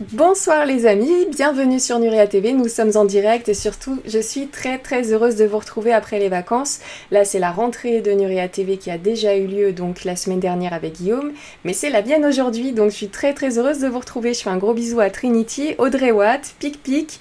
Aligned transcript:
Bonsoir 0.00 0.64
les 0.64 0.86
amis, 0.86 1.26
bienvenue 1.26 1.80
sur 1.80 1.98
Nuria 1.98 2.28
TV, 2.28 2.52
nous 2.52 2.68
sommes 2.68 2.92
en 2.94 3.04
direct 3.04 3.48
et 3.48 3.54
surtout 3.54 4.00
je 4.06 4.20
suis 4.20 4.46
très 4.46 4.78
très 4.78 5.12
heureuse 5.12 5.34
de 5.34 5.44
vous 5.44 5.58
retrouver 5.58 5.92
après 5.92 6.20
les 6.20 6.28
vacances. 6.28 6.78
Là 7.10 7.24
c'est 7.24 7.40
la 7.40 7.50
rentrée 7.50 8.00
de 8.00 8.12
Nuria 8.12 8.48
TV 8.48 8.76
qui 8.76 8.92
a 8.92 8.98
déjà 8.98 9.36
eu 9.36 9.48
lieu 9.48 9.72
donc 9.72 10.04
la 10.04 10.14
semaine 10.14 10.38
dernière 10.38 10.72
avec 10.72 10.98
Guillaume, 10.98 11.32
mais 11.64 11.72
c'est 11.72 11.90
la 11.90 12.02
mienne 12.02 12.24
aujourd'hui 12.24 12.70
donc 12.70 12.92
je 12.92 12.96
suis 12.96 13.08
très 13.08 13.34
très 13.34 13.58
heureuse 13.58 13.80
de 13.80 13.88
vous 13.88 13.98
retrouver. 13.98 14.34
Je 14.34 14.42
fais 14.42 14.50
un 14.50 14.56
gros 14.56 14.72
bisou 14.72 15.00
à 15.00 15.10
Trinity, 15.10 15.74
Audrey 15.78 16.12
Watt, 16.12 16.54
Pic 16.60 16.80
Pic, 16.80 17.18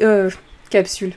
euh, 0.00 0.30
Capsule, 0.70 1.14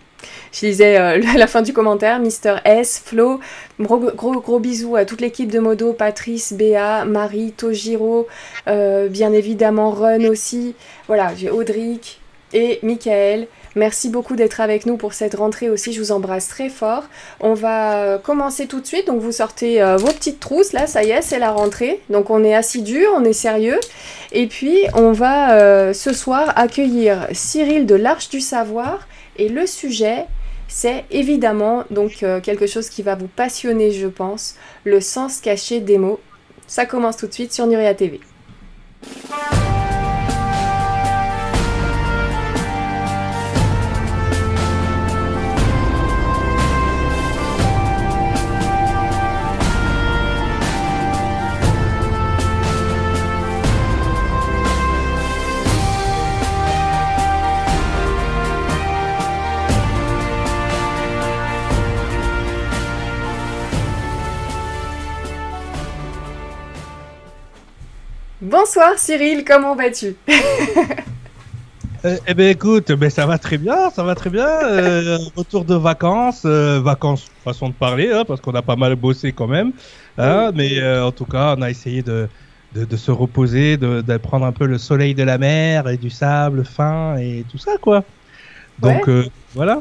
je 0.52 0.66
lisais 0.66 1.00
euh, 1.00 1.22
la 1.38 1.48
fin 1.48 1.62
du 1.62 1.74
commentaire, 1.74 2.20
Mister 2.20 2.56
S, 2.66 3.02
Flo, 3.04 3.40
gros, 3.80 4.00
gros, 4.16 4.40
gros 4.40 4.60
bisous 4.60 4.96
à 4.96 5.06
toute 5.06 5.22
l'équipe 5.22 5.52
de 5.52 5.60
Modo, 5.60 5.94
Patrice, 5.94 6.54
Béa, 6.54 7.06
Marie, 7.06 7.52
Tojiro, 7.52 8.28
euh, 8.68 9.08
bien 9.08 9.34
évidemment 9.34 9.92
Run 9.92 10.26
aussi. 10.26 10.76
Voilà, 11.08 11.34
j'ai 11.36 11.50
Audric 11.50 12.20
et 12.54 12.80
Michael. 12.82 13.48
Merci 13.76 14.10
beaucoup 14.10 14.36
d'être 14.36 14.62
avec 14.62 14.88
nous 14.88 14.98
pour 14.98 15.14
cette 15.14 15.36
rentrée 15.36 15.70
aussi, 15.70 15.94
je 15.94 16.00
vous 16.00 16.12
embrasse 16.12 16.48
très 16.48 16.70
fort. 16.70 17.04
On 17.40 17.54
va 17.54 17.98
euh, 17.98 18.18
commencer 18.18 18.66
tout 18.66 18.80
de 18.82 18.88
suite, 18.88 19.06
donc 19.06 19.22
vous 19.22 19.32
sortez 19.32 19.82
vos 19.98 20.12
petites 20.12 20.40
trousses, 20.40 20.74
là 20.74 20.88
ça 20.88 21.04
y 21.04 21.12
est, 21.12 21.22
c'est 21.22 21.38
la 21.38 21.52
rentrée. 21.52 22.02
Donc 22.10 22.32
on 22.32 22.44
est 22.44 22.56
assidu, 22.56 23.06
on 23.16 23.24
est 23.24 23.34
sérieux. 23.34 23.80
Et 24.32 24.48
puis 24.48 24.80
on 24.96 25.12
va 25.12 25.94
ce 25.94 26.14
soir 26.14 26.54
accueillir 26.56 27.28
Cyril 27.32 27.86
de 27.86 27.96
l'Arche 27.96 28.30
du 28.30 28.42
Savoir 28.42 29.08
et 29.40 29.48
le 29.48 29.66
sujet, 29.66 30.26
c'est 30.68 31.06
évidemment 31.10 31.86
donc 31.90 32.22
euh, 32.22 32.42
quelque 32.42 32.68
chose 32.68 32.90
qui 32.90 33.02
va 33.02 33.16
vous 33.16 33.30
passionner, 33.30 33.92
je 33.92 34.08
pense, 34.08 34.56
le 34.84 35.00
sens 35.00 35.40
caché 35.40 35.80
des 35.80 35.98
mots. 35.98 36.20
Ça 36.68 36.86
commence 36.86 37.18
tout 37.18 37.26
de 37.26 37.34
suite 37.34 37.54
sur 37.54 37.66
Nuria 37.66 37.96
TV. 37.96 38.20
Bonsoir 68.50 68.98
Cyril, 68.98 69.46
comment 69.46 69.76
vas-tu? 69.76 70.16
Euh, 72.06 72.16
Eh 72.26 72.34
ben 72.34 72.48
écoute, 72.48 72.94
ben 72.94 73.10
ça 73.10 73.26
va 73.26 73.38
très 73.38 73.58
bien, 73.58 73.90
ça 73.90 74.04
va 74.04 74.16
très 74.16 74.30
bien. 74.30 74.48
Euh, 74.48 75.18
retour 75.36 75.66
de 75.66 75.76
vacances, 75.76 76.44
euh, 76.46 76.80
vacances 76.80 77.30
façon 77.44 77.68
de 77.68 77.74
parler, 77.74 78.10
hein, 78.12 78.24
parce 78.26 78.40
qu'on 78.40 78.56
a 78.56 78.62
pas 78.62 78.78
mal 78.78 78.96
bossé 78.96 79.34
quand 79.34 79.48
même. 79.48 79.74
Hein, 80.18 80.54
mais 80.56 80.82
en 81.00 81.12
tout 81.12 81.26
cas, 81.26 81.56
on 81.58 81.62
a 81.62 81.70
essayé 81.70 82.02
de, 82.02 82.30
de, 82.74 82.96
se 82.96 83.12
reposer, 83.12 83.76
de, 83.76 84.00
de, 84.00 84.18
prendre 84.18 84.46
un 84.46 84.54
peu 84.54 84.66
le 84.66 84.78
soleil 84.78 85.14
de 85.14 85.24
la 85.24 85.38
mer 85.38 85.90
et 85.90 85.98
du 85.98 86.10
sable 86.10 86.64
fin 86.64 87.18
et 87.18 87.44
tout 87.52 87.58
ça 87.58 87.74
quoi. 87.82 88.06
Donc 88.80 89.10
voilà. 89.54 89.80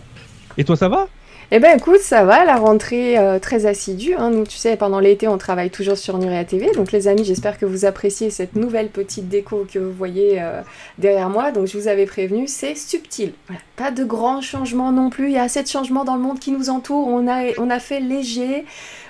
Et 0.56 0.64
toi, 0.64 0.76
ça 0.76 0.88
va? 0.88 1.06
Eh 1.50 1.60
ben 1.60 1.78
écoute, 1.78 2.00
ça 2.00 2.24
va, 2.24 2.44
la 2.44 2.56
rentrée 2.56 3.16
euh, 3.16 3.38
très 3.38 3.64
assidue. 3.64 4.14
Hein. 4.14 4.44
Tu 4.46 4.58
sais, 4.58 4.76
pendant 4.76 5.00
l'été, 5.00 5.28
on 5.28 5.38
travaille 5.38 5.70
toujours 5.70 5.96
sur 5.96 6.18
Nuria 6.18 6.44
TV. 6.44 6.70
Donc 6.72 6.92
les 6.92 7.08
amis, 7.08 7.24
j'espère 7.24 7.56
que 7.56 7.64
vous 7.64 7.86
appréciez 7.86 8.28
cette 8.28 8.54
nouvelle 8.54 8.90
petite 8.90 9.30
déco 9.30 9.66
que 9.72 9.78
vous 9.78 9.92
voyez 9.92 10.42
euh, 10.42 10.60
derrière 10.98 11.30
moi. 11.30 11.50
Donc 11.50 11.66
je 11.66 11.78
vous 11.78 11.88
avais 11.88 12.04
prévenu, 12.04 12.46
c'est 12.46 12.74
subtil. 12.74 13.32
Pas 13.76 13.90
de 13.90 14.04
grands 14.04 14.42
changements 14.42 14.92
non 14.92 15.08
plus. 15.08 15.28
Il 15.28 15.32
y 15.32 15.38
a 15.38 15.44
assez 15.44 15.62
de 15.62 15.68
changements 15.68 16.04
dans 16.04 16.16
le 16.16 16.22
monde 16.22 16.38
qui 16.38 16.52
nous 16.52 16.68
entoure. 16.68 17.08
On 17.08 17.26
a 17.26 17.78
fait 17.78 18.00
léger. 18.00 18.66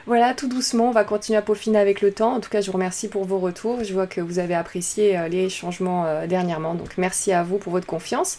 Voilà, 0.08 0.32
tout 0.32 0.48
doucement, 0.48 0.88
on 0.88 0.90
va 0.90 1.04
continuer 1.04 1.36
à 1.36 1.42
peaufiner 1.42 1.78
avec 1.78 2.00
le 2.00 2.12
temps. 2.12 2.32
En 2.32 2.40
tout 2.40 2.48
cas, 2.48 2.62
je 2.62 2.68
vous 2.68 2.72
remercie 2.72 3.08
pour 3.08 3.26
vos 3.26 3.38
retours. 3.38 3.84
Je 3.84 3.92
vois 3.92 4.06
que 4.06 4.22
vous 4.22 4.38
avez 4.38 4.54
apprécié 4.54 5.18
euh, 5.18 5.28
les 5.28 5.50
changements 5.50 6.06
euh, 6.06 6.26
dernièrement, 6.26 6.72
donc 6.72 6.96
merci 6.96 7.30
à 7.30 7.42
vous 7.42 7.58
pour 7.58 7.72
votre 7.72 7.86
confiance. 7.86 8.38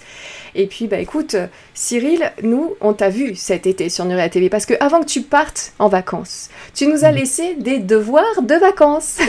Et 0.56 0.66
puis, 0.66 0.88
bah 0.88 0.98
écoute, 0.98 1.36
Cyril, 1.76 2.32
nous, 2.42 2.74
on 2.82 2.94
t'a 2.94 3.10
vu 3.10 3.36
cet 3.36 3.68
été 3.68 3.90
sur 3.90 4.06
Nuria 4.06 4.30
TV 4.30 4.50
parce 4.50 4.66
que 4.66 4.74
avant 4.80 5.02
que 5.02 5.06
tu 5.06 5.22
partes 5.22 5.74
en 5.78 5.90
vacances, 5.90 6.50
tu 6.74 6.88
nous 6.88 7.06
as 7.06 7.12
laissé 7.12 7.54
des 7.54 7.78
devoirs 7.78 8.42
de 8.42 8.56
vacances. 8.56 9.20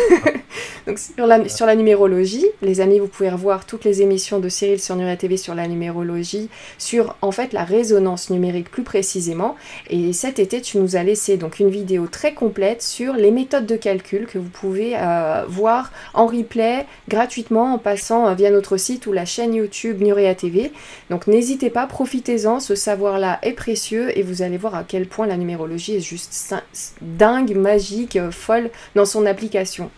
donc 0.86 0.98
sur 0.98 1.26
la, 1.26 1.46
sur 1.46 1.66
la 1.66 1.76
numérologie, 1.76 2.46
les 2.62 2.80
amis, 2.80 3.00
vous 3.00 3.08
pouvez 3.08 3.28
revoir 3.28 3.66
toutes 3.66 3.84
les 3.84 4.00
émissions 4.00 4.38
de 4.38 4.48
Cyril 4.48 4.80
sur 4.80 4.96
Nuria 4.96 5.18
TV 5.18 5.36
sur 5.36 5.54
la 5.54 5.68
numérologie, 5.68 6.48
sur 6.78 7.16
en 7.20 7.32
fait 7.32 7.52
la 7.52 7.64
résonance 7.64 8.30
numérique 8.30 8.70
plus 8.70 8.82
précisément. 8.82 9.56
Et 9.90 10.14
cet 10.14 10.38
été, 10.38 10.62
tu 10.62 10.78
nous 10.78 10.96
as 10.96 11.02
laissé 11.02 11.36
donc 11.36 11.60
une 11.60 11.68
vidéo 11.68 12.06
très 12.06 12.29
complète 12.34 12.82
sur 12.82 13.14
les 13.14 13.30
méthodes 13.30 13.66
de 13.66 13.76
calcul 13.76 14.26
que 14.26 14.38
vous 14.38 14.48
pouvez 14.48 14.96
euh, 14.96 15.44
voir 15.48 15.92
en 16.14 16.26
replay 16.26 16.86
gratuitement 17.08 17.74
en 17.74 17.78
passant 17.78 18.28
euh, 18.28 18.34
via 18.34 18.50
notre 18.50 18.76
site 18.76 19.06
ou 19.06 19.12
la 19.12 19.24
chaîne 19.24 19.54
YouTube 19.54 20.00
Nurea 20.02 20.34
TV. 20.34 20.72
Donc 21.10 21.26
n'hésitez 21.26 21.70
pas, 21.70 21.86
profitez-en, 21.86 22.60
ce 22.60 22.74
savoir-là 22.74 23.38
est 23.42 23.52
précieux 23.52 24.16
et 24.18 24.22
vous 24.22 24.42
allez 24.42 24.56
voir 24.56 24.74
à 24.74 24.84
quel 24.84 25.06
point 25.06 25.26
la 25.26 25.36
numérologie 25.36 25.96
est 25.96 26.00
juste 26.00 26.54
dingue, 27.00 27.54
magique, 27.54 28.16
euh, 28.16 28.30
folle 28.30 28.70
dans 28.94 29.04
son 29.04 29.26
application. 29.26 29.90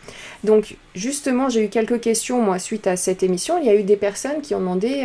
Donc 0.45 0.77
justement, 0.95 1.49
j'ai 1.49 1.65
eu 1.65 1.69
quelques 1.69 2.01
questions 2.01 2.43
moi 2.43 2.59
suite 2.59 2.87
à 2.87 2.97
cette 2.97 3.23
émission. 3.23 3.59
Il 3.59 3.67
y 3.67 3.71
a 3.71 3.75
eu 3.75 3.85
des 3.85 3.97
personnes 3.97 4.41
qui 4.43 4.55
ont 4.55 4.61
demandé 4.61 5.05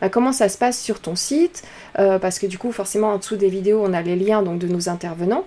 bah, 0.00 0.08
comment 0.08 0.32
ça 0.32 0.48
se 0.48 0.56
passe 0.56 0.80
sur 0.80 1.00
ton 1.00 1.16
site, 1.16 1.64
parce 1.94 2.38
que 2.38 2.46
du 2.46 2.56
coup 2.56 2.70
forcément 2.70 3.08
en 3.08 3.18
dessous 3.18 3.36
des 3.36 3.48
vidéos 3.48 3.82
on 3.84 3.92
a 3.92 4.02
les 4.02 4.14
liens 4.14 4.42
donc 4.42 4.58
de 4.58 4.68
nos 4.68 4.88
intervenants 4.88 5.44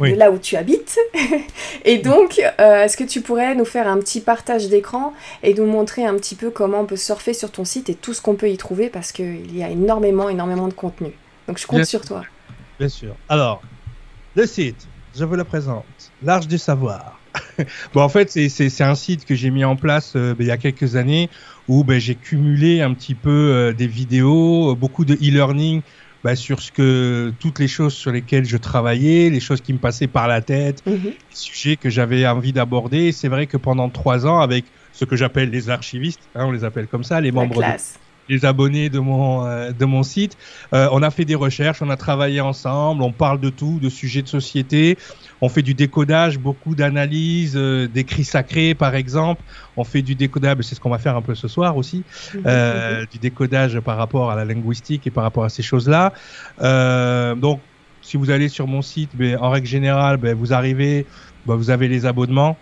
de 0.00 0.14
là 0.14 0.30
où 0.30 0.38
tu 0.38 0.56
habites. 0.56 0.98
et 1.84 1.98
donc, 1.98 2.40
euh, 2.60 2.84
est-ce 2.84 2.96
que 2.96 3.04
tu 3.04 3.20
pourrais 3.20 3.54
nous 3.54 3.64
faire 3.64 3.88
un 3.88 3.98
petit 3.98 4.20
partage 4.20 4.68
d'écran 4.68 5.12
et 5.42 5.54
nous 5.54 5.66
montrer 5.66 6.04
un 6.04 6.14
petit 6.14 6.34
peu 6.34 6.50
comment 6.50 6.80
on 6.80 6.86
peut 6.86 6.96
surfer 6.96 7.34
sur 7.34 7.50
ton 7.50 7.64
site 7.64 7.90
et 7.90 7.94
tout 7.94 8.14
ce 8.14 8.20
qu'on 8.20 8.34
peut 8.34 8.50
y 8.50 8.56
trouver 8.56 8.88
parce 8.88 9.12
qu'il 9.12 9.56
y 9.56 9.62
a 9.62 9.70
énormément, 9.70 10.28
énormément 10.28 10.68
de 10.68 10.74
contenu. 10.74 11.12
Donc, 11.48 11.58
je 11.58 11.66
compte 11.66 11.84
sur 11.84 12.02
toi. 12.02 12.22
Bien 12.78 12.88
sûr. 12.88 13.14
Alors, 13.28 13.62
le 14.34 14.46
site, 14.46 14.86
je 15.16 15.24
vous 15.24 15.36
le 15.36 15.44
présente. 15.44 15.84
L'Arche 16.22 16.48
du 16.48 16.58
Savoir. 16.58 17.20
bon, 17.94 18.02
en 18.02 18.08
fait, 18.08 18.30
c'est 18.30 18.82
un 18.82 18.94
site 18.94 19.24
que 19.24 19.34
j'ai 19.34 19.50
mis 19.50 19.64
en 19.64 19.76
place 19.76 20.12
euh, 20.16 20.34
ben, 20.34 20.44
il 20.44 20.48
y 20.48 20.52
a 20.52 20.56
quelques 20.56 20.96
années 20.96 21.28
où 21.68 21.84
ben, 21.84 21.98
j'ai 21.98 22.14
cumulé 22.14 22.82
un 22.82 22.94
petit 22.94 23.14
peu 23.14 23.30
euh, 23.30 23.72
des 23.72 23.86
vidéos, 23.86 24.74
beaucoup 24.74 25.04
de 25.04 25.14
e-learning 25.14 25.82
bah, 26.24 26.34
sur 26.34 26.60
ce 26.60 26.72
que 26.72 27.32
toutes 27.38 27.58
les 27.58 27.68
choses 27.68 27.92
sur 27.92 28.10
lesquelles 28.10 28.46
je 28.46 28.56
travaillais, 28.56 29.28
les 29.28 29.40
choses 29.40 29.60
qui 29.60 29.74
me 29.74 29.78
passaient 29.78 30.06
par 30.06 30.26
la 30.26 30.40
tête, 30.40 30.82
mhm. 30.86 30.98
les 31.04 31.14
sujets 31.30 31.76
que 31.76 31.90
j'avais 31.90 32.26
envie 32.26 32.54
d'aborder. 32.54 33.12
C'est 33.12 33.28
vrai 33.28 33.46
que 33.46 33.58
pendant 33.58 33.90
trois 33.90 34.26
ans, 34.26 34.40
avec 34.40 34.64
ce 34.94 35.04
que 35.04 35.16
j'appelle 35.16 35.50
les 35.50 35.68
archivistes, 35.68 36.22
hein, 36.34 36.46
on 36.46 36.50
les 36.50 36.64
appelle 36.64 36.86
comme 36.86 37.04
ça, 37.04 37.20
les 37.20 37.30
membres 37.30 37.62
les 38.28 38.44
abonnés 38.46 38.88
de 38.88 38.98
mon 38.98 39.44
euh, 39.44 39.72
de 39.72 39.84
mon 39.84 40.02
site. 40.02 40.36
Euh, 40.72 40.88
on 40.92 41.02
a 41.02 41.10
fait 41.10 41.24
des 41.24 41.34
recherches, 41.34 41.82
on 41.82 41.90
a 41.90 41.96
travaillé 41.96 42.40
ensemble, 42.40 43.02
on 43.02 43.12
parle 43.12 43.40
de 43.40 43.50
tout, 43.50 43.78
de 43.80 43.88
sujets 43.88 44.22
de 44.22 44.28
société. 44.28 44.96
On 45.40 45.48
fait 45.48 45.62
du 45.62 45.74
décodage, 45.74 46.38
beaucoup 46.38 46.74
d'analyses, 46.74 47.54
euh, 47.56 47.86
d'écrits 47.86 48.24
sacrés 48.24 48.74
par 48.74 48.94
exemple. 48.94 49.42
On 49.76 49.84
fait 49.84 50.02
du 50.02 50.14
décodage, 50.14 50.56
c'est 50.62 50.74
ce 50.74 50.80
qu'on 50.80 50.90
va 50.90 50.98
faire 50.98 51.16
un 51.16 51.22
peu 51.22 51.34
ce 51.34 51.48
soir 51.48 51.76
aussi, 51.76 52.04
mhm. 52.34 52.42
euh, 52.46 53.06
du 53.10 53.18
décodage 53.18 53.80
par 53.80 53.96
rapport 53.96 54.30
à 54.30 54.36
la 54.36 54.44
linguistique 54.44 55.06
et 55.06 55.10
par 55.10 55.24
rapport 55.24 55.44
à 55.44 55.48
ces 55.48 55.62
choses-là. 55.62 56.12
Euh, 56.62 57.34
donc, 57.34 57.60
si 58.02 58.16
vous 58.16 58.30
allez 58.30 58.48
sur 58.48 58.66
mon 58.66 58.82
site, 58.82 59.10
ben, 59.14 59.38
en 59.38 59.50
règle 59.50 59.66
générale, 59.66 60.18
ben, 60.18 60.34
vous 60.34 60.52
arrivez, 60.52 61.06
ben, 61.46 61.56
vous 61.56 61.70
avez 61.70 61.88
les 61.88 62.06
abonnements. 62.06 62.56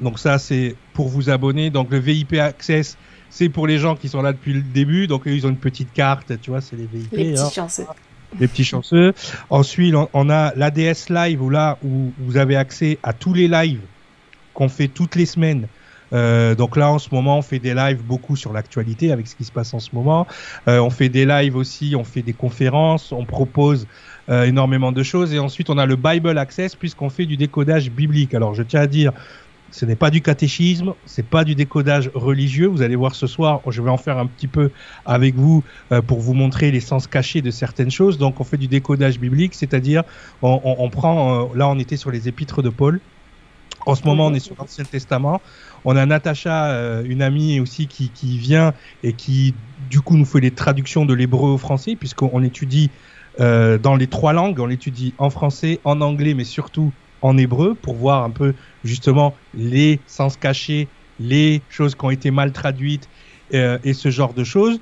Donc 0.00 0.18
ça, 0.18 0.38
c'est 0.38 0.76
pour 0.94 1.08
vous 1.08 1.28
abonner. 1.28 1.70
Donc 1.70 1.90
le 1.90 1.98
VIP 1.98 2.34
Access, 2.34 2.96
c'est 3.28 3.48
pour 3.48 3.66
les 3.66 3.78
gens 3.78 3.96
qui 3.96 4.08
sont 4.08 4.22
là 4.22 4.32
depuis 4.32 4.54
le 4.54 4.62
début. 4.62 5.06
Donc 5.06 5.22
ils 5.26 5.46
ont 5.46 5.50
une 5.50 5.56
petite 5.56 5.92
carte, 5.92 6.40
tu 6.40 6.50
vois, 6.50 6.60
c'est 6.60 6.76
les 6.76 6.86
VIP. 6.86 7.12
Les 7.12 7.32
petits 7.32 7.40
hein. 7.40 7.50
chanceux. 7.54 7.86
Les 8.40 8.48
petits 8.48 8.64
chanceux. 8.64 9.12
Ensuite, 9.50 9.94
on 10.12 10.30
a 10.30 10.52
l'ADS 10.54 11.10
Live 11.10 11.42
où 11.42 11.50
là 11.50 11.78
où 11.84 12.12
vous 12.18 12.36
avez 12.36 12.56
accès 12.56 12.98
à 13.02 13.12
tous 13.12 13.34
les 13.34 13.48
lives 13.48 13.80
qu'on 14.54 14.68
fait 14.68 14.88
toutes 14.88 15.16
les 15.16 15.26
semaines. 15.26 15.66
Euh, 16.12 16.54
donc 16.54 16.76
là, 16.76 16.90
en 16.90 16.98
ce 16.98 17.08
moment, 17.12 17.38
on 17.38 17.42
fait 17.42 17.58
des 17.58 17.74
lives 17.74 18.02
beaucoup 18.02 18.36
sur 18.36 18.52
l'actualité 18.52 19.12
avec 19.12 19.26
ce 19.26 19.34
qui 19.34 19.44
se 19.44 19.52
passe 19.52 19.72
en 19.74 19.80
ce 19.80 19.90
moment. 19.94 20.26
Euh, 20.68 20.78
on 20.80 20.90
fait 20.90 21.08
des 21.08 21.24
lives 21.24 21.56
aussi, 21.56 21.94
on 21.96 22.04
fait 22.04 22.22
des 22.22 22.32
conférences, 22.32 23.12
on 23.12 23.24
propose 23.24 23.86
euh, 24.28 24.44
énormément 24.44 24.92
de 24.92 25.02
choses. 25.02 25.32
Et 25.32 25.38
ensuite, 25.38 25.70
on 25.70 25.78
a 25.78 25.86
le 25.86 25.96
Bible 25.96 26.36
Access 26.36 26.76
puisqu'on 26.76 27.08
fait 27.08 27.26
du 27.26 27.36
décodage 27.36 27.90
biblique. 27.90 28.34
Alors, 28.34 28.54
je 28.54 28.62
tiens 28.62 28.82
à 28.82 28.86
dire, 28.86 29.12
ce 29.72 29.86
n'est 29.86 29.96
pas 29.96 30.10
du 30.10 30.20
catéchisme, 30.20 30.92
c'est 31.06 31.24
pas 31.24 31.44
du 31.44 31.54
décodage 31.54 32.10
religieux. 32.14 32.66
Vous 32.66 32.82
allez 32.82 32.94
voir 32.94 33.14
ce 33.14 33.26
soir, 33.26 33.62
je 33.66 33.80
vais 33.80 33.88
en 33.88 33.96
faire 33.96 34.18
un 34.18 34.26
petit 34.26 34.46
peu 34.46 34.70
avec 35.06 35.34
vous 35.34 35.64
euh, 35.90 36.02
pour 36.02 36.20
vous 36.20 36.34
montrer 36.34 36.70
les 36.70 36.80
sens 36.80 37.06
cachés 37.06 37.40
de 37.40 37.50
certaines 37.50 37.90
choses. 37.90 38.18
Donc, 38.18 38.38
on 38.38 38.44
fait 38.44 38.58
du 38.58 38.68
décodage 38.68 39.18
biblique, 39.18 39.54
c'est-à-dire 39.54 40.04
on, 40.42 40.90
prend, 40.90 41.44
euh, 41.44 41.56
là, 41.56 41.68
on 41.68 41.78
était 41.78 41.96
sur 41.96 42.10
les 42.10 42.28
épîtres 42.28 42.60
de 42.60 42.68
Paul. 42.68 43.00
En 43.86 43.94
ce 43.94 44.04
moment, 44.04 44.26
on 44.26 44.34
est 44.34 44.40
sur 44.40 44.54
l'Ancien 44.58 44.84
Testament. 44.84 45.40
On 45.86 45.96
a 45.96 46.04
Natacha, 46.04 46.66
euh, 46.66 47.02
une 47.06 47.22
amie 47.22 47.58
aussi, 47.58 47.86
qui, 47.86 48.38
vient 48.38 48.74
et 49.02 49.14
qui, 49.14 49.54
du 49.88 50.02
coup, 50.02 50.18
nous 50.18 50.26
fait 50.26 50.40
les 50.40 50.50
traductions 50.50 51.06
de 51.06 51.14
l'hébreu 51.14 51.48
au 51.48 51.58
français, 51.58 51.96
puisqu'on 51.96 52.42
étudie 52.42 52.90
dans 53.38 53.96
les 53.98 54.06
trois 54.06 54.34
langues. 54.34 54.60
On 54.60 54.66
l'étudie 54.66 55.14
en 55.16 55.30
français, 55.30 55.80
en 55.84 56.02
anglais, 56.02 56.34
mais 56.34 56.44
surtout 56.44 56.92
en 57.22 57.38
hébreu, 57.38 57.74
pour 57.74 57.94
voir 57.94 58.24
un 58.24 58.30
peu, 58.30 58.52
justement, 58.84 59.34
les 59.54 60.00
sens 60.06 60.36
cachés, 60.36 60.88
les 61.20 61.62
choses 61.68 61.94
qui 61.94 62.04
ont 62.04 62.10
été 62.10 62.30
mal 62.30 62.52
traduites 62.52 63.08
euh, 63.54 63.78
et 63.84 63.92
ce 63.92 64.10
genre 64.10 64.34
de 64.34 64.44
choses. 64.44 64.80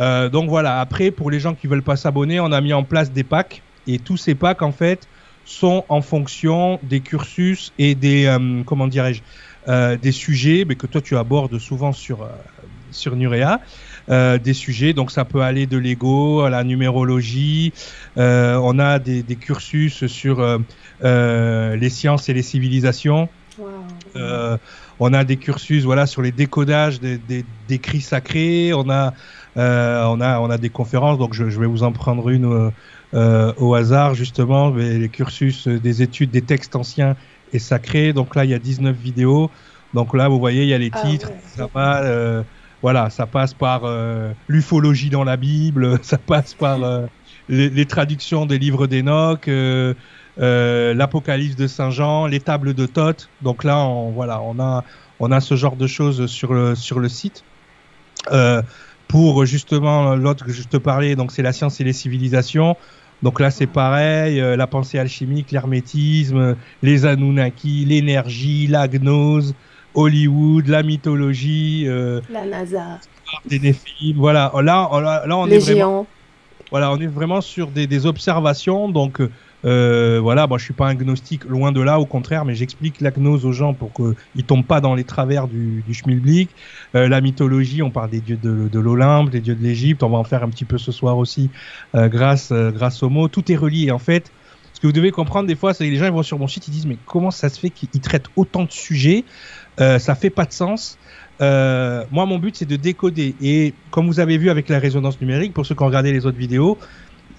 Euh, 0.00 0.28
donc 0.28 0.48
voilà, 0.48 0.80
après, 0.80 1.10
pour 1.10 1.30
les 1.30 1.40
gens 1.40 1.54
qui 1.54 1.66
veulent 1.66 1.82
pas 1.82 1.96
s'abonner, 1.96 2.40
on 2.40 2.52
a 2.52 2.60
mis 2.60 2.72
en 2.72 2.82
place 2.82 3.12
des 3.12 3.24
packs. 3.24 3.62
Et 3.86 3.98
tous 3.98 4.16
ces 4.16 4.34
packs, 4.34 4.62
en 4.62 4.72
fait, 4.72 5.08
sont 5.44 5.84
en 5.88 6.00
fonction 6.00 6.78
des 6.82 7.00
cursus 7.00 7.72
et 7.78 7.94
des 7.94 8.26
euh, 8.26 8.62
comment 8.64 8.86
dirais-je 8.86 9.22
euh, 9.68 9.96
des 9.96 10.12
sujets 10.12 10.64
mais 10.66 10.74
que 10.74 10.86
toi 10.86 11.00
tu 11.00 11.16
abordes 11.16 11.58
souvent 11.58 11.92
sur 11.92 12.22
euh, 12.22 12.28
sur 12.90 13.16
Nurea 13.16 13.60
des 14.08 14.52
sujets 14.52 14.92
donc 14.92 15.10
ça 15.10 15.24
peut 15.24 15.40
aller 15.40 15.66
de 15.66 15.78
l'ego 15.78 16.40
à 16.40 16.50
la 16.50 16.64
numérologie 16.64 17.72
on 18.16 18.78
a 18.78 18.98
des, 18.98 19.22
des 19.22 19.36
cursus 19.36 20.06
sur 20.08 20.44
les 21.02 21.88
sciences 21.88 22.28
et 22.28 22.34
les 22.34 22.42
civilisations 22.42 23.28
on 24.14 25.12
a 25.12 25.24
des 25.24 25.36
cursus 25.36 25.84
voilà 25.84 26.06
sur 26.06 26.22
les 26.22 26.32
décodages 26.32 27.00
des, 27.00 27.18
des, 27.18 27.44
des 27.68 27.78
cris 27.78 28.00
sacrés 28.00 28.72
on 28.74 28.88
a 28.90 29.14
on 29.56 30.20
a 30.20 30.38
on 30.40 30.50
a 30.50 30.58
des 30.58 30.70
conférences 30.70 31.18
donc 31.18 31.34
je, 31.34 31.48
je 31.48 31.60
vais 31.60 31.66
vous 31.66 31.82
en 31.82 31.92
prendre 31.92 32.28
une 32.28 32.70
euh, 33.14 33.52
au 33.58 33.74
hasard 33.74 34.14
justement 34.14 34.70
les 34.70 35.10
cursus 35.10 35.68
des 35.68 36.00
études 36.00 36.30
des 36.30 36.40
textes 36.40 36.76
anciens 36.76 37.14
et 37.52 37.58
sacrés. 37.58 38.14
Donc 38.14 38.34
là, 38.34 38.46
il 38.46 38.50
y 38.50 38.54
a 38.54 38.58
19 38.58 38.96
vidéos. 38.96 39.50
Donc 39.92 40.16
là, 40.16 40.28
vous 40.28 40.38
voyez, 40.38 40.62
il 40.62 40.68
y 40.68 40.74
a 40.74 40.78
les 40.78 40.90
ah 40.94 41.02
titres. 41.02 41.30
ça 41.44 41.68
va, 41.74 42.02
euh, 42.02 42.42
voilà, 42.80 43.10
ça 43.10 43.26
passe 43.26 43.52
par 43.52 43.82
euh, 43.84 44.32
l'ufologie 44.48 45.10
dans 45.10 45.24
la 45.24 45.36
Bible, 45.36 45.98
ça 46.02 46.16
passe 46.16 46.54
par 46.54 46.78
les, 47.50 47.68
les, 47.68 47.84
traductions 47.84 48.46
des 48.46 48.58
livres 48.58 48.86
d'Enoch, 48.86 49.46
l'Apocalypse 50.38 51.56
de 51.56 51.66
Saint 51.66 51.90
Jean, 51.90 52.26
les 52.26 52.40
tables 52.40 52.74
de 52.74 52.86
Thoth. 52.86 53.28
Donc 53.42 53.64
là, 53.64 53.78
on, 53.78 54.10
voilà, 54.10 54.40
on 54.42 54.58
a 54.60 54.84
on 55.20 55.30
a 55.30 55.40
ce 55.40 55.54
genre 55.54 55.76
de 55.76 55.86
choses 55.86 56.26
sur 56.26 56.52
le 56.52 56.74
sur 56.74 56.98
le 57.00 57.08
site. 57.08 57.44
pour 59.08 59.44
justement 59.44 60.14
l'autre 60.14 60.44
que 60.46 60.52
je 60.52 60.62
te 60.62 60.78
parlais, 60.78 61.16
donc 61.16 61.32
c'est 61.32 61.42
la 61.42 61.52
science 61.52 61.80
et 61.80 61.84
les 61.84 61.92
civilisations. 61.92 62.76
Donc 63.22 63.38
là, 63.38 63.50
c'est 63.50 63.66
pareil, 63.66 64.40
euh, 64.40 64.56
la 64.56 64.66
pensée 64.66 64.98
alchimique, 64.98 65.52
l'hermétisme, 65.52 66.56
les 66.82 67.06
Anunnaki, 67.06 67.84
l'énergie, 67.84 68.66
la 68.66 68.88
gnose, 68.88 69.54
Hollywood, 69.94 70.66
la 70.66 70.82
mythologie, 70.82 71.84
euh, 71.86 72.20
la 72.30 72.44
NASA, 72.44 72.98
des. 73.46 73.76
Voilà, 74.16 74.50
là, 74.62 75.22
là, 75.26 75.36
on 75.36 75.46
les 75.46 75.56
est 75.56 75.60
géants. 75.60 75.90
vraiment, 75.90 76.06
voilà, 76.70 76.90
on 76.90 76.98
est 76.98 77.06
vraiment 77.06 77.40
sur 77.40 77.68
des, 77.68 77.86
des 77.86 78.06
observations. 78.06 78.88
Donc 78.88 79.20
euh, 79.64 80.18
voilà, 80.20 80.46
moi 80.46 80.58
je 80.58 80.64
suis 80.64 80.74
pas 80.74 80.88
un 80.88 80.94
gnostique, 80.94 81.44
loin 81.44 81.72
de 81.72 81.80
là, 81.80 82.00
au 82.00 82.06
contraire, 82.06 82.44
mais 82.44 82.54
j'explique 82.54 83.00
la 83.00 83.10
gnose 83.10 83.44
aux 83.44 83.52
gens 83.52 83.74
pour 83.74 83.92
qu'ils 83.92 84.44
tombent 84.44 84.66
pas 84.66 84.80
dans 84.80 84.94
les 84.94 85.04
travers 85.04 85.48
du, 85.48 85.82
du 85.86 85.94
schmilblick. 85.94 86.50
Euh, 86.94 87.08
la 87.08 87.20
mythologie, 87.20 87.82
on 87.82 87.90
parle 87.90 88.10
des 88.10 88.20
dieux 88.20 88.38
de, 88.42 88.68
de 88.68 88.80
l'Olympe, 88.80 89.30
des 89.30 89.40
dieux 89.40 89.54
de 89.54 89.62
l'Égypte, 89.62 90.02
on 90.02 90.10
va 90.10 90.18
en 90.18 90.24
faire 90.24 90.42
un 90.42 90.48
petit 90.48 90.64
peu 90.64 90.78
ce 90.78 90.92
soir 90.92 91.18
aussi, 91.18 91.50
euh, 91.94 92.08
grâce, 92.08 92.50
euh, 92.52 92.70
grâce 92.70 93.02
aux 93.02 93.10
mots. 93.10 93.28
Tout 93.28 93.50
est 93.52 93.56
relié 93.56 93.90
en 93.90 93.98
fait. 93.98 94.30
Ce 94.72 94.80
que 94.80 94.86
vous 94.86 94.92
devez 94.92 95.12
comprendre 95.12 95.46
des 95.46 95.54
fois, 95.54 95.74
c'est 95.74 95.86
que 95.86 95.90
les 95.90 95.96
gens 95.96 96.06
ils 96.06 96.12
vont 96.12 96.22
sur 96.22 96.38
mon 96.38 96.48
site, 96.48 96.66
ils 96.66 96.72
disent 96.72 96.86
mais 96.86 96.98
comment 97.06 97.30
ça 97.30 97.48
se 97.48 97.60
fait 97.60 97.70
qu'ils 97.70 98.00
traitent 98.00 98.28
autant 98.36 98.64
de 98.64 98.72
sujets? 98.72 99.24
Euh, 99.80 99.98
Ça 99.98 100.14
fait 100.14 100.30
pas 100.30 100.44
de 100.44 100.52
sens. 100.52 100.98
Euh, 101.40 102.04
moi, 102.10 102.26
mon 102.26 102.38
but, 102.38 102.56
c'est 102.56 102.66
de 102.66 102.76
décoder. 102.76 103.34
Et 103.40 103.74
comme 103.90 104.06
vous 104.06 104.20
avez 104.20 104.38
vu 104.38 104.50
avec 104.50 104.68
la 104.68 104.78
résonance 104.78 105.20
numérique, 105.20 105.54
pour 105.54 105.66
ceux 105.66 105.74
qui 105.74 105.82
ont 105.82 105.86
regardé 105.86 106.12
les 106.12 106.26
autres 106.26 106.38
vidéos, 106.38 106.78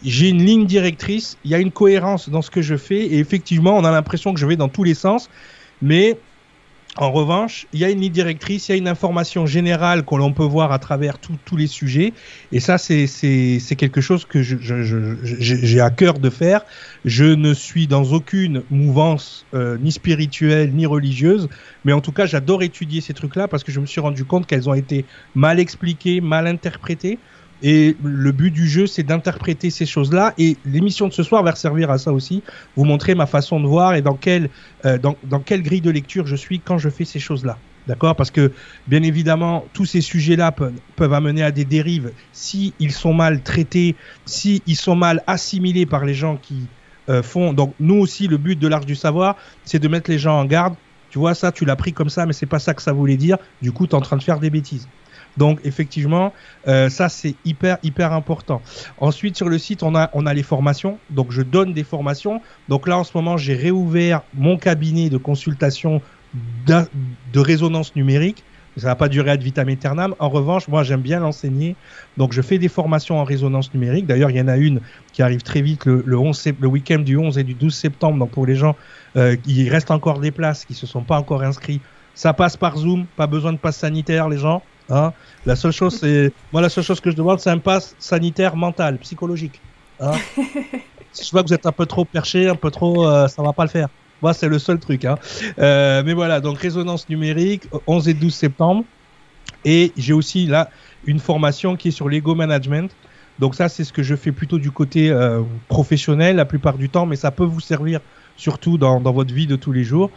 j'ai 0.03 0.29
une 0.29 0.43
ligne 0.43 0.65
directrice, 0.65 1.37
il 1.43 1.51
y 1.51 1.55
a 1.55 1.59
une 1.59 1.71
cohérence 1.71 2.29
dans 2.29 2.41
ce 2.41 2.51
que 2.51 2.61
je 2.61 2.75
fais, 2.75 3.05
et 3.05 3.19
effectivement, 3.19 3.75
on 3.77 3.83
a 3.83 3.91
l'impression 3.91 4.33
que 4.33 4.39
je 4.39 4.45
vais 4.45 4.55
dans 4.55 4.69
tous 4.69 4.83
les 4.83 4.93
sens, 4.93 5.29
mais 5.81 6.17
en 6.95 7.11
revanche, 7.11 7.65
il 7.73 7.79
y 7.79 7.85
a 7.85 7.89
une 7.89 8.01
ligne 8.01 8.11
directrice, 8.11 8.69
il 8.69 8.71
y 8.73 8.75
a 8.75 8.77
une 8.77 8.87
information 8.87 9.47
générale 9.47 10.03
qu'on 10.03 10.31
peut 10.31 10.43
voir 10.43 10.71
à 10.71 10.77
travers 10.77 11.17
tous 11.17 11.57
les 11.57 11.65
sujets, 11.65 12.13
et 12.51 12.59
ça, 12.59 12.77
c'est 12.77 13.75
quelque 13.75 13.99
chose 13.99 14.25
que 14.25 14.43
j'ai 14.43 15.81
à 15.81 15.89
cœur 15.89 16.19
de 16.19 16.29
faire. 16.29 16.61
Je 17.03 17.25
ne 17.25 17.53
suis 17.55 17.87
dans 17.87 18.03
aucune 18.03 18.61
mouvance 18.69 19.45
euh, 19.55 19.77
ni 19.81 19.91
spirituelle 19.91 20.71
ni 20.73 20.85
religieuse, 20.85 21.49
mais 21.83 21.93
en 21.93 22.01
tout 22.01 22.11
cas, 22.11 22.27
j'adore 22.27 22.61
étudier 22.61 23.01
ces 23.01 23.15
trucs-là 23.15 23.47
parce 23.47 23.63
que 23.63 23.71
je 23.71 23.79
me 23.79 23.87
suis 23.87 24.01
rendu 24.01 24.23
compte 24.23 24.45
qu'elles 24.45 24.69
ont 24.69 24.75
été 24.75 25.05
mal 25.33 25.59
expliquées, 25.59 26.21
mal 26.21 26.45
interprétées. 26.45 27.17
Et 27.63 27.95
le 28.03 28.31
but 28.33 28.51
du 28.51 28.67
jeu, 28.67 28.85
c'est 28.87 29.03
d'interpréter 29.03 29.69
ces 29.69 29.85
choses-là. 29.85 30.33
Et 30.37 30.57
l'émission 30.65 31.07
de 31.07 31.13
ce 31.13 31.23
soir 31.23 31.43
va 31.43 31.55
servir 31.55 31.89
à 31.89 31.97
ça 31.97 32.11
aussi, 32.11 32.43
vous 32.75 32.83
montrer 32.83 33.15
ma 33.15 33.25
façon 33.25 33.61
de 33.61 33.67
voir 33.67 33.95
et 33.95 34.01
dans 34.01 34.15
quelle, 34.15 34.49
euh, 34.85 34.97
grille 35.41 35.81
de 35.81 35.89
lecture 35.89 36.27
je 36.27 36.35
suis 36.35 36.59
quand 36.59 36.77
je 36.77 36.89
fais 36.89 37.05
ces 37.05 37.19
choses-là. 37.19 37.57
D'accord? 37.87 38.15
Parce 38.15 38.31
que, 38.31 38.51
bien 38.87 39.03
évidemment, 39.03 39.65
tous 39.73 39.85
ces 39.85 40.01
sujets-là 40.01 40.51
peuvent, 40.51 40.73
peuvent, 40.95 41.13
amener 41.13 41.43
à 41.43 41.51
des 41.51 41.65
dérives 41.65 42.11
si 42.31 42.73
ils 42.79 42.93
sont 42.93 43.13
mal 43.13 43.41
traités, 43.41 43.95
si 44.25 44.61
ils 44.67 44.77
sont 44.77 44.95
mal 44.95 45.21
assimilés 45.27 45.85
par 45.85 46.05
les 46.05 46.13
gens 46.13 46.37
qui 46.37 46.67
euh, 47.09 47.21
font. 47.21 47.51
Donc, 47.51 47.73
nous 47.81 47.95
aussi, 47.95 48.27
le 48.27 48.37
but 48.37 48.57
de 48.57 48.67
l'Arche 48.67 48.85
du 48.85 48.95
Savoir, 48.95 49.35
c'est 49.65 49.79
de 49.79 49.87
mettre 49.89 50.09
les 50.09 50.17
gens 50.17 50.39
en 50.39 50.45
garde. 50.45 50.75
Tu 51.09 51.19
vois, 51.19 51.35
ça, 51.35 51.51
tu 51.51 51.65
l'as 51.65 51.75
pris 51.75 51.91
comme 51.91 52.09
ça, 52.09 52.25
mais 52.25 52.33
c'est 52.33 52.45
pas 52.45 52.59
ça 52.59 52.73
que 52.73 52.81
ça 52.81 52.93
voulait 52.93 53.17
dire. 53.17 53.37
Du 53.61 53.71
coup, 53.71 53.85
tu 53.85 53.91
es 53.91 53.95
en 53.95 54.01
train 54.01 54.17
de 54.17 54.23
faire 54.23 54.39
des 54.39 54.49
bêtises. 54.49 54.87
Donc 55.37 55.59
effectivement, 55.63 56.33
euh, 56.67 56.89
ça 56.89 57.09
c'est 57.09 57.35
hyper 57.45 57.77
hyper 57.83 58.13
important. 58.13 58.61
Ensuite 58.99 59.35
sur 59.35 59.49
le 59.49 59.57
site, 59.57 59.83
on 59.83 59.95
a 59.95 60.09
on 60.13 60.25
a 60.25 60.33
les 60.33 60.43
formations. 60.43 60.97
Donc 61.09 61.31
je 61.31 61.41
donne 61.41 61.73
des 61.73 61.83
formations. 61.83 62.41
Donc 62.69 62.87
là 62.87 62.97
en 62.97 63.03
ce 63.03 63.11
moment, 63.15 63.37
j'ai 63.37 63.55
réouvert 63.55 64.21
mon 64.33 64.57
cabinet 64.57 65.09
de 65.09 65.17
consultation 65.17 66.01
de 66.65 67.39
résonance 67.39 67.95
numérique. 67.95 68.43
Ça 68.77 68.87
va 68.87 68.95
pas 68.95 69.07
durer 69.07 69.31
ad 69.31 69.43
vitam 69.43 69.69
aeternam. 69.69 70.15
En 70.17 70.29
revanche, 70.29 70.67
moi, 70.67 70.83
j'aime 70.83 71.01
bien 71.01 71.19
l'enseigner. 71.19 71.75
Donc, 72.17 72.33
je 72.33 72.41
fais 72.41 72.57
des 72.57 72.69
formations 72.69 73.19
en 73.19 73.23
résonance 73.23 73.71
numérique. 73.73 74.07
D'ailleurs, 74.07 74.31
il 74.31 74.37
y 74.37 74.41
en 74.41 74.47
a 74.47 74.57
une 74.57 74.81
qui 75.11 75.21
arrive 75.21 75.43
très 75.43 75.61
vite 75.61 75.85
le, 75.85 76.01
le, 76.05 76.17
11, 76.17 76.53
le 76.59 76.67
week-end 76.67 76.99
du 76.99 77.15
11 77.15 77.37
et 77.37 77.43
du 77.43 77.53
12 77.53 77.73
septembre. 77.73 78.17
Donc, 78.17 78.31
pour 78.31 78.47
les 78.47 78.55
gens, 78.55 78.75
euh, 79.15 79.35
il 79.45 79.69
reste 79.69 79.91
encore 79.91 80.19
des 80.19 80.31
places 80.31 80.65
qui 80.65 80.73
se 80.73 80.87
sont 80.87 81.03
pas 81.03 81.19
encore 81.19 81.43
inscrits. 81.43 81.81
Ça 82.15 82.33
passe 82.33 82.57
par 82.57 82.77
Zoom. 82.77 83.05
Pas 83.15 83.27
besoin 83.27 83.53
de 83.53 83.57
passe 83.57 83.77
sanitaire, 83.77 84.27
les 84.27 84.39
gens. 84.39 84.63
Hein 84.89 85.13
la 85.45 85.55
seule 85.55 85.71
chose, 85.71 85.97
c'est 85.99 86.31
moi 86.51 86.61
la 86.61 86.69
seule 86.69 86.83
chose 86.83 86.99
que 86.99 87.09
je 87.09 87.15
demande, 87.15 87.39
c'est 87.39 87.49
un 87.49 87.57
pass 87.57 87.95
sanitaire 87.99 88.55
mental, 88.55 88.97
psychologique. 88.97 89.61
Hein 89.99 90.11
si 91.13 91.25
je 91.25 91.31
vois 91.31 91.43
que 91.43 91.47
vous 91.47 91.53
êtes 91.53 91.65
un 91.65 91.71
peu 91.71 91.85
trop 91.85 92.05
perché, 92.05 92.49
un 92.49 92.55
peu 92.55 92.71
trop, 92.71 93.07
euh, 93.07 93.27
ça 93.27 93.41
va 93.41 93.53
pas 93.53 93.63
le 93.63 93.69
faire. 93.69 93.89
Moi, 94.21 94.33
c'est 94.33 94.47
le 94.47 94.57
seul 94.57 94.79
truc. 94.79 95.03
Hein. 95.03 95.17
Euh, 95.59 96.01
mais 96.05 96.13
voilà, 96.13 96.39
donc 96.39 96.57
résonance 96.57 97.09
numérique, 97.09 97.63
11 97.87 98.07
et 98.07 98.13
12 98.13 98.33
septembre. 98.33 98.85
Et 99.65 99.91
j'ai 99.97 100.13
aussi 100.13 100.45
là 100.45 100.69
une 101.05 101.19
formation 101.19 101.75
qui 101.75 101.89
est 101.89 101.91
sur 101.91 102.07
l'ego 102.07 102.33
management. 102.33 102.89
Donc 103.39 103.55
ça, 103.55 103.67
c'est 103.67 103.83
ce 103.83 103.91
que 103.91 104.03
je 104.03 104.15
fais 104.15 104.31
plutôt 104.31 104.59
du 104.59 104.71
côté 104.71 105.09
euh, 105.09 105.41
professionnel 105.67 106.37
la 106.37 106.45
plupart 106.45 106.77
du 106.77 106.89
temps, 106.89 107.05
mais 107.05 107.15
ça 107.15 107.31
peut 107.31 107.43
vous 107.43 107.59
servir 107.59 107.99
surtout 108.37 108.77
dans, 108.77 109.01
dans 109.01 109.11
votre 109.11 109.33
vie 109.33 109.47
de 109.47 109.55
tous 109.55 109.71
les 109.71 109.83
jours. 109.83 110.09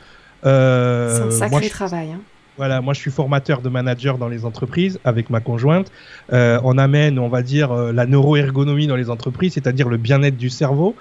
Euh, 0.44 1.16
c'est 1.16 1.22
un 1.22 1.30
sacré 1.30 1.60
moi, 1.60 1.68
travail. 1.68 2.12
Hein. 2.12 2.20
Voilà, 2.56 2.80
moi 2.80 2.94
je 2.94 3.00
suis 3.00 3.10
formateur 3.10 3.60
de 3.60 3.68
manager 3.68 4.16
dans 4.16 4.28
les 4.28 4.46
entreprises 4.46 4.98
avec 5.04 5.28
ma 5.28 5.40
conjointe. 5.40 5.92
Euh, 6.32 6.58
on 6.64 6.78
amène, 6.78 7.18
on 7.18 7.28
va 7.28 7.42
dire, 7.42 7.70
euh, 7.70 7.92
la 7.92 8.06
neuroergonomie 8.06 8.86
dans 8.86 8.96
les 8.96 9.10
entreprises, 9.10 9.52
c'est-à-dire 9.54 9.90
le 9.90 9.98
bien-être 9.98 10.38
du 10.38 10.48
cerveau. 10.48 10.96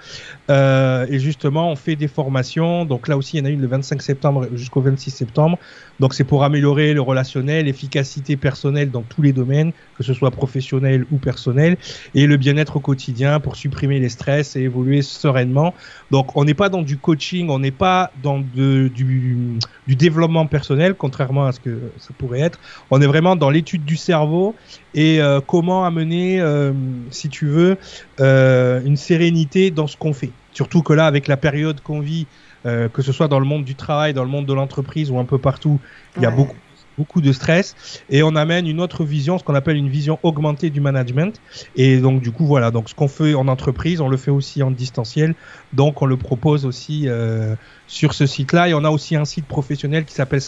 Euh, 0.50 1.06
et 1.08 1.18
justement, 1.18 1.70
on 1.70 1.76
fait 1.76 1.96
des 1.96 2.08
formations. 2.08 2.84
Donc 2.84 3.08
là 3.08 3.16
aussi, 3.16 3.38
il 3.38 3.40
y 3.40 3.42
en 3.42 3.46
a 3.46 3.50
une 3.50 3.62
le 3.62 3.68
25 3.68 4.02
septembre 4.02 4.48
jusqu'au 4.52 4.82
26 4.82 5.10
septembre. 5.10 5.58
Donc 5.98 6.12
c'est 6.12 6.24
pour 6.24 6.44
améliorer 6.44 6.92
le 6.92 7.00
relationnel, 7.00 7.64
l'efficacité 7.64 8.36
personnelle 8.36 8.90
dans 8.90 9.02
tous 9.02 9.22
les 9.22 9.32
domaines, 9.32 9.72
que 9.96 10.02
ce 10.02 10.12
soit 10.12 10.30
professionnel 10.30 11.06
ou 11.10 11.16
personnel, 11.16 11.78
et 12.14 12.26
le 12.26 12.36
bien-être 12.36 12.76
au 12.76 12.80
quotidien 12.80 13.40
pour 13.40 13.56
supprimer 13.56 13.98
les 13.98 14.10
stress 14.10 14.56
et 14.56 14.60
évoluer 14.60 15.00
sereinement. 15.00 15.72
Donc 16.10 16.36
on 16.36 16.44
n'est 16.44 16.54
pas 16.54 16.68
dans 16.68 16.82
du 16.82 16.98
coaching, 16.98 17.48
on 17.48 17.60
n'est 17.60 17.70
pas 17.70 18.10
dans 18.22 18.40
de, 18.40 18.88
du, 18.88 19.58
du 19.86 19.96
développement 19.96 20.46
personnel, 20.46 20.94
contrairement 20.94 21.45
à 21.45 21.45
ce 21.52 21.60
que 21.60 21.90
ça 21.98 22.10
pourrait 22.16 22.40
être. 22.40 22.58
On 22.90 23.00
est 23.00 23.06
vraiment 23.06 23.36
dans 23.36 23.50
l'étude 23.50 23.84
du 23.84 23.96
cerveau 23.96 24.54
et 24.94 25.20
euh, 25.20 25.40
comment 25.40 25.84
amener, 25.84 26.40
euh, 26.40 26.72
si 27.10 27.28
tu 27.28 27.46
veux, 27.46 27.76
euh, 28.20 28.80
une 28.84 28.96
sérénité 28.96 29.70
dans 29.70 29.86
ce 29.86 29.96
qu'on 29.96 30.12
fait. 30.12 30.30
Surtout 30.52 30.82
que 30.82 30.92
là, 30.92 31.06
avec 31.06 31.28
la 31.28 31.36
période 31.36 31.80
qu'on 31.80 32.00
vit, 32.00 32.26
que 32.64 33.00
ce 33.00 33.12
soit 33.12 33.28
dans 33.28 33.38
le 33.38 33.46
monde 33.46 33.62
du 33.62 33.76
travail, 33.76 34.12
dans 34.12 34.24
le 34.24 34.28
monde 34.28 34.44
de 34.44 34.52
l'entreprise 34.52 35.12
ou 35.12 35.20
un 35.20 35.24
peu 35.24 35.38
partout, 35.38 35.78
il 36.16 36.24
y 36.24 36.26
a 36.26 36.32
beaucoup 36.32 36.56
beaucoup 36.96 37.20
de 37.20 37.32
stress 37.32 38.02
et 38.10 38.22
on 38.22 38.34
amène 38.36 38.66
une 38.66 38.80
autre 38.80 39.04
vision, 39.04 39.38
ce 39.38 39.44
qu'on 39.44 39.54
appelle 39.54 39.76
une 39.76 39.88
vision 39.88 40.18
augmentée 40.22 40.70
du 40.70 40.80
management. 40.80 41.40
Et 41.76 41.98
donc 41.98 42.20
du 42.20 42.32
coup 42.32 42.46
voilà, 42.46 42.70
donc 42.70 42.88
ce 42.88 42.94
qu'on 42.94 43.08
fait 43.08 43.34
en 43.34 43.48
entreprise, 43.48 44.00
on 44.00 44.08
le 44.08 44.16
fait 44.16 44.30
aussi 44.30 44.62
en 44.62 44.70
distanciel, 44.70 45.34
donc 45.72 46.02
on 46.02 46.06
le 46.06 46.16
propose 46.16 46.64
aussi 46.64 47.04
euh, 47.06 47.54
sur 47.86 48.14
ce 48.14 48.26
site-là. 48.26 48.68
Et 48.68 48.74
on 48.74 48.84
a 48.84 48.90
aussi 48.90 49.16
un 49.16 49.24
site 49.24 49.46
professionnel 49.46 50.04
qui 50.04 50.14
s'appelle 50.14 50.40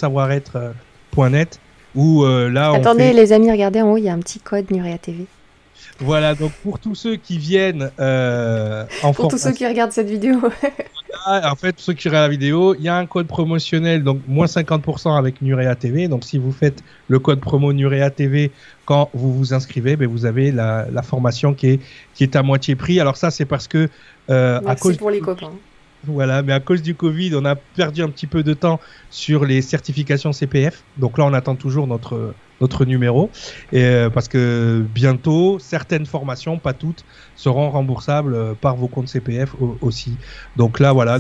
savoir-être.net 1.15 1.61
où 1.95 2.25
euh, 2.25 2.51
là 2.51 2.73
Attendez 2.73 3.13
les 3.13 3.33
amis, 3.33 3.51
regardez 3.51 3.83
en 3.83 3.93
haut, 3.93 3.97
il 3.97 4.05
y 4.05 4.09
a 4.09 4.15
un 4.15 4.19
petit 4.19 4.41
code 4.41 4.71
Nurea 4.71 4.99
TV. 4.99 5.27
Voilà, 6.01 6.35
donc 6.35 6.53
pour 6.63 6.79
tous 6.79 6.95
ceux 6.95 7.17
qui 7.17 7.39
viennent 7.39 7.91
euh, 7.99 8.85
en 9.03 9.13
Pour 9.13 9.29
tous 9.29 9.39
ceux 9.39 9.53
qui 9.53 9.67
regardent 9.67 9.91
cette 9.91 10.09
vidéo. 10.09 10.37
en 11.27 11.57
fait, 11.57 11.73
pour 11.73 11.83
ceux 11.83 11.95
qui 11.95 12.09
regardent 12.09 12.27
la 12.27 12.31
vidéo, 12.31 12.75
il 12.77 12.83
y 12.83 12.89
a 12.89 12.97
un 12.97 13.07
code 13.07 13.27
promotionnel, 13.27 14.05
donc 14.05 14.21
moins 14.29 14.47
50% 14.47 15.19
avec 15.19 15.43
Nurea 15.43 15.75
TV. 15.75 16.07
Donc 16.07 16.23
si 16.25 16.39
vous 16.39 16.53
faites 16.53 16.85
le 17.09 17.19
code 17.19 17.41
promo 17.41 17.73
Nurea 17.73 18.11
TV 18.11 18.53
quand 18.85 19.11
vous 19.13 19.35
vous 19.35 19.55
inscrivez, 19.55 19.97
ben, 19.97 20.07
vous 20.07 20.25
avez 20.25 20.53
la, 20.53 20.87
la, 20.93 21.03
formation 21.03 21.53
qui 21.53 21.67
est, 21.69 21.81
qui 22.15 22.23
est 22.23 22.37
à 22.37 22.43
moitié 22.45 22.77
prix. 22.77 23.01
Alors 23.01 23.17
ça, 23.17 23.33
c'est 23.33 23.47
parce 23.47 23.67
que... 23.67 23.89
Euh, 24.31 24.61
Merci 24.65 24.71
à 24.71 24.77
cause 24.77 24.97
pour 24.99 25.11
les 25.11 25.21
copains. 25.21 25.53
Voilà, 26.05 26.43
mais 26.43 26.53
à 26.53 26.61
cause 26.61 26.83
du 26.83 26.95
Covid, 26.95 27.35
on 27.35 27.45
a 27.45 27.57
perdu 27.57 28.03
un 28.03 28.09
petit 28.09 28.27
peu 28.27 28.43
de 28.43 28.55
temps 28.55 28.81
sur 29.11 29.45
les 29.45 29.63
certifications 29.63 30.33
CPF. 30.33 30.85
Donc 30.97 31.19
là, 31.19 31.25
on 31.25 31.35
attend 31.35 31.57
toujours 31.57 31.87
notre 31.87 32.35
notre 32.61 32.85
numéro. 32.85 33.31
Et, 33.73 33.83
euh, 33.83 34.11
parce 34.11 34.29
que 34.29 34.85
bientôt, 34.95 35.59
certaines 35.59 36.07
formations, 36.07 36.59
pas 36.59 36.73
toutes, 36.73 37.05
seront 37.37 37.71
remboursables 37.71 38.35
euh, 38.35 38.55
par 38.55 38.77
vos 38.77 38.89
comptes 38.89 39.09
CPF 39.09 39.55
aussi. 39.81 40.17
Donc 40.57 40.81
là, 40.81 40.93
voilà, 40.93 41.19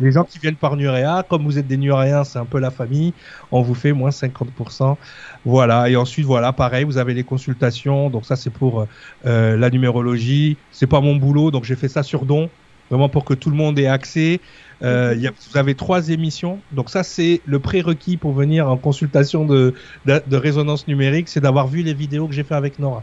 les 0.00 0.12
gens 0.12 0.24
qui 0.24 0.38
viennent 0.38 0.56
par 0.56 0.76
Nurea, 0.76 1.24
comme 1.28 1.44
vous 1.44 1.58
êtes 1.58 1.66
des 1.66 1.76
Nuréens, 1.76 2.24
c'est 2.24 2.38
un 2.38 2.44
peu 2.44 2.58
la 2.58 2.70
famille, 2.70 3.12
on 3.50 3.62
vous 3.62 3.74
fait 3.74 3.92
moins 3.92 4.10
50%. 4.10 4.96
Voilà, 5.44 5.88
et 5.88 5.96
ensuite, 5.96 6.26
voilà, 6.26 6.52
pareil, 6.52 6.84
vous 6.84 6.98
avez 6.98 7.14
les 7.14 7.24
consultations. 7.24 8.10
Donc 8.10 8.24
ça, 8.24 8.36
c'est 8.36 8.50
pour 8.50 8.86
euh, 9.26 9.56
la 9.56 9.70
numérologie. 9.70 10.56
C'est 10.70 10.86
pas 10.86 11.00
mon 11.00 11.16
boulot, 11.16 11.50
donc 11.50 11.64
j'ai 11.64 11.76
fait 11.76 11.88
ça 11.88 12.02
sur 12.02 12.24
don, 12.24 12.50
vraiment 12.90 13.08
pour 13.08 13.24
que 13.24 13.34
tout 13.34 13.50
le 13.50 13.56
monde 13.56 13.78
ait 13.78 13.86
accès. 13.86 14.40
Euh, 14.82 15.14
y 15.18 15.26
a, 15.26 15.30
vous 15.30 15.58
avez 15.58 15.74
trois 15.74 16.08
émissions. 16.08 16.60
Donc 16.72 16.90
ça, 16.90 17.02
c'est 17.02 17.40
le 17.46 17.58
prérequis 17.58 18.16
pour 18.16 18.32
venir 18.32 18.68
en 18.68 18.76
consultation 18.76 19.44
de, 19.44 19.74
de, 20.06 20.22
de 20.26 20.36
résonance 20.36 20.86
numérique, 20.86 21.28
c'est 21.28 21.40
d'avoir 21.40 21.66
vu 21.66 21.82
les 21.82 21.94
vidéos 21.94 22.28
que 22.28 22.34
j'ai 22.34 22.44
fait 22.44 22.54
avec 22.54 22.78
Nora. 22.78 23.02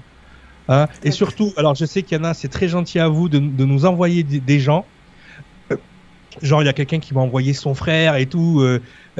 Hein 0.67 0.87
et 1.03 1.11
surtout, 1.11 1.53
alors 1.57 1.75
je 1.75 1.85
sais 1.85 2.01
qu'il 2.01 2.17
y 2.17 2.21
en 2.21 2.23
a, 2.23 2.33
c'est 2.33 2.47
très 2.47 2.67
gentil 2.67 2.99
à 2.99 3.07
vous 3.07 3.29
de, 3.29 3.37
de 3.37 3.65
nous 3.65 3.85
envoyer 3.85 4.23
des, 4.23 4.59
gens. 4.59 4.85
Euh, 5.71 5.75
genre, 6.41 6.63
il 6.63 6.65
y 6.65 6.69
a 6.69 6.73
quelqu'un 6.73 6.99
qui 6.99 7.13
m'a 7.13 7.21
envoyé 7.21 7.53
son 7.53 7.75
frère 7.75 8.15
et 8.15 8.25
tout 8.25 8.63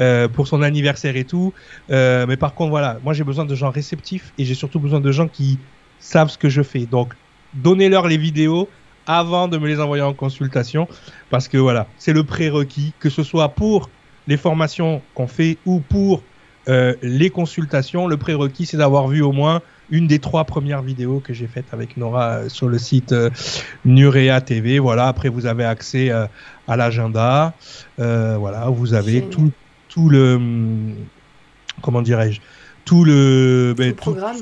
euh, 0.00 0.28
pour 0.28 0.48
son 0.48 0.62
anniversaire 0.62 1.16
et 1.16 1.24
tout. 1.24 1.52
Mais 1.88 2.36
par 2.36 2.54
contre, 2.54 2.70
voilà, 2.70 2.98
moi 3.04 3.12
j'ai 3.12 3.24
besoin 3.24 3.44
de 3.44 3.54
gens 3.54 3.70
réceptifs 3.70 4.32
et 4.38 4.44
j'ai 4.44 4.54
surtout 4.54 4.80
besoin 4.80 5.00
de 5.00 5.12
gens 5.12 5.28
qui 5.28 5.58
savent 6.00 6.30
ce 6.30 6.38
que 6.38 6.48
je 6.48 6.62
fais. 6.62 6.86
Donc, 6.86 7.12
donnez-leur 7.54 8.08
les 8.08 8.18
vidéos, 8.18 8.68
avant 9.06 9.48
de 9.48 9.58
me 9.58 9.66
les 9.66 9.80
envoyer 9.80 10.02
en 10.02 10.14
consultation 10.14 10.88
parce 11.30 11.48
que 11.48 11.58
voilà, 11.58 11.86
c'est 11.98 12.12
le 12.12 12.24
prérequis, 12.24 12.92
que 12.98 13.10
ce 13.10 13.22
soit 13.22 13.50
pour 13.50 13.90
les 14.26 14.36
formations 14.36 15.02
qu'on 15.14 15.26
fait 15.26 15.58
ou 15.66 15.80
pour 15.80 16.22
euh, 16.68 16.94
les 17.02 17.30
consultations. 17.30 18.08
Le 18.08 18.16
prérequis, 18.16 18.66
c'est 18.66 18.76
d'avoir 18.76 19.06
vu 19.08 19.22
au 19.22 19.32
moins 19.32 19.62
une 19.90 20.08
des 20.08 20.18
trois 20.18 20.44
premières 20.44 20.82
vidéos 20.82 21.20
que 21.20 21.32
j'ai 21.32 21.46
faites 21.46 21.72
avec 21.72 21.96
Nora 21.96 22.30
euh, 22.30 22.48
sur 22.48 22.68
le 22.68 22.78
site 22.78 23.12
euh, 23.12 23.30
Nurea 23.84 24.40
TV. 24.40 24.80
Voilà, 24.80 25.06
après 25.06 25.28
vous 25.28 25.46
avez 25.46 25.64
accès 25.64 26.10
euh, 26.10 26.26
à 26.66 26.76
l'agenda. 26.76 27.54
Euh, 28.00 28.36
voilà, 28.38 28.68
vous 28.68 28.94
avez 28.94 29.22
tout, 29.22 29.52
tout 29.88 30.08
le 30.08 30.34
hum, 30.34 30.94
comment 31.82 32.02
dirais-je 32.02 32.40
tout 32.86 33.04
le, 33.04 33.74
ben, 33.76 33.92
tout, 33.92 33.96
programme 33.96 34.36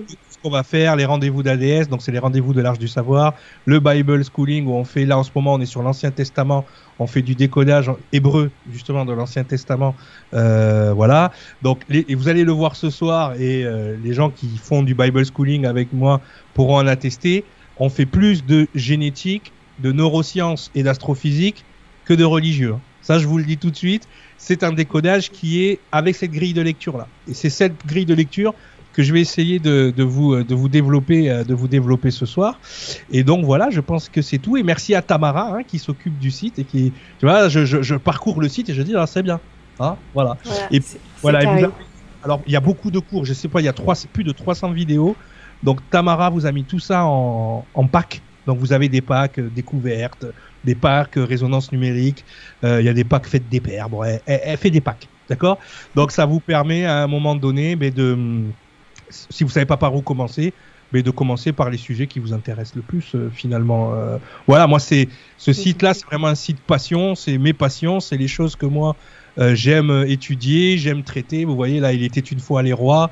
qu'on 0.45 0.51
va 0.51 0.63
faire, 0.63 0.95
les 0.95 1.07
rendez-vous 1.07 1.43
d'ADS, 1.43 1.89
donc 1.89 2.03
c'est 2.03 2.13
les 2.13 2.19
rendez-vous 2.19 2.53
de 2.53 2.61
l'Arche 2.61 2.79
du 2.79 2.87
Savoir, 2.87 3.33
le 3.65 3.81
Bible 3.81 4.23
Schooling 4.23 4.67
où 4.67 4.75
on 4.75 4.85
fait, 4.85 5.07
là 5.07 5.17
en 5.17 5.23
ce 5.23 5.31
moment 5.35 5.55
on 5.55 5.61
est 5.61 5.67
sur 5.67 5.83
l'Ancien 5.83 6.11
Testament, 6.11 6.67
on 6.99 7.07
fait 7.07 7.23
du 7.23 7.35
décodage 7.35 7.91
hébreu 8.13 8.51
justement 8.71 9.07
de 9.07 9.15
l'Ancien 9.15 9.45
Testament, 9.45 9.95
euh, 10.35 10.93
voilà. 10.95 11.33
Donc 11.63 11.81
les, 11.89 12.05
et 12.11 12.15
vous 12.15 12.29
allez 12.29 12.45
le 12.45 12.53
voir 12.53 12.77
ce 12.77 12.91
soir 12.91 13.33
et 13.41 13.65
euh, 13.65 13.97
les 14.05 14.13
gens 14.13 14.29
qui 14.29 14.59
font 14.63 14.83
du 14.83 14.95
Bible 14.95 15.25
Schooling 15.25 15.65
avec 15.65 15.95
moi 15.95 16.21
pourront 16.53 16.77
en 16.77 16.87
attester. 16.87 17.45
On 17.79 17.89
fait 17.89 18.07
plus 18.07 18.45
de 18.45 18.67
génétique, 18.75 19.51
de 19.79 19.93
neurosciences 19.93 20.71
et 20.75 20.83
d'astrophysique 20.83 21.65
que 22.05 22.13
de 22.13 22.25
religieux. 22.25 22.75
Ça, 23.01 23.19
je 23.19 23.27
vous 23.27 23.39
le 23.39 23.45
dis 23.45 23.57
tout 23.57 23.71
de 23.71 23.77
suite. 23.77 24.09
C'est 24.37 24.63
un 24.63 24.73
décodage 24.73 25.31
qui 25.31 25.65
est 25.65 25.79
avec 25.91 26.17
cette 26.17 26.33
grille 26.33 26.53
de 26.53 26.61
lecture 26.61 26.99
là. 26.99 27.09
Et 27.29 27.35
c'est 27.35 27.51
cette 27.51 27.87
grille 27.87 28.07
de 28.07 28.15
lecture 28.15 28.55
que 28.95 29.03
je 29.03 29.13
vais 29.13 29.21
essayer 29.21 29.59
de, 29.59 29.93
de, 29.95 30.03
vous, 30.03 30.43
de, 30.43 30.55
vous 30.55 30.69
développer, 30.69 31.31
euh, 31.31 31.45
de 31.45 31.53
vous 31.55 31.69
développer 31.69 32.11
ce 32.11 32.25
soir. 32.25 32.59
Et 33.13 33.23
donc 33.23 33.45
voilà, 33.45 33.69
je 33.71 33.81
pense 33.81 34.09
que 34.09 34.23
c'est 34.23 34.39
tout. 34.39 34.57
Et 34.57 34.63
merci 34.63 34.95
à 34.95 35.03
Tamara 35.03 35.55
hein, 35.55 35.63
qui 35.67 35.79
s'occupe 35.79 36.19
du 36.19 36.31
site 36.31 36.59
et 36.59 36.65
qui, 36.65 36.93
tu 37.19 37.27
vois, 37.27 37.49
je, 37.49 37.65
je, 37.65 37.83
je, 37.83 37.97
parcours 37.97 38.41
le 38.41 38.49
site 38.49 38.71
et 38.71 38.75
je 38.75 38.83
dis, 38.83 38.95
ah, 38.97 39.07
c'est 39.07 39.23
bien. 39.23 39.41
Hein, 39.81 39.97
voilà. 40.15 40.39
voilà. 40.45 40.69
Et 40.71 40.81
voilà. 41.21 41.43
Et 41.43 41.67
vous 41.67 41.73
alors, 42.25 42.41
il 42.47 42.53
y 42.53 42.57
a 42.57 42.61
beaucoup 42.61 42.91
de 42.91 42.99
cours. 42.99 43.27
Je 43.27 43.35
sais 43.35 43.49
pas, 43.49 43.61
il 43.61 43.65
y 43.65 43.69
a 43.69 43.75
trois, 43.75 43.95
plus 44.13 44.25
de 44.25 44.33
300 44.33 44.73
vidéos. 44.73 45.15
Donc 45.63 45.81
Tamara 45.91 46.31
vous 46.31 46.47
a 46.47 46.53
mis 46.53 46.65
tout 46.65 46.79
ça 46.79 47.05
en, 47.05 47.67
en 47.75 47.87
pack. 47.87 48.23
Donc 48.47 48.59
vous 48.59 48.73
avez 48.73 48.89
des 48.89 49.01
packs 49.01 49.39
euh, 49.39 49.51
découvertes, 49.55 50.27
des 50.65 50.75
packs 50.75 51.17
euh, 51.17 51.25
résonance 51.25 51.73
numérique. 51.73 52.25
Euh, 52.63 52.81
il 52.81 52.87
y 52.87 52.89
a 52.89 52.93
des 52.93 53.05
packs 53.05 53.27
faites 53.27 53.49
des 53.49 53.61
paires. 53.61 53.89
Bon, 53.89 54.03
elle, 54.03 54.21
elle, 54.27 54.41
elle 54.45 54.57
fait 54.57 54.71
des 54.71 54.81
packs, 54.81 55.09
d'accord? 55.29 55.59
Donc 55.95 56.13
ça 56.13 56.27
vous 56.27 56.41
permet 56.41 56.85
à 56.85 57.03
un 57.03 57.07
moment 57.07 57.35
donné, 57.35 57.77
mais 57.77 57.91
de 57.91 58.45
si 59.11 59.45
vous 59.45 59.51
savez 59.51 59.67
pas 59.67 59.77
par 59.77 59.95
où 59.95 60.03
commencer, 60.03 60.53
mais 60.93 61.03
de 61.03 61.11
commencer 61.11 61.53
par 61.53 61.71
les 61.71 61.77
sujets 61.77 62.07
qui 62.07 62.21
vous 62.21 62.33
intéressent 62.33 62.77
le 62.77 62.83
plus 62.83 63.15
euh, 63.15 63.29
finalement. 63.31 63.95
Euh, 63.95 64.19
voilà, 64.47 64.67
moi 64.67 64.79
c'est 64.79 65.09
ce 65.39 65.53
site-là, 65.53 65.93
c'est 65.93 66.07
vraiment 66.07 66.29
un 66.29 66.35
site 66.35 66.61
passion, 66.61 67.15
c'est 67.15 67.37
mes 67.37 67.53
passions, 67.53 68.01
c'est 68.01 68.17
les 68.17 68.29
choses 68.29 68.55
que 68.55 68.67
moi 68.67 68.95
euh, 69.39 69.57
j'aime 69.57 70.05
étudier, 70.07 70.79
j'aime 70.79 71.03
traiter. 71.03 71.45
Vous 71.45 71.57
voyez 71.57 71.81
là, 71.81 71.93
il 71.93 72.05
était 72.05 72.21
une 72.21 72.39
fois 72.39 72.63
les 72.63 72.73
rois 72.73 73.11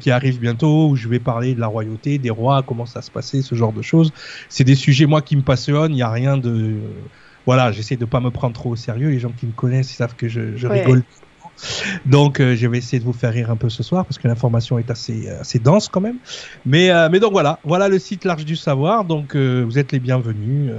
qui 0.00 0.10
arrive 0.10 0.38
bientôt 0.38 0.88
où 0.88 0.96
je 0.96 1.08
vais 1.08 1.18
parler 1.18 1.54
de 1.54 1.60
la 1.60 1.66
royauté, 1.66 2.18
des 2.18 2.30
rois, 2.30 2.62
comment 2.62 2.86
ça 2.86 3.02
se 3.02 3.10
passait, 3.10 3.42
ce 3.42 3.54
genre 3.54 3.72
de 3.72 3.82
choses. 3.82 4.12
C'est 4.48 4.64
des 4.64 4.74
sujets 4.74 5.06
moi 5.06 5.22
qui 5.22 5.36
me 5.36 5.42
passionnent. 5.42 5.92
Il 5.92 5.98
y 5.98 6.02
a 6.02 6.10
rien 6.10 6.36
de 6.36 6.76
voilà, 7.46 7.72
j'essaie 7.72 7.96
de 7.96 8.04
pas 8.04 8.20
me 8.20 8.30
prendre 8.30 8.54
trop 8.54 8.70
au 8.70 8.76
sérieux. 8.76 9.08
Les 9.08 9.20
gens 9.20 9.30
qui 9.30 9.46
me 9.46 9.52
connaissent, 9.52 9.92
ils 9.92 9.96
savent 9.96 10.16
que 10.16 10.28
je, 10.28 10.56
je 10.56 10.66
ouais. 10.66 10.80
rigole 10.80 11.04
donc, 12.04 12.40
euh, 12.40 12.54
je 12.56 12.66
vais 12.66 12.78
essayer 12.78 12.98
de 12.98 13.04
vous 13.04 13.12
faire 13.12 13.32
rire 13.32 13.50
un 13.50 13.56
peu 13.56 13.68
ce 13.68 13.82
soir 13.82 14.04
parce 14.04 14.18
que 14.18 14.28
l'information 14.28 14.78
est 14.78 14.90
assez, 14.90 15.28
assez 15.28 15.58
dense 15.58 15.88
quand 15.88 16.00
même. 16.00 16.18
Mais, 16.64 16.90
euh, 16.90 17.08
mais 17.10 17.20
donc 17.20 17.32
voilà, 17.32 17.58
voilà 17.64 17.88
le 17.88 17.98
site 17.98 18.24
L'Arche 18.24 18.44
du 18.44 18.56
Savoir. 18.56 19.04
Donc, 19.04 19.34
euh, 19.34 19.62
vous 19.64 19.78
êtes 19.78 19.92
les 19.92 20.00
bienvenus. 20.00 20.72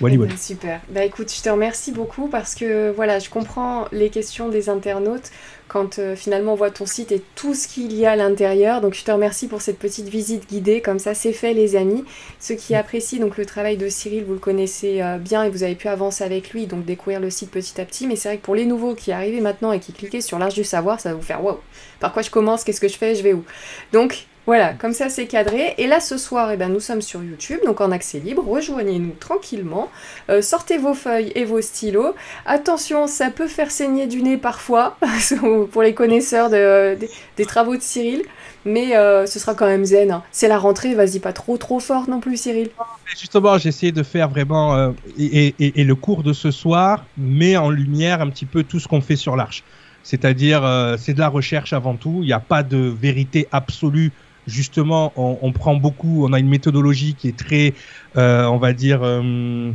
Wally, 0.00 0.16
Wally. 0.16 0.36
Super. 0.38 0.80
Bah 0.88 1.04
écoute, 1.04 1.32
je 1.32 1.42
te 1.42 1.48
remercie 1.48 1.92
beaucoup 1.92 2.26
parce 2.26 2.54
que 2.54 2.90
voilà, 2.90 3.18
je 3.18 3.28
comprends 3.28 3.86
les 3.92 4.08
questions 4.08 4.48
des 4.48 4.68
internautes 4.68 5.30
quand 5.72 5.98
euh, 5.98 6.14
finalement 6.14 6.52
on 6.52 6.56
voit 6.56 6.70
ton 6.70 6.84
site 6.84 7.12
et 7.12 7.22
tout 7.34 7.54
ce 7.54 7.66
qu'il 7.66 7.92
y 7.94 8.04
a 8.04 8.12
à 8.12 8.16
l'intérieur. 8.16 8.80
Donc 8.80 8.94
je 8.94 9.02
te 9.04 9.10
remercie 9.10 9.48
pour 9.48 9.62
cette 9.62 9.78
petite 9.78 10.08
visite 10.08 10.48
guidée, 10.48 10.80
comme 10.82 10.98
ça 10.98 11.14
c'est 11.14 11.32
fait 11.32 11.54
les 11.54 11.76
amis. 11.76 12.04
Ceux 12.38 12.56
qui 12.56 12.74
apprécient 12.74 13.20
donc 13.20 13.38
le 13.38 13.46
travail 13.46 13.76
de 13.76 13.88
Cyril, 13.88 14.24
vous 14.24 14.34
le 14.34 14.38
connaissez 14.38 15.00
euh, 15.00 15.16
bien 15.16 15.44
et 15.44 15.50
vous 15.50 15.62
avez 15.62 15.74
pu 15.74 15.88
avancer 15.88 16.24
avec 16.24 16.50
lui, 16.50 16.66
donc 16.66 16.84
découvrir 16.84 17.20
le 17.20 17.30
site 17.30 17.50
petit 17.50 17.80
à 17.80 17.84
petit. 17.84 18.06
Mais 18.06 18.16
c'est 18.16 18.28
vrai 18.28 18.38
que 18.38 18.44
pour 18.44 18.54
les 18.54 18.66
nouveaux 18.66 18.94
qui 18.94 19.12
arrivent 19.12 19.42
maintenant 19.42 19.72
et 19.72 19.80
qui 19.80 19.92
cliquent 19.92 20.22
sur 20.22 20.38
l'Arche 20.38 20.54
du 20.54 20.64
Savoir, 20.64 21.00
ça 21.00 21.10
va 21.10 21.14
vous 21.14 21.22
faire 21.22 21.42
wow, 21.42 21.58
par 22.00 22.12
quoi 22.12 22.22
je 22.22 22.30
commence, 22.30 22.64
qu'est-ce 22.64 22.80
que 22.80 22.88
je 22.88 22.98
fais, 22.98 23.14
je 23.14 23.22
vais 23.22 23.32
où? 23.32 23.44
Donc 23.92 24.26
voilà, 24.44 24.74
comme 24.74 24.92
ça 24.92 25.08
c'est 25.08 25.26
cadré. 25.26 25.74
Et 25.78 25.86
là 25.86 26.00
ce 26.00 26.18
soir, 26.18 26.50
eh 26.50 26.56
ben, 26.56 26.68
nous 26.68 26.80
sommes 26.80 27.00
sur 27.00 27.22
YouTube, 27.22 27.60
donc 27.64 27.80
en 27.80 27.92
accès 27.92 28.18
libre. 28.18 28.44
Rejoignez-nous 28.44 29.14
tranquillement. 29.20 29.88
Euh, 30.30 30.42
sortez 30.42 30.78
vos 30.78 30.94
feuilles 30.94 31.30
et 31.36 31.44
vos 31.44 31.60
stylos. 31.60 32.14
Attention, 32.44 33.06
ça 33.06 33.30
peut 33.30 33.46
faire 33.46 33.70
saigner 33.70 34.08
du 34.08 34.20
nez 34.20 34.36
parfois, 34.36 34.96
pour 35.70 35.82
les 35.82 35.94
connaisseurs 35.94 36.50
de, 36.50 36.96
de, 37.00 37.06
des 37.36 37.44
travaux 37.44 37.76
de 37.76 37.82
Cyril. 37.82 38.22
Mais 38.64 38.96
euh, 38.96 39.26
ce 39.26 39.38
sera 39.38 39.54
quand 39.54 39.66
même 39.66 39.84
zen. 39.84 40.10
Hein. 40.10 40.22
C'est 40.32 40.48
la 40.48 40.58
rentrée, 40.58 40.94
vas-y 40.94 41.20
pas 41.20 41.32
trop 41.32 41.56
trop 41.56 41.78
fort 41.78 42.08
non 42.08 42.20
plus 42.20 42.36
Cyril. 42.36 42.70
Justement, 43.06 43.58
j'ai 43.58 43.68
essayé 43.68 43.92
de 43.92 44.02
faire 44.02 44.28
vraiment... 44.28 44.74
Euh, 44.74 44.90
et, 45.18 45.84
le 45.84 45.94
cours 45.94 46.22
de 46.22 46.32
ce 46.32 46.50
soir 46.50 47.04
met 47.16 47.56
en 47.56 47.70
lumière 47.70 48.20
un 48.20 48.30
petit 48.30 48.46
peu 48.46 48.64
tout 48.64 48.80
ce 48.80 48.88
qu'on 48.88 49.00
fait 49.00 49.16
sur 49.16 49.36
l'arche. 49.36 49.62
C'est-à-dire, 50.04 50.96
c'est 50.98 51.14
de 51.14 51.20
la 51.20 51.28
recherche 51.28 51.72
avant 51.72 51.94
tout. 51.94 52.18
Il 52.22 52.26
n'y 52.26 52.32
a 52.32 52.40
pas 52.40 52.64
de 52.64 52.76
vérité 52.76 53.46
absolue 53.52 54.10
justement, 54.46 55.12
on, 55.16 55.38
on, 55.42 55.52
prend 55.52 55.74
beaucoup, 55.76 56.26
on 56.26 56.32
a 56.32 56.38
une 56.38 56.48
méthodologie 56.48 57.14
qui 57.14 57.28
est 57.28 57.38
très, 57.38 57.74
euh, 58.16 58.44
on 58.46 58.58
va 58.58 58.72
dire, 58.72 59.00
euh, 59.02 59.72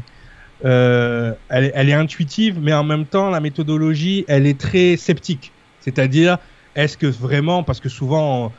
euh, 0.65 1.33
elle, 1.49 1.71
elle, 1.75 1.89
est 1.89 1.93
intuitive, 1.93 2.59
mais 2.61 2.73
en 2.73 2.83
même 2.83 3.05
temps, 3.05 3.29
la 3.29 3.39
méthodologie, 3.39 4.25
elle 4.27 4.47
est 4.47 4.59
très 4.59 4.97
sceptique. 4.97 5.51
C'est-à-dire, 5.79 6.37
est-ce 6.75 6.97
que 6.97 7.07
vraiment, 7.07 7.63
parce 7.63 7.79
que 7.79 7.89
souvent, 7.89 8.51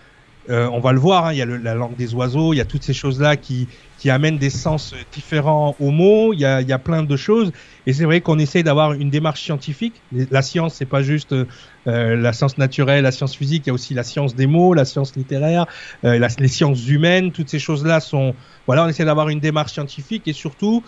euh, 0.50 0.68
on 0.72 0.80
va 0.80 0.92
le 0.92 0.98
voir, 0.98 1.26
hein, 1.26 1.32
il 1.32 1.38
y 1.38 1.42
a 1.42 1.46
la 1.46 1.74
langue 1.74 1.96
des 1.96 2.14
oiseaux, 2.14 2.52
il 2.52 2.56
y 2.56 2.60
a 2.60 2.64
toutes 2.64 2.82
ces 2.82 2.94
choses-là 2.94 3.36
qui, 3.36 3.68
qui 3.98 4.10
amènent 4.10 4.38
des 4.38 4.50
sens 4.50 4.94
différents 5.12 5.74
aux 5.80 5.90
mots, 5.90 6.32
il 6.32 6.40
y 6.40 6.44
a, 6.44 6.60
il 6.60 6.68
y 6.68 6.72
a 6.72 6.78
plein 6.78 7.02
de 7.02 7.16
choses. 7.16 7.52
Et 7.86 7.92
c'est 7.92 8.04
vrai 8.04 8.20
qu'on 8.20 8.38
essaie 8.38 8.62
d'avoir 8.62 8.92
une 8.92 9.10
démarche 9.10 9.42
scientifique. 9.42 10.00
La 10.12 10.40
science, 10.40 10.74
c'est 10.74 10.86
pas 10.86 11.02
juste 11.02 11.32
euh, 11.32 12.16
la 12.16 12.32
science 12.32 12.58
naturelle, 12.58 13.02
la 13.02 13.12
science 13.12 13.34
physique, 13.34 13.64
il 13.66 13.68
y 13.68 13.70
a 13.70 13.74
aussi 13.74 13.94
la 13.94 14.04
science 14.04 14.36
des 14.36 14.46
mots, 14.46 14.72
la 14.72 14.84
science 14.84 15.16
littéraire, 15.16 15.66
euh, 16.04 16.28
les 16.38 16.48
sciences 16.48 16.86
humaines, 16.86 17.32
toutes 17.32 17.48
ces 17.48 17.58
choses-là 17.58 18.00
sont... 18.00 18.34
Voilà, 18.66 18.84
on 18.84 18.88
essaie 18.88 19.04
d'avoir 19.04 19.30
une 19.30 19.40
démarche 19.40 19.72
scientifique 19.72 20.28
et 20.28 20.32
surtout 20.32 20.84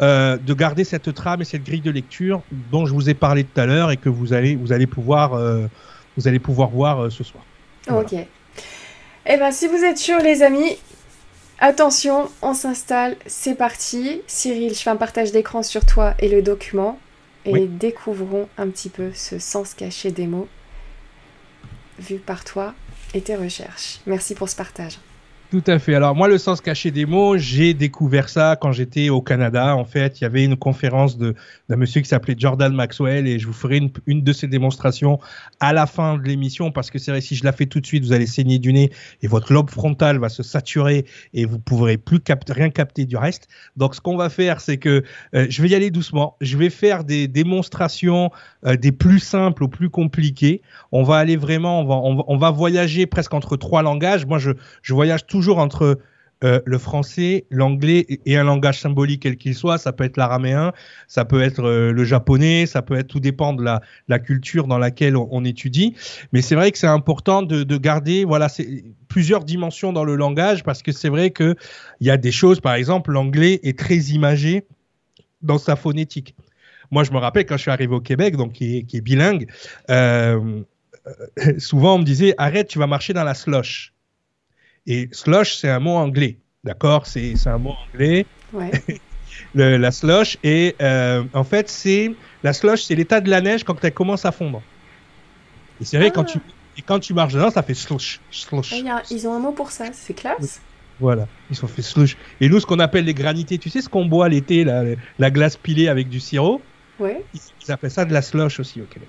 euh, 0.00 0.36
de 0.36 0.54
garder 0.54 0.84
cette 0.84 1.14
trame 1.14 1.42
et 1.42 1.44
cette 1.44 1.62
grille 1.62 1.82
de 1.82 1.90
lecture 1.90 2.42
dont 2.72 2.84
je 2.84 2.94
vous 2.94 3.08
ai 3.08 3.14
parlé 3.14 3.44
tout 3.44 3.60
à 3.60 3.66
l'heure 3.66 3.90
et 3.90 3.96
que 3.96 4.08
vous 4.08 4.32
allez, 4.32 4.56
vous 4.56 4.72
allez, 4.72 4.86
pouvoir, 4.86 5.38
vous 6.16 6.26
allez 6.26 6.38
pouvoir 6.38 6.70
voir 6.70 7.12
ce 7.12 7.22
soir. 7.22 7.44
Ok. 7.90 8.14
Eh 9.26 9.36
bien, 9.36 9.50
si 9.50 9.66
vous 9.66 9.84
êtes 9.84 10.00
chaud, 10.00 10.18
les 10.18 10.42
amis, 10.42 10.78
attention, 11.58 12.30
on 12.40 12.54
s'installe, 12.54 13.16
c'est 13.26 13.54
parti. 13.54 14.22
Cyril, 14.26 14.74
je 14.74 14.80
fais 14.80 14.90
un 14.90 14.96
partage 14.96 15.30
d'écran 15.30 15.62
sur 15.62 15.84
toi 15.84 16.14
et 16.18 16.28
le 16.28 16.42
document. 16.42 16.98
Et 17.44 17.66
découvrons 17.66 18.48
un 18.58 18.68
petit 18.68 18.90
peu 18.90 19.12
ce 19.14 19.38
sens 19.38 19.72
caché 19.72 20.10
des 20.10 20.26
mots 20.26 20.48
vu 21.98 22.18
par 22.18 22.44
toi 22.44 22.74
et 23.14 23.20
tes 23.20 23.36
recherches. 23.36 24.00
Merci 24.06 24.34
pour 24.34 24.48
ce 24.48 24.56
partage. 24.56 24.98
Tout 25.50 25.64
à 25.66 25.80
fait. 25.80 25.96
Alors 25.96 26.14
moi, 26.14 26.28
le 26.28 26.38
sens 26.38 26.60
caché 26.60 26.92
des 26.92 27.06
mots, 27.06 27.36
j'ai 27.36 27.74
découvert 27.74 28.28
ça 28.28 28.56
quand 28.60 28.70
j'étais 28.70 29.08
au 29.08 29.20
Canada. 29.20 29.74
En 29.74 29.84
fait, 29.84 30.20
il 30.20 30.22
y 30.22 30.24
avait 30.24 30.44
une 30.44 30.56
conférence 30.56 31.18
d'un 31.18 31.34
monsieur 31.70 32.00
qui 32.00 32.08
s'appelait 32.08 32.36
Jordan 32.38 32.72
Maxwell 32.72 33.26
et 33.26 33.40
je 33.40 33.48
vous 33.48 33.52
ferai 33.52 33.78
une, 33.78 33.90
une 34.06 34.22
de 34.22 34.32
ses 34.32 34.46
démonstrations 34.46 35.18
à 35.58 35.72
la 35.72 35.86
fin 35.86 36.18
de 36.18 36.22
l'émission 36.22 36.70
parce 36.70 36.88
que 36.92 37.00
c'est 37.00 37.10
vrai 37.10 37.20
si 37.20 37.34
je 37.34 37.42
la 37.42 37.50
fais 37.50 37.66
tout 37.66 37.80
de 37.80 37.86
suite, 37.86 38.04
vous 38.04 38.12
allez 38.12 38.28
saigner 38.28 38.60
du 38.60 38.72
nez 38.72 38.92
et 39.22 39.26
votre 39.26 39.52
lobe 39.52 39.70
frontal 39.70 40.18
va 40.18 40.28
se 40.28 40.44
saturer 40.44 41.04
et 41.34 41.46
vous 41.46 41.58
pourrez 41.58 41.96
plus 41.96 42.20
rien 42.48 42.70
capter 42.70 43.04
du 43.04 43.16
reste. 43.16 43.48
Donc 43.76 43.96
ce 43.96 44.00
qu'on 44.00 44.16
va 44.16 44.28
faire, 44.28 44.60
c'est 44.60 44.76
que 44.76 45.02
euh, 45.34 45.46
je 45.50 45.62
vais 45.62 45.70
y 45.70 45.74
aller 45.74 45.90
doucement. 45.90 46.36
Je 46.40 46.56
vais 46.56 46.70
faire 46.70 47.02
des 47.02 47.26
démonstrations 47.26 48.30
euh, 48.66 48.76
des 48.76 48.92
plus 48.92 49.18
simples 49.18 49.64
aux 49.64 49.68
plus 49.68 49.90
compliqués. 49.90 50.62
On 50.92 51.02
va 51.02 51.16
aller 51.16 51.36
vraiment, 51.36 51.80
on 51.80 52.14
va, 52.14 52.24
on 52.28 52.52
voyager 52.52 53.06
presque 53.06 53.34
entre 53.34 53.56
trois 53.56 53.82
langages. 53.82 54.26
Moi, 54.26 54.38
je, 54.38 54.52
je 54.82 54.94
voyage 54.94 55.26
tout 55.26 55.39
toujours 55.40 55.58
entre 55.58 55.98
euh, 56.44 56.60
le 56.66 56.76
français, 56.76 57.46
l'anglais 57.50 58.06
et 58.26 58.36
un 58.36 58.44
langage 58.44 58.78
symbolique 58.78 59.22
quel 59.22 59.38
qu'il 59.38 59.54
soit. 59.54 59.78
Ça 59.78 59.90
peut 59.92 60.04
être 60.04 60.18
l'araméen, 60.18 60.74
ça 61.08 61.24
peut 61.24 61.40
être 61.40 61.64
euh, 61.64 61.92
le 61.92 62.04
japonais, 62.04 62.66
ça 62.66 62.82
peut 62.82 62.94
être 62.94 63.06
tout 63.06 63.20
dépend 63.20 63.54
de 63.54 63.64
la, 63.64 64.18
culture 64.18 64.66
dans 64.66 64.76
laquelle 64.76 65.16
on, 65.16 65.44
étudie. 65.46 65.94
Mais 66.32 66.42
c'est 66.42 66.54
vrai 66.54 66.72
que 66.72 66.76
c'est 66.76 66.86
important 66.86 67.40
de, 67.40 67.62
de 67.62 67.76
garder 67.78 68.26
voilà 68.26 68.48
plusieurs 69.08 69.44
dimensions 69.44 69.94
dans 69.94 70.04
le 70.04 70.14
langage 70.14 70.62
parce 70.62 70.82
que 70.82 70.92
c'est 70.92 71.08
vrai 71.08 71.30
que 71.30 71.56
il 72.00 72.06
y 72.06 72.10
a 72.10 72.18
des 72.18 72.32
choses, 72.32 72.60
par 72.60 72.74
exemple, 72.74 73.12
l'anglais 73.12 73.60
est 73.62 73.78
très 73.78 73.98
imagé 74.12 74.66
dans 75.40 75.58
sa 75.58 75.74
phonétique. 75.74 76.34
Moi, 76.90 77.04
je 77.04 77.12
me 77.12 77.18
rappelle 77.18 77.46
quand 77.46 77.56
je 77.56 77.62
suis 77.62 77.70
arrivé 77.70 77.94
au 77.94 78.00
Québec, 78.00 78.36
donc 78.36 78.52
qui 78.52 78.76
est, 78.76 78.82
qui 78.82 78.98
est 78.98 79.00
bilingue, 79.00 79.46
euh, 79.88 80.62
souvent 81.58 81.94
on 81.94 81.98
me 81.98 82.04
disait 82.04 82.34
arrête, 82.36 82.68
tu 82.68 82.78
vas 82.78 82.86
marcher 82.86 83.14
dans 83.14 83.24
la 83.24 83.34
slush. 83.34 83.94
Et 84.90 85.08
slush, 85.12 85.54
c'est 85.54 85.68
un 85.68 85.78
mot 85.78 85.94
anglais. 85.94 86.38
D'accord? 86.64 87.06
C'est 87.06 87.34
un 87.46 87.58
mot 87.58 87.74
anglais. 87.86 88.26
Ouais. 88.52 88.72
la 89.54 89.92
slush. 89.92 90.36
Et 90.42 90.74
euh, 90.82 91.22
en 91.32 91.44
fait, 91.44 91.68
c'est 91.68 92.12
la 92.42 92.52
slush, 92.52 92.82
c'est 92.82 92.96
l'état 92.96 93.20
de 93.20 93.30
la 93.30 93.40
neige 93.40 93.62
quand 93.62 93.76
elle 93.84 93.94
commence 93.94 94.24
à 94.24 94.32
fondre. 94.32 94.60
Et 95.80 95.84
c'est 95.84 95.96
vrai, 95.96 96.10
quand, 96.10 96.24
tu, 96.24 96.38
ah. 96.44 96.52
et 96.76 96.82
quand 96.82 96.98
tu 96.98 97.14
marches 97.14 97.34
dedans, 97.34 97.52
ça 97.52 97.62
fait 97.62 97.74
slush. 97.74 98.20
slush. 98.32 98.74
ils 99.12 99.28
ont 99.28 99.32
un 99.32 99.38
mot 99.38 99.52
pour 99.52 99.70
ça, 99.70 99.84
c'est 99.92 100.12
classe. 100.12 100.60
Voilà, 100.98 101.28
ils 101.52 101.64
ont 101.64 101.68
fait 101.68 101.82
slush. 101.82 102.16
Et 102.40 102.48
nous, 102.48 102.58
ce 102.58 102.66
qu'on 102.66 102.80
appelle 102.80 103.04
les 103.04 103.14
granités, 103.14 103.58
tu 103.58 103.70
sais 103.70 103.82
ce 103.82 103.88
qu'on 103.88 104.06
boit 104.06 104.28
l'été, 104.28 104.64
la, 104.64 104.82
la, 105.20 105.30
glace 105.30 105.56
pilée 105.56 105.86
avec 105.86 106.08
du 106.08 106.18
sirop? 106.18 106.60
Ouais. 106.98 107.24
Ils, 107.32 107.40
ils, 107.64 107.70
appellent 107.70 107.92
ça 107.92 108.04
de 108.04 108.12
la 108.12 108.22
slush 108.22 108.58
aussi 108.58 108.82
au 108.82 108.86
Québec. 108.86 109.08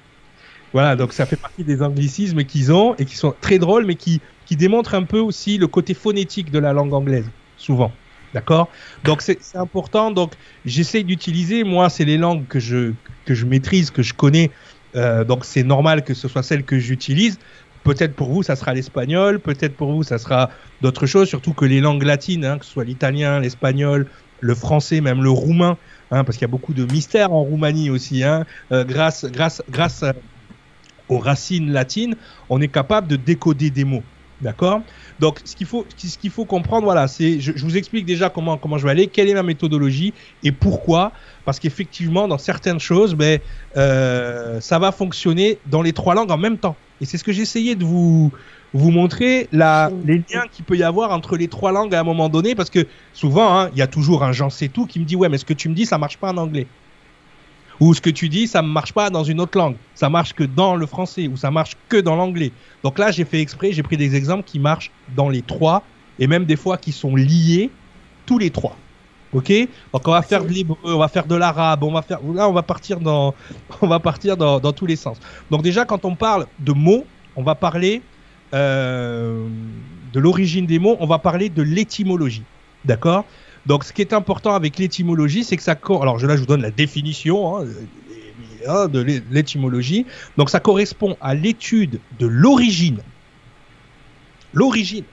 Voilà, 0.73 0.95
donc 0.95 1.11
ça 1.11 1.25
fait 1.25 1.35
partie 1.35 1.63
des 1.63 1.81
anglicismes 1.81 2.45
qu'ils 2.45 2.71
ont 2.71 2.95
et 2.95 3.05
qui 3.05 3.17
sont 3.17 3.33
très 3.41 3.59
drôles, 3.59 3.85
mais 3.85 3.95
qui 3.95 4.21
qui 4.51 4.57
démontre 4.57 4.95
un 4.95 5.03
peu 5.03 5.19
aussi 5.19 5.57
le 5.57 5.67
côté 5.67 5.93
phonétique 5.93 6.51
de 6.51 6.59
la 6.59 6.73
langue 6.73 6.93
anglaise, 6.93 7.23
souvent. 7.55 7.89
D'accord? 8.33 8.67
Donc 9.05 9.21
c'est 9.21 9.39
important. 9.53 10.11
Donc 10.11 10.33
j'essaie 10.65 11.03
d'utiliser, 11.03 11.63
moi, 11.63 11.89
c'est 11.89 12.03
les 12.03 12.17
langues 12.17 12.45
que 12.49 12.59
je, 12.59 12.91
que 13.23 13.33
je 13.33 13.45
maîtrise, 13.45 13.91
que 13.91 14.01
je 14.01 14.13
connais. 14.13 14.51
Euh, 14.97 15.23
donc 15.23 15.45
c'est 15.45 15.63
normal 15.63 16.03
que 16.03 16.13
ce 16.13 16.27
soit 16.27 16.43
celles 16.43 16.65
que 16.65 16.79
j'utilise. 16.79 17.39
Peut-être 17.85 18.13
pour 18.13 18.29
vous, 18.29 18.43
ça 18.43 18.57
sera 18.57 18.73
l'espagnol. 18.73 19.39
Peut-être 19.39 19.73
pour 19.73 19.93
vous, 19.93 20.03
ça 20.03 20.17
sera 20.17 20.49
d'autres 20.81 21.05
choses. 21.05 21.29
Surtout 21.29 21.53
que 21.53 21.63
les 21.63 21.79
langues 21.79 22.03
latines, 22.03 22.43
hein, 22.43 22.57
que 22.57 22.65
ce 22.65 22.73
soit 22.73 22.83
l'italien, 22.83 23.39
l'espagnol, 23.39 24.05
le 24.41 24.53
français, 24.53 24.99
même 24.99 25.23
le 25.23 25.29
roumain, 25.29 25.77
hein, 26.11 26.25
parce 26.25 26.35
qu'il 26.37 26.43
y 26.43 26.51
a 26.51 26.55
beaucoup 26.57 26.73
de 26.73 26.83
mystères 26.91 27.31
en 27.31 27.43
Roumanie 27.43 27.89
aussi. 27.89 28.21
Hein, 28.21 28.45
euh, 28.73 28.83
grâce, 28.83 29.23
grâce, 29.23 29.63
grâce 29.69 30.03
aux 31.07 31.19
racines 31.19 31.71
latines, 31.71 32.17
on 32.49 32.59
est 32.59 32.67
capable 32.67 33.07
de 33.07 33.15
décoder 33.15 33.69
des 33.69 33.85
mots. 33.85 34.03
D'accord? 34.41 34.81
Donc, 35.19 35.39
ce 35.45 35.55
qu'il 35.55 35.67
faut, 35.67 35.85
ce 35.97 36.17
qu'il 36.17 36.31
faut 36.31 36.45
comprendre, 36.45 36.83
voilà, 36.83 37.07
c'est, 37.07 37.39
je, 37.39 37.51
vous 37.63 37.77
explique 37.77 38.05
déjà 38.05 38.29
comment, 38.29 38.57
comment 38.57 38.77
je 38.77 38.85
vais 38.85 38.91
aller, 38.91 39.07
quelle 39.07 39.29
est 39.29 39.33
ma 39.35 39.43
méthodologie 39.43 40.13
et 40.43 40.51
pourquoi. 40.51 41.11
Parce 41.45 41.59
qu'effectivement, 41.59 42.27
dans 42.27 42.39
certaines 42.39 42.79
choses, 42.79 43.13
ben, 43.13 43.39
euh, 43.77 44.59
ça 44.59 44.79
va 44.79 44.91
fonctionner 44.91 45.59
dans 45.67 45.81
les 45.81 45.93
trois 45.93 46.15
langues 46.15 46.31
en 46.31 46.37
même 46.37 46.57
temps. 46.57 46.75
Et 47.01 47.05
c'est 47.05 47.17
ce 47.17 47.23
que 47.23 47.31
j'essayais 47.31 47.75
de 47.75 47.83
vous, 47.83 48.31
vous 48.73 48.91
montrer, 48.91 49.47
la, 49.51 49.91
les 50.05 50.17
liens 50.17 50.45
qu'il 50.51 50.65
peut 50.65 50.77
y 50.77 50.83
avoir 50.83 51.11
entre 51.11 51.37
les 51.37 51.47
trois 51.47 51.71
langues 51.71 51.93
à 51.93 51.99
un 51.99 52.03
moment 52.03 52.29
donné. 52.29 52.55
Parce 52.55 52.69
que 52.71 52.87
souvent, 53.13 53.59
hein, 53.59 53.69
il 53.73 53.77
y 53.77 53.83
a 53.83 53.87
toujours 53.87 54.23
un 54.23 54.31
Jean 54.31 54.49
c'est 54.49 54.69
tout 54.69 54.87
qui 54.87 54.99
me 54.99 55.05
dit, 55.05 55.15
ouais, 55.15 55.29
mais 55.29 55.37
ce 55.37 55.45
que 55.45 55.53
tu 55.53 55.69
me 55.69 55.75
dis, 55.75 55.85
ça 55.85 55.99
marche 55.99 56.17
pas 56.17 56.31
en 56.31 56.37
anglais 56.37 56.67
ou 57.81 57.95
ce 57.95 57.99
que 57.99 58.11
tu 58.11 58.29
dis, 58.29 58.47
ça 58.47 58.61
ne 58.61 58.67
marche 58.67 58.93
pas 58.93 59.09
dans 59.09 59.23
une 59.23 59.41
autre 59.41 59.57
langue. 59.57 59.75
Ça 59.95 60.07
marche 60.07 60.33
que 60.33 60.43
dans 60.43 60.75
le 60.75 60.85
français 60.85 61.27
ou 61.27 61.35
ça 61.35 61.49
marche 61.49 61.75
que 61.89 61.97
dans 61.97 62.15
l'anglais. 62.15 62.51
Donc 62.83 62.99
là, 62.99 63.09
j'ai 63.09 63.25
fait 63.25 63.41
exprès, 63.41 63.73
j'ai 63.73 63.81
pris 63.81 63.97
des 63.97 64.15
exemples 64.15 64.43
qui 64.43 64.59
marchent 64.59 64.91
dans 65.15 65.29
les 65.29 65.41
trois 65.41 65.81
et 66.19 66.27
même 66.27 66.45
des 66.45 66.55
fois 66.55 66.77
qui 66.77 66.91
sont 66.91 67.15
liés 67.15 67.71
tous 68.27 68.37
les 68.37 68.51
trois. 68.51 68.77
Ok? 69.33 69.51
Donc 69.93 70.07
on 70.07 70.11
va 70.11 70.21
faire 70.21 70.45
de 70.45 70.49
l'hébreu, 70.49 70.77
on 70.83 70.99
va 70.99 71.07
faire 71.07 71.25
de 71.25 71.35
l'arabe, 71.35 71.83
on 71.83 71.91
va 71.91 72.01
faire 72.03 72.19
là 72.35 72.47
on 72.47 72.53
va 72.53 72.63
partir 72.63 72.99
dans 72.99 73.33
on 73.81 73.87
va 73.87 73.99
partir 73.99 74.37
dans, 74.37 74.59
tous 74.73 74.85
les 74.85 74.97
sens. 74.97 75.17
Donc 75.49 75.63
déjà 75.63 75.83
quand 75.83 76.05
on 76.05 76.15
parle 76.15 76.45
de 76.59 76.73
mots, 76.73 77.05
on 77.35 77.41
va 77.41 77.55
parler 77.55 78.03
euh, 78.53 79.47
de 80.13 80.19
l'origine 80.19 80.67
des 80.67 80.77
mots, 80.77 80.97
on 80.99 81.07
va 81.07 81.17
parler 81.17 81.49
de 81.49 81.63
l'étymologie. 81.63 82.43
D'accord? 82.85 83.25
Donc, 83.65 83.83
ce 83.83 83.93
qui 83.93 84.01
est 84.01 84.13
important 84.13 84.55
avec 84.55 84.77
l'étymologie, 84.79 85.43
c'est 85.43 85.57
que 85.57 85.63
ça. 85.63 85.77
Alors, 85.87 86.17
là, 86.17 86.35
je 86.35 86.41
vous 86.41 86.47
donne 86.47 86.61
la 86.61 86.71
définition 86.71 87.57
hein, 87.57 87.65
hein, 88.67 88.87
de 88.87 89.21
l'étymologie. 89.29 90.05
Donc, 90.37 90.49
ça 90.49 90.59
correspond 90.59 91.15
à 91.21 91.35
l'étude 91.35 91.99
de 92.19 92.25
l'origine, 92.25 93.01
l'origine 94.53 95.03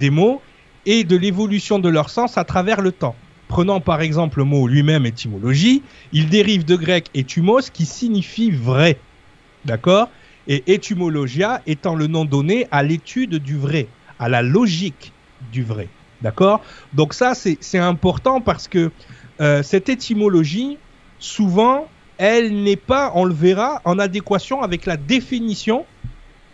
des 0.00 0.10
mots 0.10 0.40
et 0.86 1.04
de 1.04 1.16
l'évolution 1.16 1.78
de 1.78 1.88
leur 1.88 2.08
sens 2.10 2.38
à 2.38 2.44
travers 2.44 2.80
le 2.80 2.92
temps. 2.92 3.16
Prenant 3.48 3.80
par 3.80 4.00
exemple 4.00 4.38
le 4.38 4.44
mot 4.44 4.66
lui-même 4.66 5.06
étymologie, 5.06 5.82
il 6.12 6.28
dérive 6.28 6.64
de 6.64 6.74
grec 6.74 7.10
etymos 7.14 7.70
qui 7.72 7.86
signifie 7.86 8.50
vrai. 8.50 8.98
D'accord? 9.64 10.10
Et 10.48 10.64
étymologia 10.72 11.62
étant 11.66 11.94
le 11.94 12.06
nom 12.06 12.24
donné 12.24 12.66
à 12.70 12.82
l'étude 12.82 13.36
du 13.36 13.56
vrai, 13.56 13.88
à 14.18 14.28
la 14.28 14.42
logique 14.42 15.12
du 15.52 15.62
vrai. 15.62 15.88
D'accord? 16.22 16.62
Donc 16.94 17.14
ça, 17.14 17.34
c'est 17.34 17.78
important 17.78 18.40
parce 18.40 18.68
que 18.68 18.90
euh, 19.40 19.62
cette 19.62 19.88
étymologie, 19.88 20.78
souvent, 21.18 21.88
elle 22.18 22.62
n'est 22.62 22.76
pas, 22.76 23.12
on 23.14 23.24
le 23.24 23.34
verra, 23.34 23.82
en 23.84 23.98
adéquation 23.98 24.62
avec 24.62 24.86
la 24.86 24.96
définition 24.96 25.84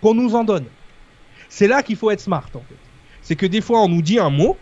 qu'on 0.01 0.15
nous 0.15 0.35
en 0.35 0.45
donne. 0.45 0.65
C'est 1.49 1.69
là 1.69 1.83
qu'il 1.83 1.97
faut 1.97 2.11
être 2.11 2.21
smart, 2.21 2.49
en 2.55 2.61
fait. 2.61 2.77
C'est 3.23 3.37
que 3.37 3.47
des 3.47 3.61
fois, 3.61 3.81
on 3.83 3.89
nous 3.89 4.03
dit 4.03 4.19
un 4.19 4.31
mot, 4.31 4.57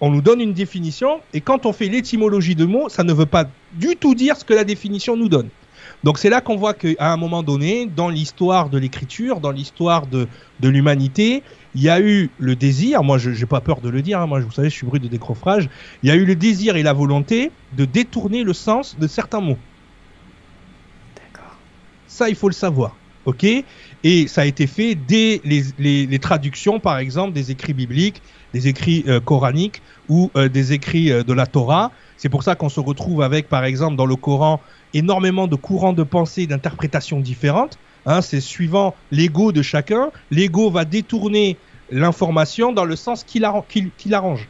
on 0.00 0.10
nous 0.10 0.22
donne 0.22 0.40
une 0.40 0.52
définition, 0.52 1.20
et 1.34 1.40
quand 1.40 1.66
on 1.66 1.72
fait 1.72 1.88
l'étymologie 1.88 2.54
de 2.54 2.64
mots, 2.64 2.88
ça 2.88 3.02
ne 3.02 3.12
veut 3.12 3.26
pas 3.26 3.46
du 3.72 3.96
tout 3.96 4.14
dire 4.14 4.36
ce 4.36 4.44
que 4.44 4.54
la 4.54 4.62
définition 4.62 5.16
nous 5.16 5.28
donne. 5.28 5.48
Donc 6.04 6.18
c'est 6.18 6.30
là 6.30 6.40
qu'on 6.40 6.56
voit 6.56 6.74
qu'à 6.74 7.12
un 7.12 7.16
moment 7.16 7.42
donné, 7.42 7.86
dans 7.86 8.08
l'histoire 8.08 8.68
de 8.68 8.78
l'écriture, 8.78 9.40
dans 9.40 9.50
l'histoire 9.50 10.06
de, 10.06 10.28
de 10.60 10.68
l'humanité, 10.68 11.42
il 11.78 11.84
y 11.84 11.90
a 11.90 12.00
eu 12.00 12.28
le 12.40 12.56
désir, 12.56 13.04
moi 13.04 13.18
je 13.18 13.30
n'ai 13.30 13.46
pas 13.46 13.60
peur 13.60 13.80
de 13.80 13.88
le 13.88 14.02
dire, 14.02 14.20
hein, 14.20 14.26
moi 14.26 14.40
vous 14.40 14.50
savez 14.50 14.68
je 14.68 14.74
suis 14.74 14.84
bruit 14.84 14.98
de 14.98 15.06
décroffrage, 15.06 15.70
il 16.02 16.08
y 16.08 16.12
a 16.12 16.16
eu 16.16 16.24
le 16.24 16.34
désir 16.34 16.74
et 16.74 16.82
la 16.82 16.92
volonté 16.92 17.52
de 17.76 17.84
détourner 17.84 18.42
le 18.42 18.52
sens 18.52 18.98
de 18.98 19.06
certains 19.06 19.40
mots. 19.40 19.58
D'accord. 21.14 21.54
Ça 22.08 22.28
il 22.30 22.34
faut 22.34 22.48
le 22.48 22.54
savoir, 22.54 22.96
ok? 23.26 23.46
Et 24.02 24.26
ça 24.26 24.40
a 24.40 24.44
été 24.44 24.66
fait 24.66 24.96
dès 24.96 25.40
les, 25.44 25.62
les, 25.78 26.18
traductions 26.18 26.80
par 26.80 26.98
exemple 26.98 27.32
des 27.32 27.52
écrits 27.52 27.74
bibliques, 27.74 28.22
des 28.54 28.66
écrits 28.66 29.04
euh, 29.06 29.20
coraniques 29.20 29.80
ou 30.08 30.32
euh, 30.34 30.48
des 30.48 30.72
écrits 30.72 31.12
euh, 31.12 31.22
de 31.22 31.32
la 31.32 31.46
Torah. 31.46 31.92
C'est 32.16 32.28
pour 32.28 32.42
ça 32.42 32.56
qu'on 32.56 32.68
se 32.68 32.80
retrouve 32.80 33.22
avec 33.22 33.48
par 33.48 33.64
exemple 33.64 33.94
dans 33.94 34.06
le 34.06 34.16
Coran 34.16 34.60
énormément 34.94 35.46
de 35.46 35.54
courants 35.54 35.92
de 35.92 36.02
pensée, 36.02 36.48
d'interprétations 36.48 37.20
différentes 37.20 37.78
Hein, 38.06 38.22
c'est 38.22 38.40
suivant 38.40 38.94
l'ego 39.10 39.52
de 39.52 39.60
chacun. 39.60 40.10
L'ego 40.30 40.70
va 40.70 40.86
détourner 40.86 41.58
l'information 41.90 42.72
dans 42.72 42.84
le 42.84 42.96
sens 42.96 43.24
qu'il 43.24 43.44
arrange 43.44 44.48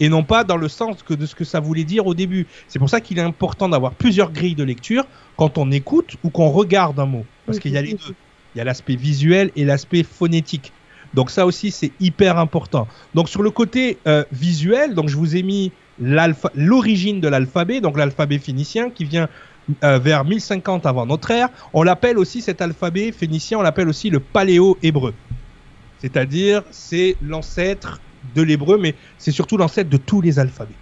et 0.00 0.08
non 0.08 0.22
pas 0.22 0.44
dans 0.44 0.56
le 0.56 0.68
sens 0.68 0.96
de 1.08 1.26
ce 1.26 1.34
que 1.34 1.44
ça 1.44 1.60
voulait 1.60 1.84
dire 1.84 2.06
au 2.06 2.14
début. 2.14 2.46
C'est 2.68 2.78
pour 2.78 2.90
ça 2.90 3.00
qu'il 3.00 3.18
est 3.18 3.22
important 3.22 3.68
d'avoir 3.68 3.92
plusieurs 3.92 4.32
grilles 4.32 4.54
de 4.54 4.64
lecture 4.64 5.04
quand 5.36 5.58
on 5.58 5.70
écoute 5.70 6.16
ou 6.22 6.30
qu'on 6.30 6.50
regarde 6.50 6.98
un 7.00 7.06
mot, 7.06 7.24
parce 7.46 7.58
qu'il 7.58 7.72
y 7.72 7.78
a 7.78 7.82
les 7.82 7.94
deux. 7.94 8.14
Il 8.54 8.58
y 8.58 8.60
a 8.60 8.64
l'aspect 8.64 8.96
visuel 8.96 9.50
et 9.56 9.64
l'aspect 9.64 10.02
phonétique. 10.02 10.72
Donc 11.14 11.30
ça 11.30 11.46
aussi 11.46 11.70
c'est 11.70 11.92
hyper 12.00 12.38
important. 12.38 12.88
Donc 13.14 13.28
sur 13.28 13.42
le 13.42 13.50
côté 13.50 13.98
euh, 14.06 14.24
visuel, 14.32 14.94
donc 14.94 15.08
je 15.08 15.16
vous 15.16 15.36
ai 15.36 15.42
mis 15.42 15.72
l'origine 15.98 17.20
de 17.20 17.28
l'alphabet, 17.28 17.80
donc 17.80 17.96
l'alphabet 17.96 18.38
phénicien 18.38 18.90
qui 18.90 19.04
vient 19.04 19.28
euh, 19.82 19.98
vers 19.98 20.24
1050 20.24 20.84
avant 20.84 21.06
notre 21.06 21.30
ère. 21.30 21.48
On 21.72 21.82
l'appelle 21.82 22.18
aussi 22.18 22.42
cet 22.42 22.60
alphabet 22.60 23.12
phénicien, 23.12 23.58
on 23.58 23.62
l'appelle 23.62 23.88
aussi 23.88 24.10
le 24.10 24.20
paléo-hébreu. 24.20 25.14
C'est-à-dire 26.00 26.62
c'est 26.70 27.16
l'ancêtre 27.22 28.00
de 28.34 28.42
l'hébreu, 28.42 28.78
mais 28.78 28.94
c'est 29.18 29.32
surtout 29.32 29.56
l'ancêtre 29.56 29.90
de 29.90 29.96
tous 29.96 30.20
les 30.20 30.38
alphabets. 30.38 30.74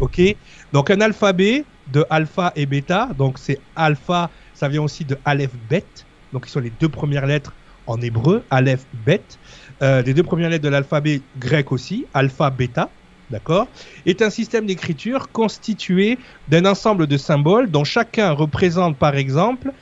Ok? 0.00 0.20
Donc 0.72 0.90
un 0.90 1.00
alphabet 1.00 1.64
de 1.92 2.04
alpha 2.10 2.52
et 2.56 2.66
bêta, 2.66 3.08
donc 3.18 3.38
c'est 3.38 3.58
alpha, 3.76 4.30
ça 4.54 4.68
vient 4.68 4.82
aussi 4.82 5.04
de 5.04 5.16
aleph 5.24 5.52
bet, 5.70 5.84
donc 6.32 6.46
qui 6.46 6.50
sont 6.50 6.60
les 6.60 6.72
deux 6.80 6.88
premières 6.88 7.26
lettres 7.26 7.54
en 7.86 8.00
hébreu, 8.00 8.42
aleph 8.50 8.84
bet, 9.06 9.22
euh, 9.82 10.02
les 10.02 10.12
deux 10.12 10.22
premières 10.22 10.50
lettres 10.50 10.64
de 10.64 10.68
l'alphabet 10.68 11.20
grec 11.38 11.72
aussi, 11.72 12.04
alpha 12.14 12.50
bêta, 12.50 12.90
d'accord, 13.30 13.68
est 14.04 14.22
un 14.22 14.30
système 14.30 14.66
d'écriture 14.66 15.30
constitué 15.32 16.18
d'un 16.48 16.64
ensemble 16.64 17.06
de 17.06 17.16
symboles 17.16 17.70
dont 17.70 17.84
chacun 17.84 18.32
représente 18.32 18.98
par 18.98 19.16
exemple 19.16 19.72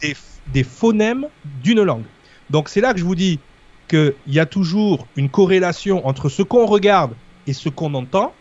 des, 0.00 0.14
des 0.52 0.62
phonèmes 0.62 1.26
d'une 1.62 1.82
langue. 1.82 2.06
Donc 2.50 2.68
c'est 2.68 2.80
là 2.80 2.92
que 2.94 3.00
je 3.00 3.04
vous 3.04 3.16
dis, 3.16 3.40
qu'il 3.88 4.14
y 4.28 4.38
a 4.38 4.46
toujours 4.46 5.06
une 5.16 5.28
corrélation 5.28 6.06
entre 6.06 6.28
ce 6.28 6.42
qu'on 6.42 6.66
regarde 6.66 7.12
et 7.46 7.52
ce 7.52 7.68
qu'on 7.68 7.94
entend, 7.94 8.32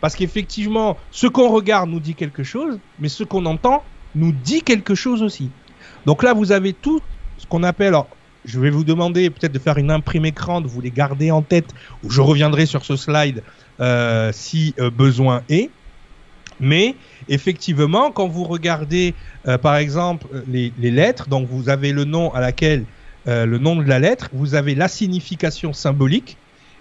parce 0.00 0.16
qu'effectivement, 0.16 0.96
ce 1.10 1.26
qu'on 1.26 1.50
regarde 1.50 1.88
nous 1.90 2.00
dit 2.00 2.14
quelque 2.14 2.42
chose, 2.42 2.78
mais 2.98 3.08
ce 3.08 3.24
qu'on 3.24 3.46
entend 3.46 3.82
nous 4.14 4.32
dit 4.32 4.62
quelque 4.62 4.94
chose 4.94 5.22
aussi. 5.22 5.50
Donc 6.06 6.22
là, 6.22 6.34
vous 6.34 6.52
avez 6.52 6.72
tout 6.72 7.00
ce 7.38 7.46
qu'on 7.46 7.62
appelle, 7.62 7.88
alors, 7.88 8.08
je 8.44 8.60
vais 8.60 8.70
vous 8.70 8.84
demander 8.84 9.30
peut-être 9.30 9.52
de 9.52 9.58
faire 9.58 9.78
une 9.78 9.90
imprime 9.90 10.26
écran, 10.26 10.60
de 10.60 10.68
vous 10.68 10.80
les 10.80 10.90
garder 10.90 11.30
en 11.30 11.42
tête, 11.42 11.70
ou 12.02 12.10
je 12.10 12.20
reviendrai 12.20 12.66
sur 12.66 12.84
ce 12.84 12.96
slide 12.96 13.42
euh, 13.80 14.30
si 14.32 14.74
euh, 14.78 14.90
besoin 14.90 15.42
est. 15.48 15.70
Mais 16.60 16.94
effectivement, 17.28 18.12
quand 18.12 18.28
vous 18.28 18.44
regardez, 18.44 19.14
euh, 19.48 19.58
par 19.58 19.76
exemple, 19.76 20.26
les, 20.46 20.72
les, 20.78 20.90
lettres, 20.90 21.28
donc 21.28 21.48
vous 21.48 21.68
avez 21.68 21.92
le 21.92 22.04
nom 22.04 22.32
à 22.32 22.40
laquelle 22.40 22.84
euh, 23.26 23.46
le 23.46 23.58
nom 23.58 23.76
de 23.76 23.88
la 23.88 23.98
lettre, 23.98 24.28
vous 24.32 24.54
avez 24.54 24.74
la 24.74 24.88
signification 24.88 25.72
symbolique 25.72 26.36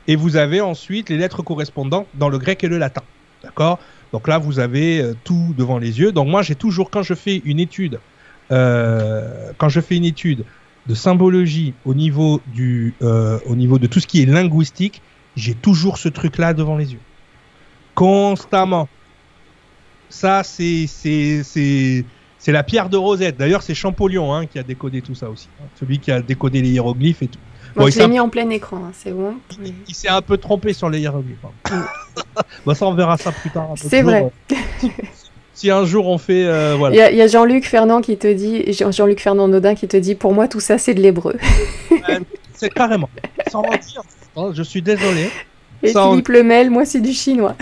et 0.08 0.16
vous 0.16 0.36
avez 0.36 0.62
ensuite 0.62 1.10
les 1.10 1.18
lettres 1.18 1.42
correspondantes 1.42 2.08
dans 2.16 2.30
le 2.30 2.38
grec 2.38 2.64
et 2.64 2.68
le 2.68 2.78
latin. 2.78 3.04
D'accord? 3.44 3.80
Donc 4.12 4.28
là, 4.28 4.38
vous 4.38 4.60
avez 4.60 5.02
euh, 5.02 5.16
tout 5.24 5.54
devant 5.58 5.78
les 5.78 6.00
yeux. 6.00 6.12
Donc 6.12 6.28
moi, 6.28 6.42
j'ai 6.42 6.56
toujours, 6.56 6.90
quand 6.90 7.04
je 7.04 7.14
fais 7.14 7.42
une 7.46 7.60
étude, 7.60 8.00
euh, 8.52 9.52
quand 9.58 9.70
je 9.70 9.80
fais 9.80 9.96
une 9.96 10.06
étude 10.06 10.44
de 10.86 10.96
symbologie 10.96 11.74
au 11.86 11.94
niveau 11.94 12.42
du, 12.48 12.94
au 13.00 13.56
niveau 13.56 13.80
de 13.80 13.88
tout 13.88 14.02
ce 14.02 14.08
qui 14.08 14.22
est 14.22 14.26
linguistique, 14.26 15.02
j'ai 15.38 15.54
toujours 15.54 15.98
ce 15.98 16.10
truc-là 16.10 16.54
devant 16.54 16.76
les 16.76 16.92
yeux, 16.92 17.00
constamment. 17.96 18.90
Ça, 20.10 20.44
c'est, 20.44 22.06
c'est, 22.44 22.52
la 22.52 22.64
pierre 22.64 22.90
de 22.90 22.98
Rosette. 22.98 23.38
D'ailleurs, 23.38 23.62
c'est 23.62 23.74
Champollion 23.74 24.34
hein, 24.34 24.46
qui 24.46 24.60
a 24.60 24.64
décodé 24.64 25.02
tout 25.02 25.16
ça 25.16 25.30
aussi. 25.30 25.48
Hein. 25.62 25.66
Celui 25.80 26.00
qui 26.00 26.12
a 26.12 26.22
décodé 26.22 26.62
les 26.62 26.70
hiéroglyphes 26.70 27.24
et 27.24 27.28
tout. 27.28 27.40
Bon, 27.76 27.90
je 27.90 27.98
l'ai 27.98 28.08
mis 28.08 28.20
en 28.20 28.30
plein 28.30 28.50
écran, 28.50 28.78
hein, 28.78 28.92
c'est 28.94 29.12
bon. 29.12 29.36
Il, 29.88 29.96
s'est 29.96 30.10
un 30.10 30.22
peu 30.22 30.38
trompé 30.38 30.74
sur 30.74 30.90
les 30.90 31.00
hiéroglyphes. 31.00 31.38
bah, 32.66 32.76
ça, 32.76 32.86
on 32.86 32.94
verra 32.94 33.18
ça 33.18 33.32
plus 33.32 33.50
tard. 33.50 33.70
C'est 33.76 34.04
vrai. 34.04 34.32
si 35.54 35.72
un 35.72 35.86
jour 35.86 36.08
on 36.08 36.18
fait. 36.18 36.46
Euh, 36.46 36.78
il 36.92 36.98
y 36.98 37.22
a, 37.22 37.28
Jean-Luc 37.28 37.66
Fernand 37.66 38.02
qui 38.02 38.18
te 38.18 38.32
dit, 38.32 38.66
Jean-Luc 38.74 39.20
Fernand 39.20 39.48
Nodin 39.48 39.76
qui 39.76 39.88
te 39.88 39.98
dit, 39.98 40.16
pour 40.16 40.34
moi 40.34 40.48
tout 40.48 40.60
ça 40.60 40.78
c'est 40.78 40.94
de 40.94 41.02
l'hébreu. 41.02 41.38
c'est 42.54 42.70
carrément. 42.70 43.10
Sans 43.50 43.64
mentir, 43.64 44.04
je 44.54 44.64
suis 44.64 44.82
désolé. 44.82 45.30
Et 45.82 45.94
Philippe 45.94 46.28
Lemel, 46.28 46.70
moi 46.70 46.86
c'est 46.86 47.02
du 47.02 47.14
chinois. 47.14 47.56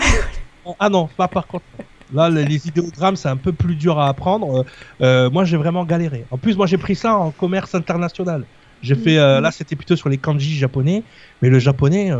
ah 0.78 0.88
non, 0.88 1.08
pas 1.16 1.28
par 1.28 1.46
contre. 1.46 1.64
Là, 2.12 2.28
les 2.28 2.68
idéogrammes, 2.68 3.16
c'est 3.16 3.28
un 3.28 3.36
peu 3.36 3.52
plus 3.52 3.74
dur 3.74 3.98
à 3.98 4.08
apprendre. 4.08 4.60
Euh, 4.60 4.64
euh, 5.00 5.30
moi, 5.30 5.44
j'ai 5.44 5.56
vraiment 5.56 5.84
galéré. 5.84 6.24
En 6.30 6.38
plus, 6.38 6.56
moi, 6.56 6.66
j'ai 6.66 6.78
pris 6.78 6.94
ça 6.94 7.16
en 7.16 7.30
commerce 7.30 7.74
international. 7.74 8.44
J'ai 8.82 8.94
fait, 8.94 9.18
euh, 9.18 9.40
là, 9.40 9.50
c'était 9.50 9.76
plutôt 9.76 9.96
sur 9.96 10.08
les 10.08 10.18
kanji 10.18 10.56
japonais, 10.56 11.04
mais 11.40 11.48
le 11.48 11.58
japonais, 11.58 12.10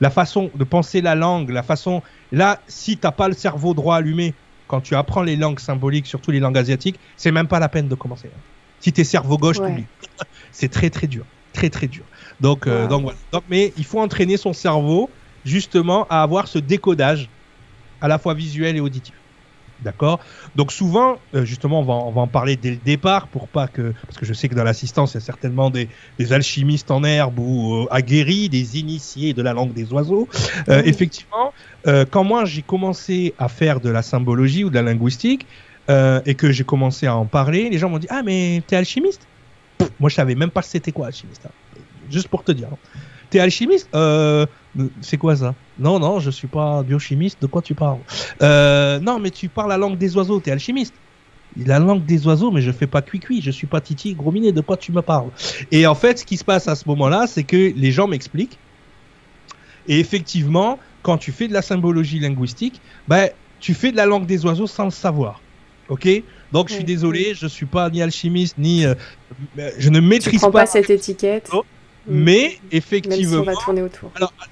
la 0.00 0.10
façon 0.10 0.50
de 0.54 0.64
penser 0.64 1.00
la 1.00 1.14
langue, 1.14 1.50
la 1.50 1.62
façon, 1.62 2.02
là, 2.32 2.60
si 2.68 2.96
t'as 2.96 3.10
pas 3.10 3.28
le 3.28 3.34
cerveau 3.34 3.74
droit 3.74 3.96
allumé 3.96 4.34
quand 4.68 4.80
tu 4.80 4.94
apprends 4.94 5.22
les 5.22 5.36
langues 5.36 5.58
symboliques, 5.58 6.06
surtout 6.06 6.30
les 6.30 6.40
langues 6.40 6.58
asiatiques, 6.58 7.00
c'est 7.16 7.32
même 7.32 7.48
pas 7.48 7.58
la 7.58 7.68
peine 7.68 7.88
de 7.88 7.94
commencer. 7.94 8.28
Hein. 8.32 8.40
Si 8.80 8.92
t'es 8.92 9.04
cerveau 9.04 9.38
gauche, 9.38 9.56
c'est 10.52 10.68
très 10.68 10.88
très 10.88 11.08
dur, 11.08 11.24
très 11.52 11.68
très 11.68 11.88
dur. 11.88 12.04
Donc, 12.40 12.68
donc 12.68 13.02
voilà. 13.02 13.18
Donc, 13.32 13.42
mais 13.50 13.72
il 13.76 13.84
faut 13.84 14.00
entraîner 14.00 14.36
son 14.36 14.52
cerveau 14.52 15.10
justement 15.44 16.06
à 16.10 16.22
avoir 16.22 16.46
ce 16.46 16.60
décodage 16.60 17.28
à 18.00 18.08
la 18.08 18.18
fois 18.18 18.34
visuel 18.34 18.76
et 18.76 18.80
auditif. 18.80 19.14
D'accord? 19.82 20.18
Donc 20.56 20.72
souvent, 20.72 21.18
euh, 21.34 21.44
justement, 21.44 21.80
on 21.80 21.84
va, 21.84 21.94
on 21.94 22.10
va, 22.10 22.22
en 22.22 22.26
parler 22.26 22.56
dès 22.56 22.70
le 22.70 22.76
départ 22.76 23.28
pour 23.28 23.46
pas 23.46 23.68
que... 23.68 23.94
Parce 24.06 24.18
que 24.18 24.26
je 24.26 24.32
sais 24.32 24.48
que 24.48 24.56
dans 24.56 24.64
l'assistance, 24.64 25.12
il 25.12 25.14
y 25.14 25.18
a 25.18 25.20
certainement 25.20 25.70
des, 25.70 25.88
des, 26.18 26.32
alchimistes 26.32 26.90
en 26.90 27.04
herbe 27.04 27.38
ou 27.38 27.84
euh, 27.84 27.86
aguerris, 27.92 28.48
des 28.48 28.78
initiés 28.78 29.34
de 29.34 29.42
la 29.42 29.52
langue 29.52 29.72
des 29.72 29.92
oiseaux. 29.92 30.28
Euh, 30.68 30.82
effectivement, 30.84 31.52
quand 32.10 32.24
moi 32.24 32.44
j'ai 32.44 32.62
commencé 32.62 33.34
à 33.38 33.48
faire 33.48 33.80
de 33.80 33.88
la 33.88 34.02
symbologie 34.02 34.64
ou 34.64 34.70
de 34.70 34.74
la 34.74 34.82
linguistique, 34.82 35.46
et 35.88 36.34
que 36.34 36.52
j'ai 36.52 36.64
commencé 36.64 37.06
à 37.06 37.16
en 37.16 37.24
parler, 37.24 37.70
les 37.70 37.78
gens 37.78 37.88
m'ont 37.88 37.98
dit 37.98 38.08
Ah, 38.10 38.22
mais 38.22 38.62
t'es 38.66 38.76
alchimiste? 38.76 39.26
Moi, 40.00 40.10
je 40.10 40.16
savais 40.16 40.34
même 40.34 40.50
pas 40.50 40.60
c'était 40.60 40.92
quoi 40.92 41.06
alchimiste. 41.06 41.46
Hein. 41.46 41.80
Juste 42.10 42.28
pour 42.28 42.44
te 42.44 42.52
dire. 42.52 42.68
T'es 43.30 43.40
alchimiste? 43.40 43.88
Euh, 43.94 44.46
C'est 45.00 45.16
quoi 45.16 45.36
ça? 45.36 45.54
Non, 45.78 45.98
non, 45.98 46.20
je 46.20 46.30
suis 46.30 46.46
pas 46.46 46.82
biochimiste. 46.82 47.40
De 47.42 47.46
quoi 47.46 47.62
tu 47.62 47.74
parles? 47.74 47.98
Euh, 48.42 48.98
Non, 49.00 49.18
mais 49.18 49.30
tu 49.30 49.48
parles 49.48 49.70
la 49.70 49.78
langue 49.78 49.98
des 49.98 50.16
oiseaux. 50.16 50.40
T'es 50.40 50.50
alchimiste. 50.50 50.94
La 51.64 51.78
langue 51.78 52.04
des 52.04 52.26
oiseaux, 52.26 52.50
mais 52.50 52.60
je 52.60 52.70
fais 52.70 52.86
pas 52.86 53.02
cuit-cuit. 53.02 53.40
Je 53.42 53.50
suis 53.50 53.66
pas 53.66 53.80
titi, 53.80 54.14
gros 54.14 54.30
minet. 54.30 54.52
De 54.52 54.60
quoi 54.60 54.76
tu 54.76 54.92
me 54.92 55.02
parles? 55.02 55.30
Et 55.72 55.86
en 55.86 55.94
fait, 55.94 56.18
ce 56.20 56.24
qui 56.24 56.36
se 56.36 56.44
passe 56.44 56.68
à 56.68 56.74
ce 56.74 56.84
moment-là, 56.88 57.26
c'est 57.26 57.42
que 57.44 57.72
les 57.74 57.90
gens 57.90 58.06
m'expliquent. 58.06 58.58
Et 59.88 59.98
effectivement, 59.98 60.78
quand 61.02 61.16
tu 61.16 61.32
fais 61.32 61.48
de 61.48 61.54
la 61.54 61.62
symbologie 61.62 62.18
linguistique, 62.20 62.80
ben, 63.08 63.30
tu 63.60 63.74
fais 63.74 63.90
de 63.90 63.96
la 63.96 64.06
langue 64.06 64.26
des 64.26 64.44
oiseaux 64.44 64.66
sans 64.66 64.84
le 64.84 64.90
savoir. 64.90 65.40
Ok? 65.88 66.06
Donc, 66.52 66.68
je 66.68 66.74
suis 66.74 66.84
désolé, 66.84 67.34
je 67.34 67.46
suis 67.46 67.66
pas 67.66 67.88
ni 67.90 68.02
alchimiste, 68.02 68.56
ni. 68.58 68.84
Euh, 68.84 68.94
je 69.78 69.88
ne 69.90 70.00
maîtrise 70.00 70.40
pas. 70.42 70.50
pas 70.50 70.66
cette 70.66 70.90
étiquette? 70.90 71.50
Mm. 72.08 72.22
Mais 72.22 72.58
effectivement. 72.72 73.44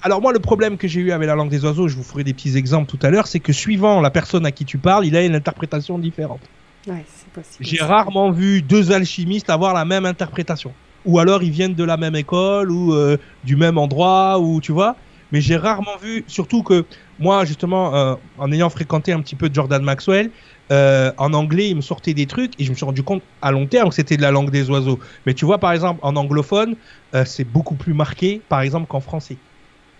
Alors, 0.01 0.21
moi, 0.21 0.31
le 0.31 0.39
problème 0.39 0.77
que 0.77 0.87
j'ai 0.87 1.01
eu 1.01 1.11
avec 1.11 1.27
la 1.27 1.35
langue 1.35 1.49
des 1.49 1.65
oiseaux, 1.65 1.87
je 1.87 1.95
vous 1.95 2.03
ferai 2.03 2.23
des 2.23 2.33
petits 2.33 2.55
exemples 2.55 2.89
tout 2.89 2.99
à 3.05 3.09
l'heure, 3.09 3.27
c'est 3.27 3.39
que 3.39 3.53
suivant 3.53 3.99
la 4.01 4.11
personne 4.11 4.45
à 4.45 4.51
qui 4.51 4.65
tu 4.65 4.77
parles, 4.77 5.05
il 5.05 5.15
a 5.15 5.23
une 5.23 5.35
interprétation 5.35 5.97
différente. 5.97 6.41
Ouais, 6.87 7.03
c'est 7.15 7.29
possible. 7.31 7.65
J'ai 7.65 7.83
rarement 7.83 8.31
vu 8.31 8.61
deux 8.61 8.91
alchimistes 8.91 9.49
avoir 9.49 9.73
la 9.73 9.85
même 9.85 10.05
interprétation. 10.05 10.71
Ou 11.05 11.19
alors 11.19 11.41
ils 11.41 11.51
viennent 11.51 11.73
de 11.73 11.83
la 11.83 11.97
même 11.97 12.15
école 12.15 12.71
ou 12.71 12.93
euh, 12.93 13.17
du 13.43 13.55
même 13.55 13.77
endroit, 13.77 14.39
ou 14.39 14.61
tu 14.61 14.71
vois. 14.71 14.95
Mais 15.31 15.41
j'ai 15.41 15.57
rarement 15.57 15.97
vu, 16.01 16.23
surtout 16.27 16.63
que 16.63 16.85
moi, 17.19 17.43
justement, 17.43 17.95
euh, 17.95 18.15
en 18.37 18.51
ayant 18.51 18.69
fréquenté 18.69 19.11
un 19.11 19.21
petit 19.21 19.35
peu 19.35 19.49
Jordan 19.51 19.83
Maxwell, 19.83 20.31
euh, 20.71 21.11
en 21.17 21.33
anglais, 21.33 21.69
il 21.69 21.75
me 21.75 21.81
sortait 21.81 22.13
des 22.13 22.25
trucs 22.25 22.59
et 22.59 22.63
je 22.63 22.69
me 22.69 22.75
suis 22.75 22.85
rendu 22.85 23.03
compte 23.03 23.23
à 23.41 23.51
long 23.51 23.65
terme 23.67 23.89
que 23.89 23.95
c'était 23.95 24.17
de 24.17 24.21
la 24.21 24.31
langue 24.31 24.51
des 24.51 24.69
oiseaux. 24.69 24.99
Mais 25.25 25.33
tu 25.33 25.45
vois, 25.45 25.59
par 25.59 25.71
exemple, 25.71 25.99
en 26.03 26.15
anglophone, 26.15 26.75
euh, 27.15 27.23
c'est 27.25 27.45
beaucoup 27.45 27.75
plus 27.75 27.93
marqué, 27.93 28.41
par 28.49 28.61
exemple, 28.61 28.87
qu'en 28.87 28.99
français. 28.99 29.37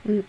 Mm. 0.08 0.20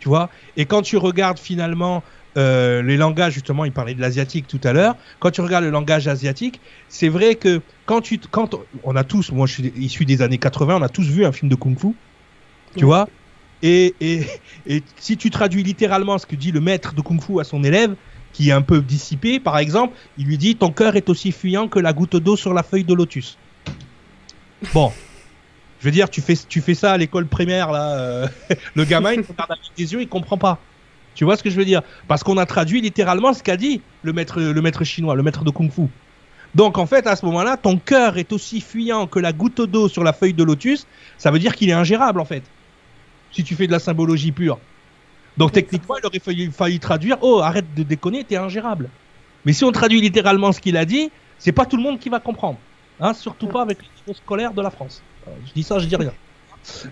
Tu 0.00 0.08
vois? 0.08 0.30
Et 0.56 0.64
quand 0.64 0.82
tu 0.82 0.96
regardes 0.96 1.38
finalement 1.38 2.02
euh, 2.36 2.82
les 2.82 2.96
langages, 2.96 3.34
justement, 3.34 3.64
il 3.64 3.72
parlait 3.72 3.94
de 3.94 4.00
l'asiatique 4.00 4.46
tout 4.46 4.60
à 4.64 4.72
l'heure. 4.72 4.96
Quand 5.18 5.30
tu 5.30 5.40
regardes 5.40 5.64
le 5.64 5.70
langage 5.70 6.06
asiatique, 6.06 6.60
c'est 6.88 7.08
vrai 7.08 7.34
que 7.34 7.60
quand 7.86 8.00
tu, 8.00 8.18
quand 8.18 8.56
on 8.84 8.96
a 8.96 9.04
tous, 9.04 9.32
moi 9.32 9.46
je 9.46 9.54
suis 9.54 9.72
issu 9.76 10.04
des 10.04 10.22
années 10.22 10.38
80, 10.38 10.76
on 10.76 10.82
a 10.82 10.88
tous 10.88 11.06
vu 11.08 11.24
un 11.24 11.32
film 11.32 11.48
de 11.48 11.56
kung-fu, 11.56 11.94
tu 12.76 12.84
vois? 12.84 13.08
Et, 13.62 13.96
et, 14.00 14.24
et 14.66 14.84
si 14.98 15.16
tu 15.16 15.30
traduis 15.30 15.64
littéralement 15.64 16.16
ce 16.18 16.26
que 16.26 16.36
dit 16.36 16.52
le 16.52 16.60
maître 16.60 16.94
de 16.94 17.00
kung-fu 17.00 17.40
à 17.40 17.44
son 17.44 17.64
élève, 17.64 17.96
qui 18.38 18.50
est 18.50 18.52
un 18.52 18.62
peu 18.62 18.80
dissipé, 18.80 19.40
par 19.40 19.58
exemple, 19.58 19.96
il 20.16 20.26
lui 20.26 20.38
dit 20.38 20.54
Ton 20.54 20.70
cœur 20.70 20.94
est 20.94 21.08
aussi 21.08 21.32
fuyant 21.32 21.66
que 21.66 21.80
la 21.80 21.92
goutte 21.92 22.14
d'eau 22.14 22.36
sur 22.36 22.54
la 22.54 22.62
feuille 22.62 22.84
de 22.84 22.94
lotus. 22.94 23.36
Bon. 24.72 24.92
Je 25.80 25.84
veux 25.84 25.90
dire, 25.90 26.08
tu 26.08 26.20
fais, 26.20 26.34
tu 26.48 26.60
fais 26.60 26.74
ça 26.74 26.92
à 26.92 26.96
l'école 26.96 27.26
primaire, 27.26 27.72
là. 27.72 27.98
Euh, 27.98 28.28
le 28.76 28.84
gamin, 28.84 29.14
il 29.14 29.20
regarde 29.22 29.50
avec 29.50 29.64
des 29.76 29.92
yeux, 29.92 30.02
il 30.02 30.08
comprend 30.08 30.38
pas. 30.38 30.60
Tu 31.16 31.24
vois 31.24 31.36
ce 31.36 31.42
que 31.42 31.50
je 31.50 31.56
veux 31.56 31.64
dire? 31.64 31.82
Parce 32.06 32.22
qu'on 32.22 32.36
a 32.36 32.46
traduit 32.46 32.80
littéralement 32.80 33.32
ce 33.32 33.42
qu'a 33.42 33.56
dit 33.56 33.80
le 34.04 34.12
maître, 34.12 34.40
le 34.40 34.62
maître 34.62 34.84
chinois, 34.84 35.16
le 35.16 35.24
maître 35.24 35.42
de 35.42 35.50
kung 35.50 35.72
fu. 35.72 35.88
Donc 36.54 36.78
en 36.78 36.86
fait, 36.86 37.08
à 37.08 37.16
ce 37.16 37.26
moment-là, 37.26 37.56
ton 37.56 37.76
cœur 37.76 38.18
est 38.18 38.32
aussi 38.32 38.60
fuyant 38.60 39.08
que 39.08 39.18
la 39.18 39.32
goutte 39.32 39.62
d'eau 39.62 39.88
sur 39.88 40.04
la 40.04 40.12
feuille 40.12 40.32
de 40.32 40.44
lotus. 40.44 40.86
Ça 41.16 41.32
veut 41.32 41.40
dire 41.40 41.56
qu'il 41.56 41.70
est 41.70 41.72
ingérable 41.84 42.20
en 42.20 42.24
fait. 42.24 42.44
Si 43.32 43.42
tu 43.42 43.56
fais 43.56 43.66
de 43.66 43.72
la 43.72 43.80
symbologie 43.80 44.30
pure. 44.30 44.60
Donc 45.38 45.52
techniquement, 45.52 45.94
il 45.96 46.06
aurait 46.06 46.18
fallu, 46.18 46.50
fallu 46.50 46.78
traduire 46.80 47.16
Oh, 47.22 47.40
arrête 47.40 47.72
de 47.74 47.84
déconner, 47.84 48.24
t'es 48.24 48.36
ingérable. 48.36 48.90
Mais 49.44 49.52
si 49.52 49.64
on 49.64 49.72
traduit 49.72 50.00
littéralement 50.00 50.52
ce 50.52 50.60
qu'il 50.60 50.76
a 50.76 50.84
dit, 50.84 51.10
c'est 51.38 51.52
pas 51.52 51.64
tout 51.64 51.76
le 51.76 51.82
monde 51.82 52.00
qui 52.00 52.08
va 52.08 52.18
comprendre. 52.18 52.58
Hein, 53.00 53.14
surtout 53.14 53.46
pas 53.46 53.62
avec 53.62 53.78
les 54.06 54.14
scolaires 54.14 54.52
de 54.52 54.60
la 54.60 54.70
France. 54.70 55.00
Euh, 55.26 55.30
je 55.46 55.52
dis 55.52 55.62
ça, 55.62 55.78
je 55.78 55.86
dis 55.86 55.94
rien. 55.94 56.12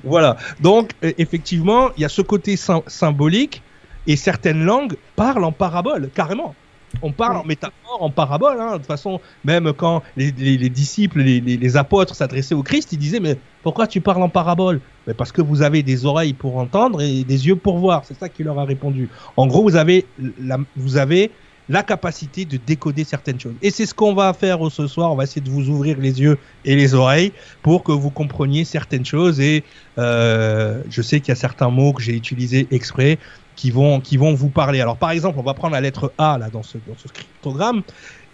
Voilà. 0.05 0.37
Donc, 0.61 0.93
euh, 1.03 1.13
effectivement, 1.19 1.91
il 1.97 2.03
y 2.03 2.05
a 2.05 2.09
ce 2.09 2.23
côté 2.23 2.57
symbolique 2.57 3.63
et 4.07 4.15
certaines 4.15 4.65
langues 4.65 4.97
parlent 5.17 5.45
en 5.45 5.51
parabole, 5.51 6.11
carrément. 6.15 6.55
On 7.03 7.13
parle 7.13 7.37
en 7.37 7.45
métaphore, 7.45 7.99
en 8.01 8.11
parabole. 8.11 8.61
Hein. 8.61 8.73
De 8.73 8.77
toute 8.79 8.87
façon, 8.87 9.21
même 9.45 9.73
quand 9.73 10.03
les, 10.17 10.33
disciples, 10.33 11.21
les, 11.21 11.77
apôtres 11.77 12.15
s'adressaient 12.15 12.55
au 12.55 12.63
Christ, 12.63 12.93
ils 12.93 12.99
disaient 12.99 13.21
Mais 13.21 13.39
pourquoi 13.63 13.87
tu 13.87 14.01
parles 14.01 14.23
en 14.23 14.29
parabole? 14.29 14.81
Mais 15.07 15.15
Parce 15.15 15.33
que 15.33 15.43
vous 15.43 15.63
avez 15.63 15.83
des 15.83 16.05
oreilles 16.07 16.35
pour 16.35 16.57
entendre 16.57 17.03
et 17.03 17.25
des 17.25 17.47
yeux 17.47 17.57
pour 17.57 17.79
voir. 17.79 18.05
C'est 18.05 18.19
ça 18.19 18.29
qu'il 18.29 18.47
leur 18.47 18.59
a 18.59 18.65
répondu. 18.65 19.09
En 19.37 19.47
gros, 19.47 19.63
vous 19.63 19.77
avez 19.77 20.07
la, 20.41 20.59
vous 20.77 20.97
avez 20.97 21.31
la 21.69 21.83
capacité 21.83 22.45
de 22.45 22.59
décoder 22.65 23.05
certaines 23.05 23.41
choses. 23.41 23.55
Et 23.63 23.71
c'est 23.71 23.87
ce 23.87 23.95
qu'on 23.95 24.15
va 24.15 24.33
faire 24.33 24.59
ce 24.71 24.87
soir. 24.87 25.13
On 25.13 25.17
va 25.17 25.25
essayer 25.25 25.41
de 25.41 25.51
vous 25.51 25.69
ouvrir 25.69 25.99
les 25.99 26.21
yeux 26.21 26.39
et 26.65 26.77
les 26.77 26.95
oreilles 26.95 27.33
pour 27.63 27.83
que 27.83 27.93
vous 27.93 28.11
compreniez 28.11 28.65
certaines 28.65 29.05
choses. 29.05 29.41
Et 29.41 29.65
euh, 29.99 30.83
je 30.89 31.03
sais 31.03 31.21
qu'il 31.21 31.31
y 31.31 31.33
a 31.33 31.37
certains 31.37 31.71
mots 31.71 31.93
que 31.93 32.03
j'ai 32.03 32.15
utilisés 32.15 32.69
exprès 32.71 33.19
qui 33.57 33.71
vont 33.71 34.01
qui 34.01 34.17
vont 34.17 34.35
vous 34.35 34.51
parler. 34.51 34.81
Alors 34.81 34.97
par 34.97 35.11
exemple, 35.11 35.39
on 35.39 35.43
va 35.43 35.55
prendre 35.55 35.73
la 35.73 35.81
lettre 35.81 36.13
A 36.19 36.39
là 36.39 36.51
dans 36.51 36.63
ce 36.63 36.79
dans 36.87 36.97
ce 36.97 37.09
cryptogramme 37.09 37.83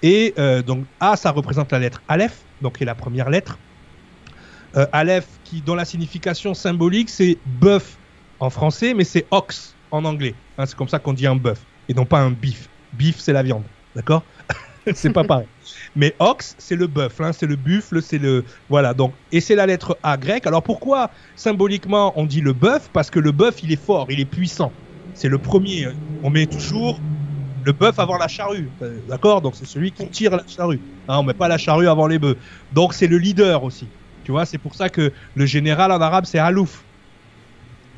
et 0.03 0.35
euh, 0.39 0.63
donc 0.63 0.85
A 1.01 1.17
ça 1.17 1.31
représente 1.31 1.73
la 1.73 1.79
lettre 1.79 2.03
Aleph, 2.09 2.43
donc 2.61 2.77
qui 2.77 2.83
est 2.83 2.87
la 2.87 2.95
première 2.95 3.31
lettre. 3.31 3.59
Euh, 4.77 4.87
Aleph 4.93 5.27
qui 5.45 5.63
dont 5.63 5.75
la 5.75 5.85
signification 5.85 6.55
symbolique 6.55 7.09
c'est 7.09 7.39
bœuf 7.47 7.97
en 8.41 8.51
français, 8.51 8.93
mais 8.95 9.05
c'est 9.05 9.27
ox 9.31 9.75
en 9.91 10.05
anglais. 10.05 10.35
Hein, 10.59 10.67
c'est 10.67 10.77
comme 10.77 10.89
ça 10.89 10.99
qu'on 10.99 11.13
dit 11.13 11.27
un 11.27 11.37
bœuf 11.37 11.61
et 11.89 11.95
non 11.95 12.05
pas 12.05 12.19
un 12.19 12.31
bif. 12.31 12.69
Bif 12.93 13.19
c'est 13.19 13.33
la 13.33 13.43
viande, 13.43 13.65
d'accord? 13.97 14.23
C'est 14.95 15.13
pas 15.13 15.23
pareil. 15.23 15.47
Mais 15.95 16.13
ox, 16.19 16.57
c'est 16.59 16.75
le 16.75 16.89
bœuf, 16.89 17.21
hein, 17.21 17.33
c'est 17.33 17.47
le 17.47 17.55
buffle, 17.55 18.03
c'est 18.03 18.19
le 18.19 18.45
voilà. 18.69 18.95
Donc 18.95 19.13
et 19.31 19.41
c'est 19.41 19.55
la 19.55 19.65
lettre 19.65 19.97
A 20.03 20.17
grecque. 20.17 20.45
Alors 20.45 20.65
pourquoi 20.65 21.13
symboliquement 21.37 22.13
on 22.17 22.25
dit 22.25 22.41
le 22.41 22.53
bœuf? 22.53 22.91
Parce 22.93 23.09
que 23.09 23.21
le 23.21 23.31
bœuf 23.31 23.63
il 23.63 23.71
est 23.71 23.81
fort, 23.81 24.07
il 24.11 24.19
est 24.19 24.25
puissant 24.25 24.73
c'est 25.15 25.29
le 25.29 25.39
premier. 25.39 25.89
On 26.23 26.31
met 26.31 26.47
toujours 26.47 27.01
le 27.65 27.73
bœuf 27.73 27.99
avant 27.99 28.17
la 28.17 28.29
charrue, 28.29 28.71
d'accord 29.09 29.41
Donc 29.41 29.55
c'est 29.57 29.67
celui 29.67 29.93
qui 29.93 30.09
tire 30.11 30.37
la 30.37 30.45
charrue. 30.47 30.81
Hein, 31.09 31.19
on 31.19 31.23
met 31.23 31.35
pas 31.35 31.49
la 31.49 31.59
charrue 31.59 31.89
avant 31.89 32.07
les 32.07 32.19
bœufs. 32.19 32.39
Donc 32.73 32.95
c'est 32.95 33.07
le 33.07 33.19
leader 33.19 33.65
aussi. 33.65 33.89
Tu 34.25 34.31
vois, 34.33 34.47
c'est 34.47 34.59
pour 34.59 34.75
ça 34.75 34.89
que 34.89 35.13
le 35.35 35.47
général 35.47 35.91
en 35.93 36.01
arabe 36.01 36.25
c'est 36.27 36.39
Halouf, 36.39 36.85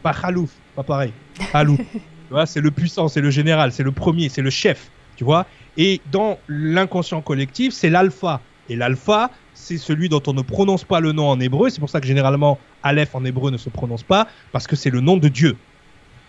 pas 0.03 0.14
Khalouf, 0.14 0.50
pas 0.74 0.83
pareil. 0.83 1.12
Halouf. 1.53 1.79
tu 1.92 2.00
vois, 2.31 2.46
c'est 2.46 2.61
le 2.61 2.70
puissant, 2.70 3.09
c'est 3.09 3.20
le 3.20 3.31
général, 3.31 3.72
c'est 3.72 3.83
le 3.83 3.92
premier, 3.92 4.29
c'est 4.29 4.42
le 4.42 4.50
chef. 4.50 4.90
Tu 5.16 5.24
vois. 5.24 5.46
Et 5.77 6.00
dans 6.07 6.38
l'inconscient 6.48 7.22
collectif, 7.22 7.72
c'est 7.72 7.90
l'alpha. 7.90 8.40
Et 8.68 8.77
l'alpha, 8.77 9.31
c'est 9.53 9.79
celui 9.79 10.09
dont 10.09 10.22
on 10.27 10.33
ne 10.33 10.42
prononce 10.42 10.85
pas 10.85 11.00
le 11.00 11.12
nom 11.12 11.29
en 11.29 11.38
hébreu. 11.40 11.70
C'est 11.70 11.81
pour 11.81 11.90
ça 11.90 12.00
que 12.00 12.07
généralement, 12.07 12.59
Aleph 12.83 13.14
en 13.14 13.24
hébreu 13.24 13.50
ne 13.50 13.57
se 13.57 13.70
prononce 13.70 14.03
pas, 14.03 14.29
parce 14.53 14.66
que 14.66 14.77
c'est 14.77 14.90
le 14.90 15.00
nom 15.00 15.16
de 15.16 15.29
Dieu, 15.29 15.57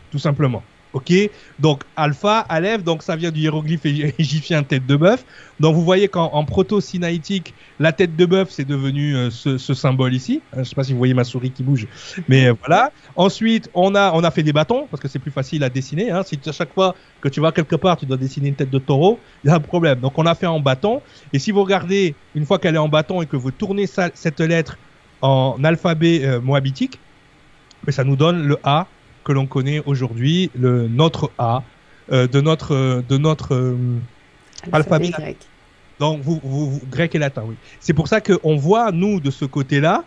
tout 0.10 0.20
simplement. 0.20 0.64
Ok, 0.96 1.12
donc 1.60 1.84
alpha, 1.98 2.40
aleph, 2.40 2.82
donc 2.82 3.04
ça 3.04 3.18
vient 3.18 3.30
du 3.30 3.42
hiéroglyphe 3.42 3.86
égyptien 4.18 4.64
tête 4.64 4.86
de 4.88 4.96
bœuf. 4.96 5.26
Donc 5.60 5.76
vous 5.76 5.84
voyez 5.84 6.08
qu'en 6.08 6.46
proto-sinaïtique, 6.46 7.54
la 7.80 7.92
tête 7.92 8.16
de 8.16 8.26
bœuf 8.26 8.48
c'est 8.50 8.64
devenu 8.64 9.14
euh, 9.14 9.30
ce, 9.30 9.74
symbole 9.74 10.14
ici. 10.14 10.42
Euh, 10.54 10.56
je 10.56 10.60
ne 10.60 10.64
sais 10.64 10.76
pas 10.76 10.86
si 10.86 10.94
vous 10.94 10.98
voyez 10.98 11.14
ma 11.14 11.26
souris 11.26 11.52
qui 11.52 11.64
bouge, 11.64 11.86
mais 12.30 12.48
euh, 12.48 12.54
voilà. 12.66 12.94
Ensuite, 13.18 13.70
on 13.74 13.94
a 13.94 14.14
on 14.14 14.24
a 14.24 14.32
fait 14.32 14.42
des 14.42 14.54
bâtons 14.54 14.88
parce 14.90 15.02
que 15.02 15.10
c'est 15.10 15.20
plus 15.20 15.32
facile 15.32 15.66
à 15.66 15.70
dessiner. 15.70 16.12
Hein. 16.12 16.24
Si 16.24 16.40
à 16.46 16.54
chaque 16.54 16.74
fois 16.74 16.96
que 17.20 17.28
tu 17.28 17.42
vas 17.42 17.52
quelque 17.52 17.76
part, 17.76 17.98
tu 17.98 18.06
dois 18.06 18.16
dessiner 18.16 18.48
une 18.48 18.56
tête 18.56 18.70
de 18.70 18.80
taureau, 18.80 19.20
il 19.44 19.50
y 19.50 19.52
a 19.52 19.56
un 19.56 19.60
problème. 19.60 20.00
Donc 20.00 20.18
on 20.18 20.26
a 20.26 20.34
fait 20.34 20.48
en 20.48 20.62
bâton. 20.62 21.02
Et 21.34 21.40
si 21.40 21.52
vous 21.52 21.62
regardez 21.62 22.16
une 22.36 22.46
fois 22.46 22.58
qu'elle 22.58 22.76
est 22.76 22.78
en 22.78 22.88
bâton 22.88 23.22
et 23.22 23.26
que 23.26 23.36
vous 23.36 23.52
tournez 23.52 23.86
cette 23.86 24.40
lettre 24.40 24.78
en 25.22 25.62
alphabet 25.62 26.40
moabitique, 26.42 27.02
ça 27.90 28.06
nous 28.06 28.16
donne 28.16 28.48
le 28.48 28.58
A 28.64 28.88
que 29.26 29.34
l'on 29.34 29.48
connaît 29.48 29.82
aujourd'hui, 29.86 30.50
le 30.58 30.88
notre 30.88 31.32
A, 31.38 31.64
euh, 32.12 32.28
de 32.28 32.40
notre 32.40 32.74
euh, 32.74 33.02
de 33.10 33.18
notre 33.18 33.56
euh, 33.56 33.76
alphabet 34.72 35.10
grec. 35.10 35.38
Donc 36.00 36.22
vous, 36.22 36.40
vous, 36.44 36.80
grec 36.90 37.16
et 37.16 37.18
latin, 37.20 37.44
oui. 37.46 37.56
C'est 37.80 37.94
pour 37.94 38.08
ça 38.08 38.22
qu'on 38.22 38.56
voit 38.56 38.92
nous 38.92 39.20
de 39.20 39.32
ce 39.32 39.44
côté-là 39.44 40.06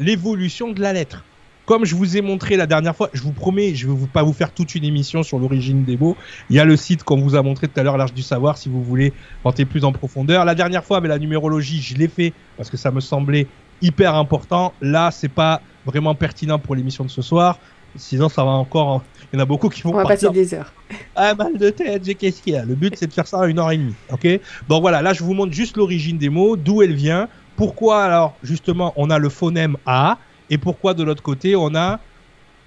l'évolution 0.00 0.72
de 0.72 0.80
la 0.80 0.92
lettre. 0.92 1.24
Comme 1.64 1.86
je 1.86 1.94
vous 1.94 2.16
ai 2.18 2.20
montré 2.20 2.56
la 2.56 2.66
dernière 2.66 2.94
fois, 2.94 3.08
je 3.14 3.22
vous 3.22 3.32
promets, 3.32 3.74
je 3.74 3.88
ne 3.88 3.94
vais 3.94 4.06
pas 4.06 4.22
vous 4.22 4.34
faire 4.34 4.52
toute 4.52 4.74
une 4.74 4.84
émission 4.84 5.22
sur 5.22 5.38
l'origine 5.38 5.84
des 5.84 5.96
mots. 5.96 6.16
Il 6.50 6.56
y 6.56 6.60
a 6.60 6.64
le 6.64 6.76
site 6.76 7.04
qu'on 7.04 7.16
vous 7.16 7.36
a 7.36 7.42
montré 7.42 7.68
tout 7.68 7.80
à 7.80 7.82
l'heure, 7.82 7.96
l'Arche 7.96 8.12
du 8.12 8.22
Savoir, 8.22 8.58
si 8.58 8.68
vous 8.68 8.82
voulez 8.82 9.14
rentrer 9.44 9.64
plus 9.64 9.84
en 9.84 9.92
profondeur. 9.92 10.44
La 10.44 10.54
dernière 10.54 10.84
fois, 10.84 11.00
mais 11.00 11.08
la 11.08 11.18
numérologie, 11.18 11.80
je 11.80 11.94
l'ai 11.94 12.08
fait 12.08 12.34
parce 12.58 12.68
que 12.68 12.76
ça 12.76 12.90
me 12.90 13.00
semblait 13.00 13.46
hyper 13.80 14.14
important. 14.14 14.74
Là, 14.82 15.10
c'est 15.10 15.28
pas 15.28 15.62
vraiment 15.86 16.14
pertinent 16.14 16.58
pour 16.58 16.74
l'émission 16.74 17.04
de 17.04 17.10
ce 17.10 17.22
soir. 17.22 17.58
Sinon, 17.96 18.28
ça 18.28 18.44
va 18.44 18.50
encore. 18.50 19.02
Il 19.32 19.36
y 19.36 19.38
en 19.40 19.42
a 19.42 19.46
beaucoup 19.46 19.68
qui 19.68 19.82
vont. 19.82 19.90
On 19.90 19.96
va 19.96 20.04
passer 20.04 20.28
des 20.30 20.54
heures. 20.54 20.72
Ah, 21.16 21.34
mal 21.34 21.56
de 21.56 21.70
tête, 21.70 22.04
j'ai 22.04 22.14
qu'est-ce 22.14 22.42
qu'il 22.42 22.54
y 22.54 22.56
a. 22.56 22.64
Le 22.64 22.74
but, 22.74 22.94
c'est 22.96 23.06
de 23.06 23.12
faire 23.12 23.26
ça 23.26 23.42
à 23.42 23.46
une 23.46 23.58
heure 23.58 23.70
et 23.70 23.76
demie. 23.76 23.94
Ok? 24.12 24.26
Donc 24.68 24.82
voilà, 24.82 25.00
là, 25.00 25.12
je 25.12 25.22
vous 25.22 25.32
montre 25.32 25.52
juste 25.52 25.76
l'origine 25.76 26.18
des 26.18 26.28
mots, 26.28 26.56
d'où 26.56 26.82
elle 26.82 26.94
vient. 26.94 27.28
Pourquoi, 27.56 28.02
alors, 28.02 28.34
justement, 28.42 28.92
on 28.96 29.10
a 29.10 29.18
le 29.18 29.28
phonème 29.28 29.76
A 29.86 30.18
et 30.50 30.58
pourquoi, 30.58 30.94
de 30.94 31.02
l'autre 31.02 31.22
côté, 31.22 31.56
on 31.56 31.74
a 31.74 32.00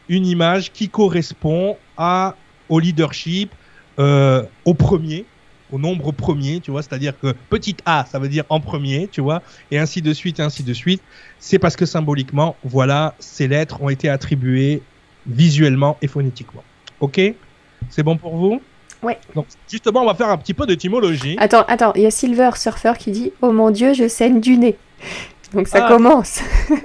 une 0.10 0.26
image 0.26 0.72
qui 0.72 0.90
correspond 0.90 1.78
à, 1.98 2.36
au 2.70 2.80
leadership, 2.80 3.52
euh, 4.00 4.44
au 4.66 4.74
premier, 4.74 5.26
au 5.72 5.78
nombre 5.78 6.12
premier, 6.12 6.60
tu 6.60 6.72
vois, 6.72 6.82
c'est-à-dire 6.82 7.20
que 7.20 7.34
petit 7.50 7.76
a, 7.86 8.06
ça 8.10 8.20
veut 8.20 8.30
dire 8.30 8.46
en 8.50 8.60
premier, 8.60 9.10
tu 9.12 9.22
vois, 9.22 9.42
et 9.72 9.78
ainsi 9.78 10.02
de 10.02 10.14
suite, 10.14 10.40
et 10.40 10.44
ainsi 10.44 10.64
de 10.64 10.74
suite. 10.74 11.02
C'est 11.40 11.60
parce 11.60 11.76
que 11.76 11.86
symboliquement, 11.86 12.56
voilà, 12.64 13.16
ces 13.20 13.48
lettres 13.48 13.82
ont 13.82 13.90
été 13.90 14.10
attribuées 14.10 14.82
visuellement 15.28 15.98
et 16.02 16.08
phonétiquement. 16.08 16.64
Ok? 17.00 17.20
C'est 17.90 18.04
bon 18.04 18.18
pour 18.18 18.36
vous? 18.36 18.62
Ouais. 19.04 19.20
Donc, 19.36 19.46
justement, 19.70 20.02
on 20.02 20.06
va 20.06 20.16
faire 20.16 20.30
un 20.30 20.38
petit 20.38 20.54
peu 20.54 20.66
d'étymologie. 20.66 21.36
Attends, 21.40 21.64
attends, 21.68 21.94
il 21.96 22.02
y 22.02 22.06
a 22.06 22.12
Silver 22.12 22.52
Surfer 22.56 22.94
qui 22.98 23.12
dit 23.12 23.32
Oh 23.42 23.52
mon 23.52 23.70
dieu, 23.70 23.94
je 23.94 24.08
saigne 24.08 24.42
du 24.42 24.58
nez. 24.58 24.78
Donc 25.54 25.68
ça 25.68 25.86
ah. 25.86 25.88
commence. 25.88 26.42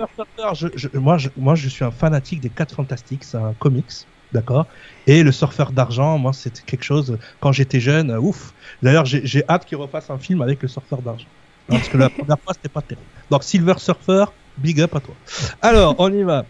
moi, 0.95 1.19
je, 1.19 1.29
moi, 1.37 1.55
je 1.55 1.69
suis 1.69 1.85
un 1.85 1.91
fanatique 1.91 2.41
des 2.41 2.49
4 2.49 2.75
Fantastiques, 2.75 3.25
c'est 3.25 3.39
un 3.39 3.55
comics, 3.59 4.07
d'accord? 4.33 4.67
Et 5.07 5.23
le 5.23 5.33
surfeur 5.33 5.73
d'argent, 5.73 6.19
moi, 6.19 6.33
c'était 6.33 6.63
quelque 6.65 6.85
chose, 6.85 7.19
quand 7.41 7.51
j'étais 7.51 7.81
jeune, 7.81 8.11
euh, 8.11 8.21
ouf. 8.21 8.53
D'ailleurs, 8.83 9.05
j'ai 9.05 9.43
hâte 9.49 9.65
qu'il 9.65 9.79
refasse 9.79 10.11
un 10.11 10.19
film 10.19 10.43
avec 10.43 10.63
le 10.63 10.69
surfeur 10.69 11.03
d'argent. 11.03 11.27
Parce 11.69 11.89
que 11.89 11.97
la 11.97 12.09
première 12.11 12.39
fois, 12.39 12.55
c'était 12.55 12.69
pas 12.69 12.83
terrible. 12.83 13.07
Donc, 13.31 13.43
Silver 13.43 13.75
Surfer, 13.79 14.27
big 14.59 14.81
up 14.81 14.95
à 14.95 15.01
toi. 15.01 15.15
Alors, 15.61 15.97
on 15.99 16.13
y 16.13 16.23
va. 16.23 16.45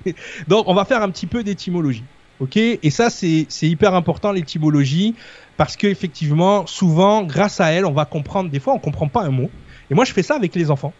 Donc, 0.47 0.67
on 0.67 0.73
va 0.73 0.85
faire 0.85 1.01
un 1.01 1.09
petit 1.09 1.27
peu 1.27 1.43
d'étymologie. 1.43 2.03
Ok? 2.39 2.57
Et 2.57 2.89
ça, 2.89 3.09
c'est 3.09 3.47
hyper 3.61 3.93
important, 3.93 4.31
l'étymologie, 4.31 5.15
parce 5.57 5.75
qu'effectivement, 5.75 6.65
souvent, 6.65 7.23
grâce 7.23 7.61
à 7.61 7.71
elle, 7.71 7.85
on 7.85 7.91
va 7.93 8.05
comprendre. 8.05 8.49
Des 8.49 8.59
fois, 8.59 8.73
on 8.73 8.79
comprend 8.79 9.07
pas 9.07 9.21
un 9.21 9.29
mot. 9.29 9.49
Et 9.89 9.95
moi, 9.95 10.05
je 10.05 10.13
fais 10.13 10.23
ça 10.23 10.35
avec 10.35 10.55
les 10.55 10.71
enfants. 10.71 10.93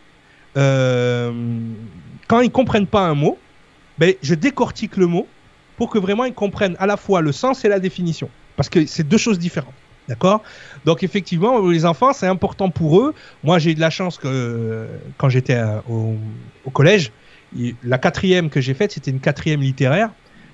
Euh, 0.57 1.31
quand 2.27 2.41
ils 2.41 2.51
comprennent 2.51 2.87
pas 2.87 3.01
un 3.01 3.15
mot, 3.15 3.37
ben, 3.97 4.13
je 4.21 4.35
décortique 4.35 4.97
le 4.97 5.07
mot 5.07 5.27
pour 5.77 5.89
que 5.89 5.97
vraiment 5.97 6.25
ils 6.25 6.33
comprennent 6.33 6.75
à 6.79 6.85
la 6.85 6.97
fois 6.97 7.21
le 7.21 7.31
sens 7.31 7.65
et 7.65 7.69
la 7.69 7.79
définition. 7.79 8.29
Parce 8.55 8.69
que 8.69 8.85
c'est 8.85 9.07
deux 9.07 9.17
choses 9.17 9.39
différentes. 9.39 9.73
D'accord? 10.07 10.43
Donc 10.85 11.01
effectivement, 11.01 11.65
les 11.67 11.85
enfants, 11.85 12.11
c'est 12.13 12.27
important 12.27 12.69
pour 12.69 12.99
eux. 12.99 13.13
Moi, 13.43 13.57
j'ai 13.59 13.71
eu 13.71 13.75
de 13.75 13.79
la 13.79 13.89
chance 13.89 14.17
que 14.17 14.87
quand 15.17 15.29
j'étais 15.29 15.59
au, 15.89 16.15
au, 16.65 16.69
collège, 16.69 17.11
la 17.83 17.97
quatrième 17.97 18.49
que 18.49 18.61
j'ai 18.61 18.73
faite, 18.73 18.91
c'était 18.91 19.11
une 19.11 19.19
quatrième 19.19 19.61
littéraire. 19.61 20.09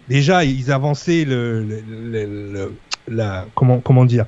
Déjà, 0.07 0.43
ils 0.43 0.71
avançaient 0.71 1.23
le, 1.25 2.71
comment, 3.55 4.05
dire, 4.05 4.25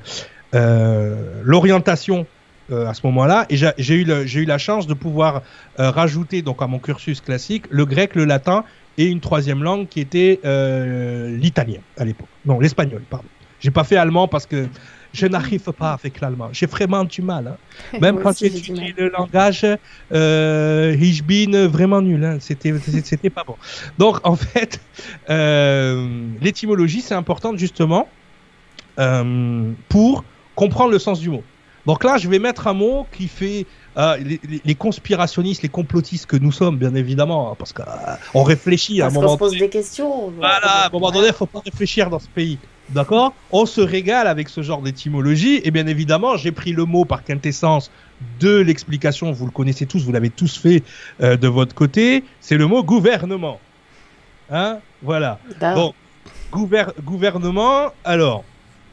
euh, 0.54 1.42
l'orientation 1.44 2.28
euh, 2.72 2.88
à 2.88 2.94
ce 2.94 3.06
moment-là. 3.08 3.46
Et 3.50 3.58
j'ai 3.58 3.96
eu, 3.96 4.06
j'ai 4.26 4.42
eu 4.42 4.46
la 4.46 4.58
chance 4.58 4.86
de 4.86 4.94
pouvoir 4.94 5.42
euh, 5.80 5.90
rajouter 5.90 6.42
donc 6.42 6.62
à 6.62 6.68
mon 6.68 6.80
cursus 6.80 7.20
classique 7.20 7.66
le 7.70 7.86
grec, 7.86 8.16
le 8.16 8.26
latin 8.26 8.64
et 8.98 9.06
une 9.06 9.22
troisième 9.22 9.64
langue 9.64 9.88
qui 9.88 10.00
était 10.00 10.40
l'italien 10.44 11.80
à 11.98 12.06
l'époque. 12.06 12.28
Non, 12.46 12.60
l'espagnol, 12.60 13.02
pardon. 13.10 13.28
J'ai 13.60 13.72
pas 13.72 13.84
fait 13.84 13.96
allemand 13.96 14.28
parce 14.28 14.46
que 14.46 14.68
je 15.14 15.28
n'arrive 15.28 15.72
pas 15.72 15.94
avec 15.94 16.22
l'allemand. 16.22 16.50
J'ai 16.52 16.66
vraiment 16.66 17.04
du 17.04 17.22
mal. 17.22 17.48
Hein. 17.48 17.98
Même 18.02 18.20
quand 18.22 18.38
j'ai 18.38 18.48
étudié 18.48 18.94
le 18.98 19.10
langage, 19.10 19.66
euh, 20.12 20.96
ich 21.00 21.24
bin 21.24 21.68
vraiment 21.68 22.02
nul. 22.02 22.24
Hein. 22.24 22.38
C'était, 22.40 22.74
c'était 23.04 23.30
pas 23.30 23.44
bon. 23.44 23.56
Donc, 23.98 24.20
en 24.26 24.36
fait, 24.36 24.80
euh, 25.30 26.28
l'étymologie, 26.42 27.02
c'est 27.02 27.16
important 27.16 27.56
justement 27.58 28.08
euh, 29.00 29.72
pour 29.90 30.24
comprendre 30.56 30.92
le 30.92 31.00
sens 31.00 31.20
du 31.20 31.30
mot. 31.30 31.44
Donc 31.86 32.04
là, 32.04 32.18
je 32.18 32.30
vais 32.30 32.40
mettre 32.40 32.68
un 32.68 32.74
mot 32.74 33.08
qui 33.12 33.28
fait 33.28 33.66
euh, 33.98 34.18
les, 34.64 34.76
conspirationnistes, 34.76 35.64
les 35.64 35.70
complotistes 35.70 36.26
que 36.26 36.38
nous 36.38 36.52
sommes, 36.52 36.78
bien 36.78 36.94
évidemment, 36.96 37.52
hein, 37.52 37.56
parce 37.58 37.74
qu'on 37.74 37.84
euh, 37.84 38.44
réfléchit 38.44 39.02
à 39.02 39.08
un 39.08 39.10
moment. 39.10 39.32
On 39.32 39.34
se 39.34 39.40
pose 39.40 39.58
des 39.58 39.70
questions. 39.70 40.32
Voilà, 40.38 40.84
à 40.84 40.88
un 40.88 40.90
moment 40.90 41.12
donné, 41.12 41.28
il 41.28 41.34
faut 41.34 41.46
pas 41.46 41.62
réfléchir 41.66 42.10
dans 42.10 42.20
ce 42.20 42.28
pays. 42.28 42.60
D'accord? 42.92 43.34
On 43.52 43.66
se 43.66 43.82
régale 43.82 44.28
avec 44.28 44.50
ce 44.50 44.62
genre 44.62 44.82
d'étymologie. 44.82 45.62
Et 45.64 45.72
bien 45.72 45.88
évidemment, 45.88 46.38
j'ai 46.38 46.52
pris 46.52 46.74
le 46.74 46.86
mot 46.86 47.06
par 47.06 47.24
quintessence 47.24 47.92
de 48.40 48.58
l'explication. 48.58 49.32
Vous 49.32 49.46
le 49.46 49.52
connaissez 49.52 49.86
tous, 49.86 50.04
vous 50.04 50.12
l'avez 50.12 50.30
tous 50.30 50.58
fait 50.58 50.84
euh, 51.22 51.38
de 51.38 51.48
votre 51.48 51.74
côté. 51.74 52.24
C'est 52.42 52.58
le 52.58 52.68
mot 52.68 52.84
gouvernement. 52.84 53.60
Hein? 54.50 54.80
Voilà. 55.02 55.40
Donc, 55.76 55.96
gouvernement. 56.52 57.92
Alors, 58.04 58.44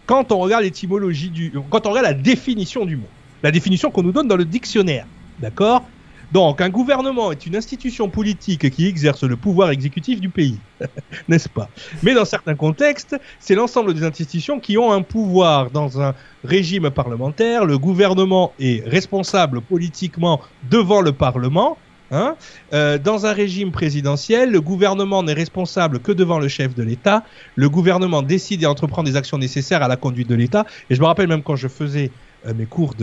quand 0.06 0.32
on 0.32 0.38
regarde 0.38 0.62
l'étymologie 0.62 1.30
du, 1.30 1.52
quand 1.70 1.86
on 1.86 1.90
regarde 1.90 2.06
la 2.06 2.14
définition 2.14 2.86
du 2.86 2.96
mot, 2.96 3.08
la 3.42 3.50
définition 3.50 3.90
qu'on 3.90 4.02
nous 4.02 4.12
donne 4.12 4.28
dans 4.28 4.36
le 4.36 4.44
dictionnaire, 4.44 5.06
d'accord? 5.40 5.84
Donc, 6.32 6.60
un 6.60 6.68
gouvernement 6.68 7.32
est 7.32 7.46
une 7.46 7.56
institution 7.56 8.10
politique 8.10 8.68
qui 8.70 8.86
exerce 8.86 9.24
le 9.24 9.36
pouvoir 9.36 9.70
exécutif 9.70 10.20
du 10.20 10.28
pays, 10.28 10.58
n'est-ce 11.28 11.48
pas? 11.48 11.70
Mais 12.02 12.12
dans 12.12 12.26
certains 12.26 12.54
contextes, 12.54 13.16
c'est 13.40 13.54
l'ensemble 13.54 13.94
des 13.94 14.04
institutions 14.04 14.60
qui 14.60 14.76
ont 14.76 14.92
un 14.92 15.02
pouvoir 15.02 15.70
dans 15.70 16.02
un 16.02 16.14
régime 16.44 16.90
parlementaire. 16.90 17.64
Le 17.64 17.78
gouvernement 17.78 18.52
est 18.60 18.86
responsable 18.86 19.62
politiquement 19.62 20.40
devant 20.70 21.00
le 21.00 21.12
Parlement. 21.12 21.78
Hein 22.10 22.36
euh, 22.72 22.96
dans 22.96 23.26
un 23.26 23.32
régime 23.32 23.70
présidentiel, 23.70 24.50
le 24.50 24.60
gouvernement 24.62 25.22
n'est 25.22 25.34
responsable 25.34 25.98
que 25.98 26.12
devant 26.12 26.38
le 26.38 26.48
chef 26.48 26.74
de 26.74 26.82
l'État. 26.82 27.22
Le 27.54 27.68
gouvernement 27.68 28.22
décide 28.22 28.62
et 28.62 28.66
entreprend 28.66 29.02
des 29.02 29.16
actions 29.16 29.36
nécessaires 29.36 29.82
à 29.82 29.88
la 29.88 29.96
conduite 29.96 30.28
de 30.28 30.34
l'État. 30.34 30.64
Et 30.88 30.94
je 30.94 31.00
me 31.00 31.06
rappelle 31.06 31.28
même 31.28 31.42
quand 31.42 31.56
je 31.56 31.68
faisais 31.68 32.10
mes 32.54 32.66
cours 32.66 32.94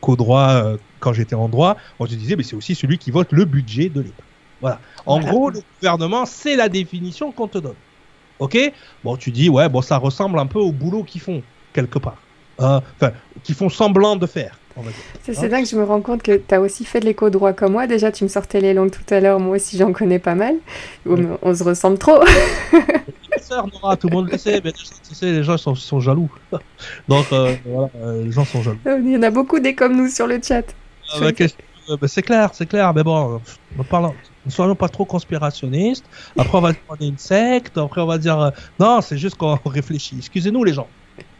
co-droits 0.00 0.50
euh, 0.50 0.76
quand 1.00 1.12
j'étais 1.12 1.34
en 1.34 1.48
droit, 1.48 1.76
on 1.98 2.06
se 2.06 2.14
disait, 2.14 2.36
mais 2.36 2.42
c'est 2.42 2.56
aussi 2.56 2.74
celui 2.74 2.98
qui 2.98 3.10
vote 3.10 3.32
le 3.32 3.44
budget 3.44 3.88
de 3.88 4.00
l'État. 4.00 4.22
Voilà. 4.60 4.80
En 5.04 5.20
gros, 5.20 5.50
le 5.50 5.60
gouvernement, 5.78 6.24
c'est 6.24 6.56
la 6.56 6.68
définition 6.68 7.32
qu'on 7.32 7.48
te 7.48 7.58
donne. 7.58 7.74
Ok? 8.38 8.56
Bon, 9.02 9.16
tu 9.16 9.30
dis, 9.30 9.48
ouais, 9.48 9.68
bon, 9.68 9.82
ça 9.82 9.98
ressemble 9.98 10.38
un 10.38 10.46
peu 10.46 10.58
au 10.58 10.72
boulot 10.72 11.02
qu'ils 11.02 11.20
font, 11.20 11.42
quelque 11.72 11.98
part. 11.98 12.16
Hein 12.58 12.82
enfin, 12.96 13.12
qu'ils 13.42 13.54
font 13.54 13.68
semblant 13.68 14.16
de 14.16 14.26
faire. 14.26 14.58
C'est 15.22 15.38
hein? 15.38 15.48
là 15.48 15.62
que 15.62 15.68
je 15.68 15.76
me 15.76 15.84
rends 15.84 16.00
compte 16.00 16.22
que 16.22 16.36
tu 16.36 16.54
as 16.54 16.60
aussi 16.60 16.84
fait 16.84 17.00
de 17.00 17.04
l'éco-droit 17.04 17.52
comme 17.52 17.72
moi. 17.72 17.86
Déjà, 17.86 18.10
tu 18.10 18.24
me 18.24 18.28
sortais 18.28 18.60
les 18.60 18.74
langues 18.74 18.90
tout 18.90 19.14
à 19.14 19.20
l'heure. 19.20 19.38
Moi 19.38 19.56
aussi, 19.56 19.76
j'en 19.76 19.92
connais 19.92 20.18
pas 20.18 20.34
mal. 20.34 20.56
On, 21.06 21.54
se 21.54 21.62
ressemble 21.62 21.98
trop. 21.98 22.20
Nora, 23.62 23.96
tout 23.96 24.08
le 24.08 24.14
monde 24.14 24.30
le 24.30 24.38
sait, 24.38 24.60
mais 24.64 24.72
tu 24.72 24.84
sais, 24.84 25.32
les 25.32 25.44
gens 25.44 25.56
sont, 25.56 25.74
sont 25.74 26.00
jaloux. 26.00 26.30
Donc, 27.08 27.26
euh, 27.32 27.54
voilà, 27.64 27.90
euh, 27.96 28.24
les 28.24 28.32
gens 28.32 28.44
sont 28.44 28.62
jaloux. 28.62 28.78
Il 28.86 29.10
y 29.10 29.16
en 29.16 29.22
a 29.22 29.30
beaucoup 29.30 29.60
des 29.60 29.74
comme 29.74 29.96
nous 29.96 30.08
sur 30.08 30.26
le 30.26 30.40
chat. 30.42 30.64
Ah, 31.12 31.20
bah, 31.20 31.30
bah, 32.00 32.08
c'est 32.08 32.22
clair, 32.22 32.50
c'est 32.52 32.66
clair, 32.66 32.94
mais 32.94 33.02
bon, 33.02 33.40
parlant, 33.90 34.14
ne 34.46 34.50
soyons 34.50 34.74
pas 34.74 34.88
trop 34.88 35.04
conspirationnistes. 35.04 36.04
Après, 36.36 36.58
on 36.58 36.60
va 36.60 36.72
demander 36.72 37.06
une 37.06 37.18
secte. 37.18 37.76
Après, 37.78 38.00
on 38.00 38.06
va 38.06 38.18
dire 38.18 38.40
euh, 38.40 38.50
non, 38.78 39.00
c'est 39.00 39.18
juste 39.18 39.36
qu'on 39.36 39.58
réfléchit. 39.66 40.16
Excusez-nous, 40.18 40.64
les 40.64 40.72
gens. 40.72 40.88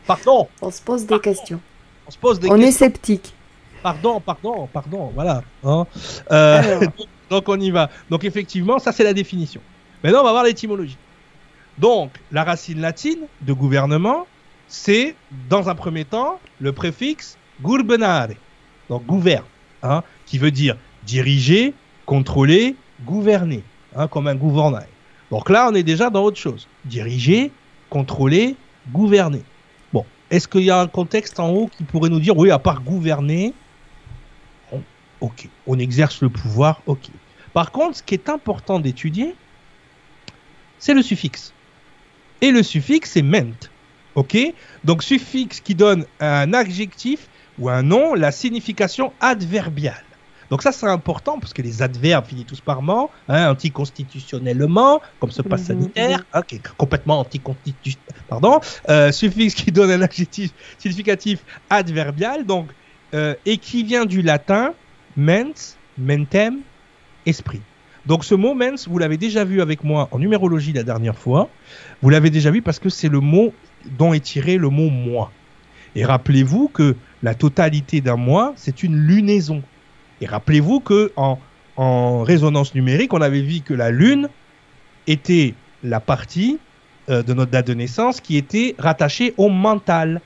Pardon. 0.06 0.48
On 0.60 0.70
se 0.70 0.82
pose 0.82 1.06
des 1.06 1.18
questions. 1.18 1.60
On 2.06 2.10
se 2.10 2.18
pose 2.18 2.38
des 2.40 2.50
on 2.50 2.56
est 2.56 2.72
sceptique. 2.72 3.32
Pardon, 3.82 4.20
pardon, 4.20 4.68
pardon, 4.72 5.12
voilà. 5.14 5.42
Hein. 5.62 5.86
Euh, 6.30 6.86
donc, 7.30 7.48
on 7.48 7.60
y 7.60 7.70
va. 7.70 7.90
Donc 8.10 8.24
effectivement, 8.24 8.78
ça 8.78 8.92
c'est 8.92 9.04
la 9.04 9.12
définition. 9.12 9.60
Maintenant, 10.02 10.20
on 10.20 10.24
va 10.24 10.32
voir 10.32 10.44
l'étymologie. 10.44 10.96
Donc, 11.78 12.12
la 12.30 12.44
racine 12.44 12.80
latine 12.80 13.26
de 13.42 13.52
gouvernement, 13.52 14.26
c'est 14.68 15.14
dans 15.48 15.68
un 15.68 15.74
premier 15.74 16.04
temps 16.04 16.38
le 16.60 16.72
préfixe 16.72 17.36
gubernare, 17.62 18.28
donc 18.88 19.04
gouverne, 19.06 19.44
hein, 19.82 20.02
qui 20.26 20.38
veut 20.38 20.50
dire 20.50 20.76
diriger, 21.04 21.74
contrôler, 22.06 22.76
gouverner, 23.04 23.62
hein, 23.96 24.08
comme 24.08 24.26
un 24.26 24.34
gouvernail. 24.34 24.86
Donc 25.30 25.50
là, 25.50 25.68
on 25.70 25.74
est 25.74 25.82
déjà 25.82 26.10
dans 26.10 26.22
autre 26.22 26.38
chose. 26.38 26.68
Diriger, 26.84 27.50
contrôler, 27.90 28.56
gouverner. 28.92 29.42
Bon, 29.92 30.04
est-ce 30.30 30.46
qu'il 30.46 30.62
y 30.62 30.70
a 30.70 30.80
un 30.80 30.86
contexte 30.86 31.40
en 31.40 31.50
haut 31.50 31.70
qui 31.76 31.84
pourrait 31.84 32.10
nous 32.10 32.20
dire, 32.20 32.36
oui, 32.36 32.50
à 32.50 32.58
part 32.58 32.82
gouverner, 32.82 33.52
ok, 35.20 35.48
on 35.66 35.78
exerce 35.78 36.20
le 36.22 36.28
pouvoir, 36.28 36.82
ok. 36.86 37.08
Par 37.52 37.72
contre, 37.72 37.96
ce 37.98 38.02
qui 38.02 38.14
est 38.14 38.28
important 38.28 38.80
d'étudier, 38.80 39.34
c'est 40.78 40.92
le 40.92 41.02
suffixe. 41.02 41.53
Et 42.40 42.50
le 42.50 42.62
suffixe, 42.62 43.12
c'est 43.12 43.22
ment. 43.22 43.54
Ok? 44.14 44.36
Donc, 44.84 45.02
suffixe 45.02 45.60
qui 45.60 45.74
donne 45.74 46.06
un 46.20 46.52
adjectif 46.52 47.28
ou 47.58 47.68
un 47.68 47.82
nom 47.82 48.14
la 48.14 48.32
signification 48.32 49.12
adverbiale. 49.20 50.04
Donc 50.50 50.62
ça 50.62 50.72
c'est 50.72 50.86
important 50.86 51.38
parce 51.38 51.52
que 51.52 51.62
les 51.62 51.82
adverbes 51.82 52.26
finissent 52.26 52.46
tous 52.46 52.60
par 52.60 52.82
ment, 52.82 53.10
hein, 53.28 53.50
anticonstitutionnellement, 53.50 55.00
comme 55.18 55.30
ce 55.30 55.42
passe 55.42 55.62
mhm. 55.62 55.66
sanitaire, 55.66 56.24
hein, 56.32 56.42
qui 56.42 56.56
est 56.56 56.62
complètement 56.76 57.20
anticonstitutionnel. 57.20 58.22
Pardon, 58.28 58.60
euh, 58.88 59.10
suffixe 59.12 59.54
qui 59.54 59.72
donne 59.72 59.90
un 59.90 60.02
adjectif 60.02 60.52
significatif 60.78 61.40
adverbial, 61.70 62.44
donc 62.44 62.68
euh, 63.14 63.34
et 63.46 63.58
qui 63.58 63.84
vient 63.84 64.06
du 64.06 64.22
latin 64.22 64.74
mens, 65.16 65.76
mentem, 65.98 66.58
esprit. 67.26 67.60
Donc 68.06 68.24
ce 68.24 68.34
mot 68.34 68.54
mens, 68.54 68.86
vous 68.86 68.98
l'avez 68.98 69.16
déjà 69.16 69.44
vu 69.44 69.62
avec 69.62 69.82
moi 69.82 70.08
en 70.10 70.18
numérologie 70.18 70.72
la 70.72 70.82
dernière 70.82 71.18
fois. 71.18 71.48
Vous 72.02 72.10
l'avez 72.10 72.30
déjà 72.30 72.50
vu 72.50 72.60
parce 72.60 72.78
que 72.78 72.88
c'est 72.88 73.08
le 73.08 73.20
mot 73.20 73.54
dont 73.98 74.12
est 74.12 74.20
tiré 74.20 74.56
le 74.58 74.68
mot 74.68 74.90
moi. 74.90 75.32
Et 75.96 76.04
rappelez-vous 76.04 76.68
que 76.68 76.96
la 77.22 77.34
totalité 77.34 78.00
d'un 78.00 78.16
mois, 78.16 78.52
c'est 78.56 78.82
une 78.82 78.96
lunaison. 78.96 79.62
Et 80.20 80.26
rappelez-vous 80.26 80.80
que 80.80 81.12
en, 81.16 81.38
en, 81.76 82.22
résonance 82.22 82.74
numérique, 82.74 83.12
on 83.14 83.20
avait 83.20 83.42
vu 83.42 83.60
que 83.60 83.74
la 83.74 83.90
lune 83.90 84.28
était 85.06 85.54
la 85.82 86.00
partie 86.00 86.58
euh, 87.08 87.22
de 87.22 87.32
notre 87.32 87.50
date 87.50 87.66
de 87.66 87.74
naissance 87.74 88.20
qui 88.20 88.36
était 88.36 88.74
rattachée 88.78 89.34
au 89.36 89.48
mental. 89.48 90.20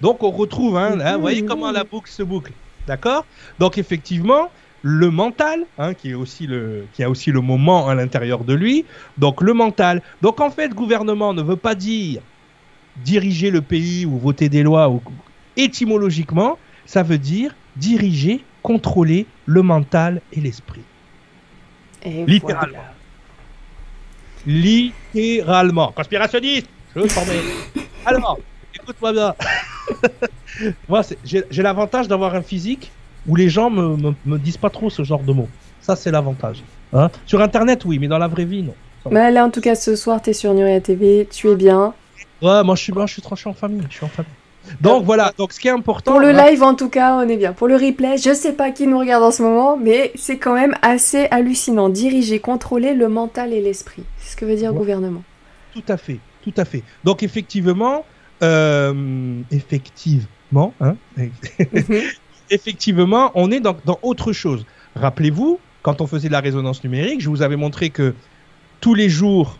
Donc 0.00 0.22
on 0.22 0.30
retrouve, 0.30 0.76
hein, 0.76 1.14
vous 1.14 1.20
voyez 1.20 1.44
comment 1.44 1.70
la 1.70 1.84
boucle 1.84 2.10
se 2.10 2.22
boucle, 2.22 2.52
d'accord? 2.86 3.24
Donc 3.58 3.78
effectivement, 3.78 4.50
le 4.86 5.10
mental, 5.10 5.64
hein, 5.78 5.94
qui, 5.94 6.10
est 6.10 6.14
aussi 6.14 6.46
le, 6.46 6.86
qui 6.92 7.02
a 7.02 7.08
aussi 7.08 7.30
le 7.30 7.40
moment 7.40 7.88
à 7.88 7.94
l'intérieur 7.94 8.44
de 8.44 8.52
lui. 8.52 8.84
Donc 9.16 9.40
le 9.40 9.54
mental. 9.54 10.02
Donc 10.20 10.42
en 10.42 10.50
fait, 10.50 10.74
gouvernement 10.74 11.32
ne 11.32 11.42
veut 11.42 11.56
pas 11.56 11.74
dire 11.74 12.20
diriger 12.98 13.50
le 13.50 13.62
pays 13.62 14.04
ou 14.04 14.18
voter 14.18 14.50
des 14.50 14.62
lois. 14.62 14.90
Ou... 14.90 15.00
Étymologiquement, 15.56 16.58
ça 16.84 17.02
veut 17.02 17.16
dire 17.16 17.56
diriger, 17.76 18.44
contrôler 18.62 19.26
le 19.46 19.62
mental 19.62 20.20
et 20.34 20.40
l'esprit. 20.40 20.82
Littéralement. 22.04 22.84
Littéralement. 24.46 25.92
Conspirationniste 25.92 26.68
Je. 26.94 27.00
Alors, 28.04 28.38
écoute-moi 28.74 29.12
bien. 29.14 29.34
Moi, 30.90 31.00
j'ai 31.24 31.62
l'avantage 31.62 32.06
d'avoir 32.06 32.34
un 32.34 32.42
physique 32.42 32.92
où 33.26 33.36
les 33.36 33.48
gens 33.48 33.70
me, 33.70 34.14
me, 34.24 34.38
disent 34.38 34.56
pas 34.56 34.70
trop 34.70 34.90
ce 34.90 35.02
genre 35.02 35.22
de 35.22 35.32
mots. 35.32 35.48
Ça, 35.80 35.96
c'est 35.96 36.10
l'avantage. 36.10 36.62
Hein? 36.92 37.10
Sur 37.26 37.40
Internet, 37.40 37.84
oui, 37.84 37.98
mais 37.98 38.08
dans 38.08 38.18
la 38.18 38.28
vraie 38.28 38.44
vie, 38.44 38.62
non. 38.62 38.74
Mais 39.10 39.30
là, 39.30 39.44
en 39.44 39.50
tout 39.50 39.60
cas, 39.60 39.74
ce 39.74 39.96
soir, 39.96 40.22
tu 40.22 40.30
es 40.30 40.32
sur 40.32 40.54
Nuria 40.54 40.80
TV, 40.80 41.28
tu 41.30 41.48
es 41.48 41.56
bien. 41.56 41.92
Ouais, 42.40 42.62
moi, 42.64 42.74
je 42.74 42.82
suis, 42.82 42.92
moi, 42.92 43.06
je 43.06 43.12
suis, 43.12 43.22
suis 43.22 43.48
en 43.48 43.52
famille. 43.52 43.82
Je 43.90 43.96
suis 43.96 44.04
en 44.04 44.08
famille. 44.08 44.30
Donc 44.80 45.04
voilà, 45.04 45.32
donc 45.36 45.52
ce 45.52 45.60
qui 45.60 45.68
est 45.68 45.72
important. 45.72 46.10
Pour 46.10 46.20
le 46.20 46.32
live 46.32 46.62
en 46.62 46.74
tout 46.74 46.88
cas, 46.88 47.16
on 47.16 47.28
est 47.28 47.36
bien. 47.36 47.52
Pour 47.52 47.68
le 47.68 47.76
replay, 47.76 48.16
je 48.16 48.32
sais 48.32 48.54
pas 48.54 48.70
qui 48.70 48.86
nous 48.86 48.98
regarde 48.98 49.22
en 49.22 49.30
ce 49.30 49.42
moment, 49.42 49.76
mais 49.76 50.10
c'est 50.14 50.38
quand 50.38 50.54
même 50.54 50.74
assez 50.80 51.26
hallucinant. 51.30 51.90
Diriger, 51.90 52.38
contrôler 52.38 52.94
le 52.94 53.10
mental 53.10 53.52
et 53.52 53.60
l'esprit. 53.60 54.04
C'est 54.16 54.32
ce 54.32 54.36
que 54.36 54.46
veut 54.46 54.56
dire 54.56 54.72
gouvernement. 54.72 55.22
Tout 55.74 55.82
à 55.86 55.98
fait, 55.98 56.18
tout 56.42 56.54
à 56.56 56.64
fait. 56.64 56.82
Donc 57.04 57.22
effectivement, 57.22 58.06
euh, 58.42 59.42
effectivement, 59.50 60.72
hein, 60.80 60.96
mhm 61.18 62.00
effectivement, 62.50 63.30
on 63.34 63.50
est 63.50 63.60
dans, 63.60 63.76
autre 64.02 64.32
chose. 64.32 64.64
Rappelez-vous, 64.94 65.58
quand 65.82 66.00
on 66.00 66.06
faisait 66.06 66.28
la 66.28 66.40
résonance 66.40 66.82
numérique, 66.84 67.20
je 67.20 67.28
vous 67.28 67.42
avais 67.42 67.56
montré 67.56 67.90
que 67.90 68.14
tous 68.80 68.94
les 68.94 69.08
jours 69.08 69.58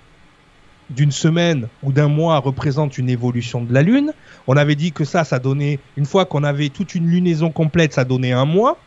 d'une 0.90 1.12
semaine 1.12 1.68
ou 1.82 1.92
d'un 1.92 2.08
mois 2.08 2.38
représentent 2.38 2.98
une 2.98 3.08
évolution 3.08 3.62
de 3.62 3.72
la 3.72 3.82
Lune. 3.82 4.12
On 4.46 4.56
avait 4.56 4.74
dit 4.74 4.92
que 4.92 5.04
ça, 5.04 5.24
ça 5.24 5.38
donnait, 5.38 5.78
une 5.96 6.04
fois 6.04 6.26
qu'on 6.26 6.44
avait 6.44 6.68
toute 6.68 6.94
une 6.94 7.08
lunaison 7.08 7.50
complète, 7.50 7.94
ça 7.94 8.04
donnait 8.04 8.32
un 8.32 8.44
mois. 8.44 8.78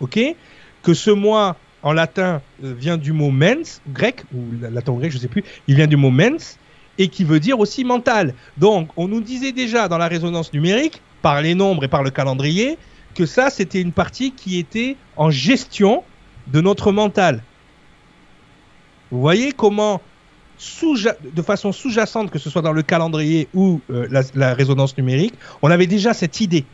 OK? 0.00 0.18
Que 0.82 0.94
ce 0.94 1.10
mois, 1.10 1.56
en 1.82 1.92
latin, 1.92 2.40
euh, 2.64 2.72
vient 2.72 2.96
du 2.96 3.12
mot 3.12 3.30
mens, 3.30 3.82
grec, 3.88 4.24
ou 4.34 4.44
latin 4.60 4.92
ou 4.92 4.96
grec, 4.96 5.10
je 5.10 5.16
ne 5.16 5.22
sais 5.22 5.28
plus, 5.28 5.44
il 5.66 5.74
vient 5.74 5.86
du 5.86 5.96
mot 5.96 6.10
mens, 6.10 6.58
et 6.98 7.08
qui 7.08 7.24
veut 7.24 7.40
dire 7.40 7.58
aussi 7.58 7.84
mental. 7.84 8.34
Donc, 8.56 8.88
on 8.96 9.08
nous 9.08 9.20
disait 9.20 9.52
déjà 9.52 9.88
dans 9.88 9.98
la 9.98 10.08
résonance 10.08 10.52
numérique, 10.52 11.02
par 11.22 11.42
les 11.42 11.54
nombres 11.54 11.84
et 11.84 11.88
par 11.88 12.02
le 12.02 12.10
calendrier, 12.10 12.78
que 13.14 13.26
ça, 13.26 13.50
c'était 13.50 13.80
une 13.80 13.92
partie 13.92 14.32
qui 14.32 14.58
était 14.58 14.96
en 15.16 15.30
gestion 15.30 16.04
de 16.48 16.60
notre 16.60 16.92
mental. 16.92 17.42
Vous 19.10 19.20
voyez 19.20 19.52
comment, 19.52 20.00
de 21.34 21.42
façon 21.42 21.72
sous-jacente, 21.72 22.30
que 22.30 22.38
ce 22.38 22.50
soit 22.50 22.62
dans 22.62 22.72
le 22.72 22.82
calendrier 22.82 23.48
ou 23.54 23.80
euh, 23.90 24.22
la, 24.34 24.54
résonance 24.54 24.96
numérique, 24.96 25.34
on 25.62 25.70
avait 25.70 25.86
déjà 25.86 26.14
cette 26.14 26.40
idée. 26.40 26.64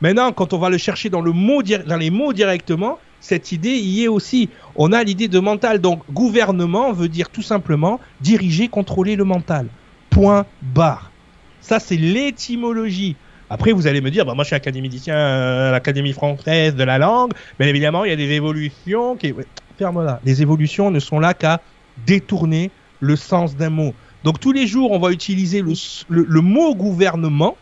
Maintenant, 0.00 0.32
quand 0.32 0.52
on 0.52 0.58
va 0.58 0.70
le 0.70 0.78
chercher 0.78 1.10
dans, 1.10 1.22
les 1.22 2.10
mots 2.10 2.32
directement, 2.32 2.98
cette 3.20 3.52
idée 3.52 3.76
y 3.76 4.02
est 4.02 4.08
aussi. 4.08 4.48
On 4.74 4.92
a 4.92 5.04
l'idée 5.04 5.28
de 5.28 5.38
mental. 5.38 5.80
Donc, 5.80 6.02
gouvernement 6.10 6.92
veut 6.92 7.08
dire 7.08 7.28
tout 7.28 7.42
simplement 7.42 8.00
diriger, 8.20 8.68
contrôler 8.68 9.14
le 9.14 9.24
mental. 9.24 9.68
Point 10.10 10.44
barre. 10.60 11.12
Ça, 11.60 11.78
c'est 11.78 11.96
l'étymologie. 11.96 13.14
Après, 13.52 13.72
vous 13.72 13.86
allez 13.86 14.00
me 14.00 14.10
dire, 14.10 14.24
bah, 14.24 14.32
moi 14.32 14.44
je 14.44 14.46
suis 14.46 14.56
académicien 14.56 15.14
à 15.14 15.70
l'Académie 15.72 16.14
française 16.14 16.74
de 16.74 16.84
la 16.84 16.96
langue, 16.96 17.32
mais 17.58 17.68
évidemment, 17.68 18.06
il 18.06 18.08
y 18.08 18.12
a 18.14 18.16
des 18.16 18.30
évolutions 18.30 19.14
qui. 19.14 19.34
Ferme-la. 19.78 20.20
Les 20.24 20.40
évolutions 20.40 20.90
ne 20.90 20.98
sont 20.98 21.20
là 21.20 21.34
qu'à 21.34 21.60
détourner 22.06 22.70
le 23.00 23.14
sens 23.14 23.54
d'un 23.54 23.68
mot. 23.68 23.92
Donc 24.24 24.40
tous 24.40 24.52
les 24.52 24.66
jours, 24.66 24.90
on 24.92 24.98
va 24.98 25.10
utiliser 25.10 25.62
le, 26.08 26.40
mot 26.40 26.74
gouvernement 26.74 27.58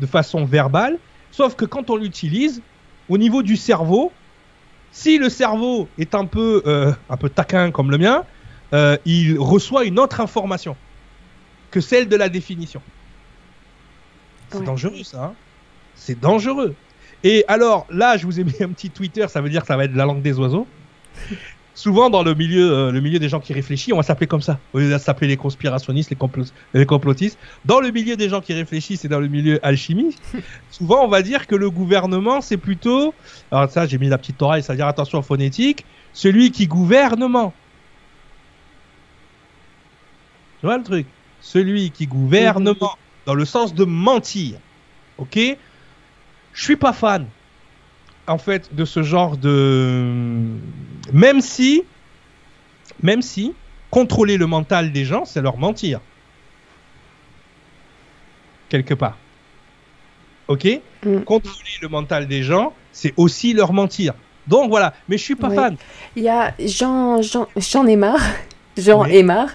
de 0.00 0.06
façon 0.06 0.44
verbale, 0.44 0.98
sauf 1.30 1.54
que 1.54 1.64
quand 1.64 1.88
on 1.88 1.94
l'utilise, 1.94 2.60
au 3.08 3.18
niveau 3.18 3.44
du 3.44 3.54
cerveau, 3.54 4.10
si 4.90 5.18
le 5.18 5.28
cerveau 5.28 5.88
est 5.96 6.16
un 6.16 6.24
peu, 6.24 6.62
euh, 6.66 6.92
un 7.08 7.16
peu 7.16 7.28
taquin 7.28 7.70
comme 7.70 7.92
le 7.92 7.98
mien, 7.98 8.24
euh, 8.72 8.96
il 9.04 9.38
reçoit 9.38 9.84
une 9.84 10.00
autre 10.00 10.20
information 10.20 10.74
que 11.70 11.80
celle 11.80 12.08
de 12.08 12.16
la 12.16 12.28
définition. 12.28 12.82
C'est 14.50 14.64
dangereux 14.64 15.02
ça. 15.04 15.24
Hein. 15.24 15.32
c'est 15.94 16.18
dangereux. 16.18 16.74
Et 17.24 17.44
alors 17.48 17.86
là, 17.90 18.16
je 18.16 18.26
vous 18.26 18.38
ai 18.40 18.44
mis 18.44 18.54
un 18.60 18.68
petit 18.68 18.90
Twitter, 18.90 19.26
ça 19.28 19.40
veut 19.40 19.50
dire 19.50 19.62
que 19.62 19.66
ça 19.66 19.76
va 19.76 19.84
être 19.84 19.94
la 19.94 20.04
langue 20.04 20.22
des 20.22 20.38
oiseaux. 20.38 20.66
souvent 21.78 22.10
dans 22.10 22.24
le 22.24 22.34
milieu, 22.34 22.72
euh, 22.72 22.90
le 22.90 23.00
milieu 23.00 23.20
des 23.20 23.28
gens 23.28 23.38
qui 23.38 23.52
réfléchissent, 23.52 23.92
on 23.92 23.98
va 23.98 24.02
s'appeler 24.02 24.26
comme 24.26 24.42
ça. 24.42 24.58
Au 24.72 24.80
lieu 24.80 24.90
de 24.90 24.98
s'appeler 24.98 25.28
les 25.28 25.36
conspirationnistes, 25.36 26.10
les, 26.74 26.86
complotistes. 26.86 27.38
Dans 27.64 27.80
le 27.80 27.90
milieu 27.90 28.16
des 28.16 28.28
gens 28.28 28.40
qui 28.40 28.52
réfléchissent 28.52 29.04
et 29.04 29.08
dans 29.08 29.20
le 29.20 29.28
milieu 29.28 29.64
alchimie, 29.64 30.16
souvent 30.70 31.04
on 31.04 31.08
va 31.08 31.22
dire 31.22 31.46
que 31.46 31.54
le 31.54 31.70
gouvernement 31.70 32.40
c'est 32.40 32.56
plutôt, 32.56 33.14
alors 33.52 33.70
ça 33.70 33.86
j'ai 33.86 33.98
mis 33.98 34.08
la 34.08 34.18
petite 34.18 34.42
oreille, 34.42 34.62
ça 34.62 34.72
veut 34.72 34.76
dire 34.76 34.88
attention 34.88 35.22
phonétique, 35.22 35.84
celui 36.12 36.50
qui 36.50 36.66
gouvernement. 36.66 37.52
Tu 40.60 40.66
vois 40.66 40.78
le 40.78 40.82
truc? 40.82 41.06
Celui 41.40 41.92
qui 41.92 42.08
gouvernement, 42.08 42.98
dans 43.28 43.34
le 43.34 43.44
sens 43.44 43.74
de 43.74 43.84
mentir. 43.84 44.58
Ok? 45.18 45.38
Je 46.54 46.64
suis 46.64 46.76
pas 46.76 46.94
fan 46.94 47.26
en 48.26 48.38
fait 48.38 48.74
de 48.74 48.86
ce 48.86 49.02
genre 49.02 49.36
de 49.36 50.54
même 51.12 51.42
si 51.42 51.82
même 53.02 53.20
si 53.20 53.54
contrôler 53.90 54.38
le 54.38 54.46
mental 54.46 54.92
des 54.92 55.04
gens 55.04 55.26
c'est 55.26 55.42
leur 55.42 55.58
mentir. 55.58 56.00
Quelque 58.70 58.94
part. 58.94 59.18
Ok? 60.48 60.66
Mm. 61.04 61.20
contrôler 61.20 61.78
le 61.82 61.88
mental 61.88 62.26
des 62.28 62.42
gens 62.42 62.72
c'est 62.92 63.12
aussi 63.18 63.52
leur 63.52 63.74
mentir. 63.74 64.14
Donc 64.46 64.70
voilà. 64.70 64.94
Mais 65.06 65.18
je 65.18 65.24
suis 65.24 65.36
pas 65.36 65.50
fan. 65.50 65.76
Il 66.16 66.22
y 66.22 66.30
a 66.30 66.54
Jean 66.58 67.20
Jean 67.20 67.46
Jean 67.58 67.86
Aymar 67.86 68.18
Jean 68.78 69.04
Aymar 69.04 69.48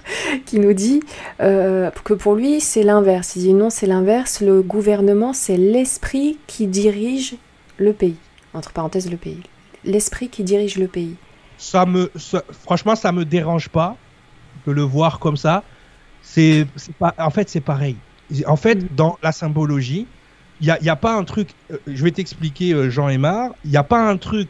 qui 0.46 0.60
nous 0.60 0.74
dit 0.74 1.02
euh, 1.42 1.90
que 2.04 2.14
pour 2.14 2.36
lui 2.36 2.60
c'est 2.60 2.84
l'inverse 2.84 3.36
il 3.36 3.42
dit 3.42 3.54
non 3.54 3.70
c'est 3.70 3.88
l'inverse 3.88 4.42
le 4.42 4.62
gouvernement 4.62 5.34
c'est 5.34 5.58
l'esprit 5.58 6.38
qui 6.48 6.68
dirige 6.68 7.36
le 7.78 7.94
pays 7.94 8.18
entre 8.54 8.72
parenthèses 8.72 9.10
le 9.10 9.18
pays. 9.18 9.42
L'esprit 9.84 10.30
qui 10.30 10.44
dirige 10.44 10.78
le 10.78 10.88
pays. 10.88 11.16
Ça 11.58 11.86
me, 11.86 12.12
franchement, 12.62 12.96
ça 12.96 13.12
me 13.12 13.26
dérange 13.26 13.70
pas 13.70 13.96
de 14.66 14.72
le 14.72 14.82
voir 14.82 15.20
comme 15.20 15.38
ça. 15.38 15.64
C'est, 16.22 16.68
pas, 17.00 17.14
en 17.18 17.30
fait, 17.30 17.50
c'est 17.50 17.62
pareil. 17.62 17.98
En 18.48 18.56
fait, 18.56 18.76
mm. 18.76 18.88
dans 18.96 19.18
la 19.22 19.32
symbologie, 19.32 20.08
il 20.62 20.66
n'y 20.66 20.72
a, 20.72 20.82
y 20.82 20.90
a, 20.90 20.96
pas 20.96 21.16
un 21.16 21.24
truc. 21.24 21.50
Euh, 21.72 21.78
je 21.88 22.04
vais 22.04 22.12
t'expliquer, 22.12 22.74
euh, 22.74 22.90
Jean 22.90 23.10
Aymar. 23.10 23.52
Il 23.66 23.72
n'y 23.72 23.78
a 23.78 23.84
pas 23.84 24.00
un 24.00 24.18
truc. 24.18 24.50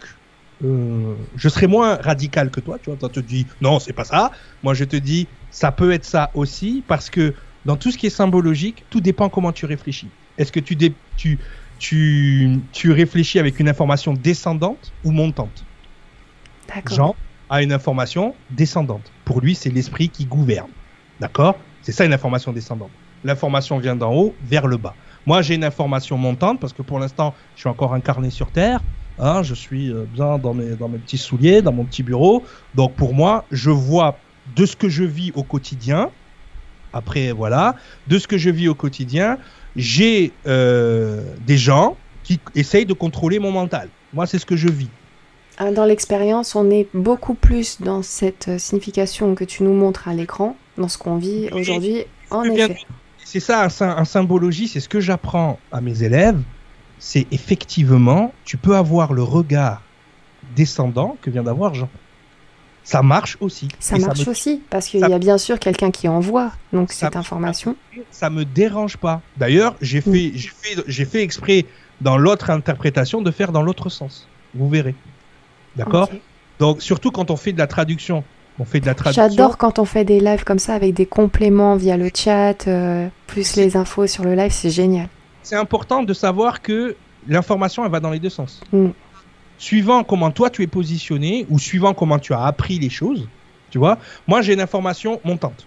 Euh, 0.64 1.16
je 1.36 1.49
serais 1.49 1.68
moins 1.68 1.95
radical 1.95 2.49
que 2.49 2.59
toi. 2.59 2.78
Tu 2.82 2.89
vois, 2.89 2.97
toi, 2.97 3.09
tu 3.09 3.22
te 3.22 3.28
dis 3.28 3.45
non, 3.61 3.80
c'est 3.80 3.93
pas 3.93 4.05
ça. 4.05 4.32
Moi, 4.64 4.74
je 4.74 4.86
te 4.86 4.95
dis 4.95 5.28
ça 5.51 5.72
peut 5.72 5.91
être 5.91 6.05
ça 6.05 6.32
aussi 6.34 6.84
parce 6.88 7.09
que 7.09 7.34
dans 7.66 7.76
tout 7.76 7.91
ce 7.91 7.97
qui 7.97 8.07
est 8.07 8.11
symbologique, 8.11 8.86
tout 8.89 9.01
dépend 9.01 9.30
comment 9.30 9.51
tu 9.51 9.66
réfléchis. 9.66 10.09
Est-ce 10.38 10.51
que 10.51 10.59
tu, 10.59 10.76
tu, 11.16 11.39
tu, 11.80 12.59
tu 12.72 12.91
réfléchis 12.91 13.39
avec 13.39 13.59
une 13.59 13.70
information 13.70 14.14
descendante 14.14 14.91
ou 15.03 15.11
montante? 15.11 15.64
Jean 16.95 17.16
a 17.49 17.61
une 17.61 17.72
information 17.72 18.36
descendante. 18.49 19.11
Pour 19.26 19.41
lui, 19.41 19.55
c'est 19.55 19.70
l'esprit 19.70 20.09
qui 20.09 20.26
gouverne. 20.26 20.72
D'accord? 21.20 21.57
C'est 21.82 21.91
ça 21.91 22.05
une 22.05 22.14
information 22.14 22.51
descendante. 22.51 22.91
L'information 23.24 23.78
vient 23.78 23.95
d'en 23.95 24.14
haut 24.14 24.36
vers 24.41 24.68
le 24.68 24.78
bas. 24.78 24.95
Moi, 25.26 25.41
j'ai 25.41 25.55
une 25.55 25.64
information 25.64 26.18
montante 26.18 26.59
parce 26.59 26.74
que 26.74 26.82
pour 26.82 26.99
l'instant, 26.99 27.36
je 27.55 27.61
suis 27.61 27.70
encore 27.70 27.93
incarné 27.93 28.30
sur 28.30 28.51
Terre. 28.51 28.82
Hein, 29.20 29.43
je 29.43 29.53
suis 29.53 29.91
euh, 29.91 30.05
bien 30.11 30.38
dans 30.38 30.53
mes, 30.53 30.76
dans 30.76 30.88
mes 30.88 30.97
petits 30.97 31.18
souliers, 31.18 31.61
dans 31.61 31.72
mon 31.72 31.86
petit 31.86 32.03
bureau. 32.03 32.43
Donc 32.76 32.93
pour 32.93 33.14
moi, 33.14 33.45
je 33.51 33.70
vois 33.70 34.18
de 34.55 34.66
ce 34.66 34.76
que 34.76 34.89
je 34.89 35.03
vis 35.03 35.32
au 35.36 35.43
quotidien. 35.43 36.09
Après, 36.93 37.32
voilà, 37.32 37.76
de 38.07 38.20
ce 38.20 38.28
que 38.28 38.38
je 38.38 38.49
vis 38.49 38.68
au 38.68 38.76
quotidien, 38.76 39.38
j'ai 39.76 40.32
euh, 40.45 41.24
des 41.45 41.57
gens 41.57 41.97
qui 42.24 42.39
essayent 42.55 42.86
de 42.86 42.93
contrôler 42.93 43.39
mon 43.39 43.51
mental. 43.51 43.89
Moi, 44.14 44.28
c'est 44.28 44.38
ce 44.38 44.45
que 44.45 44.55
je 44.55 44.70
vis. 44.70 44.89
Ah, 45.57 45.72
dans 45.72 45.86
l'expérience, 45.86 46.55
on 46.55 46.70
est 46.70 46.88
beaucoup 46.93 47.36
plus 47.36 47.82
dans 47.82 48.01
cette 48.01 48.47
euh, 48.47 48.57
signification 48.57 49.36
que 49.36 49.43
tu 49.43 49.64
nous 49.64 49.74
montres 49.74 50.07
à 50.07 50.14
l'écran, 50.14 50.55
dans 50.78 50.88
ce 50.88 50.97
qu'on 50.97 51.18
vit 51.18 51.49
aujourd'hui, 51.51 52.05
en 52.32 52.43
effet. 52.43 52.78
C'est 53.24 53.39
ça, 53.39 53.68
un, 53.80 54.05
symbologie, 54.05 54.68
c'est 54.68 54.80
ce 54.80 54.89
que 54.89 54.99
j'apprends 54.99 55.59
à 55.72 55.82
mes 55.82 56.03
élèves. 56.03 56.39
C'est 57.06 57.28
effectivement, 57.32 58.34
tu 58.45 58.56
peux 58.56 58.78
avoir 58.78 59.12
le 59.12 59.24
regard 59.24 59.82
descendant 60.56 61.18
que 61.22 61.30
vient 61.30 61.43
d'avoir 61.43 61.74
Jean 61.74 61.89
ça 62.86 63.01
marche 63.01 63.38
aussi. 63.39 63.70
Ça 63.80 63.97
marche 63.97 64.28
aussi, 64.28 64.62
parce 64.70 64.88
qu'il 64.88 64.99
y 64.99 65.14
a 65.14 65.20
bien 65.20 65.38
sûr 65.38 65.58
quelqu'un 65.58 65.89
qui 65.89 66.10
envoie 66.10 66.51
donc 66.74 66.91
cette 66.91 67.16
information. 67.16 67.78
Ça 68.12 68.30
me 68.30 68.43
dérange 68.43 68.97
pas. 68.97 69.22
D'ailleurs, 69.38 69.76
j'ai 69.82 70.01
fait, 70.01 70.34
j'ai 70.88 71.06
fait, 71.06 71.24
exprès 71.24 71.66
dans 72.01 72.18
l'autre 72.18 72.49
interprétation 72.49 73.22
de 73.22 73.32
faire 73.32 73.54
dans 73.54 73.62
l'autre 73.64 73.88
sens. 73.88 74.28
Vous 74.54 74.68
verrez. 74.68 74.95
D'accord 75.78 76.10
Donc, 76.60 76.82
surtout 76.82 77.12
quand 77.12 77.32
on 77.32 77.38
fait 77.38 77.54
de 77.54 77.58
la 77.58 77.68
traduction. 77.68 78.26
On 78.60 78.66
fait 78.66 78.82
de 78.82 78.86
la 78.86 78.95
traduction. 78.95 79.30
J'adore 79.30 79.58
quand 79.58 79.80
on 79.80 79.86
fait 79.86 80.04
des 80.04 80.20
lives 80.20 80.43
comme 80.43 80.60
ça 80.60 80.74
avec 80.74 80.93
des 80.93 81.06
compléments 81.06 81.78
via 81.78 81.95
le 81.95 82.10
chat, 82.14 82.68
euh, 82.68 83.08
plus 83.28 83.56
les 83.56 83.78
infos 83.78 84.08
sur 84.08 84.26
le 84.26 84.36
live, 84.36 84.51
c'est 84.51 84.70
génial. 84.70 85.08
C'est 85.44 85.56
important 85.56 86.04
de 86.04 86.14
savoir 86.14 86.62
que 86.62 86.96
l'information, 87.28 87.86
elle 87.86 87.91
va 87.91 88.00
dans 88.00 88.12
les 88.12 88.20
deux 88.20 88.30
sens. 88.30 88.62
Mm 88.72 88.89
suivant 89.64 90.04
comment 90.04 90.32
toi 90.32 90.50
tu 90.50 90.62
es 90.62 90.68
positionné 90.68 91.46
ou 91.50 91.60
suivant 91.60 91.94
comment 91.94 92.20
tu 92.20 92.34
as 92.34 92.44
appris 92.44 92.80
les 92.80 92.89
choses, 92.89 93.28
tu 93.70 93.78
vois, 93.78 93.98
moi 94.28 94.41
j'ai 94.41 94.54
une 94.54 94.62
information 94.62 95.22
montante. 95.24 95.66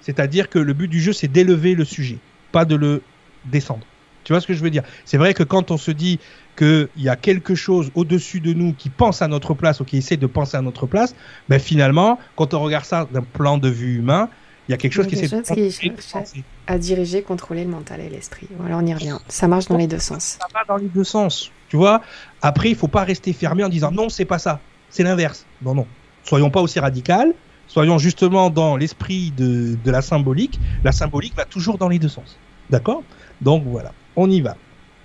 C'est-à-dire 0.00 0.48
que 0.48 0.58
le 0.58 0.72
but 0.72 0.88
du 0.88 1.00
jeu 1.00 1.12
c'est 1.12 1.28
d'élever 1.28 1.74
le 1.74 1.84
sujet, 1.84 2.18
pas 2.52 2.64
de 2.64 2.74
le 2.74 3.02
descendre. 3.44 3.86
Tu 4.24 4.32
vois 4.32 4.40
ce 4.40 4.46
que 4.46 4.54
je 4.54 4.62
veux 4.62 4.70
dire? 4.70 4.82
C'est 5.04 5.16
vrai 5.16 5.32
que 5.32 5.42
quand 5.42 5.70
on 5.70 5.78
se 5.78 5.90
dit 5.90 6.18
qu'il 6.56 6.88
y 6.96 7.08
a 7.08 7.16
quelque 7.16 7.54
chose 7.54 7.90
au-dessus 7.94 8.40
de 8.40 8.52
nous 8.52 8.74
qui 8.74 8.90
pense 8.90 9.22
à 9.22 9.28
notre 9.28 9.54
place 9.54 9.80
ou 9.80 9.84
qui 9.84 9.96
essaie 9.96 10.16
de 10.16 10.26
penser 10.26 10.56
à 10.56 10.60
notre 10.60 10.86
place, 10.86 11.14
ben 11.48 11.58
finalement, 11.58 12.18
quand 12.36 12.52
on 12.52 12.60
regarde 12.60 12.84
ça 12.84 13.08
d'un 13.10 13.22
plan 13.22 13.56
de 13.56 13.68
vue 13.68 13.96
humain, 13.98 14.28
il 14.68 14.72
y 14.72 14.74
a 14.74 14.76
quelque 14.76 14.92
chose 14.92 15.06
qui 15.06 15.14
essaie 15.14 15.40
de 15.40 16.42
à 16.66 16.78
diriger, 16.78 17.22
contrôler 17.22 17.64
le 17.64 17.70
mental 17.70 18.00
et 18.00 18.10
l'esprit. 18.10 18.46
Voilà, 18.58 18.76
on 18.76 18.84
y 18.84 18.92
revient. 18.92 19.16
Ça 19.26 19.48
marche 19.48 19.66
dans 19.66 19.78
les 19.78 19.86
deux 19.86 19.98
sens. 19.98 20.36
Ça 20.38 20.46
va 20.52 20.60
dans 20.68 20.76
les 20.76 20.88
deux 20.88 21.04
sens. 21.04 21.50
Tu 21.70 21.76
vois 21.76 22.02
Après, 22.42 22.68
il 22.68 22.76
faut 22.76 22.88
pas 22.88 23.04
rester 23.04 23.32
fermé 23.32 23.64
en 23.64 23.70
disant 23.70 23.90
non, 23.90 24.10
c'est 24.10 24.26
pas 24.26 24.38
ça. 24.38 24.60
C'est 24.90 25.02
l'inverse. 25.02 25.46
Non, 25.62 25.74
non. 25.74 25.86
Soyons 26.22 26.50
pas 26.50 26.60
aussi 26.60 26.78
radical. 26.80 27.32
Soyons 27.66 27.98
justement 27.98 28.50
dans 28.50 28.76
l'esprit 28.76 29.30
de, 29.36 29.78
de 29.82 29.90
la 29.90 30.02
symbolique. 30.02 30.60
La 30.84 30.92
symbolique 30.92 31.34
va 31.34 31.46
toujours 31.46 31.78
dans 31.78 31.88
les 31.88 31.98
deux 31.98 32.08
sens. 32.08 32.38
D'accord? 32.68 33.02
Donc 33.40 33.64
voilà, 33.64 33.92
on 34.16 34.30
y 34.30 34.40
va. 34.42 34.56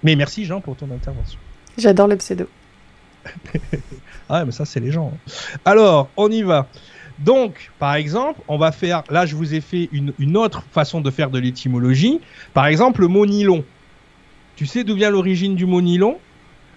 Mais 0.04 0.16
merci 0.16 0.44
Jean 0.46 0.60
pour 0.60 0.76
ton 0.76 0.92
intervention. 0.92 1.40
J'adore 1.78 2.08
le 2.08 2.18
pseudo. 2.18 2.48
ah 4.30 4.44
mais 4.44 4.52
ça 4.52 4.66
c'est 4.66 4.82
les 4.82 4.92
gens. 4.92 5.14
Hein. 5.14 5.32
Alors, 5.64 6.10
on 6.18 6.30
y 6.30 6.42
va. 6.42 6.68
Donc, 7.20 7.72
par 7.80 7.96
exemple, 7.96 8.42
on 8.48 8.58
va 8.58 8.72
faire, 8.72 9.04
là 9.10 9.26
je 9.26 9.36
vous 9.36 9.54
ai 9.54 9.62
fait 9.62 9.90
une, 9.92 10.14
une 10.20 10.36
autre 10.36 10.64
façon 10.72 11.02
de 11.02 11.12
faire 11.12 11.30
de 11.30 11.40
l'étymologie. 11.40 12.20
Par 12.54 12.66
exemple, 12.66 13.02
le 13.02 13.08
mot 13.08 13.26
nylon. 13.26 13.64
Tu 14.56 14.66
sais 14.66 14.84
d'où 14.84 14.96
vient 14.96 15.10
l'origine 15.10 15.56
du 15.56 15.66
mot 15.66 15.82
nylon? 15.82 16.18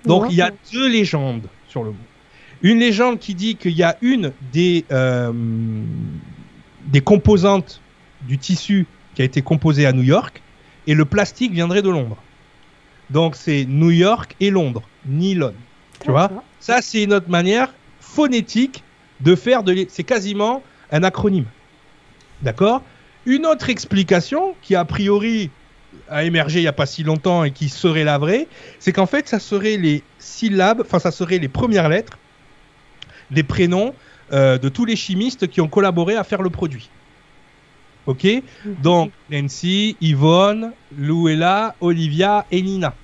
Donc 0.05 0.26
il 0.30 0.37
y 0.37 0.43
a 0.43 0.51
deux 0.72 0.89
légendes 0.89 1.49
sur 1.68 1.82
le 1.82 1.91
mot. 1.91 1.97
Une 2.62 2.78
légende 2.78 3.18
qui 3.18 3.34
dit 3.34 3.57
qu'il 3.57 3.72
y 3.72 3.82
a 3.82 3.99
une 4.01 4.32
des, 4.53 4.84
euh, 4.91 5.32
des 6.87 7.01
composantes 7.01 7.80
du 8.22 8.39
tissu 8.39 8.87
qui 9.14 9.22
a 9.22 9.24
été 9.24 9.43
composée 9.43 9.84
à 9.84 9.93
New 9.93 10.03
York 10.03 10.43
et 10.87 10.95
le 10.95 11.05
plastique 11.05 11.53
viendrait 11.53 11.82
de 11.82 11.91
Londres. 11.91 12.16
Donc 13.11 13.37
c'est 13.37 13.64
New 13.66 13.91
York 13.91 14.37
et 14.41 14.51
Londres, 14.51 14.82
nylon. 15.07 15.55
Tu 16.03 16.11
vois? 16.11 16.30
Ça 16.61 16.80
c'est 16.82 17.03
une 17.03 17.12
autre 17.12 17.28
manière 17.28 17.74
phonétique 18.01 18.84
de 19.20 19.34
faire 19.34 19.62
de 19.62 19.86
c'est 19.88 20.04
quasiment 20.04 20.62
un 20.90 21.02
acronyme. 21.02 21.46
D'accord? 22.42 22.82
Une 23.24 23.46
autre 23.46 23.70
explication 23.70 24.54
qui 24.62 24.74
a 24.74 24.84
priori 24.84 25.50
a 26.08 26.24
émergé 26.24 26.60
il 26.60 26.62
n'y 26.62 26.68
a 26.68 26.72
pas 26.72 26.86
si 26.86 27.02
longtemps 27.02 27.44
et 27.44 27.50
qui 27.50 27.68
serait 27.68 28.04
la 28.04 28.18
vraie, 28.18 28.46
c'est 28.78 28.92
qu'en 28.92 29.06
fait, 29.06 29.28
ça 29.28 29.38
serait 29.38 29.76
les 29.76 30.02
syllabes, 30.18 30.82
enfin, 30.82 30.98
ça 30.98 31.10
serait 31.10 31.38
les 31.38 31.48
premières 31.48 31.88
lettres 31.88 32.18
des 33.30 33.42
prénoms 33.42 33.94
euh, 34.32 34.58
de 34.58 34.68
tous 34.68 34.84
les 34.84 34.96
chimistes 34.96 35.48
qui 35.48 35.60
ont 35.60 35.68
collaboré 35.68 36.16
à 36.16 36.24
faire 36.24 36.42
le 36.42 36.50
produit. 36.50 36.90
Ok? 38.06 38.26
Donc, 38.82 39.10
Nancy, 39.30 39.96
Yvonne, 40.00 40.72
Louella, 40.96 41.74
Olivia 41.80 42.46
et 42.52 42.62
Nina. 42.62 42.94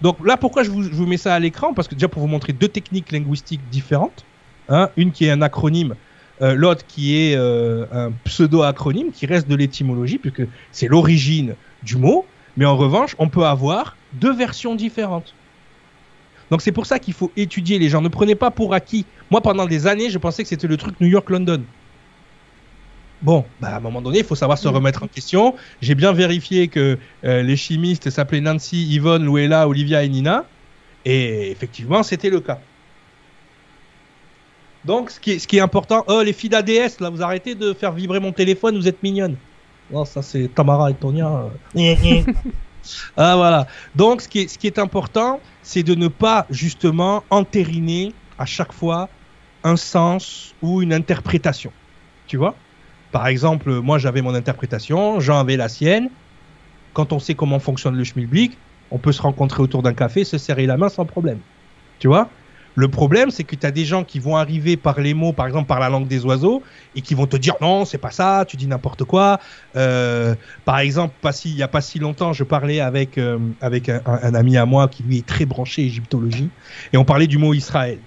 Donc 0.00 0.24
là, 0.24 0.36
pourquoi 0.36 0.62
je 0.62 0.70
vous, 0.70 0.82
je 0.82 0.90
vous 0.90 1.06
mets 1.06 1.16
ça 1.16 1.34
à 1.34 1.38
l'écran? 1.38 1.74
Parce 1.74 1.88
que 1.88 1.94
déjà 1.94 2.08
pour 2.08 2.22
vous 2.22 2.28
montrer 2.28 2.52
deux 2.52 2.68
techniques 2.68 3.10
linguistiques 3.10 3.68
différentes. 3.70 4.24
Hein, 4.72 4.88
une 4.96 5.12
qui 5.12 5.26
est 5.26 5.30
un 5.30 5.42
acronyme, 5.42 5.94
euh, 6.40 6.54
l'autre 6.54 6.82
qui 6.88 7.14
est 7.18 7.36
euh, 7.36 7.84
un 7.92 8.10
pseudo-acronyme 8.24 9.12
qui 9.12 9.26
reste 9.26 9.46
de 9.46 9.54
l'étymologie, 9.54 10.16
puisque 10.16 10.48
c'est 10.70 10.88
l'origine 10.88 11.56
du 11.82 11.98
mot. 11.98 12.24
Mais 12.56 12.64
en 12.64 12.74
revanche, 12.74 13.14
on 13.18 13.28
peut 13.28 13.44
avoir 13.44 13.98
deux 14.14 14.34
versions 14.34 14.74
différentes. 14.74 15.34
Donc 16.50 16.62
c'est 16.62 16.72
pour 16.72 16.86
ça 16.86 16.98
qu'il 16.98 17.12
faut 17.12 17.30
étudier 17.36 17.78
les 17.78 17.90
gens. 17.90 18.00
Ne 18.00 18.08
prenez 18.08 18.34
pas 18.34 18.50
pour 18.50 18.72
acquis. 18.72 19.04
Moi, 19.30 19.42
pendant 19.42 19.66
des 19.66 19.86
années, 19.86 20.08
je 20.08 20.16
pensais 20.16 20.42
que 20.42 20.48
c'était 20.48 20.66
le 20.66 20.78
truc 20.78 20.98
New 21.02 21.08
York-London. 21.08 21.62
Bon, 23.20 23.44
bah, 23.60 23.68
à 23.68 23.76
un 23.76 23.80
moment 23.80 24.00
donné, 24.00 24.20
il 24.20 24.24
faut 24.24 24.34
savoir 24.34 24.56
se 24.56 24.68
remettre 24.68 25.02
en 25.02 25.06
question. 25.06 25.54
J'ai 25.82 25.94
bien 25.94 26.12
vérifié 26.12 26.68
que 26.68 26.98
euh, 27.24 27.42
les 27.42 27.56
chimistes 27.56 28.08
s'appelaient 28.08 28.40
Nancy, 28.40 28.86
Yvonne, 28.86 29.24
Louella, 29.24 29.68
Olivia 29.68 30.02
et 30.02 30.08
Nina. 30.08 30.46
Et 31.04 31.50
effectivement, 31.50 32.02
c'était 32.02 32.30
le 32.30 32.40
cas. 32.40 32.58
Donc, 34.84 35.10
ce 35.10 35.20
qui 35.20 35.32
est, 35.32 35.38
ce 35.38 35.46
qui 35.46 35.58
est 35.58 35.60
important, 35.60 36.04
oh, 36.08 36.22
les 36.22 36.32
filles 36.32 36.50
d'ADS, 36.50 37.00
là, 37.00 37.10
vous 37.10 37.22
arrêtez 37.22 37.54
de 37.54 37.72
faire 37.72 37.92
vibrer 37.92 38.20
mon 38.20 38.32
téléphone, 38.32 38.76
vous 38.76 38.88
êtes 38.88 39.02
mignonnes. 39.02 39.36
Non, 39.90 40.04
ça, 40.04 40.22
c'est 40.22 40.48
Tamara 40.54 40.90
et 40.90 40.94
Tonia. 40.94 41.28
euh. 41.76 42.22
ah, 43.16 43.36
voilà. 43.36 43.66
Donc, 43.94 44.22
ce 44.22 44.28
qui 44.28 44.40
est, 44.40 44.48
ce 44.48 44.58
qui 44.58 44.66
est 44.66 44.78
important, 44.78 45.40
c'est 45.62 45.82
de 45.82 45.94
ne 45.94 46.08
pas, 46.08 46.46
justement, 46.50 47.22
entériner 47.30 48.12
à 48.38 48.46
chaque 48.46 48.72
fois 48.72 49.08
un 49.62 49.76
sens 49.76 50.54
ou 50.62 50.82
une 50.82 50.92
interprétation. 50.92 51.72
Tu 52.26 52.36
vois? 52.36 52.56
Par 53.12 53.26
exemple, 53.26 53.70
moi, 53.80 53.98
j'avais 53.98 54.22
mon 54.22 54.34
interprétation, 54.34 55.20
Jean 55.20 55.38
avait 55.38 55.56
la 55.56 55.68
sienne. 55.68 56.10
Quand 56.94 57.12
on 57.12 57.18
sait 57.18 57.34
comment 57.34 57.58
fonctionne 57.58 57.94
le 57.94 58.04
schmilblick, 58.04 58.58
on 58.90 58.98
peut 58.98 59.12
se 59.12 59.22
rencontrer 59.22 59.62
autour 59.62 59.82
d'un 59.82 59.94
café, 59.94 60.24
se 60.24 60.38
serrer 60.38 60.66
la 60.66 60.76
main 60.76 60.88
sans 60.88 61.04
problème. 61.04 61.38
Tu 61.98 62.08
vois? 62.08 62.28
Le 62.74 62.88
problème, 62.90 63.30
c'est 63.30 63.44
que 63.44 63.54
tu 63.56 63.66
as 63.66 63.70
des 63.70 63.84
gens 63.84 64.04
qui 64.04 64.18
vont 64.18 64.36
arriver 64.36 64.76
par 64.76 65.00
les 65.00 65.14
mots, 65.14 65.32
par 65.32 65.46
exemple 65.46 65.66
par 65.66 65.80
la 65.80 65.88
langue 65.88 66.08
des 66.08 66.24
oiseaux, 66.24 66.62
et 66.94 67.02
qui 67.02 67.14
vont 67.14 67.26
te 67.26 67.36
dire 67.36 67.54
non, 67.60 67.84
c'est 67.84 67.98
pas 67.98 68.10
ça, 68.10 68.44
tu 68.48 68.56
dis 68.56 68.66
n'importe 68.66 69.04
quoi. 69.04 69.38
Euh, 69.76 70.34
par 70.64 70.78
exemple, 70.78 71.16
pas 71.20 71.32
si, 71.32 71.50
il 71.50 71.56
y 71.56 71.62
a 71.62 71.68
pas 71.68 71.80
si 71.82 71.98
longtemps, 71.98 72.32
je 72.32 72.44
parlais 72.44 72.80
avec, 72.80 73.18
euh, 73.18 73.38
avec 73.60 73.88
un, 73.88 74.00
un- 74.06 74.20
un 74.22 74.34
ami 74.34 74.56
à 74.56 74.66
moi 74.66 74.88
qui 74.88 75.02
lui 75.02 75.18
est 75.18 75.28
très 75.28 75.44
branché 75.46 75.82
égyptologie, 75.84 76.54
et 76.92 76.96
on 76.96 77.04
parlait 77.04 77.26
du 77.26 77.38
mot 77.38 77.54
Israël. 77.54 78.06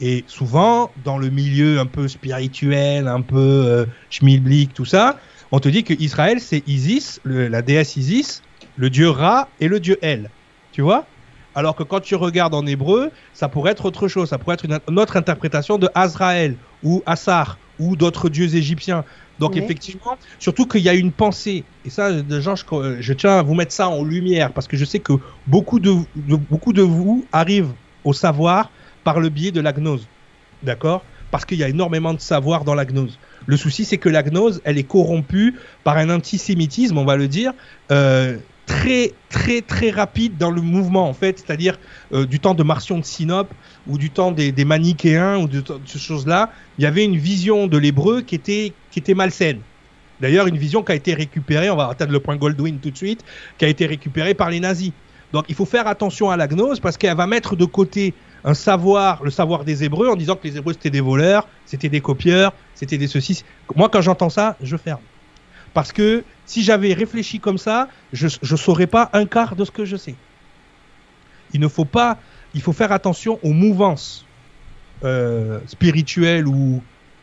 Et 0.00 0.24
souvent, 0.26 0.92
dans 0.96 1.18
le 1.18 1.30
milieu 1.30 1.78
un 1.78 1.86
peu 1.86 2.08
spirituel, 2.08 3.06
un 3.08 3.22
peu 3.22 3.36
euh, 3.38 3.86
schmilblick, 4.10 4.74
tout 4.74 4.84
ça, 4.84 5.20
on 5.52 5.60
te 5.60 5.68
dit 5.68 5.84
que 5.84 5.94
Israël, 5.94 6.40
c'est 6.40 6.62
Isis, 6.66 7.20
le- 7.24 7.48
la 7.48 7.62
déesse 7.62 7.96
Isis, 7.96 8.42
le 8.74 8.90
dieu 8.90 9.10
Ra 9.10 9.54
et 9.60 9.68
le 9.68 9.78
dieu 9.80 9.98
El. 10.02 10.34
Tu 10.72 10.82
vois? 10.82 11.11
Alors 11.54 11.74
que 11.76 11.82
quand 11.82 12.00
tu 12.00 12.14
regardes 12.14 12.54
en 12.54 12.66
hébreu, 12.66 13.10
ça 13.32 13.48
pourrait 13.48 13.72
être 13.72 13.84
autre 13.84 14.08
chose. 14.08 14.28
Ça 14.30 14.38
pourrait 14.38 14.54
être 14.54 14.64
une, 14.64 14.78
une 14.88 14.98
autre 14.98 15.16
interprétation 15.16 15.78
de 15.78 15.88
Azraël 15.94 16.58
ou 16.82 17.02
Assar 17.06 17.58
ou 17.78 17.96
d'autres 17.96 18.28
dieux 18.28 18.54
égyptiens. 18.54 19.04
Donc 19.38 19.56
Oui. 19.56 19.62
effectivement, 19.62 20.16
surtout 20.38 20.66
qu'il 20.66 20.82
y 20.82 20.88
a 20.88 20.94
une 20.94 21.12
pensée. 21.12 21.68
Et 21.84 21.90
ça, 21.90 22.10
gens, 22.40 22.54
je, 22.56 22.96
je 23.00 23.12
tiens 23.12 23.38
à 23.38 23.42
vous 23.42 23.54
mettre 23.54 23.72
ça 23.72 23.88
en 23.88 24.04
lumière 24.04 24.52
parce 24.52 24.66
que 24.68 24.76
je 24.76 24.84
sais 24.84 25.00
que 25.00 25.14
beaucoup 25.46 25.80
de, 25.80 25.92
de- 26.14 26.36
beaucoup 26.36 26.72
de 26.72 26.82
vous 26.82 27.28
arrivent 27.32 27.74
au 28.04 28.12
savoir 28.12 28.72
par 29.04 29.20
le 29.20 29.28
biais 29.28 29.52
de 29.52 29.60
la 29.60 29.72
gnose. 29.72 30.10
D'accord? 30.62 31.06
Parce 31.30 31.44
qu'il 31.44 31.58
y 31.58 31.64
a 31.64 31.68
énormément 31.68 32.14
de 32.14 32.20
savoir 32.20 32.64
dans 32.64 32.74
la 32.74 32.84
gnose. 32.84 33.18
Le 33.46 33.56
souci, 33.56 33.84
c'est 33.84 33.98
que 33.98 34.08
la 34.08 34.22
gnose, 34.22 34.60
elle 34.64 34.78
est 34.78 34.86
corrompue 34.86 35.58
par 35.82 35.96
un 35.96 36.08
antisémitisme, 36.10 36.98
on 36.98 37.04
va 37.04 37.16
le 37.16 37.26
dire, 37.26 37.52
euh, 37.90 38.38
très, 38.72 39.12
très, 39.28 39.60
très 39.60 39.90
rapide 39.90 40.38
dans 40.38 40.50
le 40.50 40.62
mouvement, 40.62 41.08
en 41.08 41.12
fait. 41.12 41.38
C'est-à-dire 41.38 41.78
euh, 42.12 42.26
du 42.26 42.40
temps 42.40 42.54
de 42.54 42.62
Marcion 42.62 42.98
de 42.98 43.04
Sinope 43.04 43.52
ou 43.86 43.98
du 43.98 44.10
temps 44.10 44.32
des, 44.32 44.52
manichéens 44.64 45.38
ou 45.38 45.46
de, 45.46 45.60
de 45.60 45.80
ces 45.84 45.98
choses-là, 45.98 46.50
il 46.78 46.84
y 46.84 46.86
avait 46.86 47.04
une 47.04 47.16
vision 47.16 47.66
de 47.66 47.78
l'hébreu 47.78 48.22
qui 48.22 48.34
était, 48.34 48.72
qui 48.90 48.98
était 48.98 49.14
malsaine. 49.14 49.60
D'ailleurs, 50.20 50.46
une 50.46 50.56
vision 50.56 50.82
qui 50.82 50.92
a 50.92 50.94
été 50.94 51.14
récupérée, 51.14 51.68
on 51.68 51.76
va 51.76 51.88
atteindre 51.88 52.12
le 52.12 52.20
point 52.20 52.36
Goldwyn 52.36 52.78
tout 52.80 52.90
de 52.90 52.96
suite, 52.96 53.24
qui 53.58 53.64
a 53.64 53.68
été 53.68 53.86
récupérée 53.86 54.34
par 54.34 54.50
les 54.50 54.60
nazis. 54.60 54.92
Donc 55.32 55.46
il 55.48 55.54
faut 55.54 55.64
faire 55.64 55.86
attention 55.86 56.30
à 56.30 56.36
la 56.36 56.46
gnose 56.46 56.78
parce 56.78 56.96
qu'elle 56.96 57.16
va 57.16 57.26
mettre 57.26 57.56
de 57.56 57.64
côté 57.64 58.14
un 58.44 58.54
savoir, 58.54 59.22
le 59.24 59.30
savoir 59.30 59.64
des 59.64 59.82
Hébreux, 59.82 60.08
en 60.08 60.16
disant 60.16 60.36
que 60.36 60.46
les 60.46 60.58
Hébreux 60.58 60.74
c'était 60.74 60.90
des 60.90 61.00
voleurs, 61.00 61.48
c'était 61.64 61.88
des 61.88 62.00
copieurs, 62.00 62.52
c'était 62.74 62.98
des 62.98 63.06
ceci. 63.06 63.42
Moi, 63.74 63.88
quand 63.88 64.02
j'entends 64.02 64.28
ça, 64.28 64.56
je 64.62 64.76
ferme. 64.76 65.00
Parce 65.74 65.92
que 65.92 66.24
si 66.46 66.62
j'avais 66.62 66.92
réfléchi 66.92 67.40
comme 67.40 67.58
ça, 67.58 67.88
je 68.12 68.26
ne 68.26 68.56
saurais 68.56 68.86
pas 68.86 69.10
un 69.12 69.26
quart 69.26 69.56
de 69.56 69.64
ce 69.64 69.70
que 69.70 69.84
je 69.84 69.96
sais. 69.96 70.14
Il 71.54 71.60
ne 71.60 71.68
faut 71.68 71.84
pas, 71.84 72.18
il 72.54 72.62
faut 72.62 72.72
faire 72.72 72.92
attention 72.92 73.38
aux 73.42 73.52
mouvances 73.52 74.26
euh, 75.04 75.60
spirituelles 75.66 76.46
ou 76.46 76.82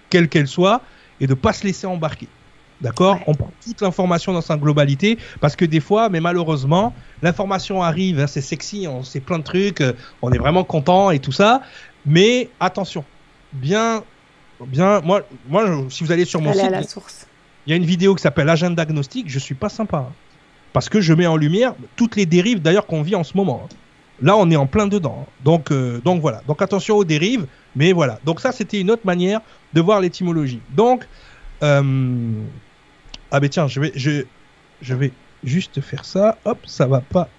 quelles 0.10 0.30
qu'elles 0.30 0.47
soient 0.47 0.82
et 1.22 1.28
de 1.28 1.34
pas 1.34 1.54
se 1.54 1.64
laisser 1.64 1.88
embarquer. 1.88 2.28
D'accord 2.82 3.16
Ouais. 3.16 3.24
On 3.28 3.36
prend 3.36 3.52
toute 3.64 3.82
l'information 3.82 4.32
dans 4.34 4.41
sa 4.41 4.56
globalité 4.56 5.18
parce 5.41 5.56
que 5.56 5.66
des 5.66 5.80
fois, 5.80 6.10
mais 6.10 6.22
malheureusement, 6.22 6.93
l'information 7.22 7.84
arrive, 7.84 8.20
hein, 8.20 8.28
c'est 8.28 8.41
sexy, 8.41 8.88
on 8.88 9.04
sait 9.04 9.20
plein 9.20 9.39
de 9.39 9.43
trucs, 9.43 9.82
euh, 9.82 9.93
on 10.22 10.32
est 10.32 10.38
vraiment 10.38 10.64
content 10.64 11.12
et 11.12 11.20
tout 11.20 11.34
ça. 11.34 11.62
Mais 12.06 12.50
attention, 12.60 13.04
bien, 13.52 14.04
bien, 14.66 15.02
moi, 15.02 15.24
moi, 15.47 15.66
si 15.89 16.04
vous 16.04 16.12
allez 16.12 16.26
sur 16.26 16.41
mon 16.41 16.52
Aller 16.52 16.62
à 16.62 16.64
site, 16.64 16.72
la 16.72 16.84
source. 16.84 17.28
Il 17.66 17.72
y 17.72 17.74
a 17.74 17.76
une 17.76 17.86
vidéo 17.86 18.16
qui 18.16 18.22
s'appelle 18.22 18.49
Agenda 18.49 18.82
Agnostique, 18.84 19.30
je 19.30 19.39
suis 19.39 19.55
pas 19.55 19.70
sympa. 19.70 19.97
hein. 20.10 20.14
parce 20.74 20.89
que 20.89 21.01
je 21.01 21.14
mets 21.14 21.28
en 21.28 21.36
lumière 21.38 21.74
toutes 21.95 22.16
les 22.16 22.26
dérives 22.26 22.62
d'ailleurs 22.62 22.86
qu'on 22.86 23.01
vit 23.01 23.16
en 23.16 23.24
ce 23.24 23.36
moment. 23.38 23.64
hein. 23.66 23.76
Là, 24.22 24.36
on 24.38 24.49
est 24.51 24.55
en 24.57 24.66
plein 24.68 24.88
dedans. 24.88 25.26
hein. 25.28 25.32
Donc, 25.43 25.72
euh, 25.72 25.99
donc 26.03 26.22
voilà. 26.22 26.41
Donc 26.47 26.62
attention 26.62 26.95
aux 26.97 27.05
dérives. 27.05 27.45
Mais 27.76 27.93
voilà. 27.93 28.20
Donc 28.26 28.39
ça, 28.41 28.51
c'était 28.51 28.80
une 28.82 28.91
autre 28.91 29.05
manière 29.05 29.41
de 29.74 29.82
voir 29.82 30.01
l'étymologie. 30.01 30.60
Donc, 30.76 31.07
euh, 31.64 32.32
ah 33.32 33.39
ben 33.39 33.49
tiens, 33.49 33.68
je 33.68 33.80
vais, 33.80 33.91
je, 33.95 34.24
je 34.82 34.93
vais 34.95 35.12
juste 35.43 35.80
faire 35.82 36.03
ça. 36.05 36.38
Hop, 36.45 36.57
ça 36.66 36.86
va 36.88 37.01
pas 37.01 37.30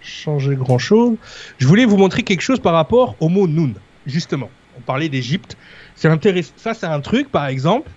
changer 0.00 0.54
grand 0.56 0.78
chose. 0.78 1.16
Je 1.58 1.66
voulais 1.66 1.84
vous 1.84 1.96
montrer 1.96 2.22
quelque 2.22 2.40
chose 2.42 2.58
par 2.60 2.72
rapport 2.74 3.16
au 3.20 3.28
mot 3.28 3.46
Noun. 3.46 3.74
Justement, 4.06 4.50
on 4.78 4.80
parlait 4.80 5.08
d'Égypte. 5.08 5.56
C'est 5.94 6.08
intéressant. 6.08 6.52
Ça, 6.56 6.74
c'est 6.74 6.86
un 6.86 7.00
truc, 7.00 7.30
par 7.30 7.46
exemple, 7.46 7.90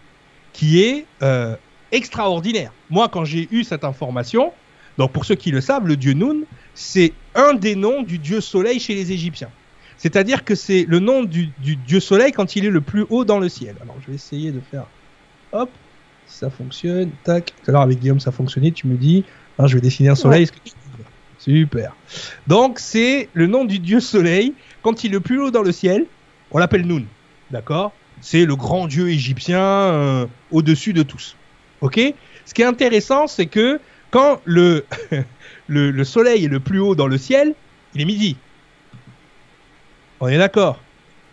qui 0.53 0.81
est 0.81 1.05
euh, 1.21 1.55
extraordinaire. 1.91 2.71
Moi, 2.89 3.09
quand 3.09 3.25
j'ai 3.25 3.47
eu 3.51 3.63
cette 3.63 3.83
information, 3.83 4.53
donc 4.97 5.11
pour 5.11 5.25
ceux 5.25 5.35
qui 5.35 5.51
le 5.51 5.61
savent, 5.61 5.87
le 5.87 5.97
dieu 5.97 6.13
Noun, 6.13 6.45
c'est 6.75 7.13
un 7.35 7.53
des 7.53 7.75
noms 7.75 8.03
du 8.03 8.19
dieu 8.19 8.41
soleil 8.41 8.79
chez 8.79 8.95
les 8.95 9.11
Égyptiens. 9.11 9.49
C'est-à-dire 9.97 10.43
que 10.43 10.55
c'est 10.55 10.85
le 10.87 10.99
nom 10.99 11.23
du, 11.23 11.49
du 11.59 11.75
dieu 11.75 11.99
soleil 11.99 12.31
quand 12.31 12.55
il 12.55 12.65
est 12.65 12.69
le 12.69 12.81
plus 12.81 13.05
haut 13.09 13.25
dans 13.25 13.39
le 13.39 13.49
ciel. 13.49 13.75
Alors, 13.81 13.95
je 14.01 14.07
vais 14.07 14.15
essayer 14.15 14.51
de 14.51 14.59
faire. 14.59 14.85
Hop, 15.51 15.69
si 16.27 16.37
ça 16.39 16.49
fonctionne. 16.49 17.11
Tac. 17.23 17.53
Tout 17.63 17.69
à 17.69 17.73
l'heure, 17.73 17.81
avec 17.81 17.99
Guillaume, 17.99 18.19
ça 18.19 18.31
fonctionnait. 18.31 18.71
Tu 18.71 18.87
me 18.87 18.97
dis, 18.97 19.23
hein, 19.59 19.67
je 19.67 19.75
vais 19.75 19.81
dessiner 19.81 20.09
un 20.09 20.15
soleil. 20.15 20.47
Que 20.47 20.53
Super. 21.39 21.95
Donc, 22.47 22.79
c'est 22.79 23.29
le 23.33 23.47
nom 23.47 23.65
du 23.65 23.79
dieu 23.79 23.99
soleil. 23.99 24.53
Quand 24.81 25.03
il 25.03 25.11
est 25.11 25.13
le 25.13 25.19
plus 25.19 25.39
haut 25.39 25.51
dans 25.51 25.61
le 25.61 25.71
ciel, 25.71 26.05
on 26.51 26.57
l'appelle 26.57 26.85
Noun. 26.85 27.05
D'accord? 27.51 27.93
C'est 28.23 28.45
le 28.45 28.55
grand 28.55 28.87
dieu 28.87 29.09
égyptien 29.09 29.59
euh, 29.59 30.25
au-dessus 30.49 30.93
de 30.93 31.03
tous. 31.03 31.35
Ok? 31.81 31.99
Ce 32.45 32.53
qui 32.53 32.61
est 32.61 32.65
intéressant, 32.65 33.27
c'est 33.27 33.47
que 33.47 33.81
quand 34.11 34.39
le, 34.45 34.85
le, 35.67 35.91
le 35.91 36.03
soleil 36.05 36.45
est 36.45 36.47
le 36.47 36.61
plus 36.61 36.79
haut 36.79 36.95
dans 36.95 37.07
le 37.07 37.17
ciel, 37.17 37.53
il 37.93 37.99
est 38.01 38.05
midi. 38.05 38.37
On 40.21 40.29
est 40.29 40.37
d'accord? 40.37 40.79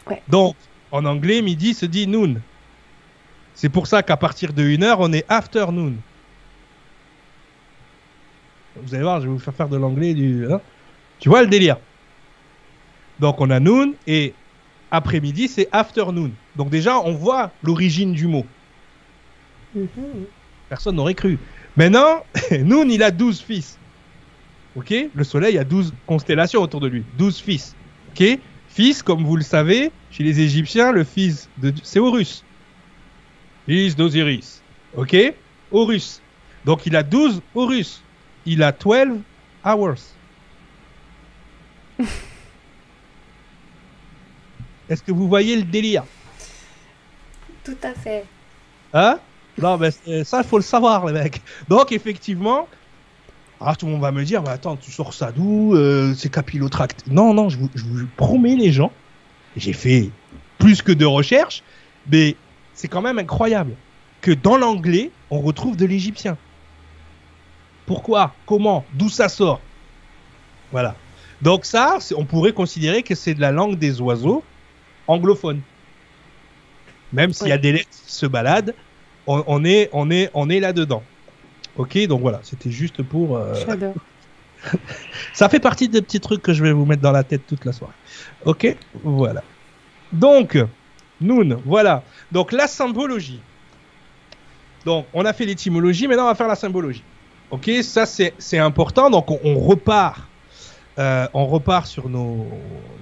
Ouais. 0.08 0.20
Donc, 0.26 0.56
en 0.90 1.04
anglais, 1.04 1.42
midi 1.42 1.74
se 1.74 1.86
dit 1.86 2.08
noon. 2.08 2.40
C'est 3.54 3.68
pour 3.68 3.86
ça 3.86 4.02
qu'à 4.02 4.16
partir 4.16 4.52
de 4.52 4.64
1 4.64 4.82
heure, 4.82 4.98
on 4.98 5.12
est 5.12 5.24
afternoon. 5.28 5.94
Vous 8.82 8.94
allez 8.94 9.04
voir, 9.04 9.20
je 9.20 9.26
vais 9.26 9.32
vous 9.32 9.38
faire 9.38 9.54
faire 9.54 9.68
de 9.68 9.76
l'anglais. 9.76 10.12
Du... 10.12 10.50
hein? 10.50 10.60
Tu 11.20 11.28
vois 11.28 11.42
le 11.42 11.48
délire? 11.48 11.76
Donc, 13.20 13.40
on 13.40 13.48
a 13.50 13.60
noon 13.60 13.94
et 14.08 14.34
après-midi, 14.90 15.48
c'est 15.48 15.68
afternoon. 15.72 16.32
Donc, 16.56 16.70
déjà, 16.70 17.00
on 17.00 17.12
voit 17.12 17.52
l'origine 17.62 18.12
du 18.12 18.26
mot. 18.26 18.46
Mhm. 19.74 19.88
Personne 20.68 20.96
n'aurait 20.96 21.14
cru. 21.14 21.38
Maintenant, 21.76 22.24
Noun, 22.50 22.90
il 22.90 23.02
a 23.02 23.10
12 23.10 23.40
fils. 23.40 23.78
Ok? 24.76 24.94
Le 25.14 25.24
soleil 25.24 25.58
a 25.58 25.64
12 25.64 25.92
constellations 26.06 26.62
autour 26.62 26.80
de 26.80 26.88
lui. 26.88 27.04
12 27.18 27.38
fils. 27.38 27.74
Ok? 28.10 28.38
Fils, 28.68 29.02
comme 29.02 29.24
vous 29.24 29.36
le 29.36 29.42
savez, 29.42 29.90
chez 30.10 30.22
les 30.22 30.40
Égyptiens, 30.40 30.92
le 30.92 31.02
fils 31.04 31.48
de 31.58 31.72
c'est 31.82 31.98
Horus. 31.98 32.44
Fils 33.66 33.96
d'Osiris. 33.96 34.62
Ok? 34.96 35.16
Horus. 35.72 36.20
Donc 36.64 36.86
il 36.86 36.94
a 36.94 37.02
12 37.02 37.42
Horus. 37.54 38.02
Il 38.46 38.62
a 38.62 38.72
12 38.72 39.18
hours. 39.64 39.98
Est-ce 44.90 45.02
que 45.02 45.12
vous 45.12 45.28
voyez 45.28 45.56
le 45.56 45.62
délire? 45.62 46.04
Tout 47.64 47.76
à 47.82 47.94
fait. 47.94 48.24
Hein? 48.92 49.18
Non, 49.56 49.78
mais 49.78 49.90
ça, 50.24 50.38
il 50.38 50.44
faut 50.44 50.58
le 50.58 50.64
savoir, 50.64 51.06
les 51.06 51.12
mecs. 51.12 51.40
Donc, 51.68 51.92
effectivement, 51.92 52.66
ah, 53.60 53.76
tout 53.76 53.86
le 53.86 53.92
monde 53.92 54.00
va 54.00 54.10
me 54.10 54.24
dire, 54.24 54.42
bah, 54.42 54.52
attends, 54.52 54.76
tu 54.76 54.90
sors 54.90 55.14
ça 55.14 55.30
d'où 55.30 55.74
euh, 55.74 56.12
C'est 56.14 56.30
capillotracté. 56.30 57.04
Non, 57.08 57.32
non, 57.32 57.48
je 57.48 57.58
vous, 57.58 57.70
je 57.74 57.84
vous 57.84 58.06
promets, 58.16 58.56
les 58.56 58.72
gens, 58.72 58.90
j'ai 59.56 59.72
fait 59.72 60.10
plus 60.58 60.82
que 60.82 60.92
de 60.92 61.04
recherches, 61.04 61.62
mais 62.10 62.36
c'est 62.74 62.88
quand 62.88 63.02
même 63.02 63.18
incroyable 63.18 63.74
que 64.22 64.32
dans 64.32 64.56
l'anglais, 64.56 65.10
on 65.30 65.40
retrouve 65.40 65.76
de 65.76 65.86
l'égyptien. 65.86 66.36
Pourquoi? 67.86 68.34
Comment? 68.46 68.84
D'où 68.94 69.08
ça 69.08 69.28
sort? 69.28 69.60
Voilà. 70.72 70.96
Donc 71.42 71.64
ça, 71.64 71.98
on 72.16 72.24
pourrait 72.24 72.52
considérer 72.52 73.02
que 73.02 73.14
c'est 73.14 73.34
de 73.34 73.40
la 73.40 73.52
langue 73.52 73.78
des 73.78 74.00
oiseaux 74.00 74.42
anglophone. 75.10 75.60
Même 77.12 77.32
s'il 77.32 77.48
y 77.48 77.52
a 77.52 77.58
des 77.58 77.72
lettres 77.72 77.90
qui 77.90 78.12
se 78.12 78.26
baladent, 78.26 78.74
on, 79.26 79.64
est, 79.64 79.90
on 79.92 80.10
est, 80.10 80.30
on 80.34 80.48
est 80.48 80.60
là-dedans. 80.60 81.02
Ok, 81.76 81.98
donc 82.06 82.20
voilà, 82.20 82.40
c'était 82.42 82.70
juste 82.70 83.02
pour... 83.02 83.36
Euh, 83.36 83.54
ça 85.32 85.48
fait 85.48 85.60
partie 85.60 85.88
des 85.88 86.02
petits 86.02 86.20
trucs 86.20 86.42
que 86.42 86.52
je 86.52 86.62
vais 86.62 86.72
vous 86.72 86.84
mettre 86.84 87.02
dans 87.02 87.12
la 87.12 87.24
tête 87.24 87.42
toute 87.46 87.64
la 87.64 87.72
soirée. 87.72 87.94
Ok, 88.44 88.76
voilà. 89.02 89.42
Donc, 90.12 90.58
Noun, 91.20 91.58
voilà. 91.64 92.02
Donc 92.32 92.52
la 92.52 92.66
symbologie. 92.66 93.40
Donc 94.84 95.06
on 95.12 95.24
a 95.24 95.32
fait 95.32 95.44
l'étymologie, 95.44 96.08
maintenant 96.08 96.24
on 96.24 96.28
va 96.28 96.34
faire 96.34 96.48
la 96.48 96.56
symbologie. 96.56 97.04
Ok, 97.50 97.70
ça 97.82 98.06
c'est 98.06 98.58
important. 98.58 99.10
Donc 99.10 99.30
on, 99.30 99.58
repart, 99.58 100.22
euh, 100.98 101.26
on 101.34 101.46
repart 101.46 101.86
sur 101.86 102.08
nos, 102.08 102.46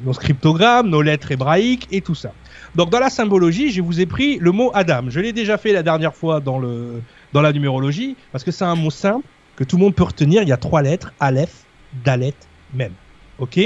nos, 0.05 0.13
scriptogrammes, 0.13 0.89
nos 0.89 1.03
lettres 1.03 1.33
hébraïques 1.33 1.89
et 1.91 2.01
tout 2.01 2.15
ça. 2.15 2.33
Donc 2.75 2.91
dans 2.91 3.01
la 3.01 3.11
symbologie, 3.11 3.71
je 3.71 3.81
vous 3.81 4.01
ai 4.01 4.07
pris 4.07 4.39
le 4.39 4.53
mot 4.53 4.71
Adam. 4.75 5.05
Je 5.09 5.21
l'ai 5.21 5.33
déjà 5.33 5.57
fait 5.57 5.73
la 5.73 5.83
dernière 5.83 6.15
fois 6.15 6.41
dans 6.41 6.59
le 6.59 7.03
dans 7.33 7.41
la 7.41 7.53
numérologie 7.53 8.17
parce 8.33 8.45
que 8.45 8.51
c'est 8.51 8.65
un 8.65 8.75
mot 8.75 8.91
simple 8.91 9.27
que 9.57 9.65
tout 9.65 9.77
le 9.77 9.83
monde 9.83 9.95
peut 9.95 10.05
retenir. 10.05 10.43
Il 10.43 10.49
y 10.49 10.53
a 10.53 10.57
trois 10.57 10.83
lettres 10.83 11.13
Aleph, 11.19 11.65
Dalet, 12.05 12.35
même. 12.75 12.93
Ok? 13.39 13.59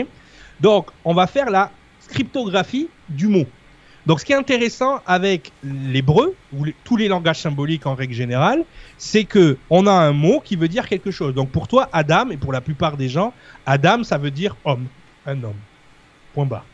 Donc 0.60 0.90
on 1.04 1.14
va 1.14 1.26
faire 1.26 1.50
la 1.50 1.70
scriptographie 2.00 2.88
du 3.08 3.26
mot. 3.26 3.46
Donc 4.06 4.20
ce 4.20 4.24
qui 4.24 4.32
est 4.32 4.36
intéressant 4.36 5.00
avec 5.06 5.52
l'hébreu 5.62 6.34
ou 6.52 6.66
tous 6.84 6.96
les 6.96 7.08
langages 7.08 7.40
symboliques 7.40 7.86
en 7.86 7.94
règle 7.94 8.14
générale, 8.14 8.64
c'est 8.98 9.24
que 9.24 9.58
on 9.70 9.86
a 9.86 9.92
un 9.92 10.12
mot 10.12 10.40
qui 10.40 10.56
veut 10.56 10.68
dire 10.68 10.88
quelque 10.88 11.10
chose. 11.10 11.34
Donc 11.34 11.50
pour 11.50 11.68
toi 11.68 11.88
Adam 11.92 12.30
et 12.30 12.36
pour 12.36 12.52
la 12.52 12.60
plupart 12.60 12.96
des 12.96 13.08
gens, 13.08 13.32
Adam 13.64 14.02
ça 14.02 14.18
veut 14.18 14.32
dire 14.32 14.56
homme, 14.64 14.86
un 15.26 15.42
homme. 15.44 15.60
Point 16.34 16.46
bas. 16.46 16.64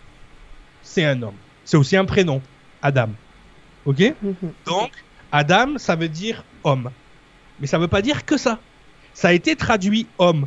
C'est 0.83 1.05
un 1.05 1.21
homme. 1.23 1.37
C'est 1.65 1.77
aussi 1.77 1.97
un 1.97 2.07
prénom, 2.07 2.41
Adam. 2.81 3.11
OK? 3.85 4.01
Mhm. 4.23 4.35
Donc 4.65 4.93
Adam 5.31 5.77
ça 5.77 5.97
veut 5.97 6.09
dire 6.09 6.45
homme. 6.65 6.91
Mais 7.61 7.67
ça 7.67 7.79
veut 7.79 7.89
pas 7.89 8.03
dire 8.03 8.25
que 8.25 8.39
ça. 8.39 8.59
Ça 9.13 9.29
a 9.29 9.33
été 9.33 9.55
traduit 9.55 10.07
homme 10.19 10.47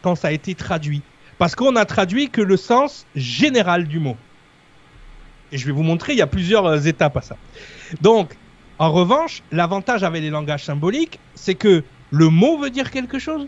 quand 0.00 0.14
ça 0.14 0.28
a 0.28 0.30
été 0.32 0.54
traduit 0.54 1.02
parce 1.38 1.54
qu'on 1.54 1.76
a 1.76 1.84
traduit 1.84 2.28
que 2.28 2.40
le 2.40 2.56
sens 2.56 3.06
général 3.14 3.86
du 3.86 3.98
mot. 3.98 4.16
Et 5.52 5.58
je 5.58 5.66
vais 5.66 5.72
vous 5.72 5.82
montrer, 5.82 6.12
il 6.12 6.18
y 6.18 6.22
a 6.22 6.26
plusieurs 6.26 6.66
euh, 6.66 6.80
étapes 6.80 7.16
à 7.16 7.22
ça. 7.22 7.36
Donc, 8.00 8.36
en 8.78 8.92
revanche, 8.92 9.42
l'avantage 9.50 10.02
avec 10.02 10.22
les 10.22 10.30
langages 10.30 10.64
symboliques, 10.64 11.18
c'est 11.34 11.54
que 11.54 11.82
le 12.10 12.28
mot 12.28 12.58
veut 12.58 12.70
dire 12.70 12.90
quelque 12.90 13.18
chose, 13.18 13.46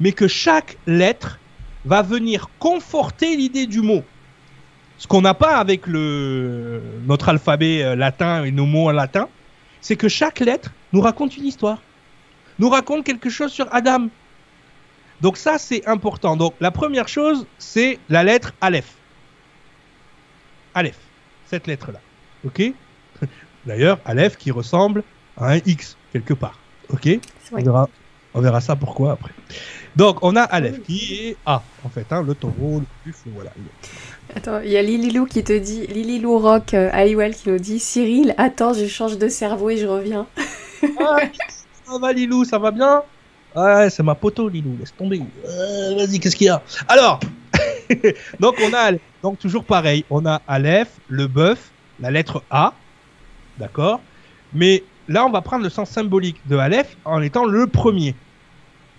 mais 0.00 0.12
que 0.12 0.28
chaque 0.28 0.78
lettre 0.86 1.38
va 1.84 2.02
venir 2.02 2.48
conforter 2.58 3.36
l'idée 3.36 3.66
du 3.66 3.80
mot. 3.80 4.02
Ce 4.96 5.06
qu'on 5.06 5.20
n'a 5.20 5.34
pas 5.34 5.56
avec 5.58 5.86
notre 5.86 7.28
alphabet 7.28 7.82
euh, 7.82 7.96
latin 7.96 8.44
et 8.44 8.50
nos 8.50 8.66
mots 8.66 8.88
en 8.88 8.92
latin, 8.92 9.28
c'est 9.80 9.96
que 9.96 10.08
chaque 10.08 10.40
lettre 10.40 10.72
nous 10.92 11.00
raconte 11.00 11.36
une 11.36 11.46
histoire, 11.46 11.82
nous 12.58 12.68
raconte 12.68 13.04
quelque 13.04 13.30
chose 13.30 13.52
sur 13.52 13.72
Adam. 13.72 14.08
Donc 15.20 15.36
ça, 15.36 15.58
c'est 15.58 15.86
important. 15.86 16.36
Donc 16.36 16.54
la 16.60 16.70
première 16.70 17.08
chose, 17.08 17.46
c'est 17.58 17.98
la 18.08 18.24
lettre 18.24 18.54
Aleph. 18.60 18.94
Aleph 20.74 21.07
cette 21.48 21.66
lettre-là. 21.66 22.00
Ok 22.44 22.62
D'ailleurs, 23.66 23.98
Aleph 24.04 24.36
qui 24.36 24.50
ressemble 24.50 25.02
à 25.36 25.52
un 25.52 25.60
X 25.66 25.96
quelque 26.12 26.34
part. 26.34 26.58
Ok 26.90 27.08
on 27.52 27.62
verra, 27.62 27.88
on 28.34 28.40
verra 28.40 28.60
ça 28.60 28.76
pourquoi 28.76 29.12
après. 29.12 29.32
Donc, 29.96 30.18
on 30.22 30.36
a 30.36 30.42
Aleph 30.42 30.82
qui 30.82 31.28
est 31.28 31.36
A, 31.46 31.62
en 31.84 31.88
fait, 31.88 32.06
hein, 32.10 32.22
le 32.22 32.34
taureau, 32.34 32.80
le 32.80 32.86
buffle, 33.04 33.30
voilà. 33.34 33.50
Attends, 34.36 34.60
il 34.60 34.70
y 34.70 34.76
a 34.76 34.82
Lililou 34.82 35.26
qui 35.26 35.42
te 35.42 35.52
dit, 35.52 35.86
Lililou 35.86 36.38
Rock 36.38 36.74
euh, 36.74 37.30
qui 37.32 37.48
nous 37.48 37.58
dit 37.58 37.78
Cyril, 37.78 38.34
attends, 38.36 38.74
je 38.74 38.86
change 38.86 39.18
de 39.18 39.28
cerveau 39.28 39.70
et 39.70 39.76
je 39.76 39.86
reviens. 39.86 40.26
ah, 41.00 41.16
ça 41.84 41.98
va, 41.98 42.12
Lilou, 42.12 42.44
ça 42.44 42.58
va 42.58 42.70
bien? 42.70 43.02
Ouais, 43.56 43.88
c'est 43.90 44.02
ma 44.02 44.14
poteau, 44.14 44.48
Lilou, 44.48 44.76
laisse 44.78 44.94
tomber. 44.94 45.22
Euh, 45.46 45.94
vas-y, 45.96 46.20
qu'est-ce 46.20 46.36
qu'il 46.36 46.46
y 46.46 46.50
a? 46.50 46.62
Alors, 46.86 47.18
donc 48.40 48.54
on 48.62 48.72
a 48.74 48.92
donc 49.22 49.38
toujours 49.38 49.64
pareil, 49.64 50.04
on 50.10 50.26
a 50.26 50.42
Aleph, 50.46 50.90
le 51.08 51.26
bœuf, 51.26 51.70
la 52.00 52.10
lettre 52.10 52.42
A, 52.50 52.74
d'accord? 53.58 54.00
Mais 54.52 54.84
là, 55.08 55.24
on 55.26 55.30
va 55.30 55.40
prendre 55.42 55.64
le 55.64 55.70
sens 55.70 55.90
symbolique 55.90 56.40
de 56.46 56.56
Aleph 56.56 56.96
en 57.04 57.20
étant 57.22 57.44
le 57.44 57.66
premier. 57.66 58.14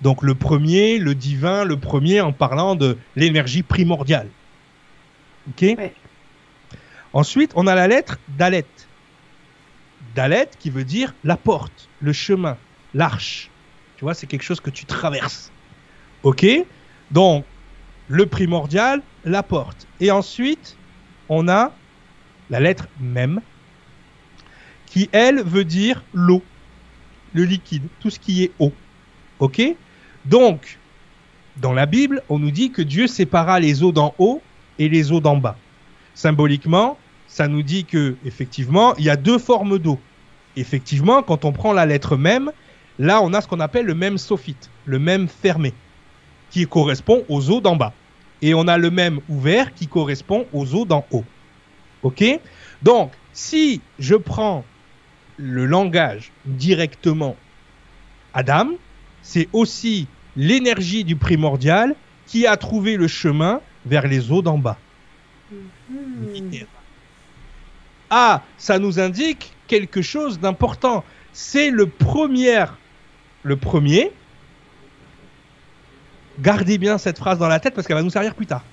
Donc 0.02 0.24
le 0.24 0.36
premier, 0.36 0.98
le 0.98 1.16
divin, 1.16 1.66
le 1.66 1.78
premier 1.78 2.22
en 2.22 2.32
parlant 2.32 2.76
de 2.76 2.98
l'énergie 3.16 3.64
primordiale. 3.64 4.30
Ok? 5.50 5.66
Ensuite, 7.14 7.52
on 7.56 7.68
a 7.68 7.76
la 7.76 7.88
lettre 7.88 8.20
Dalet. 8.30 8.66
Dalet 10.16 10.50
qui 10.60 10.70
veut 10.70 10.84
dire 10.84 11.14
la 11.24 11.38
porte, 11.38 11.90
le 12.02 12.14
chemin, 12.14 12.58
l'arche. 12.94 13.50
Tu 13.98 14.06
vois, 14.06 14.14
c'est 14.14 14.28
quelque 14.28 14.44
chose 14.44 14.62
que 14.62 14.70
tu 14.70 14.86
traverses. 14.86 15.52
Ok? 16.24 16.46
Donc, 17.12 17.46
le 18.10 18.26
primordial, 18.26 19.02
la 19.24 19.44
porte. 19.44 19.88
Et 20.02 20.12
ensuite, 20.12 20.76
on 21.30 21.48
a 21.48 21.72
la 22.50 22.60
lettre 22.60 22.88
même, 23.00 23.40
qui 24.88 25.10
elle 25.12 25.42
veut 25.44 25.64
dire 25.64 26.04
l'eau, 26.14 26.44
le 27.34 27.44
liquide, 27.44 27.84
tout 28.00 28.10
ce 28.10 28.20
qui 28.20 28.44
est 28.44 28.52
eau. 28.60 28.74
Ok? 29.40 29.62
Donc, 30.26 30.80
dans 31.58 31.74
la 31.74 31.86
Bible, 31.86 32.24
on 32.30 32.40
nous 32.40 32.52
dit 32.52 32.72
que 32.72 32.82
Dieu 32.82 33.08
sépara 33.08 33.60
les 33.60 33.84
eaux 33.84 33.92
d'en 33.92 34.16
haut 34.18 34.42
et 34.80 34.90
les 34.90 35.12
eaux 35.12 35.22
d'en 35.22 35.38
bas. 35.38 35.56
Symboliquement, 36.16 36.98
ça 37.28 37.48
nous 37.48 37.62
dit 37.62 37.86
que 37.86 38.16
effectivement, 38.26 38.96
il 38.98 39.04
y 39.04 39.10
a 39.10 39.16
deux 39.16 39.38
formes 39.38 39.78
d'eau. 39.78 40.00
Effectivement, 40.56 41.22
quand 41.22 41.46
on 41.46 41.52
prend 41.52 41.74
la 41.74 41.86
lettre 41.86 42.18
même, 42.18 42.52
là, 42.98 43.22
on 43.22 43.34
a 43.34 43.42
ce 43.42 43.48
qu'on 43.48 43.60
appelle 43.60 43.86
le 43.86 43.94
même 43.94 44.18
sophite, 44.18 44.72
le 44.86 44.98
même 44.98 45.28
fermé, 45.28 45.74
qui 46.50 46.66
correspond 46.66 47.24
aux 47.30 47.52
eaux 47.52 47.62
d'en 47.62 47.76
bas 47.76 47.94
et 48.42 48.54
on 48.54 48.68
a 48.68 48.78
le 48.78 48.90
même 48.90 49.20
ouvert 49.30 49.74
qui 49.74 49.88
correspond 49.88 50.46
aux 50.54 50.74
eaux 50.74 50.86
d'en 50.86 51.06
haut. 51.12 51.26
OK? 52.04 52.24
Donc, 52.82 53.12
si 53.34 53.82
je 54.00 54.16
prends 54.16 54.64
le 55.38 55.66
langage 55.66 56.32
directement 56.46 57.36
Adam, 58.34 58.70
c'est 59.22 59.50
aussi 59.54 60.08
l'énergie 60.36 61.04
du 61.04 61.16
primordial 61.16 61.96
qui 62.28 62.46
a 62.46 62.58
trouvé 62.58 62.96
le 62.96 63.08
chemin 63.08 63.62
vers 63.86 64.08
les 64.08 64.32
eaux 64.32 64.42
d'en 64.42 64.58
bas. 64.58 64.78
Mm-hmm. 65.54 66.66
Ah, 68.10 68.44
ça 68.58 68.80
nous 68.80 69.00
indique 69.00 69.54
quelque 69.68 70.02
chose 70.02 70.40
d'important. 70.40 71.04
C'est 71.34 71.70
le 71.70 71.88
premier, 71.88 72.66
le 73.44 73.56
premier 73.56 74.12
gardez 76.42 76.78
bien 76.78 76.98
cette 76.98 77.18
phrase 77.18 77.38
dans 77.38 77.48
la 77.48 77.60
tête 77.60 77.74
parce 77.74 77.88
qu'elle 77.88 77.98
va 77.98 78.04
nous 78.04 78.10
servir 78.10 78.36
plus 78.36 78.46
tard. 78.46 78.64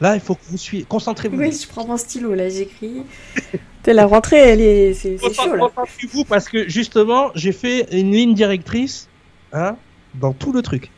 Là, 0.00 0.14
il 0.14 0.20
faut 0.20 0.34
que 0.34 0.42
vous 0.48 0.58
suivez. 0.58 0.84
Concentrez-vous. 0.84 1.38
Oui, 1.38 1.52
je 1.52 1.68
prends 1.68 1.86
mon 1.86 1.96
stylo, 1.96 2.34
là, 2.34 2.48
j'écris. 2.48 3.02
la 3.86 4.06
rentrée, 4.06 4.38
elle 4.38 4.60
est, 4.60 4.94
c'est, 4.94 5.18
chaud, 5.18 5.54
là. 5.54 5.68
Concentrez-vous 5.74 6.24
parce 6.24 6.48
que, 6.48 6.68
justement, 6.68 7.30
j'ai 7.34 7.52
fait 7.52 7.86
une 7.92 8.12
ligne 8.12 8.34
directrice, 8.34 9.08
hein, 9.52 9.76
dans 10.14 10.32
tout 10.32 10.52
le 10.52 10.62
truc. 10.62 10.90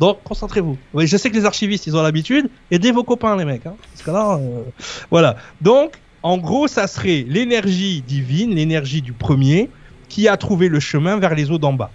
Donc, 0.00 0.22
concentrez-vous. 0.24 0.76
Oui, 0.92 1.06
je 1.06 1.16
sais 1.16 1.30
que 1.30 1.36
les 1.36 1.46
archivistes, 1.46 1.86
ils 1.86 1.96
ont 1.96 2.02
l'habitude. 2.02 2.50
Aidez 2.70 2.92
vos 2.92 3.04
copains, 3.04 3.36
les 3.36 3.44
mecs, 3.44 3.64
hein, 3.64 3.76
Parce 3.92 4.02
que 4.02 4.10
là, 4.10 4.38
euh, 4.38 4.62
voilà. 5.10 5.36
Donc, 5.60 5.94
en 6.22 6.36
gros, 6.36 6.66
ça 6.68 6.86
serait 6.86 7.24
l'énergie 7.28 8.02
divine, 8.02 8.54
l'énergie 8.54 9.02
du 9.02 9.12
premier, 9.12 9.70
qui 10.08 10.28
a 10.28 10.36
trouvé 10.36 10.68
le 10.68 10.80
chemin 10.80 11.18
vers 11.18 11.34
les 11.34 11.50
eaux 11.50 11.58
d'en 11.58 11.72
bas. 11.72 11.90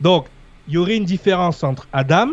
Donc, 0.00 0.26
il 0.68 0.74
y 0.74 0.78
aurait 0.78 0.96
une 0.96 1.04
différence 1.04 1.62
entre 1.64 1.86
Adam 1.92 2.30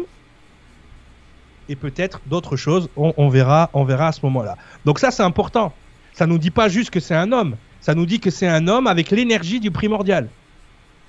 et 1.69 1.75
peut-être 1.75 2.19
d'autres 2.25 2.55
choses. 2.57 2.89
On, 2.95 3.29
verra, 3.29 3.69
on 3.73 3.83
verra 3.83 4.07
à 4.07 4.11
ce 4.11 4.19
moment-là. 4.23 4.57
Donc 4.85 4.99
ça, 4.99 5.11
c'est 5.11 5.23
important. 5.23 5.73
Ça 6.13 6.25
nous 6.27 6.37
dit 6.37 6.51
pas 6.51 6.67
juste 6.69 6.89
que 6.89 6.99
c'est 6.99 7.15
un 7.15 7.31
homme. 7.31 7.55
Ça 7.81 7.95
nous 7.95 8.05
dit 8.05 8.19
que 8.19 8.29
c'est 8.31 8.47
un 8.47 8.67
homme 8.67 8.87
avec 8.87 9.11
l'énergie 9.11 9.59
du 9.59 9.71
primordial. 9.71 10.27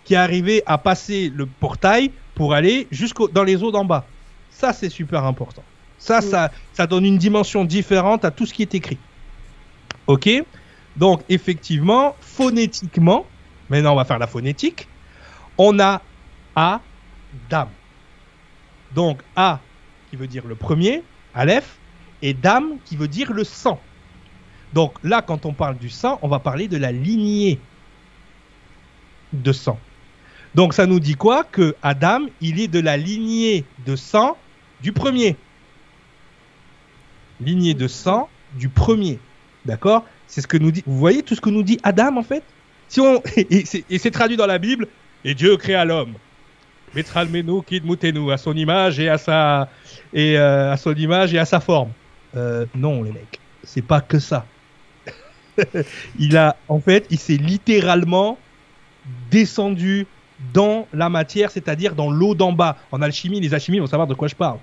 qui 0.05 0.13
est 0.13 0.19
arrivé 0.19 0.63
à 0.67 0.77
passer 0.77 1.33
le 1.35 1.47
portail 1.47 2.11
pour 2.35 2.53
aller 2.53 2.87
jusqu'au 2.91 3.27
dans 3.27 3.43
les 3.43 3.63
eaux 3.63 3.73
d'en 3.73 3.87
bas. 3.87 4.05
Ça, 4.51 4.75
c'est 4.75 4.91
super 4.91 5.25
important. 5.25 5.63
Ça, 5.99 6.19
Mm. 6.19 6.23
ça, 6.23 6.51
ça 6.75 6.87
donne 6.87 7.07
une 7.07 7.17
dimension 7.17 7.65
différente 7.65 8.23
à 8.27 8.31
tout 8.31 8.45
ce 8.45 8.53
qui 8.53 8.61
est 8.61 8.75
écrit. 8.75 8.99
Ok? 10.07 10.29
Donc, 10.95 11.23
effectivement, 11.31 12.15
phonétiquement, 12.21 13.25
maintenant 13.71 13.95
on 13.95 13.97
va 13.97 14.05
faire 14.05 14.19
la 14.19 14.27
phonétique, 14.27 14.89
on 15.57 15.79
a 15.81 16.03
A, 16.55 16.81
dame. 17.49 17.71
Donc, 18.95 19.21
A 19.37 19.61
qui 20.11 20.17
veut 20.17 20.27
dire 20.27 20.47
le 20.47 20.55
premier, 20.55 21.03
Aleph, 21.35 21.79
et 22.23 22.35
dame 22.35 22.79
qui 22.85 22.97
veut 22.97 23.09
dire 23.09 23.33
le 23.33 23.45
sang. 23.45 23.81
Donc 24.73 24.95
là, 25.05 25.23
quand 25.23 25.47
on 25.47 25.53
parle 25.53 25.77
du 25.79 25.91
sang, 25.91 26.19
on 26.23 26.29
va 26.29 26.39
parler 26.39 26.69
de 26.69 26.77
la 26.77 26.91
lignée 26.91 27.61
de 29.33 29.53
sang. 29.53 29.79
Donc 30.55 30.75
ça 30.75 30.87
nous 30.87 31.01
dit 31.01 31.15
quoi? 31.15 31.45
Que 31.45 31.75
Adam, 31.83 32.27
il 32.41 32.61
est 32.61 32.69
de 32.69 32.81
la 32.81 32.97
lignée 32.97 33.65
de 33.87 33.97
sang 33.97 34.37
du 34.83 34.93
premier. 34.93 35.37
Lignée 37.41 37.75
de 37.75 37.89
sang 37.89 38.29
du 38.55 38.69
premier. 38.69 39.19
D'accord? 39.65 40.05
C'est 40.27 40.41
ce 40.41 40.47
que 40.47 40.57
nous 40.57 40.71
dit. 40.71 40.83
Vous 40.87 40.99
voyez 40.99 41.23
tout 41.23 41.35
ce 41.35 41.41
que 41.41 41.51
nous 41.51 41.63
dit 41.63 41.79
Adam 41.83 42.17
en 42.17 42.23
fait? 42.23 42.43
Si 42.89 43.01
on... 43.01 43.23
Et 43.37 43.99
c'est 43.99 44.11
traduit 44.11 44.37
dans 44.37 44.47
la 44.47 44.59
Bible. 44.59 44.89
Et 45.25 45.35
Dieu 45.35 45.57
créa 45.57 45.85
l'homme. 45.85 46.15
Metralmenu 46.95 47.63
kid 47.63 47.85
mutenu 47.85 48.33
à 48.33 48.37
son 48.37 48.55
image 48.57 49.01
et 49.01 49.09
à 49.09 49.19
sa 49.19 49.69
et 50.13 50.39
euh, 50.39 50.73
à 50.73 50.77
son 50.77 50.95
image 50.95 51.35
et 51.35 51.39
à 51.39 51.45
sa 51.45 51.61
forme. 51.61 51.91
Euh, 52.37 52.67
non 52.75 53.03
les 53.03 53.13
mecs, 53.13 53.41
c'est 53.63 53.83
pas 53.83 54.01
que 54.01 54.19
ça. 54.19 54.47
il 56.19 56.37
a 56.37 56.57
en 56.69 56.81
fait, 56.81 57.07
il 57.11 57.19
s'est 57.19 57.37
littéralement 57.37 58.39
descendu 59.31 60.07
dans 60.53 60.87
la 60.93 61.09
matière, 61.09 61.51
c'est-à-dire 61.51 61.95
dans 61.95 62.11
l'eau 62.11 62.35
d'en 62.35 62.53
bas. 62.53 62.77
En 62.93 63.03
alchimie, 63.03 63.41
les 63.41 63.55
alchimistes 63.55 63.81
vont 63.81 63.87
savoir 63.87 64.07
de 64.09 64.15
quoi 64.15 64.29
je 64.29 64.35
parle. 64.35 64.59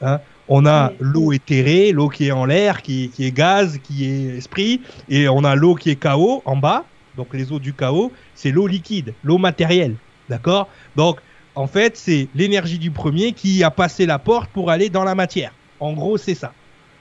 Hein 0.00 0.20
on 0.48 0.66
a 0.66 0.90
Oui. 0.90 0.96
l'eau 0.98 1.32
éthérée, 1.32 1.92
l'eau 1.92 2.08
qui 2.08 2.26
est 2.26 2.32
en 2.32 2.44
l'air, 2.44 2.82
qui, 2.82 3.10
qui 3.10 3.24
est 3.24 3.30
gaz, 3.30 3.78
qui 3.82 4.04
est 4.04 4.36
esprit, 4.38 4.80
et 5.08 5.28
on 5.28 5.44
a 5.44 5.54
l'eau 5.54 5.74
qui 5.76 5.90
est 5.90 5.96
chaos 5.96 6.42
en 6.44 6.56
bas. 6.56 6.84
Donc 7.16 7.32
les 7.34 7.52
eaux 7.52 7.60
du 7.60 7.72
chaos, 7.72 8.12
c'est 8.34 8.50
l'eau 8.50 8.66
liquide, 8.66 9.14
l'eau 9.22 9.38
matérielle. 9.38 9.94
D'accord? 10.28 10.68
Donc 10.96 11.20
en 11.54 11.66
fait, 11.66 11.96
c'est 11.96 12.28
l'énergie 12.34 12.78
du 12.78 12.90
premier 12.90 13.32
qui 13.32 13.62
a 13.62 13.70
passé 13.70 14.06
la 14.06 14.18
porte 14.18 14.50
pour 14.50 14.70
aller 14.70 14.88
dans 14.88 15.04
la 15.04 15.14
matière. 15.14 15.52
En 15.80 15.92
gros, 15.92 16.16
c'est 16.16 16.34
ça. 16.34 16.52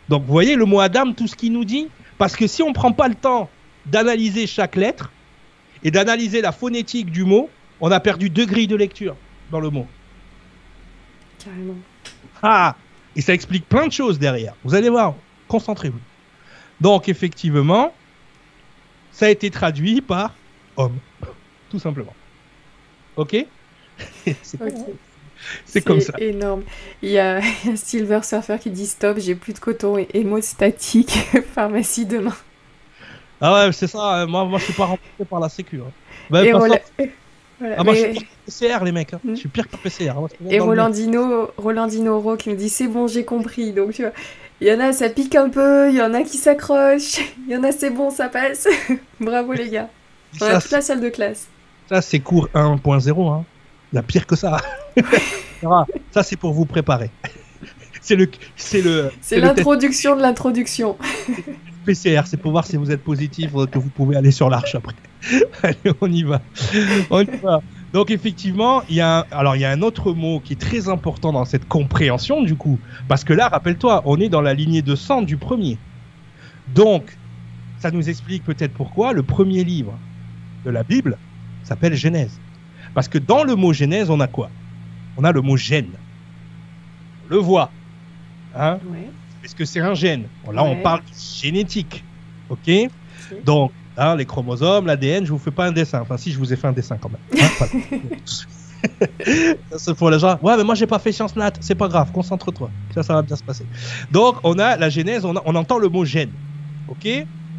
Donc 0.10 0.24
vous 0.24 0.32
voyez 0.32 0.56
le 0.56 0.66
mot 0.66 0.80
Adam, 0.80 1.14
tout 1.14 1.28
ce 1.28 1.36
qu'il 1.36 1.54
nous 1.54 1.64
dit? 1.64 1.88
Parce 2.18 2.36
que 2.36 2.48
si 2.48 2.62
on 2.62 2.70
ne 2.70 2.74
prend 2.74 2.92
pas 2.92 3.08
le 3.08 3.16
temps 3.16 3.50
d'analyser 3.86 4.48
chaque 4.48 4.76
lettre 4.76 5.12
et 5.84 5.92
d'analyser 5.92 6.42
la 6.42 6.52
phonétique 6.52 7.12
du 7.12 7.24
mot, 7.24 7.50
on 7.80 7.92
a 7.92 8.00
perdu 8.00 8.30
deux 8.30 8.46
grilles 8.46 8.68
de 8.68 8.76
lecture 8.76 9.16
dans 9.52 9.60
le 9.60 9.70
mot. 9.70 9.88
Carrément. 11.44 11.78
Ah 12.44 12.76
Et 13.16 13.22
ça 13.22 13.34
explique 13.34 13.68
plein 13.68 13.88
de 13.88 13.92
choses 13.92 14.20
derrière. 14.20 14.54
Vous 14.64 14.76
allez 14.76 14.90
voir, 14.90 15.16
concentrez-vous. 15.48 16.00
Donc 16.82 17.08
effectivement, 17.08 17.94
ça 19.12 19.28
a 19.28 19.30
été 19.30 19.50
traduit 19.50 20.02
par 20.02 20.34
homme, 20.76 20.98
tout 21.70 21.80
simplement. 21.80 22.14
Ok? 23.16 23.46
C'est 25.66 25.82
comme 25.82 26.02
ça. 26.02 26.14
énorme. 26.20 26.64
Il 27.02 27.10
y 27.10 27.20
a 27.20 27.42
Silver 27.76 28.20
Surfer 28.24 28.58
qui 28.60 28.70
dit 28.70 28.86
stop, 28.88 29.18
j'ai 29.20 29.36
plus 29.36 29.54
de 29.54 29.60
coton 29.60 29.98
et 29.98 30.08
hémostatique, 30.14 31.12
pharmacie 31.56 32.06
demain. 32.06 32.36
Ah 33.40 33.66
ouais, 33.66 33.72
c'est 33.72 33.88
ça. 33.88 34.22
euh, 34.22 34.28
Moi, 34.28 34.46
moi, 34.46 34.60
je 34.60 34.66
suis 34.66 34.74
pas 34.74 34.84
remboursé 34.86 35.26
par 35.30 35.40
la 35.40 35.50
Sécu. 35.50 35.80
hein. 35.82 35.92
Bah, 36.30 36.46
et 36.46 36.52
Voilà, 36.52 37.76
Ah, 37.78 37.84
moi, 37.84 37.94
je 37.96 38.00
suis 38.02 38.10
pire 38.12 38.22
que 38.22 38.52
PCR, 38.52 38.84
les 38.86 38.92
mecs. 38.92 39.14
hein. 39.14 39.20
Mm. 39.24 39.32
Je 39.32 39.36
suis 39.40 39.50
pire 39.50 39.68
que 39.70 39.78
PCR. 39.78 40.14
Moi, 40.14 40.30
suis 40.30 40.56
Et. 40.56 40.60
Rolandino, 40.60 41.52
Rolandino 41.58 42.20
Ro 42.20 42.38
qui 42.38 42.50
nous 42.50 42.56
dit 42.56 42.70
c'est 42.70 42.88
bon, 42.88 43.08
j'ai 43.08 43.26
compris. 43.26 43.72
Donc 43.74 43.94
tu 43.94 44.04
vois, 44.04 44.12
il 44.62 44.68
y 44.68 44.74
en 44.74 44.80
a 44.80 44.94
ça 44.94 45.10
pique 45.10 45.36
un 45.36 45.50
peu, 45.50 45.90
il 45.90 45.96
y 45.96 46.02
en 46.04 46.14
a 46.14 46.22
qui 46.22 46.38
s'accrochent, 46.38 47.18
il 47.48 47.52
y 47.54 47.58
en 47.58 47.64
a 47.64 47.72
c'est 47.72 47.90
bon, 47.90 48.12
ça 48.12 48.30
passe. 48.30 48.68
Bravo 49.20 49.54
les 49.54 49.70
gars. 49.70 49.90
On 50.40 50.46
a 50.46 50.58
toute 50.62 50.72
la 50.72 50.82
salle 50.82 51.02
de 51.02 51.10
classe. 51.10 51.48
Ça, 51.90 52.02
c'est 52.02 52.20
cours 52.20 52.48
1.0. 52.54 53.32
Hein. 53.34 53.44
Il 53.92 53.96
y 53.96 54.00
a 54.00 54.04
pire 54.04 54.26
que 54.26 54.36
ça. 54.36 54.58
Ça, 56.12 56.24
c'est 56.24 56.38
pour 56.38 56.54
vous 56.54 56.66
préparer. 56.66 57.12
c'est 58.02 58.16
le, 58.16 58.30
c'est 58.56 58.82
le, 58.82 59.12
C'est 59.22 59.40
l'introduction 59.40 60.16
de 60.16 60.22
l'introduction. 60.22 60.98
PCR. 61.86 62.22
C'est 62.26 62.38
pour 62.38 62.52
voir 62.52 62.66
si 62.66 62.78
vous 62.78 62.92
êtes 62.92 63.04
positif 63.04 63.52
que 63.72 63.80
vous 63.80 63.90
pouvez 63.90 64.16
aller 64.16 64.32
sur 64.32 64.50
l'arche 64.50 64.76
après. 64.76 64.96
Allez, 65.64 65.94
on 66.02 66.12
y 66.12 66.24
va. 66.24 66.42
On 67.10 67.22
y 67.22 67.38
va. 67.38 67.62
Donc 67.94 68.10
effectivement, 68.10 68.84
il 68.90 68.96
y 68.96 69.02
a 69.02 69.20
un, 69.20 69.26
alors 69.32 69.56
il 69.56 69.62
y 69.62 69.66
a 69.66 69.72
un 69.72 69.82
autre 69.82 70.14
mot 70.14 70.40
qui 70.40 70.54
est 70.54 70.60
très 70.60 70.88
important 70.88 71.34
dans 71.34 71.46
cette 71.46 71.68
compréhension 71.68 72.42
du 72.42 72.56
coup, 72.56 72.80
parce 73.08 73.24
que 73.24 73.34
là, 73.34 73.50
rappelle-toi, 73.50 74.04
on 74.06 74.20
est 74.20 74.30
dans 74.30 74.42
la 74.42 74.54
lignée 74.54 74.82
de 74.82 74.96
sang 74.96 75.22
du 75.22 75.38
premier. 75.38 75.78
Donc, 76.74 77.18
ça 77.80 77.92
nous 77.92 78.10
explique 78.10 78.44
peut-être 78.44 78.74
pourquoi 78.74 79.12
le 79.12 79.24
premier 79.24 79.64
livre 79.64 79.98
de 80.64 80.70
la 80.70 80.84
Bible 80.84 81.18
s'appelle 81.64 81.96
Genèse. 81.96 82.40
Parce 82.94 83.08
que 83.08 83.18
dans 83.18 83.44
le 83.44 83.56
mot 83.56 83.74
Genèse, 83.74 84.10
on 84.10 84.20
a 84.20 84.28
quoi? 84.28 84.50
On 85.18 85.24
a 85.24 85.32
le 85.32 85.42
mot 85.42 85.58
gène. 85.58 85.88
On 87.26 87.30
le 87.30 87.38
voit. 87.38 87.72
Hein? 88.56 88.80
Ouais. 88.92 89.10
Est-ce 89.44 89.56
que 89.56 89.66
c'est 89.66 89.80
un 89.80 89.94
gène? 89.94 90.28
Bon, 90.46 90.52
Là, 90.52 90.64
on 90.64 90.76
parle 90.84 91.02
génétique. 91.42 92.04
Ok? 92.50 92.70
Donc, 93.46 93.72
hein, 93.98 94.16
les 94.16 94.26
chromosomes, 94.26 94.86
l'ADN, 94.88 95.26
je 95.26 95.32
vous 95.32 95.40
fais 95.40 95.52
pas 95.52 95.68
un 95.68 95.72
dessin. 95.72 96.02
Enfin, 96.02 96.18
si, 96.18 96.32
je 96.32 96.38
vous 96.38 96.52
ai 96.52 96.56
fait 96.56 96.68
un 96.68 96.74
dessin 96.74 96.98
quand 96.98 97.10
même. 97.10 97.42
Hein, 97.42 97.68
c'est 99.78 99.96
pour 99.96 100.10
les 100.10 100.20
gens. 100.20 100.38
Ouais, 100.42 100.58
mais 100.58 100.64
moi, 100.64 100.76
j'ai 100.76 100.88
pas 100.88 101.00
fait 101.00 101.12
sciences 101.12 101.36
nat. 101.36 101.52
C'est 101.60 101.76
pas 101.76 101.88
grave, 101.88 102.12
concentre-toi. 102.12 102.70
Ça, 102.94 103.04
ça 103.04 103.14
va 103.14 103.22
bien 103.22 103.36
se 103.36 103.44
passer. 103.44 103.66
Donc, 104.12 104.38
on 104.44 104.58
a 104.60 104.78
la 104.78 104.90
genèse, 104.90 105.26
on, 105.26 105.36
a- 105.36 105.42
on 105.46 105.56
entend 105.56 105.78
le 105.78 105.90
mot 105.90 106.06
gène. 106.06 106.32
Ok? 106.88 107.08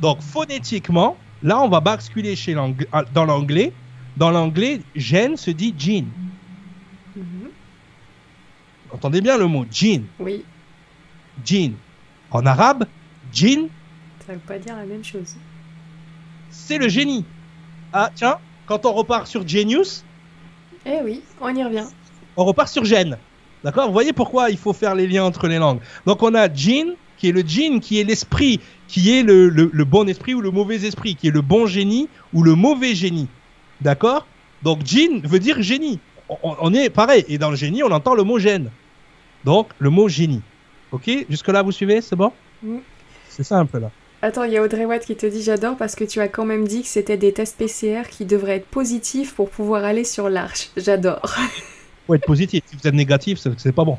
Donc, 0.01 0.21
phonétiquement, 0.21 1.17
là, 1.43 1.61
on 1.61 1.69
va 1.69 1.81
basculer 1.81 2.37
chez 2.37 2.55
dans 2.55 3.25
l'anglais. 3.25 3.73
Dans 4.17 4.31
l'anglais, 4.31 4.81
gène 4.95 5.37
se 5.37 5.51
dit 5.51 5.75
gene. 5.79 6.07
Mhm. 7.17 7.51
Entendez 8.91 9.21
bien 9.21 9.39
le 9.39 9.47
mot 9.47 9.65
gene. 9.71 10.05
Oui, 10.19 10.45
Gene. 11.45 11.75
En 12.31 12.45
arabe, 12.45 12.85
gene, 13.33 13.69
ça 14.27 14.35
veut 14.35 14.39
pas 14.39 14.59
dire 14.59 14.77
la 14.77 14.85
même 14.85 15.03
chose. 15.05 15.35
c'est 16.51 16.77
le 16.79 16.89
génie. 16.89 17.25
Ah, 17.93 18.11
tiens, 18.15 18.37
quand 18.67 18.85
on 18.87 18.93
repart 18.93 19.27
sur 19.27 19.47
genius, 19.49 20.05
Eh 20.85 20.99
oui, 21.05 21.23
on 21.41 21.55
y 21.55 21.65
revient. 21.65 21.87
on 22.37 22.45
repart 22.45 22.69
sur 22.69 22.85
gène. 22.85 23.17
D'accord? 23.65 23.87
Vous 23.87 23.93
voyez 23.93 24.13
pourquoi 24.13 24.51
il 24.51 24.59
faut 24.59 24.73
faire 24.75 24.95
les 24.95 25.07
liens 25.07 25.25
entre 25.25 25.47
les 25.49 25.59
langues. 25.59 25.81
Donc 26.05 26.23
on 26.23 26.35
a 26.35 26.53
gene, 26.53 26.95
qui 27.17 27.29
est 27.29 27.33
le 27.33 27.43
gene, 27.47 27.81
qui 27.81 27.99
est 28.01 28.05
l'esprit, 28.05 28.61
qui 28.89 29.11
est 29.17 29.23
le, 29.23 29.49
le- 29.49 29.71
le 29.73 29.85
bon 29.85 30.07
esprit 30.09 30.35
ou 30.35 30.41
le 30.43 30.51
mauvais 30.51 30.85
esprit, 30.85 31.15
qui 31.17 31.29
est 31.29 31.31
le 31.31 31.43
bon 31.43 31.67
génie 31.67 32.09
ou 32.35 32.43
le 32.43 32.55
mauvais 32.55 32.95
génie. 32.95 33.29
D'accord? 33.83 34.27
Donc 34.63 34.87
gene 34.87 35.21
veut 35.25 35.39
dire 35.39 35.61
génie. 35.61 35.99
On, 36.43 36.73
est 36.73 36.89
pareil. 36.89 37.25
Et 37.29 37.37
dans 37.37 37.51
le 37.51 37.57
génie, 37.57 37.83
on 37.83 37.91
entend 37.91 38.15
le 38.15 38.23
mot 38.23 38.39
gène. 38.39 38.71
Donc 39.45 39.69
le 39.79 39.91
mot 39.91 40.09
génie. 40.09 40.41
Ok? 40.93 41.11
Jusque-là, 41.29 41.63
vous 41.63 41.73
suivez? 41.73 42.01
C'est 42.01 42.17
bon? 42.17 42.33
Mm. 42.63 42.79
C'est 43.29 43.43
simple 43.43 43.81
là. 43.81 43.91
Attends, 44.23 44.45
il 44.45 44.53
y 44.53 44.57
a 44.57 44.63
Audrey 44.63 44.85
Watt 44.85 45.05
qui 45.05 45.17
te 45.17 45.27
dit 45.27 45.43
j'adore 45.43 45.77
parce 45.77 45.97
que 45.97 46.05
tu 46.05 46.21
as 46.21 46.29
quand 46.29 46.45
même 46.45 46.67
dit 46.67 46.83
que 46.83 46.89
c'était 46.89 47.17
des 47.17 47.33
tests 47.33 47.59
PCR 47.59 48.09
qui 48.09 48.25
devraient 48.25 48.57
être 48.57 48.69
positifs 48.69 49.35
pour 49.35 49.51
pouvoir 49.51 49.85
aller 49.85 50.05
sur 50.05 50.31
l'arche. 50.31 50.71
J'adore. 50.77 51.35
faut 52.07 52.15
être 52.15 52.27
positif. 52.27 52.63
Si 52.67 52.77
vous 52.77 52.87
êtes 52.87 52.95
négatif, 52.95 53.39
c'est 53.39 53.59
c'est 53.59 53.73
pas 53.73 53.85
bon. 53.85 53.99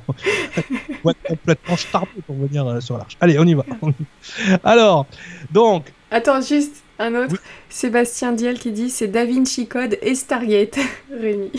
faut 1.03 1.09
être 1.09 1.23
complètement 1.27 1.75
starbé 1.75 2.21
pour 2.25 2.36
venir 2.36 2.65
euh, 2.65 2.79
sur 2.79 2.97
l'arche. 2.97 3.17
Allez, 3.19 3.38
on 3.38 3.45
y 3.45 3.53
va. 3.53 3.65
Alors, 4.63 5.07
donc, 5.51 5.91
Attends, 6.11 6.41
juste 6.41 6.82
un 7.00 7.16
autre. 7.16 7.32
Oui. 7.34 7.38
Sébastien 7.70 8.32
Diel 8.34 8.60
qui 8.60 8.72
dit 8.72 8.89
c'est 8.89 9.08
Da 9.08 9.26
Vinci 9.26 9.68
Code 9.68 9.98
et 10.02 10.16
Stargate. 10.16 10.78
Rémi. 11.12 11.52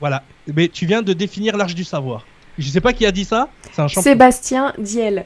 voilà. 0.00 0.22
Mais 0.54 0.68
tu 0.68 0.86
viens 0.86 1.02
de 1.02 1.12
définir 1.12 1.56
l'arche 1.56 1.74
du 1.74 1.84
savoir. 1.84 2.24
Je 2.58 2.68
sais 2.68 2.80
pas 2.80 2.92
qui 2.92 3.04
a 3.06 3.10
dit 3.12 3.24
ça. 3.24 3.48
C'est 3.72 3.80
un 3.82 3.88
champion. 3.88 4.02
Sébastien 4.02 4.72
Diel. 4.78 5.24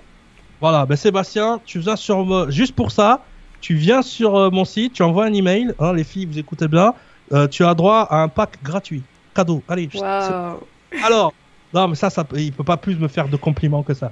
Voilà, 0.61 0.87
ben 0.87 0.97
Sébastien, 0.97 1.61
tu 1.65 1.79
viens 1.79 1.95
sur 1.97 2.25
mo- 2.25 2.51
juste 2.51 2.75
pour 2.75 2.91
ça, 2.91 3.25
tu 3.61 3.75
viens 3.75 4.03
sur 4.03 4.37
euh, 4.37 4.51
mon 4.51 4.65
site, 4.65 4.95
tu 4.95 5.03
envoies 5.05 5.27
un 5.27 5.33
email, 5.33 5.73
hein, 5.79 5.93
les 5.93 6.03
filles, 6.05 6.27
vous 6.27 6.39
écoutez 6.39 6.67
bien, 6.67 6.95
euh, 7.33 7.47
tu 7.47 7.65
as 7.65 7.75
droit 7.75 8.09
à 8.11 8.23
un 8.23 8.29
pack 8.29 8.59
gratuit, 8.63 9.03
cadeau. 9.35 9.63
Allez. 9.69 9.89
Waouh. 9.95 10.57
Alors, 11.05 11.33
non, 11.73 11.87
mais 11.87 11.95
ça, 11.95 12.11
ça, 12.11 12.27
il 12.35 12.53
peut 12.53 12.65
pas 12.65 12.77
plus 12.77 12.97
me 12.99 13.07
faire 13.07 13.29
de 13.29 13.37
compliments 13.37 13.83
que 13.85 13.95
ça. 13.95 14.11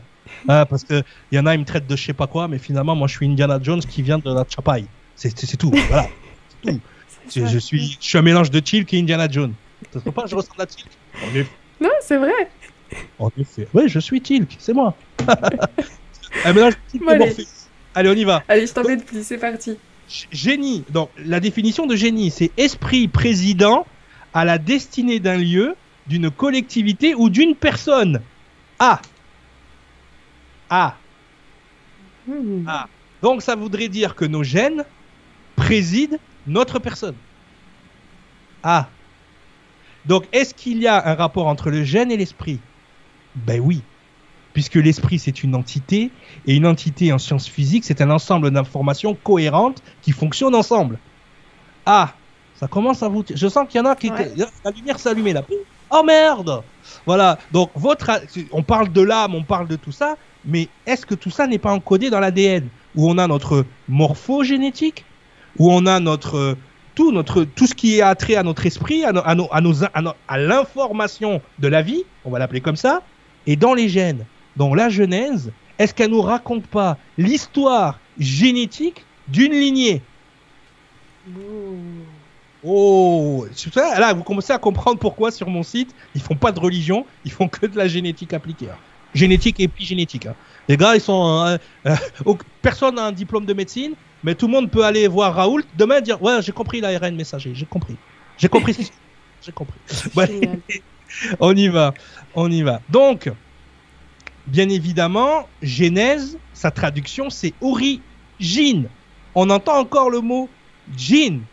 Hein, 0.49 0.67
parce 0.71 0.85
que 0.85 1.03
il 1.31 1.37
y 1.37 1.39
en 1.39 1.47
a, 1.47 1.55
ils 1.55 1.61
me 1.61 1.65
traitent 1.65 1.87
de 1.87 1.97
je 1.97 2.05
sais 2.05 2.13
pas 2.13 2.27
quoi, 2.27 2.49
mais 2.49 2.59
finalement, 2.59 2.95
moi, 2.95 3.09
je 3.09 3.15
suis 3.15 3.27
Indiana 3.27 3.59
Jones 3.63 3.81
qui 3.81 4.03
vient 4.03 4.19
de 4.19 4.33
la 4.33 4.45
Chapaille. 4.49 4.87
C'est 5.15 5.57
tout. 5.57 5.73
Voilà. 5.89 6.09
Tout. 6.63 6.81
Je, 7.35 7.59
suis, 7.59 7.99
je 8.01 8.07
suis 8.07 8.19
un 8.19 8.23
mélange 8.23 8.53
de 8.53 8.63
Chilk 8.65 8.95
et 8.95 9.01
Indiana 9.01 9.27
Jones. 9.29 9.53
Ça 9.93 9.99
se 9.99 10.11
pas 10.11 10.27
je 10.27 10.37
ressemble 10.37 10.61
à 10.61 10.65
effet. 10.65 11.51
Non, 11.81 11.91
c'est 12.01 12.19
vrai. 12.19 12.51
En 13.19 13.31
effet. 13.37 13.67
Oui, 13.75 13.89
je 13.89 13.99
suis 13.99 14.21
Tilk, 14.21 14.57
c'est 14.59 14.73
moi. 14.73 14.95
un 16.45 16.53
mélange 16.53 16.75
de 16.75 16.91
Tilk 16.93 17.03
et 17.03 17.11
allez. 17.11 17.27
Morpheus. 17.27 17.69
Allez, 17.95 18.11
on 18.11 18.15
y 18.15 18.25
va. 18.25 18.43
Allez, 18.49 18.67
je 18.67 18.73
t'embête 18.73 19.05
plus, 19.05 19.27
c'est 19.27 19.39
parti. 19.39 19.77
Génie. 20.31 20.85
Donc, 20.91 21.11
la 21.19 21.41
définition 21.41 21.87
de 21.87 21.97
génie, 21.97 22.31
c'est 22.31 22.51
esprit 22.57 23.09
président 23.09 23.87
à 24.35 24.45
la 24.45 24.59
destinée 24.59 25.19
d'un 25.19 25.39
lieu, 25.39 25.75
d'une 26.07 26.31
collectivité 26.31 27.15
ou 27.15 27.29
d'une 27.31 27.55
personne. 27.55 28.21
Ah. 28.79 29.01
Ah. 30.71 30.97
Ah. 32.67 32.89
Donc 33.23 33.43
ça 33.43 33.55
voudrait 33.55 33.89
dire 33.89 34.15
que 34.15 34.25
nos 34.25 34.43
gènes 34.43 34.85
président 35.55 36.19
notre 36.47 36.79
personne. 36.79 37.17
Ah. 38.63 38.89
Donc 40.05 40.25
est-ce 40.33 40.55
qu'il 40.55 40.79
y 40.79 40.87
a 40.87 41.09
un 41.09 41.15
rapport 41.15 41.47
entre 41.47 41.71
le 41.71 41.85
gène 41.85 42.11
et 42.11 42.17
l'esprit? 42.17 42.61
Ben 43.35 43.61
oui. 43.61 43.83
Puisque 44.53 44.77
l'esprit 44.77 45.19
c'est 45.19 45.43
une 45.43 45.55
entité 45.55 46.11
et 46.47 46.57
une 46.57 46.67
entité 46.67 47.13
en 47.13 47.19
sciences 47.19 47.49
physiques 47.49 47.85
c'est 47.85 48.01
un 48.01 48.11
ensemble 48.11 48.51
d'informations 48.51 49.15
cohérentes 49.15 49.83
qui 50.03 50.13
fonctionnent 50.13 50.55
ensemble. 50.55 50.99
Ah, 51.85 52.15
ça 52.57 52.67
commence 52.67 53.03
à 53.03 53.09
vous. 53.09 53.25
Je 53.29 53.49
sens 53.49 53.69
qu'il 53.69 53.79
y 53.79 53.83
en 53.83 53.87
a 53.87 53.95
qui. 53.95 54.11
Ouais. 54.11 54.33
La 54.65 54.71
lumière 54.71 54.97
allumée 55.07 55.33
là. 55.33 55.43
Oh 55.91 56.03
merde 56.03 56.63
Voilà. 57.05 57.39
Donc 57.53 57.71
votre, 57.75 58.11
on 58.53 58.63
parle 58.63 58.91
de 58.91 59.03
l'âme, 59.03 59.35
on 59.35 59.45
parle 59.45 59.69
de 59.69 59.77
tout 59.77 59.93
ça, 59.93 60.17
mais 60.47 60.69
est-ce 60.87 61.05
que 61.07 61.15
tout 61.15 61.31
ça 61.31 61.47
n'est 61.47 61.59
pas 61.59 61.73
encodé 61.73 62.11
dans 62.11 62.21
l'ADN 62.21 62.69
où 62.95 63.11
on 63.11 63.19
a 63.19 63.27
notre 63.27 63.65
morphogénétique, 63.89 65.05
où 65.59 65.71
on 65.73 65.87
a 65.87 66.01
notre 66.01 66.57
tout 66.95 67.13
notre 67.13 67.45
tout 67.45 67.67
ce 67.67 67.75
qui 67.75 67.97
est 67.99 68.03
attrait 68.03 68.37
à 68.37 68.43
notre 68.43 68.65
esprit, 68.65 69.05
à, 69.05 69.13
no- 69.13 69.23
à, 69.25 69.35
nos- 69.35 69.49
à, 69.53 69.61
nos- 69.61 69.85
à 69.93 70.03
no- 70.03 70.13
à 70.29 70.39
l'information 70.39 71.43
de 71.59 71.69
la 71.69 71.83
vie, 71.83 72.05
on 72.25 72.31
va 72.31 72.39
l'appeler 72.39 72.61
comme 72.63 72.77
ça, 72.77 73.03
et 73.47 73.57
dans 73.57 73.75
les 73.75 73.89
gènes, 73.89 74.25
dans 74.57 74.75
la 74.75 74.89
Genèse, 74.89 75.53
est-ce 75.79 75.93
qu'elle 75.93 76.11
nous 76.11 76.23
raconte 76.23 76.67
pas 76.67 76.97
l'histoire 77.19 78.01
génétique 78.19 79.05
d'une 79.29 79.53
lignée? 79.53 80.01
Ouh. 81.29 81.77
Oh, 82.65 83.47
là 83.77 84.13
vous 84.15 84.25
commencez 84.25 84.53
à 84.53 84.59
comprendre 84.59 84.99
pourquoi 84.99 85.31
sur 85.31 85.49
mon 85.49 85.63
site 85.63 85.95
ils 86.15 86.23
font 86.23 86.35
pas 86.35 86.51
de 86.51 86.59
religion, 86.59 87.05
ils 87.25 87.31
font 87.31 87.47
que 87.47 87.67
de 87.67 87.77
la 87.77 87.87
génétique 87.87 88.33
appliquée, 88.33 88.71
hein. 88.71 88.79
Génétique 89.15 89.61
et 89.61 89.65
épigénétique. 89.65 90.27
hein. 90.27 90.37
Les 90.69 90.77
gars 90.77 90.95
ils 90.97 91.01
sont, 91.01 91.45
euh, 91.47 91.57
euh, 91.87 91.97
au- 92.25 92.39
personne 92.63 92.97
n'a 92.97 93.07
un 93.07 93.13
diplôme 93.13 93.47
de 93.47 93.55
médecine, 93.55 93.95
mais 94.23 94.35
tout 94.35 94.47
le 94.47 94.53
monde 94.53 94.71
peut 94.71 94.85
aller 94.85 95.07
voir 95.09 95.35
Raoult 95.35 95.63
demain 95.75 95.99
et 95.99 96.03
dire 96.03 96.21
ouais 96.23 96.43
j'ai 96.43 96.53
compris 96.53 96.81
l'ARN 96.81 97.15
messager, 97.17 97.55
j'ai 97.55 97.67
compris, 97.67 98.01
j'ai 98.37 98.49
compris, 98.49 98.91
j'ai 99.41 99.53
compris. 99.53 99.81
Ouais. 100.15 100.63
On 101.41 101.55
y 101.55 101.69
va, 101.69 101.95
on 102.35 102.51
y 102.51 102.63
va. 102.63 102.83
Donc, 102.89 103.31
bien 104.47 104.69
évidemment, 104.69 105.49
Genèse, 105.63 106.41
sa 106.53 106.71
traduction, 106.71 107.31
c'est 107.31 107.57
origine. 107.61 108.93
On 109.35 109.51
entend 109.51 109.79
encore 109.79 110.11
le 110.11 110.21
mot 110.21 110.57
jin. 110.89 111.47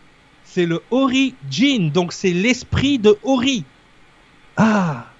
C'est 0.43 0.65
le 0.65 0.85
origine, 0.91 1.91
donc 1.91 2.13
c'est 2.13 2.33
l'esprit 2.33 2.99
de 2.99 3.17
Ori. 3.23 3.71
Ah, 4.57 5.17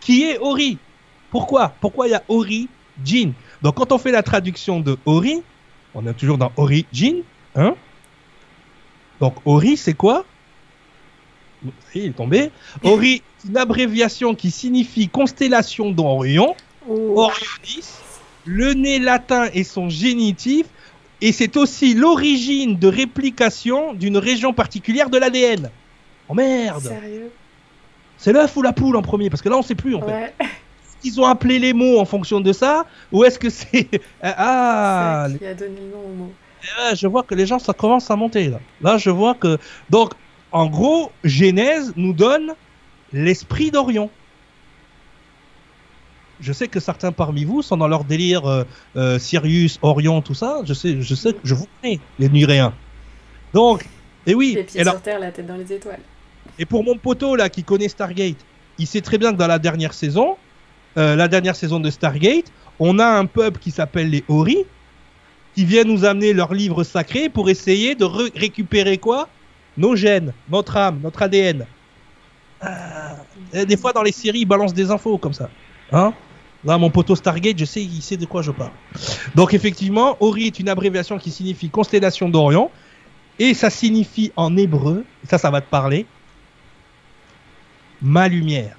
qui 0.00 0.22
est 0.24 0.38
Ori? 0.38 0.84
Pourquoi? 1.32 1.74
Pourquoi 1.80 2.06
il 2.06 2.12
y 2.12 2.14
a 2.14 2.22
origine? 2.28 3.32
Donc 3.62 3.74
quand 3.74 3.90
on 3.90 3.98
fait 3.98 4.12
la 4.12 4.22
traduction 4.22 4.78
de 4.78 4.96
Ori, 5.06 5.42
on 5.94 6.06
est 6.06 6.14
toujours 6.14 6.38
dans 6.38 6.52
origine, 6.56 7.22
hein? 7.56 7.74
Donc 9.18 9.34
Ori, 9.44 9.76
c'est 9.76 9.94
quoi? 9.94 10.24
Il 11.94 12.06
est 12.06 12.16
tombé. 12.16 12.50
Ori, 12.84 13.22
c'est 13.38 13.48
une 13.48 13.56
abréviation 13.56 14.34
qui 14.34 14.50
signifie 14.50 15.08
constellation 15.08 15.90
d'Orion, 15.90 16.54
Oh. 16.88 17.14
Orionis, 17.16 17.86
le 18.44 18.74
nez 18.74 18.98
latin 18.98 19.48
et 19.54 19.62
son 19.62 19.88
génitif, 19.88 20.66
et 21.20 21.30
c'est 21.30 21.56
aussi 21.56 21.94
l'origine 21.94 22.76
de 22.76 22.88
réplication 22.88 23.94
d'une 23.94 24.16
région 24.16 24.52
particulière 24.52 25.08
de 25.08 25.16
l'ADN. 25.16 25.70
Oh 26.28 26.34
merde. 26.34 26.82
Sérieux? 26.82 27.30
C'est 28.18 28.32
l'œuf 28.32 28.56
ou 28.56 28.62
la 28.62 28.72
poule 28.72 28.96
en 28.96 29.02
premier? 29.02 29.30
Parce 29.30 29.42
que 29.42 29.48
là 29.48 29.56
on 29.56 29.62
sait 29.62 29.76
plus 29.76 29.94
en 29.94 30.02
fait. 30.02 30.34
Ouais. 31.04 31.10
Ils 31.10 31.20
ont 31.20 31.26
appelé 31.26 31.58
les 31.58 31.72
mots 31.72 31.98
en 31.98 32.04
fonction 32.04 32.40
de 32.40 32.52
ça, 32.52 32.86
ou 33.10 33.24
est-ce 33.24 33.38
que 33.38 33.50
c'est... 33.50 33.88
Ah, 34.22 35.26
qui 35.38 35.46
a 35.46 35.54
donné 35.54 35.80
le 35.80 35.90
nom 35.90 36.04
au 36.04 36.14
mot. 36.14 36.32
Là, 36.78 36.94
je 36.94 37.06
vois 37.06 37.22
que 37.22 37.34
les 37.34 37.46
gens, 37.46 37.58
ça 37.58 37.72
commence 37.72 38.10
à 38.10 38.16
monter. 38.16 38.48
Là, 38.48 38.60
là 38.80 38.96
je 38.98 39.10
vois 39.10 39.34
que. 39.34 39.58
Donc, 39.90 40.12
en 40.52 40.66
gros, 40.66 41.10
Genèse 41.24 41.92
nous 41.96 42.12
donne 42.12 42.52
l'esprit 43.12 43.70
d'Orion. 43.70 44.10
Je 46.40 46.52
sais 46.52 46.68
que 46.68 46.80
certains 46.80 47.12
parmi 47.12 47.44
vous 47.44 47.62
sont 47.62 47.76
dans 47.76 47.88
leur 47.88 48.04
délire 48.04 48.46
euh, 48.46 48.64
euh, 48.96 49.18
Sirius, 49.18 49.78
Orion, 49.82 50.22
tout 50.22 50.34
ça. 50.34 50.60
Je 50.64 50.74
sais, 50.74 51.00
je 51.00 51.14
sais 51.14 51.32
que 51.32 51.38
je 51.44 51.54
vous 51.54 51.66
connais, 51.80 52.00
les 52.18 52.28
Nuréens. 52.28 52.74
Donc, 53.52 53.86
et 54.26 54.34
oui. 54.34 54.54
Les 54.56 54.64
pieds 54.64 54.78
et 54.78 54.82
alors- 54.82 54.94
sur 54.94 55.02
terre, 55.02 55.20
la 55.20 55.30
tête 55.30 55.46
dans 55.46 55.56
les 55.56 55.72
étoiles. 55.72 56.00
et 56.58 56.64
pour 56.64 56.84
mon 56.84 56.96
poteau 56.96 57.36
là 57.36 57.48
qui 57.48 57.62
connaît 57.62 57.88
Stargate, 57.88 58.36
il 58.78 58.86
sait 58.86 59.00
très 59.00 59.18
bien 59.18 59.32
que 59.32 59.36
dans 59.36 59.46
la 59.46 59.58
dernière 59.58 59.94
saison, 59.94 60.36
euh, 60.96 61.16
la 61.16 61.28
dernière 61.28 61.56
saison 61.56 61.80
de 61.80 61.90
Stargate, 61.90 62.52
on 62.78 62.98
a 62.98 63.06
un 63.06 63.26
peuple 63.26 63.58
qui 63.58 63.70
s'appelle 63.70 64.10
les 64.10 64.24
Ori, 64.28 64.64
qui 65.54 65.64
vient 65.64 65.84
nous 65.84 66.04
amener 66.04 66.32
leur 66.32 66.54
livre 66.54 66.84
sacré 66.84 67.28
pour 67.28 67.50
essayer 67.50 67.94
de 67.94 68.04
re- 68.04 68.32
récupérer 68.34 68.98
quoi? 68.98 69.28
Nos 69.76 69.96
gènes, 69.96 70.32
notre 70.50 70.76
âme, 70.76 71.00
notre 71.02 71.22
ADN. 71.22 71.66
Et 73.52 73.66
des 73.66 73.76
fois 73.76 73.92
dans 73.92 74.02
les 74.02 74.12
séries, 74.12 74.40
ils 74.40 74.44
balancent 74.46 74.74
des 74.74 74.90
infos 74.90 75.18
comme 75.18 75.32
ça. 75.32 75.50
Hein? 75.92 76.14
Là, 76.64 76.78
mon 76.78 76.90
poteau 76.90 77.16
Stargate, 77.16 77.58
je 77.58 77.64
sais, 77.64 77.82
il 77.82 78.02
sait 78.02 78.16
de 78.16 78.24
quoi 78.24 78.40
je 78.40 78.52
parle. 78.52 78.70
Donc 79.34 79.52
effectivement, 79.52 80.16
Ori 80.20 80.46
est 80.46 80.60
une 80.60 80.68
abréviation 80.68 81.18
qui 81.18 81.30
signifie 81.30 81.68
constellation 81.68 82.28
d'Orion, 82.28 82.70
et 83.38 83.52
ça 83.54 83.68
signifie 83.68 84.30
en 84.36 84.56
hébreu, 84.56 85.04
ça, 85.28 85.38
ça 85.38 85.50
va 85.50 85.60
te 85.60 85.68
parler, 85.68 86.06
ma 88.00 88.28
lumière. 88.28 88.76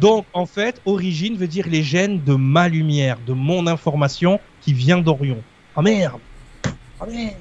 Donc, 0.00 0.26
en 0.34 0.46
fait, 0.46 0.80
origine 0.84 1.36
veut 1.36 1.46
dire 1.46 1.66
les 1.68 1.82
gènes 1.82 2.22
de 2.22 2.34
ma 2.34 2.68
lumière, 2.68 3.16
de 3.26 3.32
mon 3.32 3.66
information 3.66 4.38
qui 4.60 4.72
vient 4.72 4.98
d'Orion. 4.98 5.38
Ah 5.74 5.82
merde 5.82 6.20
Ah 7.00 7.06
merde 7.06 7.34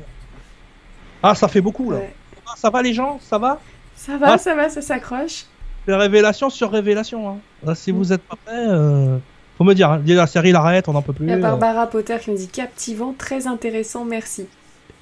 Ah, 1.24 1.36
ça 1.36 1.48
fait 1.48 1.62
beaucoup 1.62 1.92
là. 1.92 1.98
Ouais. 1.98 2.14
Ah, 2.48 2.54
ça 2.56 2.70
va 2.70 2.82
les 2.82 2.94
gens? 2.94 3.20
Ça 3.22 3.38
va? 3.38 3.60
Ça 3.96 4.18
va, 4.18 4.34
Ah. 4.34 4.38
ça 4.38 4.56
va, 4.56 4.70
ça 4.70 4.82
s'accroche. 4.82 5.46
C'est 5.88 5.96
révélation 5.96 6.50
sur 6.50 6.72
révélation. 6.72 7.30
Hein. 7.30 7.38
Là, 7.64 7.76
si 7.76 7.92
Mm. 7.92 7.96
vous 7.98 8.14
êtes 8.14 8.22
pas 8.22 8.36
prêts, 8.46 8.54
euh, 8.68 9.18
faut 9.58 9.64
me 9.64 9.74
dire. 9.74 9.90
Hein. 9.92 10.02
La 10.06 10.28
série 10.28 10.52
l'arrête, 10.52 10.88
on 10.90 10.94
n'en 10.94 11.02
peut 11.02 11.14
plus. 11.14 11.26
Il 11.26 11.30
y 11.30 11.34
a 11.34 11.38
euh. 11.38 11.40
Barbara 11.42 11.88
Potter 11.88 12.18
qui 12.22 12.32
me 12.32 12.38
dit 12.38 12.48
captivant, 12.48 13.14
très 13.18 13.48
intéressant, 13.48 14.04
merci. 14.06 14.48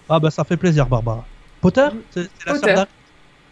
Ah 0.09 0.19
bah 0.19 0.29
ça 0.31 0.43
fait 0.43 0.57
plaisir, 0.57 0.85
Barbara. 0.87 1.25
Potter? 1.61 1.87
Mm. 1.93 1.97
C'est 2.11 2.29
la 2.45 2.53
Potter. 2.53 2.75
sœur 2.75 2.87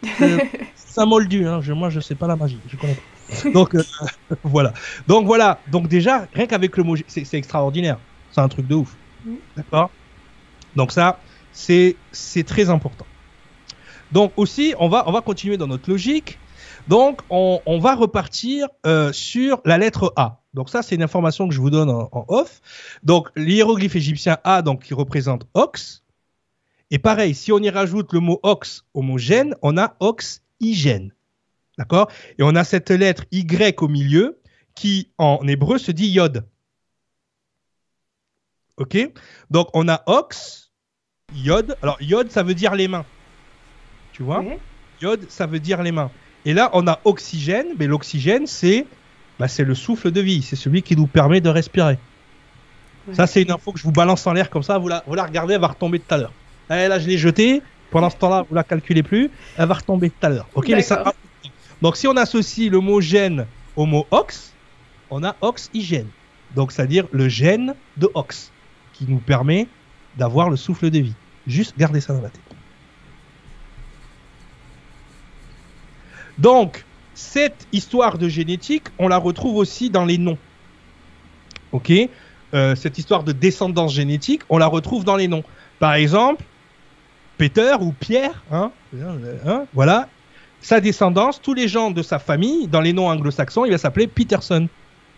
C'est 0.74 1.00
un 1.00 1.06
moldu, 1.06 1.46
hein. 1.46 1.60
je, 1.62 1.72
moi 1.72 1.88
je 1.88 2.00
sais 2.00 2.14
pas 2.14 2.26
la 2.26 2.36
magie, 2.36 2.58
je 2.68 2.76
connais 2.76 2.94
pas. 2.94 3.00
Donc 3.54 3.74
euh, 3.74 3.82
voilà. 4.42 4.72
Donc 5.06 5.26
voilà. 5.26 5.58
Donc 5.70 5.88
déjà, 5.88 6.26
rien 6.32 6.46
qu'avec 6.46 6.76
le 6.76 6.84
mot, 6.84 6.96
c'est 7.06 7.34
extraordinaire. 7.34 7.98
C'est 8.30 8.40
un 8.40 8.48
truc 8.48 8.66
de 8.66 8.74
ouf. 8.74 8.96
D'accord? 9.56 9.90
Donc 10.76 10.92
ça, 10.92 11.18
c'est 11.52 11.96
c'est 12.12 12.44
très 12.44 12.70
important. 12.70 13.06
Donc 14.10 14.32
aussi, 14.36 14.74
on 14.78 14.88
va 14.88 15.04
on 15.06 15.12
va 15.12 15.20
continuer 15.20 15.56
dans 15.56 15.66
notre 15.66 15.88
logique. 15.90 16.38
Donc 16.88 17.20
on, 17.30 17.60
on 17.66 17.78
va 17.78 17.94
repartir 17.94 18.68
euh, 18.86 19.12
sur 19.12 19.60
la 19.64 19.78
lettre 19.78 20.12
A. 20.16 20.40
Donc 20.54 20.68
ça, 20.68 20.82
c'est 20.82 20.94
une 20.94 21.02
information 21.02 21.48
que 21.48 21.54
je 21.54 21.60
vous 21.60 21.70
donne 21.70 21.90
en, 21.90 22.08
en 22.12 22.24
off. 22.28 22.60
Donc 23.02 23.28
l'hiéroglyphe 23.36 23.96
égyptien 23.96 24.38
A, 24.44 24.62
donc 24.62 24.82
qui 24.82 24.94
représente 24.94 25.46
Ox. 25.54 26.02
Et 26.90 26.98
pareil, 26.98 27.34
si 27.34 27.52
on 27.52 27.58
y 27.58 27.70
rajoute 27.70 28.12
le 28.12 28.20
mot 28.20 28.38
ox 28.42 28.84
au 28.92 29.00
mot 29.00 29.16
gène, 29.16 29.56
on 29.62 29.78
a 29.78 29.96
oxygène. 29.98 31.12
D'accord? 31.78 32.10
Et 32.38 32.42
on 32.42 32.54
a 32.54 32.64
cette 32.64 32.90
lettre 32.90 33.24
Y 33.30 33.80
au 33.80 33.88
milieu 33.88 34.40
qui, 34.74 35.10
en 35.18 35.40
hébreu, 35.46 35.78
se 35.78 35.92
dit 35.92 36.08
yod. 36.08 36.46
Ok? 38.76 38.96
Donc 39.50 39.68
on 39.74 39.88
a 39.88 40.02
ox, 40.06 40.72
yod. 41.34 41.76
Alors 41.82 42.00
yod, 42.00 42.30
ça 42.30 42.42
veut 42.42 42.54
dire 42.54 42.74
les 42.74 42.88
mains. 42.88 43.04
Tu 44.12 44.22
vois? 44.22 44.44
Yod, 45.00 45.30
ça 45.30 45.46
veut 45.46 45.60
dire 45.60 45.82
les 45.82 45.92
mains. 45.92 46.10
Et 46.44 46.54
là, 46.54 46.70
on 46.72 46.86
a 46.86 47.00
oxygène, 47.04 47.68
mais 47.78 47.86
l'oxygène, 47.86 48.46
c'est 48.46 48.86
bah, 49.38 49.48
c'est 49.48 49.64
le 49.64 49.74
souffle 49.74 50.10
de 50.10 50.20
vie. 50.20 50.42
C'est 50.42 50.56
celui 50.56 50.82
qui 50.82 50.96
nous 50.96 51.06
permet 51.06 51.40
de 51.40 51.48
respirer. 51.48 51.98
Ouais. 53.06 53.14
Ça, 53.14 53.26
c'est 53.26 53.42
une 53.42 53.50
info 53.50 53.72
que 53.72 53.78
je 53.78 53.84
vous 53.84 53.92
balance 53.92 54.26
en 54.26 54.32
l'air 54.32 54.50
comme 54.50 54.62
ça. 54.62 54.78
Vous 54.78 54.88
la, 54.88 55.02
vous 55.06 55.14
la 55.14 55.24
regardez, 55.24 55.54
elle 55.54 55.60
va 55.60 55.68
retomber 55.68 55.98
tout 55.98 56.14
à 56.14 56.18
l'heure. 56.18 56.32
Eh, 56.70 56.88
là, 56.88 56.98
je 56.98 57.08
l'ai 57.08 57.18
jetée. 57.18 57.62
Pendant 57.90 58.08
ce 58.08 58.16
temps-là, 58.16 58.44
vous 58.48 58.54
la 58.54 58.64
calculez 58.64 59.02
plus. 59.02 59.30
Elle 59.58 59.68
va 59.68 59.74
retomber 59.74 60.10
tout 60.10 60.26
à 60.26 60.28
l'heure. 60.28 60.48
Ok, 60.54 60.68
mais 60.68 60.82
ça-. 60.82 61.12
Donc, 61.82 61.96
si 61.96 62.06
on 62.06 62.16
associe 62.16 62.70
le 62.70 62.80
mot 62.80 63.00
gène 63.00 63.46
au 63.76 63.86
mot 63.86 64.06
ox, 64.12 64.52
on 65.10 65.24
a 65.24 65.34
oxygène. 65.40 66.08
Donc, 66.54 66.72
c'est-à-dire 66.72 67.06
le 67.10 67.28
gène 67.28 67.74
de 67.96 68.08
ox 68.14 68.52
qui 68.92 69.04
nous 69.08 69.18
permet 69.18 69.66
d'avoir 70.16 70.48
le 70.48 70.56
souffle 70.56 70.90
de 70.90 71.00
vie. 71.00 71.14
Juste 71.46 71.76
gardez 71.76 72.00
ça 72.00 72.14
dans 72.14 72.22
la 72.22 72.30
tête. 72.30 72.40
Donc, 76.38 76.84
cette 77.14 77.66
histoire 77.72 78.16
de 78.16 78.28
génétique, 78.28 78.84
on 78.98 79.08
la 79.08 79.18
retrouve 79.18 79.56
aussi 79.56 79.90
dans 79.90 80.04
les 80.04 80.18
noms. 80.18 80.38
Ok? 81.72 81.92
Euh, 82.54 82.74
Cette 82.76 82.98
histoire 82.98 83.24
de 83.24 83.32
descendance 83.32 83.92
génétique, 83.92 84.42
on 84.48 84.58
la 84.58 84.66
retrouve 84.66 85.04
dans 85.04 85.16
les 85.16 85.28
noms. 85.28 85.44
Par 85.78 85.94
exemple, 85.94 86.44
Peter 87.38 87.74
ou 87.80 87.92
Pierre, 87.92 88.42
hein, 88.52 88.70
hein, 89.46 89.66
voilà, 89.72 90.08
sa 90.62 90.80
descendance, 90.80 91.42
tous 91.42 91.54
les 91.54 91.68
gens 91.68 91.90
de 91.90 92.02
sa 92.02 92.18
famille, 92.18 92.68
dans 92.68 92.80
les 92.80 92.92
noms 92.92 93.08
anglo-saxons, 93.08 93.64
il 93.64 93.72
va 93.72 93.78
s'appeler 93.78 94.06
Peterson. 94.06 94.68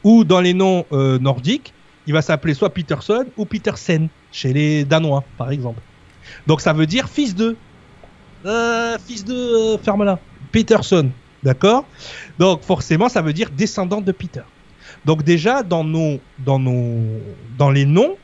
Ou 0.03 0.24
dans 0.24 0.40
les 0.40 0.55
noms 0.55 0.84
euh, 0.92 1.18
nordiques, 1.18 1.72
il 2.07 2.12
va 2.12 2.22
s'appeler 2.22 2.55
soit 2.55 2.70
Peterson 2.70 3.24
ou 3.36 3.45
Petersen, 3.45 4.09
chez 4.32 4.53
les 4.53 4.84
Danois, 4.84 5.24
par 5.38 5.51
exemple. 5.51 5.80
Donc 6.47 6.61
ça 6.61 6.72
veut 6.72 6.86
dire 6.86 7.09
fils 7.09 7.34
de. 7.34 7.57
Euh, 8.45 8.99
fils 9.07 9.24
de. 9.24 9.34
euh, 9.34 9.78
ferme-la. 9.78 10.18
Peterson. 10.51 11.11
D'accord? 11.42 11.84
Donc 12.38 12.62
forcément, 12.62 13.09
ça 13.09 13.20
veut 13.22 13.32
dire 13.32 13.51
descendant 13.51 14.01
de 14.01 14.12
Peter. 14.12 14.42
Donc 15.05 15.22
déjà, 15.22 15.62
dans, 15.62 15.84
nos, 15.84 16.20
dans, 16.38 16.59
nos, 16.59 17.20
dans 17.59 17.70
les 17.70 17.84
noms, 17.84 18.16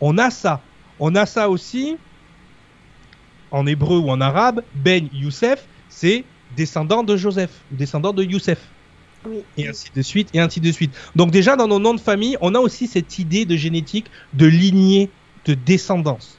on 0.00 0.18
a 0.18 0.30
ça. 0.30 0.60
On 1.00 1.14
a 1.14 1.24
ça 1.26 1.48
aussi 1.48 1.96
en 3.50 3.66
hébreu 3.66 3.98
ou 3.98 4.10
en 4.10 4.20
arabe. 4.20 4.62
Ben 4.74 5.08
Youssef, 5.12 5.66
c'est 5.88 6.24
descendant 6.56 7.02
de 7.02 7.16
Joseph, 7.16 7.50
ou 7.72 7.76
descendant 7.76 8.12
de 8.12 8.22
Youssef 8.22 8.58
Oui. 9.26 9.42
et 9.56 9.68
ainsi 9.68 9.90
de 9.94 10.02
suite, 10.02 10.28
et 10.34 10.40
ainsi 10.40 10.60
de 10.60 10.72
suite. 10.72 10.92
Donc 11.16 11.30
déjà, 11.30 11.56
dans 11.56 11.68
nos 11.68 11.78
noms 11.78 11.94
de 11.94 12.00
famille, 12.00 12.36
on 12.40 12.54
a 12.54 12.58
aussi 12.58 12.86
cette 12.86 13.18
idée 13.18 13.44
de 13.44 13.56
génétique, 13.56 14.06
de 14.34 14.46
lignée, 14.46 15.10
de 15.44 15.54
descendance. 15.54 16.38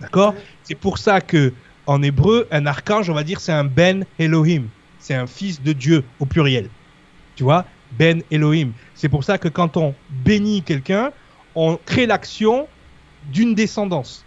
D'accord? 0.00 0.34
C'est 0.64 0.74
pour 0.74 0.98
ça 0.98 1.20
que 1.20 1.52
en 1.86 2.02
hébreu, 2.02 2.48
un 2.50 2.66
archange, 2.66 3.10
on 3.10 3.14
va 3.14 3.24
dire, 3.24 3.40
c'est 3.40 3.52
un 3.52 3.64
Ben 3.64 4.06
Elohim. 4.18 4.68
C'est 4.98 5.14
un 5.14 5.26
fils 5.26 5.62
de 5.62 5.72
Dieu 5.72 6.02
au 6.18 6.24
pluriel. 6.26 6.70
Tu 7.36 7.42
vois? 7.42 7.66
Ben 7.98 8.22
Elohim. 8.30 8.72
C'est 8.94 9.08
pour 9.08 9.22
ça 9.22 9.38
que 9.38 9.48
quand 9.48 9.76
on 9.76 9.94
bénit 10.24 10.62
quelqu'un, 10.62 11.12
on 11.54 11.78
crée 11.84 12.06
l'action 12.06 12.66
d'une 13.30 13.54
descendance. 13.54 14.24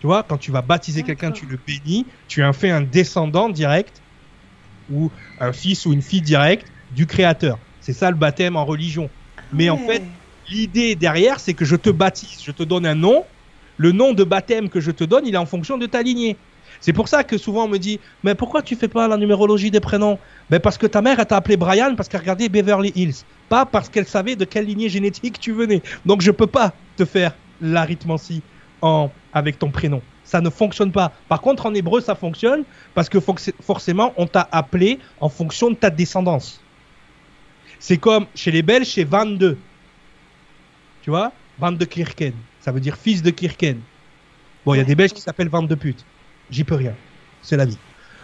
Tu 0.00 0.06
vois, 0.06 0.22
quand 0.24 0.36
tu 0.36 0.50
vas 0.50 0.62
baptiser 0.62 1.02
quelqu'un, 1.04 1.30
tu 1.30 1.46
le 1.46 1.58
bénis, 1.64 2.06
tu 2.28 2.42
en 2.42 2.52
fais 2.52 2.70
un 2.70 2.82
descendant 2.82 3.48
direct 3.48 4.01
ou 4.92 5.10
un 5.40 5.52
fils 5.52 5.86
ou 5.86 5.92
une 5.92 6.02
fille 6.02 6.20
direct 6.20 6.66
du 6.94 7.06
créateur. 7.06 7.58
C'est 7.80 7.92
ça 7.92 8.10
le 8.10 8.16
baptême 8.16 8.56
en 8.56 8.64
religion. 8.64 9.10
Mais 9.52 9.70
en 9.70 9.78
fait, 9.78 10.02
l'idée 10.50 10.94
derrière, 10.94 11.40
c'est 11.40 11.54
que 11.54 11.64
je 11.64 11.76
te 11.76 11.90
baptise, 11.90 12.42
je 12.42 12.52
te 12.52 12.62
donne 12.62 12.86
un 12.86 12.94
nom. 12.94 13.24
Le 13.78 13.92
nom 13.92 14.12
de 14.12 14.22
baptême 14.22 14.68
que 14.68 14.80
je 14.80 14.90
te 14.90 15.04
donne, 15.04 15.26
il 15.26 15.34
est 15.34 15.38
en 15.38 15.46
fonction 15.46 15.78
de 15.78 15.86
ta 15.86 16.02
lignée. 16.02 16.36
C'est 16.80 16.92
pour 16.92 17.08
ça 17.08 17.24
que 17.24 17.38
souvent 17.38 17.64
on 17.64 17.68
me 17.68 17.78
dit, 17.78 18.00
mais 18.22 18.34
pourquoi 18.34 18.62
tu 18.62 18.76
fais 18.76 18.88
pas 18.88 19.08
la 19.08 19.16
numérologie 19.16 19.70
des 19.70 19.80
prénoms? 19.80 20.18
Ben 20.50 20.60
parce 20.60 20.78
que 20.78 20.86
ta 20.86 21.02
mère 21.02 21.18
elle 21.20 21.26
t'a 21.26 21.36
appelé 21.36 21.56
Brian 21.56 21.94
parce 21.96 22.08
qu'elle 22.08 22.20
regardait 22.20 22.48
Beverly 22.48 22.92
Hills, 22.94 23.24
pas 23.48 23.66
parce 23.66 23.88
qu'elle 23.88 24.06
savait 24.06 24.36
de 24.36 24.44
quelle 24.44 24.66
lignée 24.66 24.88
génétique 24.88 25.38
tu 25.38 25.52
venais. 25.52 25.82
Donc 26.06 26.22
je 26.22 26.30
peux 26.30 26.46
pas 26.46 26.74
te 26.96 27.04
faire 27.04 27.34
l'arithmancie 27.60 28.42
en 28.80 29.10
avec 29.32 29.58
ton 29.58 29.70
prénom. 29.70 30.02
Ça 30.32 30.40
ne 30.40 30.48
fonctionne 30.48 30.92
pas. 30.92 31.12
Par 31.28 31.42
contre 31.42 31.66
en 31.66 31.74
hébreu 31.74 32.00
ça 32.00 32.14
fonctionne 32.14 32.64
parce 32.94 33.10
que 33.10 33.18
forcément 33.60 34.14
on 34.16 34.26
t'a 34.26 34.48
appelé 34.50 34.98
en 35.20 35.28
fonction 35.28 35.68
de 35.68 35.74
ta 35.74 35.90
descendance. 35.90 36.58
C'est 37.78 37.98
comme 37.98 38.24
chez 38.34 38.50
les 38.50 38.62
Belges, 38.62 38.86
c'est 38.94 39.04
22. 39.04 39.58
Tu 41.02 41.10
vois? 41.10 41.32
22 41.58 41.84
Kirken. 41.84 42.32
Ça 42.60 42.72
veut 42.72 42.80
dire 42.80 42.96
fils 42.96 43.20
de 43.22 43.28
Kirken. 43.28 43.80
Bon, 44.64 44.72
il 44.72 44.78
y 44.78 44.80
a 44.80 44.84
des 44.84 44.94
Belges 44.94 45.12
qui 45.12 45.20
s'appellent 45.20 45.50
22 45.50 45.76
putes. 45.76 46.02
J'y 46.50 46.64
peux 46.64 46.76
rien. 46.76 46.94
C'est 47.42 47.58
la 47.58 47.66
vie. 47.66 47.76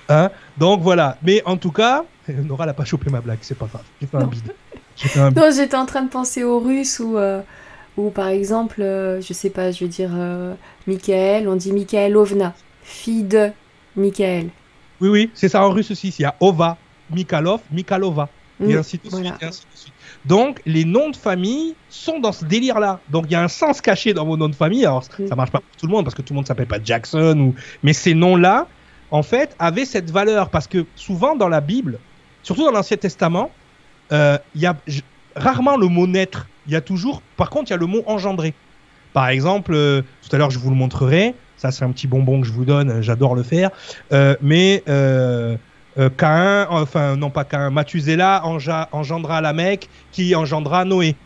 Hein? 0.08 0.30
Donc 0.56 0.80
voilà. 0.80 1.18
Mais 1.22 1.42
en 1.44 1.58
tout 1.58 1.72
cas, 1.72 2.04
Nora 2.28 2.64
n'a 2.64 2.72
pas 2.72 2.86
chopé 2.86 3.10
ma 3.10 3.20
blague. 3.20 3.40
C'est 3.42 3.58
pas 3.58 3.66
grave. 3.66 3.84
J'ai 4.00 4.06
fait 4.06 4.16
un 4.16 4.26
bide. 4.26 4.54
J'ai 4.96 5.08
fait 5.08 5.20
un 5.20 5.28
bide. 5.28 5.42
Non, 5.42 5.50
j'étais 5.54 5.76
en 5.76 5.84
train 5.84 6.04
de 6.04 6.08
penser 6.08 6.42
aux 6.42 6.58
Russes 6.58 7.00
ou 7.00 7.18
euh, 7.18 7.42
ou 7.98 8.10
par 8.10 8.28
exemple, 8.28 8.80
euh, 8.80 9.20
je 9.20 9.32
sais 9.32 9.50
pas, 9.50 9.70
je 9.72 9.84
veux 9.84 9.90
dire 9.90 10.10
euh, 10.14 10.54
Michael, 10.86 11.48
on 11.48 11.56
dit 11.56 11.72
Michael 11.72 12.16
Ovna, 12.16 12.54
fille 12.82 13.24
de 13.24 13.50
Michael. 13.96 14.48
Oui, 15.00 15.08
oui. 15.10 15.30
C'est 15.34 15.48
ça 15.48 15.62
en 15.64 15.70
russe 15.70 15.90
aussi. 15.90 16.14
Il 16.18 16.22
y 16.22 16.24
a 16.24 16.34
Ova, 16.40 16.76
Mikhalov, 17.10 17.60
Mikhalova. 17.70 18.28
Et 18.60 18.74
Mm, 18.74 18.78
ainsi 18.78 18.96
de 18.98 19.08
voilà. 19.10 19.26
suite. 19.30 19.42
et 19.42 19.44
ainsi 19.46 19.60
de 19.72 19.78
suite. 19.78 19.92
Donc, 20.24 20.60
les 20.66 20.84
noms 20.84 21.10
de 21.10 21.16
famille 21.16 21.74
sont 21.88 22.18
dans 22.18 22.32
ce 22.32 22.44
délire-là. 22.44 22.98
Donc, 23.08 23.26
il 23.28 23.32
y 23.32 23.36
a 23.36 23.42
un 23.42 23.46
sens 23.48 23.80
caché 23.80 24.12
dans 24.14 24.24
vos 24.24 24.36
noms 24.36 24.48
de 24.48 24.54
famille. 24.56 24.84
Alors, 24.84 25.04
Mm. 25.18 25.28
ça 25.28 25.36
marche 25.36 25.50
pas 25.52 25.60
pour 25.60 25.76
tout 25.76 25.86
le 25.86 25.92
monde 25.92 26.04
parce 26.04 26.14
que 26.16 26.22
tout 26.22 26.32
le 26.32 26.36
monde 26.38 26.46
s'appelle 26.48 26.66
pas 26.66 26.78
Jackson 26.82 27.38
ou. 27.38 27.54
Mais 27.84 27.92
ces 27.92 28.14
noms-là, 28.14 28.66
en 29.12 29.22
fait, 29.22 29.54
avaient 29.60 29.84
cette 29.84 30.10
valeur 30.10 30.50
parce 30.50 30.66
que 30.66 30.84
souvent 30.96 31.36
dans 31.36 31.48
la 31.48 31.60
Bible, 31.60 31.98
surtout 32.42 32.64
dans 32.64 32.72
l'Ancien 32.72 32.96
Testament, 32.96 33.50
euh, 34.10 34.38
il 34.56 34.60
y 34.62 34.66
a 34.66 34.76
rarement 35.36 35.76
le 35.76 35.86
mot 35.86 36.06
naître. 36.08 36.48
Il 36.68 36.74
y 36.74 36.76
a 36.76 36.80
toujours, 36.80 37.22
par 37.36 37.50
contre, 37.50 37.70
il 37.70 37.72
y 37.72 37.74
a 37.74 37.78
le 37.78 37.86
mot 37.86 38.02
engendré. 38.06 38.54
Par 39.14 39.28
exemple, 39.28 39.72
euh, 39.74 40.02
tout 40.22 40.36
à 40.36 40.38
l'heure, 40.38 40.50
je 40.50 40.58
vous 40.58 40.70
le 40.70 40.76
montrerai. 40.76 41.34
Ça, 41.56 41.70
c'est 41.72 41.84
un 41.84 41.90
petit 41.90 42.06
bonbon 42.06 42.40
que 42.40 42.46
je 42.46 42.52
vous 42.52 42.64
donne. 42.64 43.00
J'adore 43.00 43.34
le 43.34 43.42
faire. 43.42 43.70
Euh, 44.12 44.36
mais 44.42 44.84
euh, 44.88 45.56
euh, 45.98 46.10
Caïn, 46.10 46.66
enfin 46.70 47.16
non 47.16 47.30
pas 47.30 47.44
Caïn, 47.44 47.70
Mathusélah 47.70 48.42
enja- 48.44 48.88
engendra 48.92 49.40
Lamech 49.40 49.88
qui 50.12 50.34
engendra 50.36 50.84
Noé. 50.84 51.16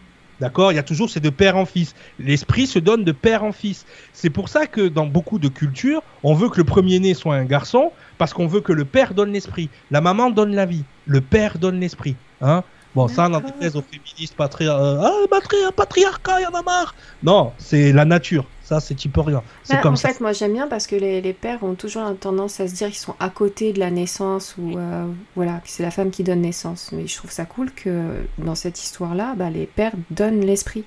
D'accord? 0.41 0.73
Il 0.73 0.77
y 0.77 0.79
a 0.79 0.83
toujours 0.83 1.11
c'est 1.11 1.21
de 1.21 1.29
père 1.31 1.57
en 1.57 1.67
fils. 1.67 1.95
L'esprit 2.19 2.67
se 2.67 2.79
donne 2.79 3.05
de 3.05 3.13
père 3.13 3.45
en 3.45 3.53
fils. 3.53 3.85
C'est 4.13 4.31
pour 4.31 4.49
ça 4.49 4.67
que 4.67 4.89
dans 4.89 5.07
beaucoup 5.07 5.39
de 5.39 5.49
cultures, 5.49 6.03
on 6.23 6.35
veut 6.35 6.49
que 6.49 6.57
le 6.57 6.65
premier-né 6.65 7.15
soit 7.15 7.35
un 7.35 7.45
garçon 7.45 7.93
parce 8.17 8.33
qu'on 8.33 8.47
veut 8.47 8.61
que 8.61 8.73
le 8.73 8.85
père 8.85 9.13
donne 9.15 9.33
l'esprit. 9.33 9.69
La 9.91 10.01
maman 10.01 10.31
donne 10.31 10.55
la 10.55 10.67
vie. 10.67 10.85
Le 11.07 11.21
père 11.21 11.59
donne 11.59 11.79
l'esprit. 11.79 12.17
Hein? 12.41 12.65
Bon, 12.95 13.09
ça, 13.09 13.29
déplaise 13.29 13.75
aux 13.77 13.83
féministes, 13.83 14.35
patria... 14.37 14.77
euh, 14.79 15.01
ah, 15.03 15.13
patria- 15.31 15.73
patriarcat, 15.75 16.41
y 16.43 16.47
en 16.47 16.51
a 16.51 16.63
marre. 16.63 16.95
Non, 17.23 17.53
c'est 17.59 17.91
la 17.93 18.05
nature. 18.05 18.45
Ça, 18.63 18.81
c'est 18.81 18.95
type 18.95 19.17
rien. 19.17 19.43
C'est 19.63 19.75
Bah, 19.77 19.81
comme 19.83 19.95
en 19.95 19.97
ça. 19.97 20.09
fait, 20.11 20.21
moi 20.21 20.33
j'aime 20.33 20.53
bien 20.53 20.69
parce 20.69 20.87
que 20.87 20.97
les, 20.97 21.21
les 21.21 21.33
pères 21.33 21.63
ont 21.63 21.75
toujours 21.75 22.03
tendance 22.19 22.61
à 22.61 22.69
se 22.69 22.75
dire 22.75 22.89
qu'ils 22.89 22.97
sont 22.97 23.15
à 23.19 23.29
côté 23.31 23.73
de 23.73 23.81
la 23.81 23.91
naissance 23.91 24.55
ou 24.59 24.77
euh, 24.79 25.07
voilà, 25.37 25.55
que 25.55 25.69
c'est 25.69 25.83
la 25.83 25.91
femme 25.91 26.11
qui 26.11 26.23
donne 26.23 26.43
naissance. 26.43 26.91
Mais 26.93 27.07
je 27.07 27.17
trouve 27.17 27.31
ça 27.31 27.45
cool 27.45 27.71
que 27.73 28.09
dans 28.39 28.55
cette 28.55 28.83
histoire-là, 28.83 29.35
bah, 29.37 29.51
les 29.51 29.67
pères 29.67 29.93
donnent 30.11 30.41
l'esprit. 30.41 30.85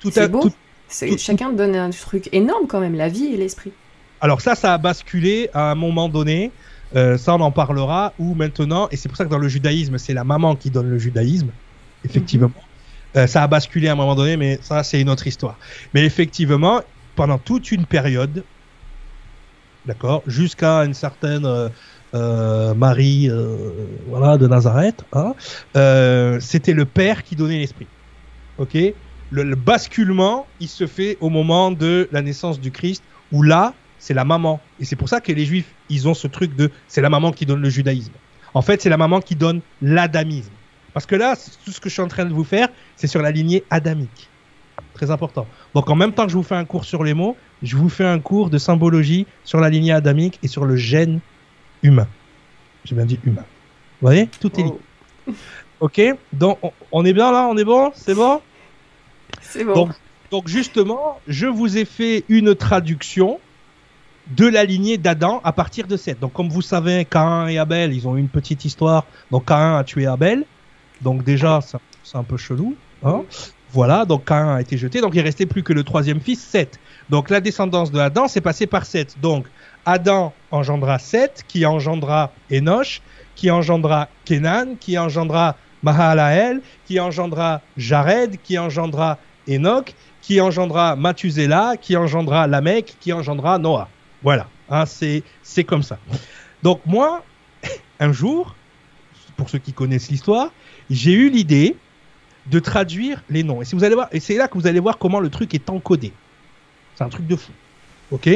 Tout 0.00 0.12
à- 0.16 0.28
beau. 0.28 0.42
tout- 0.42 0.52
C'est- 0.88 1.08
tout- 1.08 1.18
Chacun 1.18 1.50
donne 1.52 1.74
un 1.76 1.90
truc 1.90 2.28
énorme 2.32 2.66
quand 2.68 2.78
même, 2.80 2.94
la 2.94 3.08
vie 3.08 3.26
et 3.32 3.36
l'esprit. 3.36 3.72
Alors 4.20 4.40
ça, 4.40 4.54
ça 4.54 4.74
a 4.74 4.78
basculé 4.78 5.50
à 5.54 5.70
un 5.70 5.74
moment 5.74 6.08
donné. 6.08 6.50
Euh, 6.96 7.18
ça, 7.18 7.34
on 7.34 7.40
en 7.40 7.52
parlera. 7.52 8.14
Ou 8.18 8.34
maintenant, 8.34 8.88
et 8.90 8.96
c'est 8.96 9.08
pour 9.08 9.16
ça 9.16 9.24
que 9.24 9.30
dans 9.30 9.38
le 9.38 9.48
judaïsme, 9.48 9.98
c'est 9.98 10.14
la 10.14 10.24
maman 10.24 10.56
qui 10.56 10.70
donne 10.70 10.88
le 10.88 10.98
judaïsme. 10.98 11.50
Effectivement, 12.04 12.52
Euh, 13.16 13.28
ça 13.28 13.44
a 13.44 13.46
basculé 13.46 13.86
à 13.88 13.92
un 13.92 13.94
moment 13.94 14.16
donné, 14.16 14.36
mais 14.36 14.58
ça, 14.60 14.82
c'est 14.82 15.00
une 15.00 15.08
autre 15.08 15.26
histoire. 15.26 15.58
Mais 15.92 16.04
effectivement, 16.04 16.82
pendant 17.14 17.38
toute 17.38 17.70
une 17.70 17.86
période, 17.86 18.44
d'accord, 19.86 20.22
jusqu'à 20.26 20.84
une 20.84 20.94
certaine 20.94 21.46
euh, 21.46 22.74
Marie, 22.74 23.30
voilà, 24.08 24.36
de 24.36 24.48
Nazareth, 24.48 25.04
hein, 25.12 25.34
c'était 26.40 26.72
le 26.72 26.84
père 26.86 27.22
qui 27.22 27.36
donnait 27.36 27.58
l'esprit. 27.58 27.86
Ok? 28.58 28.74
Le, 29.30 29.42
le 29.42 29.56
basculement, 29.56 30.46
il 30.58 30.68
se 30.68 30.86
fait 30.86 31.16
au 31.20 31.28
moment 31.30 31.70
de 31.70 32.08
la 32.12 32.20
naissance 32.20 32.60
du 32.60 32.72
Christ, 32.72 33.04
où 33.30 33.42
là, 33.42 33.74
c'est 34.04 34.12
la 34.12 34.24
maman. 34.26 34.60
Et 34.80 34.84
c'est 34.84 34.96
pour 34.96 35.08
ça 35.08 35.22
que 35.22 35.32
les 35.32 35.46
juifs, 35.46 35.70
ils 35.88 36.06
ont 36.06 36.12
ce 36.12 36.26
truc 36.26 36.54
de 36.54 36.70
c'est 36.88 37.00
la 37.00 37.08
maman 37.08 37.32
qui 37.32 37.46
donne 37.46 37.62
le 37.62 37.70
judaïsme. 37.70 38.12
En 38.52 38.60
fait, 38.60 38.82
c'est 38.82 38.90
la 38.90 38.98
maman 38.98 39.20
qui 39.22 39.34
donne 39.34 39.62
l'adamisme. 39.80 40.52
Parce 40.92 41.06
que 41.06 41.14
là, 41.16 41.34
tout 41.64 41.72
ce 41.72 41.80
que 41.80 41.88
je 41.88 41.94
suis 41.94 42.02
en 42.02 42.08
train 42.08 42.26
de 42.26 42.34
vous 42.34 42.44
faire, 42.44 42.68
c'est 42.96 43.06
sur 43.06 43.22
la 43.22 43.30
lignée 43.30 43.64
adamique. 43.70 44.28
Très 44.92 45.10
important. 45.10 45.46
Donc 45.74 45.88
en 45.88 45.94
même 45.96 46.12
temps 46.12 46.26
que 46.26 46.32
je 46.32 46.36
vous 46.36 46.42
fais 46.42 46.54
un 46.54 46.66
cours 46.66 46.84
sur 46.84 47.02
les 47.02 47.14
mots, 47.14 47.34
je 47.62 47.76
vous 47.78 47.88
fais 47.88 48.04
un 48.04 48.20
cours 48.20 48.50
de 48.50 48.58
symbologie 48.58 49.26
sur 49.42 49.58
la 49.58 49.70
lignée 49.70 49.92
adamique 49.92 50.38
et 50.42 50.48
sur 50.48 50.66
le 50.66 50.76
gène 50.76 51.20
humain. 51.82 52.06
J'ai 52.84 52.94
bien 52.94 53.06
dit 53.06 53.18
humain. 53.24 53.44
Vous 54.02 54.08
voyez? 54.08 54.26
Tout 54.38 54.52
est 54.60 54.64
lié. 54.64 54.72
Oh, 55.28 55.32
Ok? 55.80 56.00
Donc 56.34 56.58
on- 56.62 56.72
on 56.92 57.04
est 57.06 57.14
bien 57.14 57.32
là? 57.32 57.48
On 57.50 57.56
est 57.56 57.64
bon? 57.64 57.90
C'est 57.94 58.14
bon? 58.14 58.42
C'est 59.40 59.64
bon. 59.64 59.72
Donc, 59.74 59.90
donc 60.30 60.46
justement, 60.48 61.18
je 61.26 61.46
vous 61.46 61.78
ai 61.78 61.86
fait 61.86 62.24
une 62.28 62.54
traduction 62.54 63.40
de 64.28 64.46
la 64.46 64.64
lignée 64.64 64.98
d'Adam 64.98 65.40
à 65.44 65.52
partir 65.52 65.86
de 65.86 65.96
Seth. 65.96 66.20
Donc 66.20 66.32
comme 66.32 66.48
vous 66.48 66.62
savez, 66.62 67.04
Cain 67.04 67.46
et 67.48 67.58
Abel, 67.58 67.92
ils 67.92 68.08
ont 68.08 68.16
eu 68.16 68.20
une 68.20 68.28
petite 68.28 68.64
histoire. 68.64 69.04
Donc 69.30 69.46
Cain 69.46 69.76
a 69.76 69.84
tué 69.84 70.06
Abel. 70.06 70.44
Donc 71.02 71.24
déjà, 71.24 71.60
c'est 72.02 72.16
un 72.16 72.22
peu 72.22 72.36
chelou. 72.36 72.74
Hein 73.04 73.22
voilà, 73.72 74.04
donc 74.04 74.24
Cain 74.26 74.54
a 74.54 74.60
été 74.60 74.76
jeté. 74.78 75.00
Donc 75.00 75.14
il 75.14 75.20
restait 75.20 75.46
plus 75.46 75.62
que 75.62 75.72
le 75.72 75.82
troisième 75.82 76.20
fils, 76.20 76.40
Seth. 76.40 76.78
Donc 77.10 77.28
la 77.28 77.40
descendance 77.40 77.90
de 77.90 77.98
Adam, 77.98 78.28
c'est 78.28 78.40
passé 78.40 78.66
par 78.66 78.86
Seth. 78.86 79.16
Donc 79.20 79.46
Adam 79.84 80.32
engendra 80.50 80.98
Seth, 80.98 81.44
qui 81.48 81.66
engendra 81.66 82.32
Enoch, 82.50 83.02
qui 83.34 83.50
engendra 83.50 84.08
Kenan, 84.24 84.76
qui 84.78 84.96
engendra 84.96 85.56
Mahalael, 85.82 86.62
qui 86.86 86.98
engendra 87.00 87.60
Jared, 87.76 88.38
qui 88.42 88.58
engendra 88.58 89.18
Enoch, 89.48 89.92
qui 90.22 90.40
engendra 90.40 90.96
Mathusélah, 90.96 91.76
qui 91.76 91.96
engendra 91.96 92.46
Lamech, 92.46 92.96
qui 93.00 93.12
engendra 93.12 93.58
Noah. 93.58 93.88
Voilà, 94.24 94.48
hein, 94.70 94.86
c'est 94.86 95.22
c'est 95.42 95.64
comme 95.64 95.82
ça. 95.82 95.98
Donc 96.62 96.80
moi, 96.86 97.22
un 98.00 98.12
jour, 98.12 98.56
pour 99.36 99.50
ceux 99.50 99.58
qui 99.58 99.72
connaissent 99.72 100.10
l'histoire, 100.10 100.50
j'ai 100.90 101.12
eu 101.12 101.30
l'idée 101.30 101.76
de 102.46 102.58
traduire 102.58 103.22
les 103.30 103.42
noms. 103.42 103.62
Et 103.62 103.64
si 103.64 103.74
vous 103.74 103.84
allez 103.84 103.94
voir, 103.94 104.08
et 104.12 104.20
c'est 104.20 104.36
là 104.36 104.48
que 104.48 104.54
vous 104.54 104.66
allez 104.66 104.80
voir 104.80 104.98
comment 104.98 105.20
le 105.20 105.30
truc 105.30 105.54
est 105.54 105.70
encodé. 105.70 106.12
C'est 106.96 107.04
un 107.04 107.08
truc 107.08 107.26
de 107.26 107.36
fou. 107.36 107.52
Ok? 108.10 108.28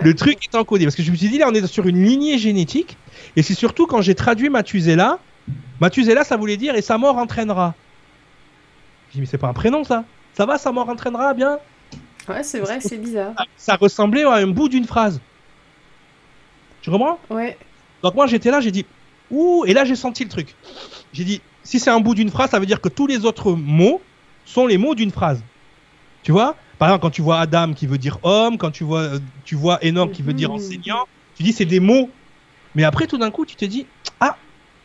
Le 0.00 0.14
truc 0.14 0.44
est 0.44 0.56
encodé. 0.56 0.84
Parce 0.84 0.96
que 0.96 1.02
je 1.02 1.10
me 1.10 1.16
suis 1.16 1.28
dit, 1.28 1.38
là, 1.38 1.46
on 1.48 1.54
est 1.54 1.66
sur 1.66 1.86
une 1.86 2.02
lignée 2.02 2.38
génétique. 2.38 2.96
Et 3.36 3.42
c'est 3.42 3.54
surtout 3.54 3.86
quand 3.86 4.00
j'ai 4.00 4.14
traduit 4.14 4.48
Mathuséla, 4.48 5.18
Mathuséla, 5.80 6.24
ça 6.24 6.36
voulait 6.36 6.56
dire 6.56 6.74
et 6.74 6.82
sa 6.82 6.98
mort 6.98 7.16
entraînera. 7.16 7.74
J'ai 9.10 9.16
dit, 9.16 9.20
mais 9.20 9.26
c'est 9.26 9.38
pas 9.38 9.48
un 9.48 9.52
prénom, 9.52 9.84
ça. 9.84 10.04
Ça 10.34 10.46
va, 10.46 10.58
sa 10.58 10.72
mort 10.72 10.88
entraînera 10.88 11.34
bien? 11.34 11.58
Ouais, 12.28 12.42
c'est 12.42 12.60
vrai, 12.60 12.80
c'est 12.80 12.98
bizarre. 12.98 13.34
Ça 13.56 13.76
ressemblait 13.76 14.24
à 14.24 14.34
un 14.34 14.46
bout 14.48 14.68
d'une 14.68 14.84
phrase. 14.84 15.20
Tu 16.82 16.90
comprends? 16.90 17.18
Ouais. 17.30 17.56
Donc 18.02 18.14
moi, 18.14 18.26
j'étais 18.26 18.50
là, 18.50 18.60
j'ai 18.60 18.70
dit, 18.70 18.86
ouh, 19.30 19.64
et 19.66 19.72
là, 19.72 19.84
j'ai 19.84 19.96
senti 19.96 20.24
le 20.24 20.30
truc. 20.30 20.54
J'ai 21.12 21.24
dit, 21.24 21.40
si 21.62 21.78
c'est 21.78 21.90
un 21.90 22.00
bout 22.00 22.14
d'une 22.14 22.30
phrase, 22.30 22.50
ça 22.50 22.58
veut 22.58 22.66
dire 22.66 22.80
que 22.80 22.88
tous 22.88 23.06
les 23.06 23.24
autres 23.24 23.52
mots 23.52 24.00
sont 24.44 24.66
les 24.66 24.78
mots 24.78 24.94
d'une 24.94 25.10
phrase. 25.10 25.42
Tu 26.22 26.32
vois? 26.32 26.56
Par 26.78 26.88
exemple, 26.88 27.02
quand 27.02 27.10
tu 27.10 27.22
vois 27.22 27.40
Adam 27.40 27.72
qui 27.72 27.86
veut 27.86 27.98
dire 27.98 28.18
homme, 28.22 28.56
quand 28.56 28.70
tu 28.70 28.84
vois, 28.84 29.00
euh, 29.00 29.18
tu 29.44 29.56
vois 29.56 29.78
Enoch 29.84 30.12
qui 30.12 30.22
veut 30.22 30.32
dire 30.32 30.52
enseignant, 30.52 31.06
tu 31.36 31.42
dis 31.42 31.52
c'est 31.52 31.64
des 31.64 31.80
mots. 31.80 32.08
Mais 32.74 32.84
après, 32.84 33.06
tout 33.06 33.18
d'un 33.18 33.30
coup, 33.30 33.44
tu 33.44 33.56
te 33.56 33.64
dis, 33.64 33.86
ah, 34.20 34.36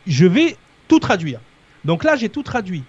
je 0.06 0.26
vais 0.26 0.56
tout 0.88 0.98
traduire. 0.98 1.40
Donc 1.84 2.02
là, 2.02 2.16
j'ai 2.16 2.28
tout 2.28 2.42
traduit. 2.42 2.82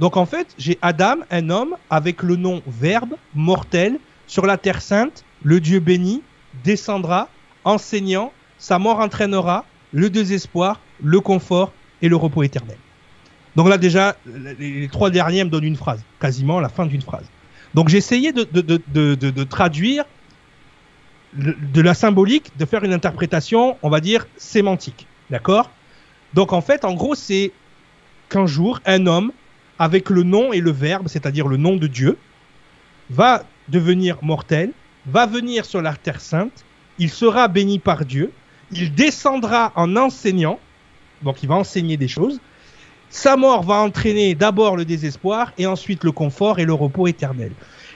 Donc 0.00 0.16
en 0.16 0.24
fait, 0.24 0.54
j'ai 0.56 0.78
Adam, 0.80 1.16
un 1.30 1.50
homme, 1.50 1.76
avec 1.90 2.22
le 2.22 2.36
nom 2.36 2.62
Verbe, 2.66 3.16
mortel, 3.34 3.98
sur 4.26 4.46
la 4.46 4.56
terre 4.56 4.80
sainte, 4.80 5.24
le 5.42 5.60
Dieu 5.60 5.78
béni, 5.78 6.22
descendra, 6.64 7.28
enseignant, 7.64 8.32
sa 8.58 8.78
mort 8.78 9.00
entraînera, 9.00 9.66
le 9.92 10.08
désespoir, 10.08 10.80
le 11.02 11.20
confort 11.20 11.72
et 12.00 12.08
le 12.08 12.16
repos 12.16 12.42
éternel. 12.42 12.78
Donc 13.56 13.68
là 13.68 13.76
déjà, 13.76 14.16
les 14.58 14.88
trois 14.88 15.10
derniers 15.10 15.44
me 15.44 15.50
donnent 15.50 15.64
une 15.64 15.76
phrase, 15.76 16.02
quasiment 16.18 16.60
la 16.60 16.70
fin 16.70 16.86
d'une 16.86 17.02
phrase. 17.02 17.26
Donc 17.74 17.90
j'ai 17.90 17.98
essayé 17.98 18.32
de, 18.32 18.44
de, 18.44 18.62
de, 18.62 19.14
de, 19.14 19.44
traduire 19.44 20.04
de 21.34 21.80
la 21.82 21.92
symbolique, 21.92 22.56
de 22.58 22.64
faire 22.64 22.84
une 22.84 22.94
interprétation, 22.94 23.76
on 23.82 23.90
va 23.90 24.00
dire, 24.00 24.26
sémantique. 24.38 25.06
D'accord? 25.28 25.70
Donc 26.32 26.54
en 26.54 26.62
fait, 26.62 26.86
en 26.86 26.94
gros, 26.94 27.14
c'est 27.14 27.52
qu'un 28.30 28.46
jour, 28.46 28.80
un 28.86 29.06
homme, 29.06 29.32
avec 29.80 30.10
le 30.10 30.24
nom 30.24 30.52
et 30.52 30.60
le 30.60 30.70
verbe, 30.70 31.08
c'est-à-dire 31.08 31.48
le 31.48 31.56
nom 31.56 31.76
de 31.76 31.86
Dieu, 31.86 32.18
va 33.08 33.44
devenir 33.68 34.18
mortel, 34.20 34.72
va 35.06 35.24
venir 35.24 35.64
sur 35.64 35.80
la 35.80 35.94
terre 35.94 36.20
sainte, 36.20 36.66
il 36.98 37.08
sera 37.08 37.48
béni 37.48 37.78
par 37.78 38.04
Dieu, 38.04 38.30
il 38.72 38.94
descendra 38.94 39.72
en 39.76 39.96
enseignant, 39.96 40.60
donc 41.22 41.42
il 41.42 41.48
va 41.48 41.54
enseigner 41.54 41.96
des 41.96 42.08
choses, 42.08 42.40
sa 43.08 43.38
mort 43.38 43.62
va 43.62 43.76
entraîner 43.76 44.34
d'abord 44.34 44.76
le 44.76 44.84
désespoir 44.84 45.54
et 45.56 45.66
ensuite 45.66 46.04
le 46.04 46.12
confort 46.12 46.58
et 46.58 46.66
le 46.66 46.74
repos 46.74 47.06
éternel. 47.06 47.52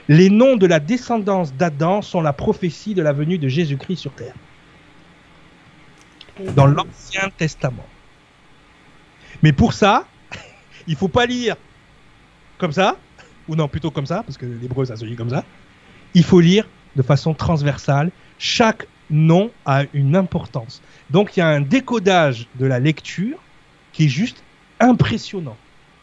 Les 0.07 0.31
noms 0.31 0.55
de 0.55 0.65
la 0.65 0.79
descendance 0.79 1.53
d'Adam 1.53 2.01
sont 2.01 2.21
la 2.21 2.33
prophétie 2.33 2.95
de 2.95 3.03
la 3.03 3.13
venue 3.13 3.37
de 3.37 3.47
Jésus-Christ 3.47 3.97
sur 3.97 4.11
terre. 4.11 4.33
Dans 6.55 6.65
l'Ancien 6.65 7.29
Testament. 7.37 7.85
Mais 9.43 9.53
pour 9.53 9.73
ça, 9.73 10.07
il 10.87 10.95
faut 10.95 11.07
pas 11.07 11.27
lire 11.27 11.55
comme 12.57 12.71
ça, 12.71 12.97
ou 13.47 13.55
non, 13.55 13.67
plutôt 13.67 13.91
comme 13.91 14.05
ça, 14.05 14.23
parce 14.23 14.37
que 14.37 14.45
l'hébreu 14.45 14.85
ça 14.85 14.95
se 14.95 15.05
lit 15.05 15.15
comme 15.15 15.29
ça. 15.29 15.43
Il 16.13 16.23
faut 16.23 16.39
lire 16.39 16.67
de 16.95 17.01
façon 17.01 17.33
transversale. 17.33 18.11
Chaque 18.39 18.87
nom 19.09 19.51
a 19.65 19.83
une 19.93 20.15
importance. 20.15 20.81
Donc 21.09 21.35
il 21.35 21.41
y 21.41 21.43
a 21.43 21.47
un 21.47 21.61
décodage 21.61 22.47
de 22.55 22.65
la 22.65 22.79
lecture 22.79 23.37
qui 23.93 24.05
est 24.05 24.09
juste 24.09 24.43
impressionnant. 24.79 25.57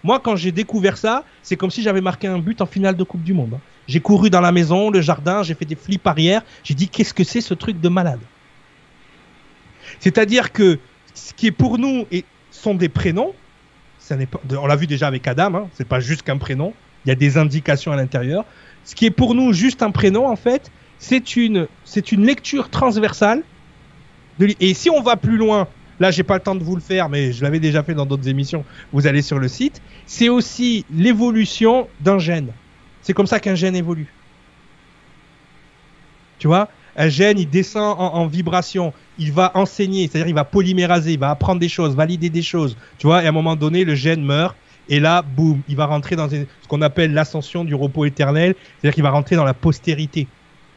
Moi, 0.04 0.18
quand 0.18 0.34
j'ai 0.34 0.52
découvert 0.52 0.96
ça, 0.96 1.24
c'est 1.42 1.56
comme 1.56 1.70
si 1.70 1.82
j'avais 1.82 2.00
marqué 2.00 2.26
un 2.26 2.38
but 2.38 2.60
en 2.60 2.66
finale 2.66 2.96
de 2.96 3.04
Coupe 3.04 3.22
du 3.22 3.34
Monde. 3.34 3.58
J'ai 3.86 4.00
couru 4.00 4.30
dans 4.30 4.40
la 4.40 4.50
maison, 4.50 4.90
le 4.90 5.00
jardin, 5.00 5.42
j'ai 5.42 5.54
fait 5.54 5.64
des 5.64 5.76
flips 5.76 6.06
arrière. 6.06 6.42
J'ai 6.64 6.74
dit, 6.74 6.88
qu'est-ce 6.88 7.14
que 7.14 7.24
c'est 7.24 7.40
ce 7.40 7.54
truc 7.54 7.80
de 7.80 7.88
malade? 7.88 8.20
C'est-à-dire 10.00 10.52
que 10.52 10.78
ce 11.14 11.32
qui 11.34 11.48
est 11.48 11.52
pour 11.52 11.78
nous 11.78 12.06
et 12.10 12.24
sont 12.50 12.74
des 12.74 12.88
prénoms. 12.88 13.34
On 14.56 14.66
l'a 14.66 14.76
vu 14.76 14.86
déjà 14.86 15.06
avec 15.06 15.26
Adam. 15.26 15.54
Hein, 15.54 15.68
c'est 15.74 15.86
pas 15.86 16.00
juste 16.00 16.22
qu'un 16.22 16.38
prénom. 16.38 16.74
Il 17.04 17.08
y 17.08 17.12
a 17.12 17.16
des 17.16 17.38
indications 17.38 17.92
à 17.92 17.96
l'intérieur. 17.96 18.44
Ce 18.84 18.94
qui 18.94 19.06
est 19.06 19.10
pour 19.10 19.34
nous 19.34 19.52
juste 19.52 19.82
un 19.82 19.90
prénom, 19.90 20.26
en 20.26 20.36
fait, 20.36 20.70
c'est 20.98 21.36
une, 21.36 21.66
c'est 21.84 22.12
une 22.12 22.24
lecture 22.24 22.68
transversale. 22.68 23.42
Et 24.60 24.74
si 24.74 24.90
on 24.90 25.02
va 25.02 25.16
plus 25.16 25.36
loin, 25.36 25.68
Là, 26.02 26.10
j'ai 26.10 26.24
pas 26.24 26.34
le 26.34 26.40
temps 26.40 26.56
de 26.56 26.64
vous 26.64 26.74
le 26.74 26.80
faire, 26.80 27.08
mais 27.08 27.32
je 27.32 27.44
l'avais 27.44 27.60
déjà 27.60 27.84
fait 27.84 27.94
dans 27.94 28.06
d'autres 28.06 28.26
émissions. 28.26 28.64
Vous 28.92 29.06
allez 29.06 29.22
sur 29.22 29.38
le 29.38 29.46
site. 29.46 29.80
C'est 30.04 30.28
aussi 30.28 30.84
l'évolution 30.92 31.86
d'un 32.00 32.18
gène. 32.18 32.48
C'est 33.02 33.12
comme 33.12 33.28
ça 33.28 33.38
qu'un 33.38 33.54
gène 33.54 33.76
évolue. 33.76 34.12
Tu 36.40 36.48
vois? 36.48 36.68
Un 36.96 37.08
gène, 37.08 37.38
il 37.38 37.48
descend 37.48 37.96
en, 37.98 38.26
vibration. 38.26 38.92
Il 39.18 39.32
va 39.32 39.52
enseigner, 39.54 40.08
c'est-à-dire 40.08 40.28
il 40.28 40.34
va 40.34 40.44
polyméraser, 40.44 41.14
il 41.14 41.18
va 41.18 41.30
apprendre 41.30 41.60
des 41.60 41.68
choses, 41.68 41.94
valider 41.94 42.30
des 42.30 42.42
choses. 42.42 42.76
Tu 42.98 43.06
vois 43.06 43.22
Et 43.22 43.26
à 43.26 43.28
un 43.30 43.32
moment 43.32 43.56
donné, 43.56 43.84
le 43.84 43.94
gène 43.94 44.22
meurt. 44.22 44.56
Et 44.88 45.00
là, 45.00 45.22
boum, 45.22 45.62
il 45.68 45.76
va 45.76 45.86
rentrer 45.86 46.16
dans 46.16 46.28
ce 46.28 46.44
qu'on 46.68 46.82
appelle 46.82 47.14
l'ascension 47.14 47.64
du 47.64 47.74
repos 47.74 48.04
éternel. 48.04 48.54
C'est-à-dire 48.80 48.94
qu'il 48.94 49.02
va 49.02 49.10
rentrer 49.10 49.36
dans 49.36 49.44
la 49.44 49.54
postérité 49.54 50.26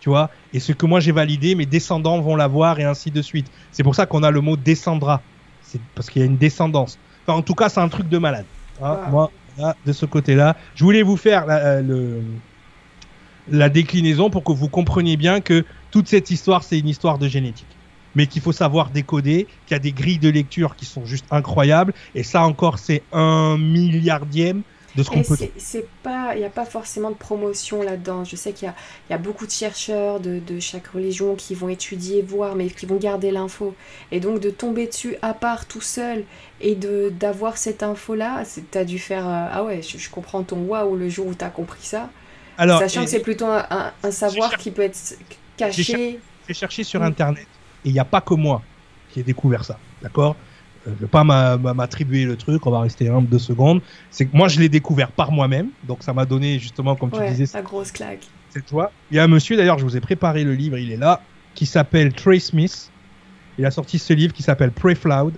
tu 0.06 0.10
vois. 0.10 0.30
Et 0.54 0.60
ce 0.60 0.72
que 0.72 0.86
moi 0.86 1.00
j'ai 1.00 1.12
validé, 1.12 1.56
mes 1.56 1.66
descendants 1.66 2.22
vont 2.22 2.36
l'avoir 2.36 2.80
et 2.80 2.84
ainsi 2.84 3.10
de 3.10 3.24
suite. 3.24 3.48
C'est 3.72 3.82
pour 3.82 3.96
ça 3.96 4.06
qu'on 4.06 4.22
a 4.22 4.30
le 4.30 4.40
mot 4.40 4.56
descendra. 4.56 5.20
C'est 5.64 5.82
parce 5.96 6.12
qu'il 6.12 6.22
y 6.22 6.24
a 6.24 6.28
une 6.28 6.38
descendance. 6.38 7.00
Enfin, 7.26 7.40
en 7.40 7.42
tout 7.42 7.56
cas, 7.56 7.70
c'est 7.70 7.80
un 7.80 7.90
truc 7.90 8.08
de 8.08 8.20
malade. 8.20 8.46
Hein. 8.84 9.00
Moi, 9.10 9.32
de 9.84 9.94
ce 9.94 10.06
côté-là, 10.06 10.56
je 10.76 10.84
voulais 10.84 11.02
vous 11.02 11.18
faire 11.18 11.48
la, 11.48 11.58
euh, 11.58 11.82
le, 11.82 12.22
la 13.50 13.70
déclinaison 13.70 14.30
pour 14.30 14.44
que 14.44 14.52
vous 14.52 14.70
compreniez 14.70 15.18
bien 15.18 15.42
que 15.42 15.66
toute 15.92 16.08
cette 16.08 16.30
histoire, 16.32 16.64
c'est 16.64 16.80
une 16.80 16.88
histoire 16.88 17.18
de 17.18 17.28
génétique. 17.28 17.68
Mais 18.16 18.28
qu'il 18.28 18.42
faut 18.42 18.54
savoir 18.54 18.92
décoder, 18.92 19.48
qu'il 19.66 19.76
y 19.76 19.78
a 19.78 19.80
des 19.80 19.92
grilles 19.92 20.20
de 20.20 20.30
lecture 20.30 20.76
qui 20.76 20.86
sont 20.86 21.06
juste 21.06 21.26
incroyables. 21.32 21.94
Et 22.16 22.24
ça 22.24 22.44
encore, 22.44 22.80
c'est 22.80 23.04
un 23.12 23.58
milliardième 23.58 24.64
de 24.96 25.04
ce 25.04 25.10
qu'on 25.10 25.22
peut. 25.24 25.36
C'est 25.58 25.88
pas, 26.04 26.32
il 26.36 26.40
n'y 26.40 26.46
a 26.46 26.50
pas 26.50 26.66
forcément 26.66 27.10
de 27.10 27.16
promotion 27.16 27.82
là-dedans. 27.82 28.24
Je 28.24 28.36
sais 28.36 28.54
qu'il 28.54 28.68
y, 28.70 29.12
y 29.12 29.14
a, 29.14 29.18
beaucoup 29.18 29.46
de 29.46 29.52
chercheurs 29.52 30.20
de, 30.20 30.40
de, 30.40 30.60
chaque 30.60 30.88
religion 30.88 31.36
qui 31.36 31.54
vont 31.54 31.70
étudier, 31.70 32.22
voir, 32.22 32.56
mais 32.56 32.68
qui 32.68 32.86
vont 32.86 32.96
garder 32.96 33.32
l'info. 33.32 33.76
Et 34.12 34.20
donc 34.20 34.40
de 34.40 34.50
tomber 34.50 34.88
dessus 34.88 35.16
à 35.22 35.34
part 35.34 35.66
tout 35.66 35.82
seul 35.82 36.24
et 36.62 36.76
de 36.76 37.10
d'avoir 37.10 37.58
cette 37.58 37.84
info-là, 37.84 38.44
tu 38.72 38.78
as 38.78 38.86
dû 38.86 39.00
faire 39.00 39.28
euh, 39.28 39.48
ah 39.52 39.64
ouais, 39.64 39.82
je, 39.82 40.10
comprends 40.10 40.44
ton 40.44 40.62
waouh 40.64 40.96
le 40.96 41.10
jour 41.10 41.28
où 41.28 41.36
tu 41.36 41.44
as 41.44 41.50
compris 41.50 41.84
ça. 41.84 42.10
Alors, 42.58 42.80
Sachant 42.80 43.04
que 43.04 43.10
c'est 43.10 43.20
plutôt 43.20 43.48
un, 43.48 43.92
un, 44.02 44.12
savoir 44.12 44.58
qui 44.58 44.72
peut 44.72 44.84
être 44.84 44.98
caché. 45.58 46.20
J'ai 46.48 46.54
cherché 46.54 46.84
sur 46.84 47.02
Internet 47.02 47.48
et 47.84 47.90
il 47.90 47.94
n'y 47.94 48.00
a 48.00 48.06
pas 48.06 48.22
que 48.22 48.34
moi 48.34 48.62
qui 49.12 49.20
ai 49.20 49.24
découvert 49.24 49.66
ça, 49.66 49.80
d'accord? 50.02 50.36
Je 50.86 50.92
ne 50.92 50.96
vais 50.96 51.08
pas 51.08 51.24
m'attribuer 51.24 52.26
le 52.26 52.36
truc, 52.36 52.68
on 52.68 52.72
va 52.72 52.82
rester 52.82 53.10
un 53.10 53.22
deux 53.22 53.40
secondes. 53.40 53.82
C'est 54.12 54.28
que 54.28 54.38
moi 54.38 54.48
je 54.48 54.60
l'ai 54.60 54.70
découvert 54.70 55.12
par 55.12 55.32
moi-même, 55.32 55.70
donc 55.84 56.04
ça 56.04 56.14
m'a 56.14 56.26
donné 56.26 56.60
justement, 56.60 56.96
comme 56.96 57.12
tu 57.12 57.20
disais, 57.30 57.46
la 57.54 57.64
grosse 57.64 57.92
claque. 57.92 58.28
Cette 58.52 58.70
joie. 58.70 58.92
Il 59.10 59.18
y 59.18 59.20
a 59.20 59.24
un 59.24 59.28
monsieur 59.28 59.58
d'ailleurs, 59.58 59.80
je 59.80 59.84
vous 59.84 59.98
ai 59.98 60.02
préparé 60.02 60.44
le 60.44 60.54
livre, 60.54 60.78
il 60.78 60.92
est 60.92 60.98
là, 60.98 61.22
qui 61.56 61.66
s'appelle 61.66 62.14
Trey 62.14 62.40
Smith. 62.40 62.92
Il 63.58 63.66
a 63.66 63.72
sorti 63.72 63.98
ce 63.98 64.14
livre 64.14 64.34
qui 64.34 64.44
s'appelle 64.44 64.72
Pray 64.72 64.96
Loud. 65.06 65.34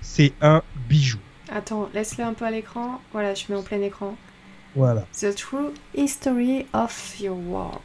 C'est 0.00 0.32
un 0.42 0.62
bijou. 0.88 1.18
Attends, 1.50 1.88
laisse-le 1.94 2.24
un 2.24 2.34
peu 2.34 2.44
à 2.44 2.50
l'écran. 2.50 3.00
Voilà, 3.12 3.34
je 3.34 3.44
mets 3.48 3.56
en 3.56 3.62
plein 3.62 3.80
écran. 3.80 4.14
Voilà. 4.76 5.06
The 5.18 5.34
True 5.34 5.72
History 5.96 6.66
of 6.74 7.18
Your 7.18 7.36
World. 7.36 7.80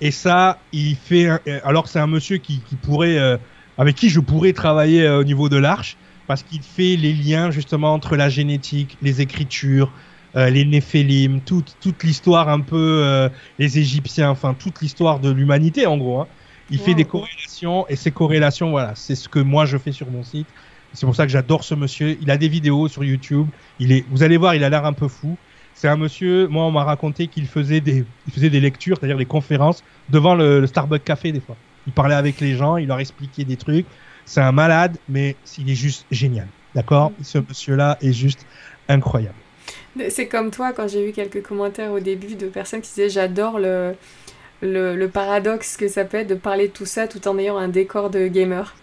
Et 0.00 0.10
ça, 0.10 0.58
il 0.72 0.96
fait. 0.96 1.28
Alors, 1.64 1.88
c'est 1.88 1.98
un 1.98 2.06
monsieur 2.06 2.38
qui, 2.38 2.60
pourrait. 2.82 3.18
Euh, 3.18 3.36
avec 3.78 3.96
qui 3.96 4.08
je 4.08 4.20
pourrais 4.20 4.52
travailler 4.52 5.02
euh, 5.02 5.20
au 5.20 5.24
niveau 5.24 5.48
de 5.48 5.56
l'arche, 5.56 5.96
parce 6.26 6.42
qu'il 6.42 6.62
fait 6.62 6.96
les 6.96 7.12
liens 7.12 7.50
justement 7.50 7.92
entre 7.92 8.16
la 8.16 8.28
génétique, 8.28 8.96
les 9.02 9.20
écritures, 9.20 9.92
euh, 10.36 10.50
les 10.50 10.64
Néphélim, 10.64 11.40
toute, 11.40 11.76
toute 11.80 12.02
l'histoire 12.02 12.48
un 12.48 12.60
peu, 12.60 13.00
euh, 13.04 13.28
les 13.58 13.78
Égyptiens, 13.78 14.30
enfin 14.30 14.54
toute 14.54 14.80
l'histoire 14.80 15.20
de 15.20 15.30
l'humanité 15.30 15.86
en 15.86 15.96
gros. 15.96 16.20
Hein. 16.20 16.28
Il 16.70 16.78
fait 16.78 16.94
des 16.94 17.04
corrélations 17.04 17.86
et 17.88 17.94
ces 17.94 18.10
corrélations, 18.10 18.70
voilà, 18.70 18.92
c'est 18.96 19.14
ce 19.14 19.28
que 19.28 19.38
moi 19.38 19.66
je 19.66 19.78
fais 19.78 19.92
sur 19.92 20.10
mon 20.10 20.24
site. 20.24 20.48
C'est 20.92 21.06
pour 21.06 21.14
ça 21.14 21.26
que 21.26 21.32
j'adore 21.32 21.62
ce 21.62 21.74
monsieur. 21.74 22.16
Il 22.22 22.30
a 22.30 22.38
des 22.38 22.48
vidéos 22.48 22.88
sur 22.88 23.04
YouTube. 23.04 23.46
Il 23.78 23.92
est, 23.92 24.04
vous 24.10 24.22
allez 24.22 24.36
voir, 24.36 24.54
il 24.54 24.64
a 24.64 24.70
l'air 24.70 24.84
un 24.86 24.94
peu 24.94 25.08
fou. 25.08 25.36
C'est 25.76 25.88
un 25.88 25.96
monsieur, 25.96 26.48
moi 26.48 26.64
on 26.64 26.70
m'a 26.70 26.84
raconté 26.84 27.28
qu'il 27.28 27.46
faisait 27.46 27.80
des, 27.80 28.04
il 28.26 28.32
faisait 28.32 28.50
des 28.50 28.60
lectures, 28.60 28.96
c'est-à-dire 28.98 29.18
des 29.18 29.26
conférences 29.26 29.84
devant 30.08 30.34
le, 30.34 30.60
le 30.60 30.66
Starbucks 30.66 31.04
Café 31.04 31.32
des 31.32 31.40
fois. 31.40 31.56
Il 31.86 31.92
parlait 31.92 32.14
avec 32.14 32.40
les 32.40 32.56
gens, 32.56 32.78
il 32.78 32.88
leur 32.88 32.98
expliquait 32.98 33.44
des 33.44 33.56
trucs. 33.56 33.86
C'est 34.24 34.40
un 34.40 34.52
malade, 34.52 34.96
mais 35.08 35.36
il 35.58 35.70
est 35.70 35.76
juste 35.76 36.06
génial. 36.10 36.48
D'accord? 36.74 37.10
Mm. 37.10 37.24
Ce 37.24 37.38
monsieur-là 37.38 37.98
est 38.00 38.12
juste 38.12 38.46
incroyable. 38.88 39.36
C'est 40.10 40.28
comme 40.28 40.50
toi, 40.50 40.72
quand 40.72 40.88
j'ai 40.88 41.08
eu 41.08 41.12
quelques 41.12 41.42
commentaires 41.42 41.92
au 41.92 42.00
début 42.00 42.34
de 42.34 42.46
personnes 42.46 42.80
qui 42.80 42.88
disaient 42.88 43.08
J'adore 43.08 43.58
le, 43.58 43.94
le, 44.62 45.06
paradoxe 45.06 45.76
que 45.76 45.88
ça 45.88 46.04
peut 46.04 46.18
être 46.18 46.28
de 46.28 46.34
parler 46.34 46.68
de 46.68 46.72
tout 46.72 46.86
ça 46.86 47.06
tout 47.06 47.26
en 47.28 47.38
ayant 47.38 47.56
un 47.56 47.68
décor 47.68 48.10
de 48.10 48.28
gamer. 48.28 48.74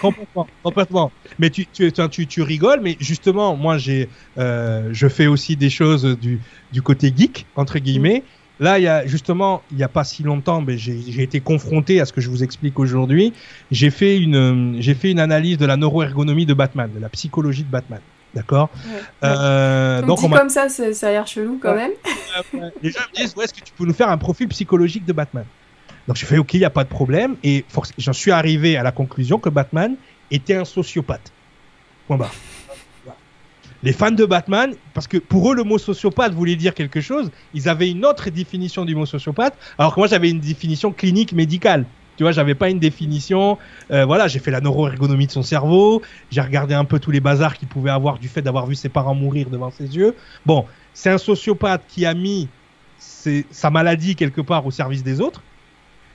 Complètement, 0.00 0.46
complètement. 0.62 1.12
Mais 1.38 1.50
tu, 1.50 1.66
tu, 1.66 1.92
tu, 1.92 2.26
tu, 2.26 2.42
rigoles, 2.42 2.80
mais 2.82 2.96
justement, 3.00 3.56
moi, 3.56 3.78
j'ai, 3.78 4.08
euh, 4.38 4.88
je 4.92 5.08
fais 5.08 5.26
aussi 5.26 5.56
des 5.56 5.70
choses 5.70 6.04
du, 6.20 6.40
du 6.72 6.82
côté 6.82 7.12
geek, 7.14 7.46
entre 7.56 7.78
guillemets. 7.78 8.22
Là, 8.60 8.78
il 8.78 8.82
y 8.82 8.88
a 8.88 9.06
justement, 9.06 9.62
il 9.70 9.76
n'y 9.76 9.84
a 9.84 9.88
pas 9.88 10.02
si 10.02 10.22
longtemps, 10.24 10.60
mais 10.60 10.76
j'ai 10.78 11.22
été 11.22 11.40
confronté 11.40 12.00
à 12.00 12.06
ce 12.06 12.12
que 12.12 12.20
je 12.20 12.28
vous 12.28 12.42
explique 12.42 12.78
aujourd'hui. 12.78 13.32
J'ai 13.70 13.90
fait 13.90 14.18
une, 14.18 14.76
j'ai 14.80 14.94
fait 14.94 15.10
une 15.10 15.20
analyse 15.20 15.58
de 15.58 15.66
la 15.66 15.76
neuroergonomie 15.76 16.46
de 16.46 16.54
Batman, 16.54 16.90
de 16.92 17.00
la 17.00 17.08
psychologie 17.08 17.62
de 17.62 17.70
Batman. 17.70 18.00
D'accord? 18.34 18.68
Euh, 19.24 20.02
Donc, 20.02 20.22
on 20.22 20.28
comme 20.28 20.50
ça, 20.50 20.68
ça 20.68 21.08
a 21.08 21.10
l'air 21.10 21.26
chelou 21.26 21.58
quand 21.60 21.74
même. 21.74 21.92
Les 22.82 22.90
gens 22.90 23.00
me 23.12 23.16
disent, 23.16 23.34
est-ce 23.42 23.54
que 23.54 23.60
tu 23.60 23.72
peux 23.76 23.84
nous 23.84 23.94
faire 23.94 24.10
un 24.10 24.18
profil 24.18 24.48
psychologique 24.48 25.06
de 25.06 25.12
Batman? 25.12 25.44
Donc 26.08 26.16
je 26.16 26.26
fais, 26.26 26.38
ok, 26.38 26.54
il 26.54 26.60
n'y 26.60 26.64
a 26.64 26.70
pas 26.70 26.84
de 26.84 26.88
problème. 26.88 27.36
Et 27.44 27.64
j'en 27.98 28.12
suis 28.12 28.32
arrivé 28.32 28.76
à 28.76 28.82
la 28.82 28.90
conclusion 28.90 29.38
que 29.38 29.50
Batman 29.50 29.94
était 30.30 30.56
un 30.56 30.64
sociopathe. 30.64 31.32
Point 32.08 32.16
barre 32.16 32.34
les 33.84 33.92
fans 33.92 34.10
de 34.10 34.24
Batman, 34.24 34.74
parce 34.92 35.06
que 35.06 35.18
pour 35.18 35.52
eux, 35.52 35.54
le 35.54 35.62
mot 35.62 35.78
sociopathe 35.78 36.32
voulait 36.32 36.56
dire 36.56 36.74
quelque 36.74 37.00
chose, 37.00 37.30
ils 37.54 37.68
avaient 37.68 37.88
une 37.88 38.04
autre 38.04 38.28
définition 38.30 38.84
du 38.84 38.96
mot 38.96 39.06
sociopathe, 39.06 39.54
alors 39.78 39.94
que 39.94 40.00
moi, 40.00 40.08
j'avais 40.08 40.30
une 40.30 40.40
définition 40.40 40.90
clinique 40.90 41.32
médicale. 41.32 41.84
Tu 42.16 42.24
vois, 42.24 42.32
j'avais 42.32 42.56
pas 42.56 42.68
une 42.68 42.80
définition. 42.80 43.56
Euh, 43.92 44.04
voilà, 44.04 44.26
j'ai 44.26 44.40
fait 44.40 44.50
la 44.50 44.60
neuroergonomie 44.60 45.28
de 45.28 45.30
son 45.30 45.44
cerveau. 45.44 46.02
J'ai 46.32 46.40
regardé 46.40 46.74
un 46.74 46.84
peu 46.84 46.98
tous 46.98 47.12
les 47.12 47.20
bazars 47.20 47.56
qu'il 47.56 47.68
pouvait 47.68 47.92
avoir 47.92 48.18
du 48.18 48.26
fait 48.26 48.42
d'avoir 48.42 48.66
vu 48.66 48.74
ses 48.74 48.88
parents 48.88 49.14
mourir 49.14 49.48
devant 49.50 49.70
ses 49.70 49.96
yeux. 49.96 50.16
Bon, 50.44 50.64
c'est 50.94 51.10
un 51.10 51.18
sociopathe 51.18 51.82
qui 51.86 52.04
a 52.04 52.14
mis 52.14 52.48
sa 52.98 53.70
maladie 53.70 54.16
quelque 54.16 54.40
part 54.40 54.66
au 54.66 54.72
service 54.72 55.04
des 55.04 55.20
autres. 55.20 55.42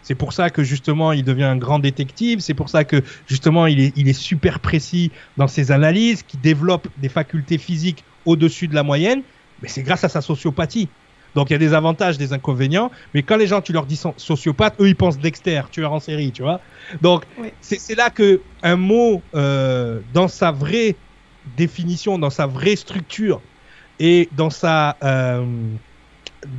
C'est 0.03 0.15
pour 0.15 0.33
ça 0.33 0.49
que 0.49 0.63
justement 0.63 1.11
il 1.13 1.23
devient 1.23 1.43
un 1.43 1.57
grand 1.57 1.79
détective. 1.79 2.39
C'est 2.41 2.53
pour 2.53 2.69
ça 2.69 2.83
que 2.83 3.01
justement 3.27 3.65
il 3.65 3.79
est, 3.79 3.93
il 3.95 4.07
est 4.07 4.13
super 4.13 4.59
précis 4.59 5.11
dans 5.37 5.47
ses 5.47 5.71
analyses, 5.71 6.23
qui 6.23 6.37
développe 6.37 6.87
des 6.97 7.09
facultés 7.09 7.57
physiques 7.57 8.03
au-dessus 8.25 8.67
de 8.67 8.75
la 8.75 8.83
moyenne. 8.83 9.23
Mais 9.61 9.69
c'est 9.69 9.83
grâce 9.83 10.03
à 10.03 10.09
sa 10.09 10.21
sociopathie. 10.21 10.89
Donc 11.35 11.49
il 11.49 11.53
y 11.53 11.55
a 11.55 11.59
des 11.59 11.73
avantages, 11.73 12.17
des 12.17 12.33
inconvénients. 12.33 12.91
Mais 13.13 13.23
quand 13.23 13.37
les 13.37 13.47
gens, 13.47 13.61
tu 13.61 13.73
leur 13.73 13.85
dis 13.85 13.99
sociopathe, 14.17 14.75
eux 14.79 14.89
ils 14.89 14.95
pensent 14.95 15.17
Dexter, 15.17 15.63
tueur 15.71 15.93
en 15.93 15.99
série, 15.99 16.31
tu 16.31 16.43
vois. 16.43 16.59
Donc 17.01 17.23
c'est 17.61 17.95
là 17.95 18.09
que 18.09 18.41
un 18.61 18.75
mot 18.75 19.21
euh, 19.33 19.99
dans 20.13 20.27
sa 20.27 20.51
vraie 20.51 20.95
définition, 21.57 22.19
dans 22.19 22.29
sa 22.29 22.45
vraie 22.45 22.75
structure 22.75 23.41
et 23.99 24.29
dans 24.35 24.49
sa 24.49 24.97
euh, 25.03 25.45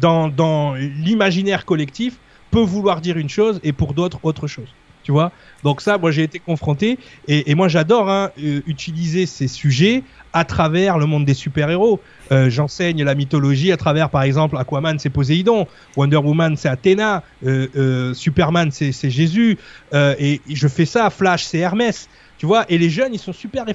dans, 0.00 0.28
dans 0.28 0.74
l'imaginaire 0.74 1.64
collectif 1.64 2.18
peut 2.54 2.60
vouloir 2.60 3.00
dire 3.00 3.18
une 3.18 3.28
chose 3.28 3.58
et 3.64 3.72
pour 3.72 3.94
d'autres 3.94 4.20
autre 4.22 4.46
chose. 4.46 4.68
Tu 5.02 5.10
vois? 5.10 5.32
Donc 5.64 5.80
ça, 5.80 5.98
moi 5.98 6.12
j'ai 6.12 6.22
été 6.22 6.38
confronté 6.38 6.98
et, 7.26 7.54
moi 7.56 7.66
j'adore 7.66 8.08
hein, 8.08 8.30
euh, 8.38 8.62
utiliser 8.66 9.26
ces 9.26 9.48
sujets 9.48 10.04
à 10.32 10.44
travers 10.44 10.96
le 10.96 11.06
monde 11.06 11.24
des 11.24 11.34
super-héros. 11.34 12.00
Euh, 12.30 12.48
j'enseigne 12.48 13.02
la 13.02 13.16
mythologie 13.16 13.72
à 13.72 13.76
travers, 13.76 14.08
par 14.08 14.22
exemple, 14.22 14.56
Aquaman 14.56 15.00
c'est 15.00 15.10
Poséidon, 15.10 15.66
Wonder 15.96 16.16
Woman 16.16 16.56
c'est 16.56 16.68
Athéna, 16.68 17.24
euh, 17.44 18.14
Superman 18.14 18.70
c'est 18.70 19.10
Jésus, 19.10 19.58
et, 19.92 20.40
je 20.48 20.68
fais 20.68 20.86
ça, 20.86 21.10
Flash 21.10 21.44
c'est 21.44 21.58
Hermès, 21.58 22.08
tu 22.38 22.46
vois? 22.46 22.64
Et 22.68 22.78
les 22.78 22.88
jeunes 22.88 23.12
ils 23.12 23.18
sont 23.18 23.34
super 23.34 23.66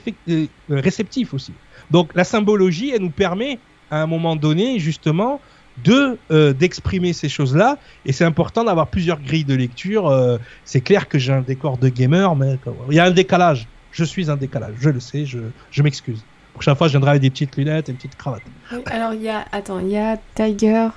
réceptifs 0.69 1.33
aussi. 1.33 1.51
Donc 1.91 2.15
la 2.15 2.23
symbologie 2.23 2.91
elle 2.95 3.01
nous 3.01 3.11
permet 3.11 3.59
à 3.91 4.01
un 4.01 4.07
moment 4.07 4.35
donné 4.35 4.79
justement 4.79 5.41
de 5.83 6.17
euh, 6.31 6.53
d'exprimer 6.53 7.13
ces 7.13 7.29
choses-là 7.29 7.77
et 8.05 8.11
c'est 8.11 8.25
important 8.25 8.63
d'avoir 8.63 8.87
plusieurs 8.87 9.19
grilles 9.19 9.45
de 9.45 9.55
lecture. 9.55 10.07
Euh, 10.07 10.37
c'est 10.65 10.81
clair 10.81 11.07
que 11.07 11.19
j'ai 11.19 11.33
un 11.33 11.41
décor 11.41 11.77
de 11.77 11.89
gamer, 11.89 12.35
mais 12.35 12.57
il 12.89 12.95
y 12.95 12.99
a 12.99 13.05
un 13.05 13.11
décalage. 13.11 13.67
Je 13.91 14.03
suis 14.03 14.29
un 14.29 14.37
décalage, 14.37 14.75
je 14.79 14.89
le 14.89 14.99
sais, 14.99 15.25
je, 15.25 15.39
je 15.71 15.83
m'excuse. 15.83 16.23
Prochaine 16.53 16.75
fois, 16.75 16.87
je 16.87 16.91
viendrai 16.91 17.11
avec 17.11 17.21
des 17.21 17.29
petites 17.29 17.55
lunettes 17.55 17.89
et 17.89 17.91
une 17.91 17.97
petite 17.97 18.15
cravate. 18.15 18.41
alors 18.87 19.13
il 19.13 19.21
y 19.21 19.29
a, 19.29 19.45
attends, 19.51 19.79
il 19.79 19.89
y 19.89 19.97
a 19.97 20.17
Tiger. 20.35 20.89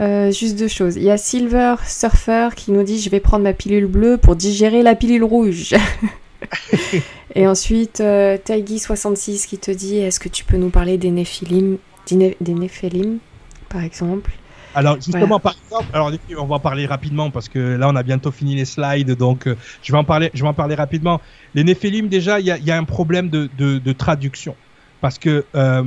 Euh, 0.00 0.30
juste 0.30 0.58
deux 0.58 0.68
choses. 0.68 0.96
Il 0.96 1.02
y 1.02 1.10
a 1.10 1.18
Silver 1.18 1.74
Surfer 1.86 2.48
qui 2.56 2.72
nous 2.72 2.82
dit 2.82 3.00
je 3.00 3.10
vais 3.10 3.20
prendre 3.20 3.44
ma 3.44 3.52
pilule 3.52 3.86
bleue 3.86 4.16
pour 4.16 4.34
digérer 4.34 4.82
la 4.82 4.94
pilule 4.94 5.24
rouge. 5.24 5.74
et 7.34 7.46
ensuite, 7.46 8.00
euh, 8.00 8.38
66 8.46 9.46
qui 9.46 9.58
te 9.58 9.70
dit 9.70 9.98
est-ce 9.98 10.18
que 10.18 10.30
tu 10.30 10.44
peux 10.44 10.56
nous 10.56 10.70
parler 10.70 10.96
des 10.96 11.10
Néphilim, 11.10 11.76
des 12.06 12.54
Néphilim 12.54 13.18
par 13.70 13.82
exemple. 13.82 14.30
Alors 14.74 14.96
justement, 14.96 15.40
par 15.40 15.56
exemple, 15.64 15.88
alors 15.92 16.12
on 16.38 16.46
va 16.46 16.56
en 16.56 16.60
parler 16.60 16.86
rapidement 16.86 17.30
parce 17.30 17.48
que 17.48 17.58
là 17.58 17.88
on 17.88 17.96
a 17.96 18.02
bientôt 18.02 18.30
fini 18.30 18.54
les 18.54 18.64
slides, 18.64 19.12
donc 19.16 19.46
euh, 19.46 19.56
je 19.82 19.90
vais 19.90 19.98
en 19.98 20.04
parler, 20.04 20.30
je 20.34 20.42
vais 20.42 20.48
en 20.48 20.54
parler 20.54 20.74
rapidement. 20.74 21.20
Les 21.54 21.64
Néphilim, 21.64 22.08
déjà, 22.08 22.38
il 22.38 22.46
y 22.46 22.70
a, 22.70 22.76
un 22.76 22.84
problème 22.84 23.30
de, 23.30 23.48
de, 23.56 23.92
traduction 23.92 24.54
parce 25.00 25.18
que 25.18 25.44
euh, 25.54 25.82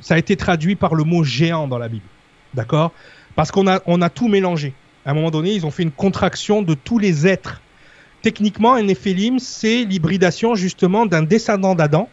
ça 0.00 0.14
a 0.14 0.18
été 0.18 0.36
traduit 0.36 0.74
par 0.74 0.94
le 0.94 1.04
mot 1.04 1.24
géant 1.24 1.68
dans 1.68 1.78
la 1.78 1.88
Bible, 1.88 2.04
d'accord? 2.52 2.92
Parce 3.34 3.50
qu'on 3.50 3.66
a 3.66 3.80
on 3.86 4.02
a 4.02 4.10
tout 4.10 4.28
mélangé. 4.28 4.74
À 5.06 5.12
un 5.12 5.14
moment 5.14 5.30
donné, 5.30 5.52
ils 5.54 5.64
ont 5.64 5.70
fait 5.70 5.82
une 5.82 5.90
contraction 5.90 6.60
de 6.62 6.74
tous 6.74 6.98
les 6.98 7.26
êtres. 7.26 7.62
Techniquement, 8.20 8.74
un 8.74 8.82
Néphilim, 8.82 9.38
c'est 9.38 9.84
l'hybridation 9.84 10.54
justement 10.54 11.06
d'un 11.06 11.22
descendant 11.22 11.74
d'Adam 11.74 12.08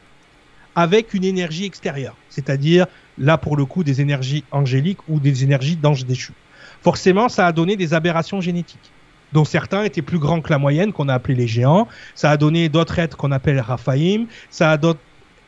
avec 0.76 1.14
une 1.14 1.26
énergie 1.26 1.66
extérieure, 1.66 2.16
c'est-à-dire 2.30 2.88
là 3.20 3.38
pour 3.38 3.58
le 3.58 3.66
coup 3.66 3.84
des 3.84 4.02
énergies 4.02 4.44
angéliques 4.52 5.08
ou 5.08 5.20
des 5.20 5.44
énergies 5.44 5.76
d'anges 5.76 6.06
déchus. 6.06 6.34
Forcément, 6.82 7.30
ça 7.30 7.46
a 7.46 7.52
donné 7.52 7.76
des 7.76 7.94
aberrations 7.94 8.42
génétiques 8.42 8.92
dont 9.32 9.46
certains 9.46 9.84
étaient 9.84 10.02
plus 10.02 10.20
grands 10.20 10.42
que 10.42 10.50
la 10.50 10.58
moyenne, 10.58 10.92
qu'on 10.92 11.08
a 11.10 11.14
appelé 11.14 11.36
les 11.36 11.48
géants. 11.48 11.88
Ça 12.16 12.32
a 12.32 12.38
donné 12.38 12.70
d'autres 12.70 13.00
êtres 13.00 13.18
qu'on 13.18 13.32
appelle 13.32 13.60
Raphaïm. 13.60 14.28
Ça 14.50 14.72
a 14.72 14.78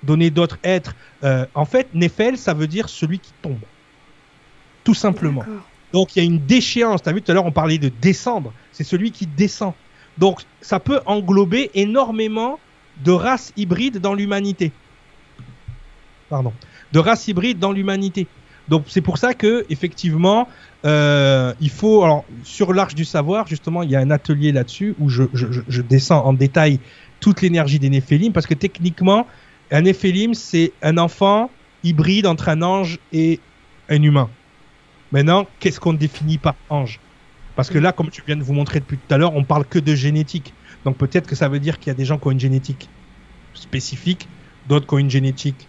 donné 0.04 0.30
d'autres 0.30 0.60
êtres. 0.64 0.96
Euh, 1.24 1.46
en 1.56 1.66
fait, 1.66 1.88
Néphel, 1.94 2.38
ça 2.38 2.54
veut 2.54 2.68
dire 2.68 2.90
celui 2.90 3.20
qui 3.20 3.34
tombe. 3.42 3.60
Tout 4.84 4.94
simplement. 4.94 5.44
Donc 5.94 6.16
il 6.16 6.20
y 6.20 6.22
a 6.22 6.26
une 6.26 6.40
déchéance. 6.40 7.04
Tu 7.04 7.10
as 7.10 7.12
vu 7.12 7.22
tout 7.22 7.32
à 7.32 7.36
l'heure, 7.36 7.46
on 7.46 7.52
parlait 7.52 7.78
de 7.78 7.90
descendre. 8.02 8.54
C'est 8.72 8.84
celui 8.84 9.12
qui 9.12 9.28
descend. 9.28 9.74
Donc 10.18 10.42
ça 10.62 10.80
peut 10.80 11.02
englober 11.06 11.72
énormément 11.74 12.60
de 13.04 13.12
races 13.12 13.54
hybrides 13.58 14.00
dans 14.00 14.14
l'humanité. 14.14 14.72
Pardon 16.30 16.54
de 16.92 17.00
race 17.00 17.28
hybride 17.28 17.60
dans 17.60 17.72
l'humanité. 17.72 18.28
Donc 18.70 18.86
c'est 18.88 19.02
pour 19.02 19.18
ça 19.18 19.34
que 19.34 19.66
effectivement, 19.70 20.48
euh, 20.86 21.54
il 21.60 21.70
faut 21.70 22.04
alors 22.04 22.24
sur 22.44 22.74
l'arche 22.74 22.96
du 22.96 23.06
savoir 23.06 23.48
justement, 23.48 23.84
il 23.84 23.92
y 23.92 23.96
a 23.96 24.00
un 24.00 24.12
atelier 24.12 24.52
là-dessus 24.52 24.96
où 25.00 25.10
je, 25.10 25.24
descends 25.82 26.24
en 26.26 26.34
détail 26.34 26.80
toute 27.20 27.42
l'énergie 27.42 27.80
des 27.80 27.90
néphélim 27.90 28.32
parce 28.32 28.48
que 28.48 28.54
techniquement, 28.54 29.28
un 29.72 29.82
néphélim 29.82 30.34
c'est 30.34 30.74
un 30.82 30.98
enfant 30.98 31.50
hybride 31.84 32.28
entre 32.28 32.50
un 32.50 32.62
ange 32.62 33.00
et 33.12 33.40
un 33.90 34.02
humain. 34.02 34.30
Maintenant, 35.12 35.48
qu'est-ce 35.60 35.80
qu'on 35.80 35.94
définit 35.94 36.38
par 36.38 36.56
ange? 36.70 37.00
Parce 37.56 37.70
que 37.70 37.78
là, 37.78 37.92
comme 37.92 38.10
je 38.14 38.22
viens 38.26 38.38
de 38.38 38.44
vous 38.44 38.54
montrer 38.54 38.80
depuis 38.80 38.98
tout 38.98 39.14
à 39.14 39.18
l'heure, 39.18 39.36
on 39.36 39.44
parle 39.44 39.66
que 39.66 39.80
de 39.80 39.94
génétique. 39.94 40.54
Donc 40.86 40.98
peut-être 40.98 41.28
que 41.28 41.36
ça 41.36 41.50
veut 41.50 41.60
dire 41.60 41.80
qu'il 41.80 41.88
y 41.88 41.92
a 41.92 41.96
des 41.96 42.06
gens 42.06 42.18
qui 42.18 42.28
ont 42.28 42.32
une 42.32 42.40
génétique 42.40 42.90
spécifique, 43.54 44.30
d'autres 44.70 44.88
qui 44.88 44.94
ont 44.94 45.00
une 45.00 45.10
génétique 45.10 45.68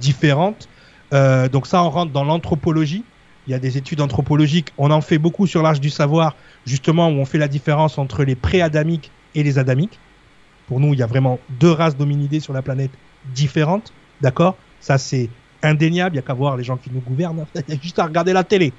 différentes. 0.00 0.68
Euh, 1.12 1.48
donc 1.48 1.66
ça, 1.66 1.82
on 1.82 1.90
rentre 1.90 2.12
dans 2.12 2.24
l'anthropologie. 2.24 3.04
Il 3.46 3.52
y 3.52 3.54
a 3.54 3.58
des 3.58 3.78
études 3.78 4.00
anthropologiques. 4.00 4.72
On 4.76 4.90
en 4.90 5.00
fait 5.00 5.18
beaucoup 5.18 5.46
sur 5.46 5.62
l'âge 5.62 5.80
du 5.80 5.90
savoir, 5.90 6.34
justement, 6.66 7.08
où 7.08 7.12
on 7.12 7.24
fait 7.24 7.38
la 7.38 7.48
différence 7.48 7.98
entre 7.98 8.24
les 8.24 8.34
pré-adamiques 8.34 9.10
et 9.34 9.42
les 9.42 9.58
adamiques. 9.58 9.98
Pour 10.66 10.80
nous, 10.80 10.94
il 10.94 10.98
y 10.98 11.02
a 11.02 11.06
vraiment 11.06 11.38
deux 11.60 11.70
races 11.70 11.96
d'hominidés 11.96 12.40
sur 12.40 12.52
la 12.52 12.62
planète 12.62 12.90
différentes. 13.34 13.92
D'accord? 14.20 14.56
Ça, 14.80 14.98
c'est 14.98 15.30
indéniable. 15.62 16.16
Il 16.16 16.18
n'y 16.18 16.24
a 16.24 16.26
qu'à 16.26 16.34
voir 16.34 16.56
les 16.56 16.64
gens 16.64 16.76
qui 16.76 16.90
nous 16.92 17.00
gouvernent. 17.00 17.46
Il 17.68 17.74
y 17.74 17.76
a 17.76 17.80
juste 17.80 17.98
à 17.98 18.04
regarder 18.04 18.32
la 18.32 18.42
télé. 18.42 18.72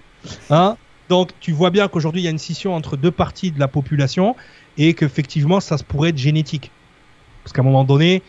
Hein? 0.49 0.75
Donc, 1.07 1.31
tu 1.39 1.53
vois 1.53 1.69
bien 1.69 1.87
qu'aujourd'hui, 1.87 2.21
il 2.21 2.25
y 2.25 2.27
a 2.27 2.31
une 2.31 2.37
scission 2.37 2.75
entre 2.75 2.97
deux 2.97 3.11
parties 3.11 3.51
de 3.51 3.59
la 3.61 3.69
population 3.69 4.35
et 4.77 4.93
qu'effectivement, 4.93 5.61
ça 5.61 5.77
pourrait 5.77 6.09
être 6.09 6.17
génétique. 6.17 6.69
Parce 7.43 7.53
qu'à 7.53 7.61
un 7.61 7.65
moment 7.65 7.85
donné, 7.85 8.21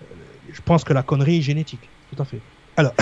euh, 0.00 0.04
je 0.50 0.60
pense 0.62 0.82
que 0.82 0.94
la 0.94 1.02
connerie 1.02 1.38
est 1.38 1.42
génétique 1.42 1.90
tout 2.14 2.22
à 2.22 2.24
fait. 2.24 2.40
Alors, 2.76 2.94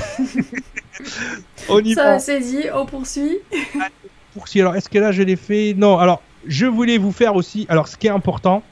on 1.68 1.80
y 1.80 1.94
Ça, 1.94 2.18
c'est 2.18 2.40
dit, 2.40 2.64
on 2.74 2.86
poursuit. 2.86 3.38
poursuit. 4.34 4.60
Alors, 4.60 4.76
est-ce 4.76 4.88
que 4.88 4.98
là, 4.98 5.12
je 5.12 5.22
l'ai 5.22 5.36
fait? 5.36 5.74
Non, 5.76 5.98
alors, 5.98 6.22
je 6.46 6.66
voulais 6.66 6.98
vous 6.98 7.12
faire 7.12 7.34
aussi. 7.34 7.66
Alors, 7.68 7.88
ce 7.88 7.96
qui 7.96 8.06
est 8.06 8.10
important, 8.10 8.62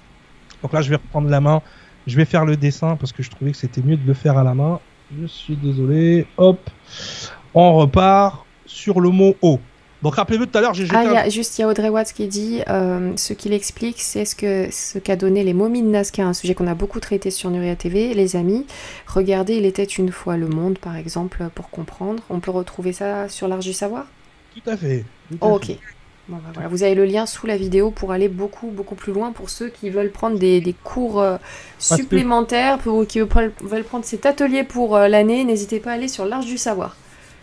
donc 0.62 0.72
là, 0.72 0.82
je 0.82 0.90
vais 0.90 0.96
reprendre 0.96 1.28
la 1.28 1.40
main. 1.40 1.62
Je 2.06 2.16
vais 2.16 2.24
faire 2.24 2.44
le 2.44 2.56
dessin 2.56 2.96
parce 2.96 3.12
que 3.12 3.22
je 3.22 3.30
trouvais 3.30 3.52
que 3.52 3.56
c'était 3.56 3.82
mieux 3.82 3.96
de 3.96 4.06
le 4.06 4.14
faire 4.14 4.38
à 4.38 4.44
la 4.44 4.54
main. 4.54 4.80
Je 5.20 5.26
suis 5.26 5.56
désolé. 5.56 6.26
Hop. 6.36 6.58
On 7.54 7.74
repart 7.74 8.44
sur 8.66 9.00
le 9.00 9.10
mot 9.10 9.36
O. 9.42 9.60
Donc 10.02 10.14
rappelez-vous 10.14 10.46
tout 10.46 10.56
à 10.56 10.60
l'heure, 10.60 10.74
j'ai 10.74 10.86
jeté. 10.86 10.96
Ah, 10.96 11.04
il 11.04 11.12
y 11.12 11.16
a, 11.16 11.28
juste 11.28 11.58
il 11.58 11.62
y 11.62 11.64
a 11.64 11.68
Audrey 11.68 11.88
Watts 11.88 12.12
qui 12.12 12.28
dit 12.28 12.62
euh, 12.68 13.12
ce 13.16 13.32
qu'il 13.32 13.52
explique, 13.52 14.00
c'est 14.00 14.24
ce 14.24 14.36
que 14.36 14.68
ce 14.70 14.98
qu'a 14.98 15.16
donné 15.16 15.42
les 15.42 15.54
momies 15.54 15.82
de 15.82 15.88
Nazca, 15.88 16.24
un 16.24 16.34
sujet 16.34 16.54
qu'on 16.54 16.68
a 16.68 16.74
beaucoup 16.74 17.00
traité 17.00 17.30
sur 17.30 17.50
Nuria 17.50 17.74
TV, 17.74 18.14
les 18.14 18.36
amis. 18.36 18.64
Regardez, 19.06 19.56
il 19.56 19.66
était 19.66 19.84
une 19.84 20.12
fois 20.12 20.36
le 20.36 20.46
monde, 20.46 20.78
par 20.78 20.96
exemple, 20.96 21.48
pour 21.54 21.70
comprendre. 21.70 22.22
On 22.30 22.38
peut 22.38 22.52
retrouver 22.52 22.92
ça 22.92 23.28
sur 23.28 23.48
l'Arche 23.48 23.64
du 23.64 23.72
Savoir? 23.72 24.06
Tout 24.54 24.70
à 24.70 24.76
fait. 24.76 25.04
ok. 25.40 25.72
Bon, 26.28 26.36
bah, 26.36 26.50
voilà. 26.52 26.68
Vous 26.68 26.82
avez 26.82 26.94
le 26.94 27.06
lien 27.06 27.24
sous 27.26 27.46
la 27.46 27.56
vidéo 27.56 27.90
pour 27.90 28.12
aller 28.12 28.28
beaucoup, 28.28 28.68
beaucoup 28.68 28.94
plus 28.94 29.12
loin 29.12 29.32
pour 29.32 29.48
ceux 29.48 29.68
qui 29.68 29.88
veulent 29.88 30.10
prendre 30.10 30.38
des, 30.38 30.60
des 30.60 30.74
cours 30.74 31.20
euh, 31.20 31.38
supplémentaires, 31.78 32.78
pour, 32.78 33.06
qui 33.06 33.20
veulent 33.20 33.84
prendre 33.84 34.04
cet 34.04 34.26
atelier 34.26 34.62
pour 34.62 34.94
euh, 34.94 35.08
l'année. 35.08 35.44
N'hésitez 35.44 35.80
pas 35.80 35.92
à 35.92 35.94
aller 35.94 36.08
sur 36.08 36.26
l'Arche 36.26 36.46
du 36.46 36.58
Savoir. 36.58 36.96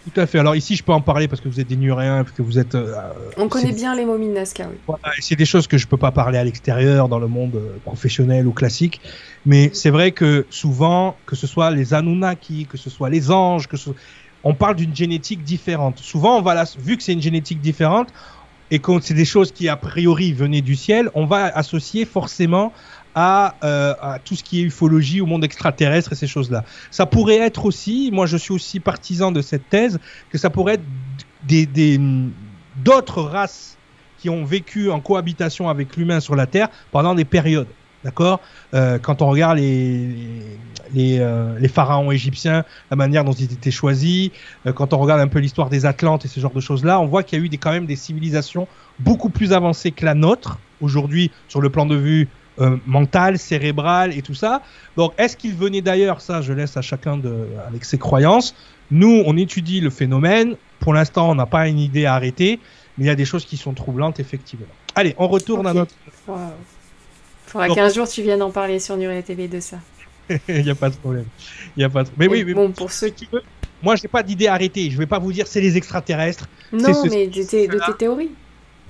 Tout 0.05 0.21
à 0.21 0.27
fait. 0.27 0.37
Alors 0.37 0.55
ici, 0.55 0.75
je 0.75 0.83
peux 0.83 0.91
en 0.93 1.01
parler 1.01 1.27
parce 1.27 1.41
que 1.41 1.49
vous 1.49 1.59
êtes 1.59 1.67
des 1.67 1.75
Nuréens, 1.75 2.23
parce 2.23 2.35
que 2.37 2.43
vous 2.43 2.59
êtes. 2.59 2.75
euh, 2.75 2.93
On 3.37 3.47
connaît 3.47 3.71
bien 3.71 3.95
les 3.95 4.05
momies 4.05 4.27
de 4.27 4.33
Nazca, 4.33 4.67
oui. 4.69 4.77
Voilà, 4.85 5.01
c'est 5.19 5.35
des 5.35 5.45
choses 5.45 5.65
que 5.65 5.79
je 5.79 5.87
peux 5.87 5.97
pas 5.97 6.11
parler 6.11 6.37
à 6.37 6.43
l'extérieur, 6.43 7.09
dans 7.09 7.17
le 7.17 7.27
monde 7.27 7.55
euh, 7.55 7.77
professionnel 7.83 8.45
ou 8.45 8.51
classique. 8.51 9.01
Mais 9.47 9.71
c'est 9.73 9.89
vrai 9.89 10.11
que 10.11 10.45
souvent, 10.51 11.17
que 11.25 11.35
ce 11.35 11.47
soit 11.47 11.71
les 11.71 11.95
Anunnaki, 11.95 12.67
que 12.67 12.77
ce 12.77 12.91
soit 12.91 13.09
les 13.09 13.31
anges, 13.31 13.67
que 13.67 13.77
ce... 13.77 13.89
on 14.43 14.53
parle 14.53 14.75
d'une 14.75 14.95
génétique 14.95 15.43
différente. 15.43 15.97
Souvent, 15.97 16.37
on 16.37 16.41
va 16.43 16.53
la... 16.53 16.65
vu 16.77 16.97
que 16.97 17.03
c'est 17.03 17.13
une 17.13 17.21
génétique 17.21 17.59
différente 17.59 18.09
et 18.69 18.79
que 18.79 18.91
c'est 19.01 19.13
des 19.15 19.25
choses 19.25 19.51
qui 19.51 19.69
a 19.69 19.75
priori 19.75 20.33
venaient 20.33 20.61
du 20.61 20.75
ciel, 20.75 21.09
on 21.15 21.25
va 21.25 21.45
associer 21.45 22.05
forcément 22.05 22.73
à, 23.15 23.55
euh, 23.63 23.93
à 24.01 24.19
tout 24.19 24.35
ce 24.35 24.43
qui 24.43 24.59
est 24.59 24.63
ufologie, 24.63 25.21
au 25.21 25.25
monde 25.25 25.43
extraterrestre 25.43 26.11
et 26.11 26.15
ces 26.15 26.27
choses-là. 26.27 26.63
Ça 26.91 27.05
pourrait 27.05 27.37
être 27.37 27.65
aussi, 27.65 28.09
moi 28.11 28.25
je 28.25 28.37
suis 28.37 28.53
aussi 28.53 28.79
partisan 28.79 29.31
de 29.31 29.41
cette 29.41 29.69
thèse, 29.69 29.99
que 30.29 30.37
ça 30.37 30.49
pourrait 30.49 30.75
être 30.75 30.83
des 31.47 31.65
des- 31.65 31.99
d'autres 32.83 33.21
races 33.21 33.77
qui 34.19 34.29
ont 34.29 34.43
vécu 34.43 34.91
en 34.91 34.99
cohabitation 34.99 35.69
avec 35.69 35.95
l'humain 35.95 36.19
sur 36.19 36.35
la 36.35 36.45
Terre 36.45 36.69
pendant 36.91 37.15
des 37.15 37.25
périodes. 37.25 37.67
D'accord? 38.03 38.39
Euh, 38.75 38.99
Quand 38.99 39.23
on 39.23 39.29
regarde 39.29 39.57
les, 39.57 40.59
les, 40.93 41.17
euh, 41.19 41.57
les 41.57 41.67
pharaons 41.67 42.11
égyptiens, 42.11 42.63
la 42.91 42.95
manière 42.95 43.23
dont 43.23 43.31
ils 43.33 43.51
étaient 43.51 43.71
choisis, 43.71 44.29
euh, 44.67 44.73
quand 44.73 44.93
on 44.93 44.99
regarde 44.99 45.21
un 45.21 45.27
peu 45.27 45.39
l'histoire 45.39 45.69
des 45.69 45.85
Atlantes 45.87 46.23
et 46.23 46.27
ce 46.27 46.39
genre 46.39 46.53
de 46.53 46.59
choses-là, 46.59 46.99
on 46.99 47.07
voit 47.07 47.23
qu'il 47.23 47.39
y 47.39 47.41
a 47.41 47.45
eu 47.45 47.49
des, 47.49 47.57
quand 47.57 47.71
même 47.71 47.87
des 47.87 47.95
civilisations 47.95 48.67
beaucoup 48.99 49.29
plus 49.29 49.53
avancées 49.53 49.91
que 49.91 50.05
la 50.05 50.13
nôtre, 50.13 50.59
aujourd'hui, 50.81 51.31
sur 51.47 51.61
le 51.61 51.69
plan 51.71 51.87
de 51.87 51.95
vue 51.95 52.27
euh, 52.59 52.77
mental, 52.85 53.37
cérébral 53.37 54.17
et 54.17 54.21
tout 54.21 54.33
ça. 54.33 54.61
Donc, 54.97 55.13
est-ce 55.17 55.35
qu'ils 55.35 55.55
venaient 55.55 55.81
d'ailleurs? 55.81 56.21
Ça, 56.21 56.41
je 56.41 56.53
laisse 56.53 56.77
à 56.77 56.81
chacun 56.81 57.17
de, 57.17 57.47
avec 57.67 57.85
ses 57.85 57.97
croyances. 57.97 58.55
Nous, 58.91 59.23
on 59.25 59.35
étudie 59.37 59.81
le 59.81 59.89
phénomène. 59.89 60.55
Pour 60.79 60.93
l'instant, 60.93 61.29
on 61.31 61.35
n'a 61.35 61.45
pas 61.45 61.67
une 61.67 61.79
idée 61.79 62.05
à 62.05 62.13
arrêter, 62.15 62.59
mais 62.97 63.05
il 63.05 63.07
y 63.07 63.11
a 63.11 63.15
des 63.15 63.25
choses 63.25 63.45
qui 63.45 63.57
sont 63.57 63.73
troublantes, 63.73 64.19
effectivement. 64.19 64.67
Allez, 64.95 65.15
on 65.17 65.27
retourne 65.27 65.65
à 65.67 65.73
notre. 65.73 65.93
Waouh. 66.27 66.39
Faudra 67.47 67.69
qu'un 67.69 67.89
jour 67.89 68.07
tu 68.07 68.21
viennes 68.21 68.41
en 68.41 68.51
parler 68.51 68.79
sur 68.79 68.97
Nuria 68.97 69.21
TV 69.21 69.47
de 69.47 69.59
ça. 69.59 69.77
Il 70.49 70.63
n'y 70.63 70.69
a 70.69 70.75
pas 70.75 70.89
de 70.89 70.95
problème. 70.95 71.25
Il 71.77 71.83
a 71.83 71.89
pas 71.89 72.03
de... 72.03 72.09
Mais 72.17 72.27
oui, 72.27 72.43
mais 72.43 72.53
bon, 72.53 72.71
pour 72.71 72.91
ceux 72.91 73.09
qui 73.09 73.27
veut. 73.31 73.43
Moi, 73.83 73.95
j'ai 73.95 74.07
pas 74.07 74.23
d'idée 74.23 74.47
arrêtée. 74.47 74.89
Je 74.89 74.97
vais 74.97 75.05
pas 75.05 75.19
vous 75.19 75.31
dire 75.31 75.45
c'est 75.47 75.61
les 75.61 75.77
extraterrestres. 75.77 76.47
Non, 76.73 76.93
ce- 76.93 77.09
mais 77.09 77.27
de 77.27 77.43
tes, 77.43 77.67
de 77.67 77.73
cela. 77.73 77.85
tes 77.87 77.93
théories. 77.93 78.31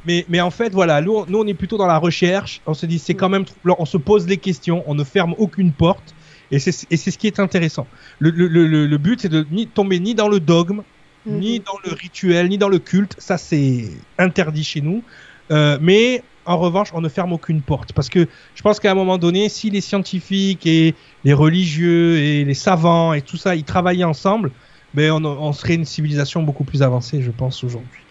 Mais, 0.06 0.26
mais 0.30 0.42
en 0.42 0.52
fait, 0.52 0.72
voilà, 0.74 1.02
nous, 1.02 1.14
on- 1.16 1.26
nous, 1.28 1.40
on 1.40 1.48
est 1.48 1.54
plutôt 1.54 1.78
dans 1.78 1.88
la 1.88 1.98
recherche. 1.98 2.62
On 2.66 2.74
se 2.74 2.86
dit, 2.86 3.00
c'est 3.00 3.14
quand 3.16 3.30
même 3.30 3.46
troublant. 3.46 3.76
On 3.80 3.86
se 3.86 3.98
pose 3.98 4.28
les 4.28 4.38
questions. 4.38 4.84
On 4.88 4.96
ne 4.96 5.04
ferme 5.04 5.34
aucune 5.38 5.72
porte. 5.72 6.14
Et 6.52 6.60
c'est 6.60 6.86
et 6.92 6.98
c'est 6.98 7.10
ce 7.12 7.18
qui 7.18 7.26
est 7.28 7.40
intéressant. 7.40 7.88
Le, 8.20 8.30
le, 8.30 8.48
le, 8.48 8.86
le 8.86 8.98
but, 8.98 9.20
c'est 9.22 9.30
de 9.30 9.46
ni 9.52 9.66
tomber 9.68 10.00
ni 10.00 10.14
dans 10.14 10.28
le 10.30 10.40
dogme, 10.40 10.82
Mhm. 11.26 11.40
ni 11.40 11.60
dans 11.60 11.78
le 11.84 11.92
rituel, 11.94 12.50
ni 12.50 12.60
dans 12.60 12.70
le 12.70 12.78
culte. 12.78 13.16
Ça, 13.18 13.38
c'est 13.40 13.90
interdit 14.20 14.64
chez 14.64 14.82
nous. 14.82 15.02
Euh, 15.50 15.80
mais 15.82 16.22
en 16.46 16.58
revanche, 16.60 16.90
on 16.94 17.02
ne 17.02 17.10
ferme 17.10 17.34
aucune 17.34 17.64
porte. 17.64 17.94
Parce 17.94 18.10
que 18.10 18.28
je 18.54 18.62
pense 18.62 18.80
qu'à 18.80 18.92
un 18.92 18.96
moment 18.96 19.18
donné, 19.18 19.50
si 19.50 19.72
les 19.72 19.82
scientifiques 19.82 20.68
et 20.68 20.94
les 21.24 21.34
religieux 21.34 22.18
et 22.18 22.46
les 22.46 22.54
savants 22.54 23.14
et 23.14 23.24
tout 23.24 23.38
ça, 23.38 23.56
ils 23.56 23.64
travaillaient 23.64 24.04
ensemble, 24.04 24.52
ben 24.94 25.12
on, 25.12 25.26
on 25.26 25.52
serait 25.52 25.74
une 25.76 25.86
civilisation 25.86 26.44
beaucoup 26.44 26.64
plus 26.64 26.84
avancée, 26.84 27.24
je 27.24 27.32
pense, 27.32 27.64
aujourd'hui. 27.64 28.02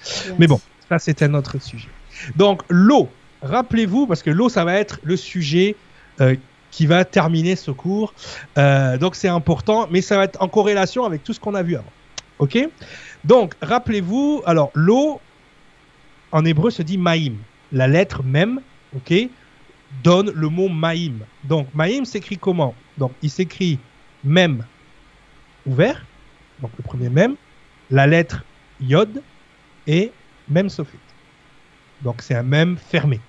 Mais 0.40 0.48
bon, 0.48 0.60
ça, 0.88 0.98
c'est 0.98 1.22
un 1.22 1.34
autre 1.34 1.60
sujet. 1.60 1.88
Donc, 2.36 2.62
l'eau. 2.68 3.08
Rappelez-vous, 3.42 4.06
parce 4.06 4.22
que 4.22 4.30
l'eau, 4.30 4.48
ça 4.48 4.64
va 4.64 4.74
être 4.74 5.00
le 5.02 5.16
sujet 5.16 5.76
euh, 6.20 6.36
qui 6.70 6.86
va 6.86 7.04
terminer 7.04 7.56
ce 7.56 7.70
cours. 7.70 8.14
Euh, 8.58 8.96
donc, 8.98 9.14
c'est 9.14 9.28
important, 9.28 9.86
mais 9.90 10.00
ça 10.00 10.16
va 10.16 10.24
être 10.24 10.40
en 10.42 10.48
corrélation 10.48 11.04
avec 11.04 11.22
tout 11.24 11.32
ce 11.32 11.40
qu'on 11.40 11.54
a 11.54 11.62
vu 11.62 11.76
avant. 11.76 11.92
OK? 12.38 12.58
Donc, 13.24 13.54
rappelez-vous, 13.62 14.42
alors, 14.46 14.70
l'eau, 14.74 15.20
en 16.32 16.44
hébreu, 16.44 16.70
se 16.70 16.82
dit 16.82 16.98
maïm. 16.98 17.36
La 17.72 17.86
lettre 17.86 18.22
même, 18.22 18.60
OK, 18.96 19.12
donne 20.02 20.30
le 20.30 20.48
mot 20.48 20.68
maïm. 20.68 21.20
Donc, 21.44 21.68
maïm 21.74 22.04
s'écrit 22.04 22.38
comment? 22.38 22.74
Donc, 22.98 23.12
il 23.22 23.30
s'écrit 23.30 23.78
même 24.22 24.64
ouvert, 25.66 26.04
donc 26.60 26.70
le 26.76 26.82
premier 26.82 27.08
même, 27.08 27.36
la 27.90 28.06
lettre 28.06 28.44
yod 28.80 29.22
et 29.86 30.12
même 30.48 30.68
sophite. 30.68 31.00
Donc, 32.02 32.22
c'est 32.22 32.34
un 32.34 32.42
même 32.42 32.76
fermé. 32.76 33.20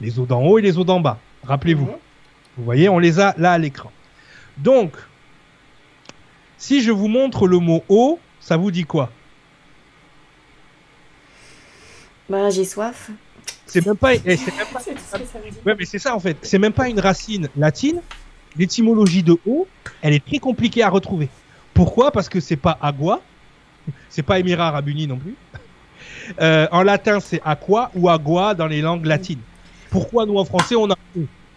Les 0.00 0.18
eaux 0.18 0.26
d'en 0.26 0.42
haut 0.42 0.58
et 0.58 0.62
les 0.62 0.78
eaux 0.78 0.84
d'en 0.84 1.00
bas. 1.00 1.18
Rappelez-vous. 1.44 1.86
Mhm. 1.86 1.96
Vous 2.58 2.64
voyez, 2.64 2.88
on 2.88 2.98
les 2.98 3.20
a 3.20 3.34
là 3.38 3.52
à 3.52 3.58
l'écran. 3.58 3.92
Donc, 4.58 4.92
si 6.58 6.80
je 6.82 6.90
vous 6.90 7.08
montre 7.08 7.46
le 7.46 7.58
mot 7.58 7.84
eau, 7.88 8.18
ça 8.40 8.56
vous 8.56 8.70
dit 8.70 8.84
quoi? 8.84 9.10
Bah, 12.28 12.50
j'ai 12.50 12.64
soif. 12.64 13.10
C'est 13.66 13.84
même 13.84 13.96
pas, 13.96 14.14
eh, 14.14 14.36
c'est 14.36 14.56
même 14.56 14.66
pas- 14.72 14.80
C'est 14.80 14.94
tout 14.94 15.00
ce 15.00 15.18
que 15.18 15.24
ça 15.26 15.38
veut 15.38 15.50
dire. 15.50 15.60
Ouais, 15.64 15.74
mais 15.78 15.84
c'est 15.84 15.98
ça 15.98 16.14
en 16.14 16.20
fait. 16.20 16.36
C'est 16.42 16.58
même 16.58 16.72
pas 16.72 16.88
une 16.88 17.00
racine 17.00 17.48
latine. 17.56 18.00
L'étymologie 18.56 19.22
de 19.22 19.38
eau, 19.46 19.68
elle 20.00 20.14
est 20.14 20.24
très 20.24 20.38
compliquée 20.38 20.82
à 20.82 20.88
retrouver. 20.88 21.28
Pourquoi? 21.74 22.10
Parce 22.10 22.28
que 22.28 22.40
c'est 22.40 22.56
pas 22.56 22.78
agua, 22.80 23.20
c'est 24.08 24.22
pas 24.22 24.38
Émirats 24.38 24.68
Arabes 24.68 24.88
Unis 24.88 25.06
non 25.06 25.18
plus. 25.18 25.34
Euh, 26.40 26.66
en 26.70 26.82
latin, 26.82 27.20
c'est 27.20 27.40
aqua 27.44 27.90
ou 27.94 28.08
agua 28.08 28.54
dans 28.54 28.66
les 28.66 28.80
langues 28.80 29.06
latines. 29.06 29.40
Pourquoi 29.90 30.26
nous 30.26 30.36
en 30.36 30.44
français 30.44 30.76
on 30.76 30.90
a 30.90 30.96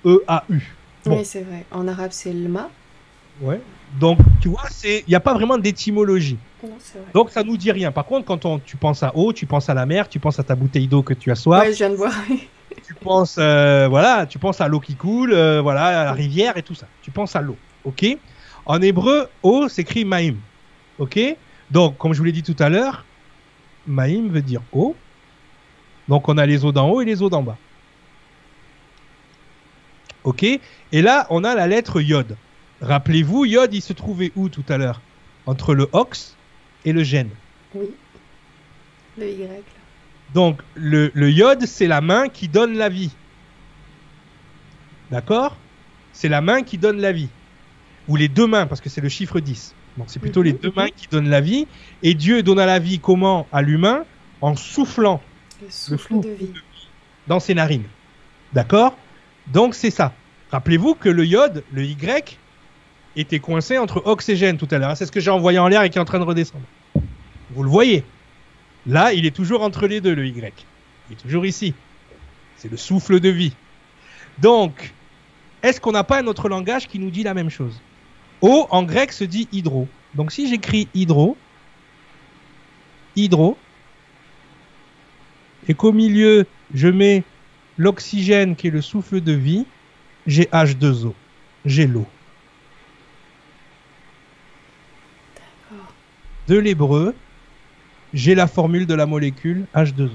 E, 0.05 0.23
A 0.27 0.43
U 0.49 0.61
Bon. 1.05 1.17
Oui, 1.17 1.25
c'est 1.25 1.41
vrai. 1.41 1.65
En 1.71 1.87
arabe, 1.87 2.11
c'est 2.11 2.33
le 2.33 2.49
ma. 2.49 2.69
Ouais. 3.41 3.61
Donc 3.99 4.19
tu 4.41 4.49
vois, 4.49 4.65
c'est 4.69 5.03
il 5.07 5.11
y 5.11 5.15
a 5.15 5.19
pas 5.19 5.33
vraiment 5.33 5.57
d'étymologie. 5.57 6.37
Donc 7.13 7.31
ça 7.31 7.43
nous 7.43 7.57
dit 7.57 7.71
rien. 7.71 7.91
Par 7.91 8.05
contre, 8.05 8.25
quand 8.25 8.45
on, 8.45 8.59
tu 8.59 8.77
penses 8.77 9.01
à 9.01 9.15
eau, 9.15 9.33
tu 9.33 9.45
penses 9.45 9.69
à 9.69 9.73
la 9.73 9.85
mer, 9.85 10.09
tu 10.09 10.19
penses 10.19 10.39
à 10.39 10.43
ta 10.43 10.55
bouteille 10.55 10.87
d'eau 10.87 11.01
que 11.01 11.13
tu 11.13 11.31
as 11.31 11.35
soif, 11.35 11.61
Ouais, 11.61 11.71
je 11.71 11.77
viens 11.77 11.89
de 11.89 11.95
voir. 11.95 12.13
tu 12.85 12.93
penses 12.93 13.37
euh, 13.39 13.87
voilà, 13.89 14.25
tu 14.25 14.37
penses 14.39 14.61
à 14.61 14.67
l'eau 14.67 14.79
qui 14.79 14.95
coule, 14.95 15.33
euh, 15.33 15.61
voilà, 15.61 15.85
à 16.01 16.03
la 16.05 16.13
rivière 16.13 16.57
et 16.57 16.63
tout 16.63 16.75
ça. 16.75 16.87
Tu 17.01 17.11
penses 17.11 17.35
à 17.35 17.41
l'eau, 17.41 17.57
ok? 17.85 18.05
En 18.65 18.81
hébreu, 18.81 19.27
eau 19.41 19.69
s'écrit 19.69 20.05
maïm, 20.05 20.37
ok? 20.99 21.19
Donc, 21.71 21.97
comme 21.97 22.13
je 22.13 22.19
vous 22.19 22.25
l'ai 22.25 22.31
dit 22.31 22.43
tout 22.43 22.55
à 22.59 22.69
l'heure, 22.69 23.05
maïm 23.89 24.29
veut 24.29 24.41
dire 24.41 24.61
eau. 24.71 24.95
Donc, 26.07 26.29
on 26.29 26.37
a 26.37 26.45
les 26.45 26.63
eaux 26.63 26.71
d'en 26.71 26.89
haut 26.89 27.01
et 27.01 27.05
les 27.05 27.21
eaux 27.21 27.29
d'en 27.29 27.43
bas. 27.43 27.57
Ok 30.23 30.43
Et 30.43 31.01
là, 31.01 31.27
on 31.29 31.43
a 31.43 31.55
la 31.55 31.67
lettre 31.67 32.01
yod. 32.01 32.37
Rappelez-vous, 32.81 33.45
yod, 33.45 33.73
il 33.73 33.81
se 33.81 33.93
trouvait 33.93 34.31
où 34.35 34.47
tout 34.49 34.63
à 34.69 34.77
l'heure? 34.77 35.01
Entre 35.45 35.73
le 35.73 35.89
ox 35.91 36.35
et 36.85 36.93
le 36.93 37.03
gène. 37.03 37.29
Oui. 37.75 37.89
Le 39.17 39.29
Y. 39.29 39.41
là. 39.47 39.79
Donc, 40.33 40.61
le, 40.75 41.11
le 41.13 41.31
iode, 41.31 41.65
c'est 41.65 41.87
la 41.87 42.01
main 42.01 42.29
qui 42.29 42.47
donne 42.47 42.77
la 42.77 42.89
vie. 42.89 43.11
D'accord? 45.11 45.57
C'est 46.13 46.29
la 46.29 46.41
main 46.41 46.61
qui 46.61 46.77
donne 46.77 47.01
la 47.01 47.11
vie. 47.11 47.29
Ou 48.07 48.15
les 48.15 48.27
deux 48.27 48.47
mains, 48.47 48.67
parce 48.67 48.81
que 48.81 48.89
c'est 48.89 49.01
le 49.01 49.09
chiffre 49.09 49.39
10. 49.39 49.73
Donc, 49.97 50.07
c'est 50.09 50.19
plutôt 50.19 50.41
les 50.41 50.53
deux 50.53 50.69
mhm. 50.69 50.75
mains 50.75 50.89
qui 50.95 51.07
donnent 51.07 51.29
la 51.29 51.41
vie. 51.41 51.67
Et 52.03 52.13
Dieu 52.13 52.43
donne 52.43 52.57
la 52.57 52.79
vie 52.79 52.99
comment 52.99 53.47
À 53.51 53.61
l'humain 53.61 54.05
En 54.41 54.55
soufflant 54.55 55.21
Le 55.61 56.21
de 56.21 56.29
vie. 56.29 56.53
dans 57.27 57.39
ses 57.39 57.53
narines. 57.53 57.83
D'accord? 58.53 58.95
Donc, 59.47 59.75
c'est 59.75 59.91
ça. 59.91 60.13
Rappelez-vous 60.51 60.95
que 60.95 61.09
le 61.09 61.25
iode, 61.25 61.63
le 61.71 61.83
Y, 61.83 62.37
était 63.15 63.39
coincé 63.39 63.77
entre 63.77 64.01
oxygène 64.05 64.57
tout 64.57 64.67
à 64.71 64.77
l'heure. 64.77 64.95
C'est 64.95 65.05
ce 65.05 65.11
que 65.11 65.19
j'ai 65.19 65.31
envoyé 65.31 65.59
en 65.59 65.67
l'air 65.67 65.83
et 65.83 65.89
qui 65.89 65.97
est 65.97 66.01
en 66.01 66.05
train 66.05 66.19
de 66.19 66.23
redescendre. 66.23 66.65
Vous 67.51 67.63
le 67.63 67.69
voyez 67.69 68.03
Là, 68.87 69.13
il 69.13 69.25
est 69.25 69.35
toujours 69.35 69.61
entre 69.61 69.87
les 69.87 70.01
deux, 70.01 70.15
le 70.15 70.25
Y. 70.25 70.65
Il 71.09 71.13
est 71.13 71.21
toujours 71.21 71.45
ici. 71.45 71.73
C'est 72.57 72.71
le 72.71 72.77
souffle 72.77 73.19
de 73.19 73.29
vie. 73.29 73.53
Donc, 74.39 74.93
est-ce 75.61 75.81
qu'on 75.81 75.91
n'a 75.91 76.03
pas 76.03 76.21
un 76.21 76.27
autre 76.27 76.49
langage 76.49 76.87
qui 76.87 76.99
nous 76.99 77.11
dit 77.11 77.23
la 77.23 77.33
même 77.33 77.49
chose? 77.49 77.79
O 78.41 78.67
en 78.69 78.83
grec 78.83 79.11
se 79.11 79.23
dit 79.23 79.47
hydro. 79.51 79.87
Donc 80.15 80.31
si 80.31 80.47
j'écris 80.47 80.87
hydro, 80.93 81.37
hydro, 83.15 83.57
et 85.67 85.73
qu'au 85.73 85.91
milieu 85.91 86.45
je 86.73 86.87
mets 86.87 87.23
l'oxygène 87.77 88.55
qui 88.55 88.67
est 88.67 88.71
le 88.71 88.81
souffle 88.81 89.21
de 89.21 89.33
vie, 89.33 89.65
j'ai 90.27 90.45
H2O. 90.45 91.13
J'ai 91.65 91.87
l'eau. 91.87 92.07
De 96.47 96.57
l'hébreu, 96.57 97.13
j'ai 98.13 98.33
la 98.35 98.47
formule 98.47 98.87
de 98.87 98.93
la 98.93 99.05
molécule 99.05 99.65
H2O. 99.75 100.09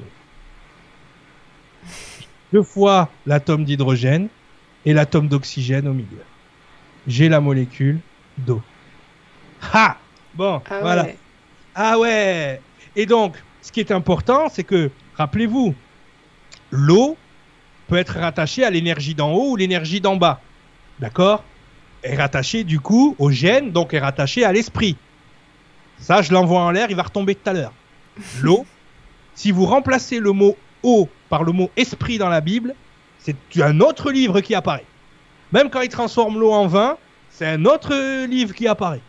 Deux 2.52 2.62
fois 2.62 3.10
l'atome 3.26 3.64
d'hydrogène 3.64 4.28
et 4.84 4.92
l'atome 4.92 5.28
d'oxygène 5.28 5.86
au 5.86 5.92
milieu. 5.92 6.22
J'ai 7.06 7.28
la 7.28 7.40
molécule 7.40 8.00
d'eau. 8.38 8.62
Ha 9.72 9.96
Bon, 10.34 10.60
Ah 10.68 10.80
voilà. 10.80 11.04
ouais. 11.04 11.16
Ah 11.74 11.98
ouais 11.98 12.60
Et 12.96 13.06
donc, 13.06 13.36
ce 13.62 13.70
qui 13.72 13.80
est 13.80 13.92
important, 13.92 14.48
c'est 14.52 14.64
que, 14.64 14.90
rappelez-vous, 15.16 15.74
l'eau 16.70 17.16
peut 17.88 17.96
être 17.96 18.18
rattachée 18.18 18.64
à 18.64 18.70
l'énergie 18.70 19.14
d'en 19.14 19.32
haut 19.32 19.50
ou 19.52 19.56
l'énergie 19.56 20.00
d'en 20.00 20.16
bas. 20.16 20.40
D'accord? 21.00 21.44
Est 22.02 22.16
rattachée 22.16 22.64
du 22.64 22.80
coup 22.80 23.14
au 23.18 23.30
gène, 23.30 23.70
donc 23.70 23.94
est 23.94 23.98
rattachée 24.00 24.44
à 24.44 24.52
l'esprit. 24.52 24.96
Ça, 25.98 26.22
je 26.22 26.32
l'envoie 26.32 26.60
en 26.60 26.70
l'air, 26.70 26.88
il 26.90 26.96
va 26.96 27.04
retomber 27.04 27.34
tout 27.34 27.48
à 27.48 27.52
l'heure. 27.52 27.72
L'eau, 28.42 28.66
si 29.34 29.50
vous 29.52 29.66
remplacez 29.66 30.18
le 30.18 30.32
mot 30.32 30.56
eau 30.82 31.08
par 31.28 31.44
le 31.44 31.52
mot 31.52 31.70
esprit 31.76 32.18
dans 32.18 32.28
la 32.28 32.40
Bible, 32.40 32.74
c'est 33.20 33.36
un 33.62 33.80
autre 33.80 34.10
livre 34.10 34.40
qui 34.40 34.54
apparaît. 34.54 34.84
Même 35.52 35.70
quand 35.70 35.80
il 35.80 35.88
transforme 35.88 36.38
l'eau 36.38 36.52
en 36.52 36.66
vin, 36.66 36.96
c'est 37.34 37.46
un 37.46 37.64
autre 37.64 38.26
livre 38.26 38.54
qui 38.54 38.68
apparaît. 38.68 39.00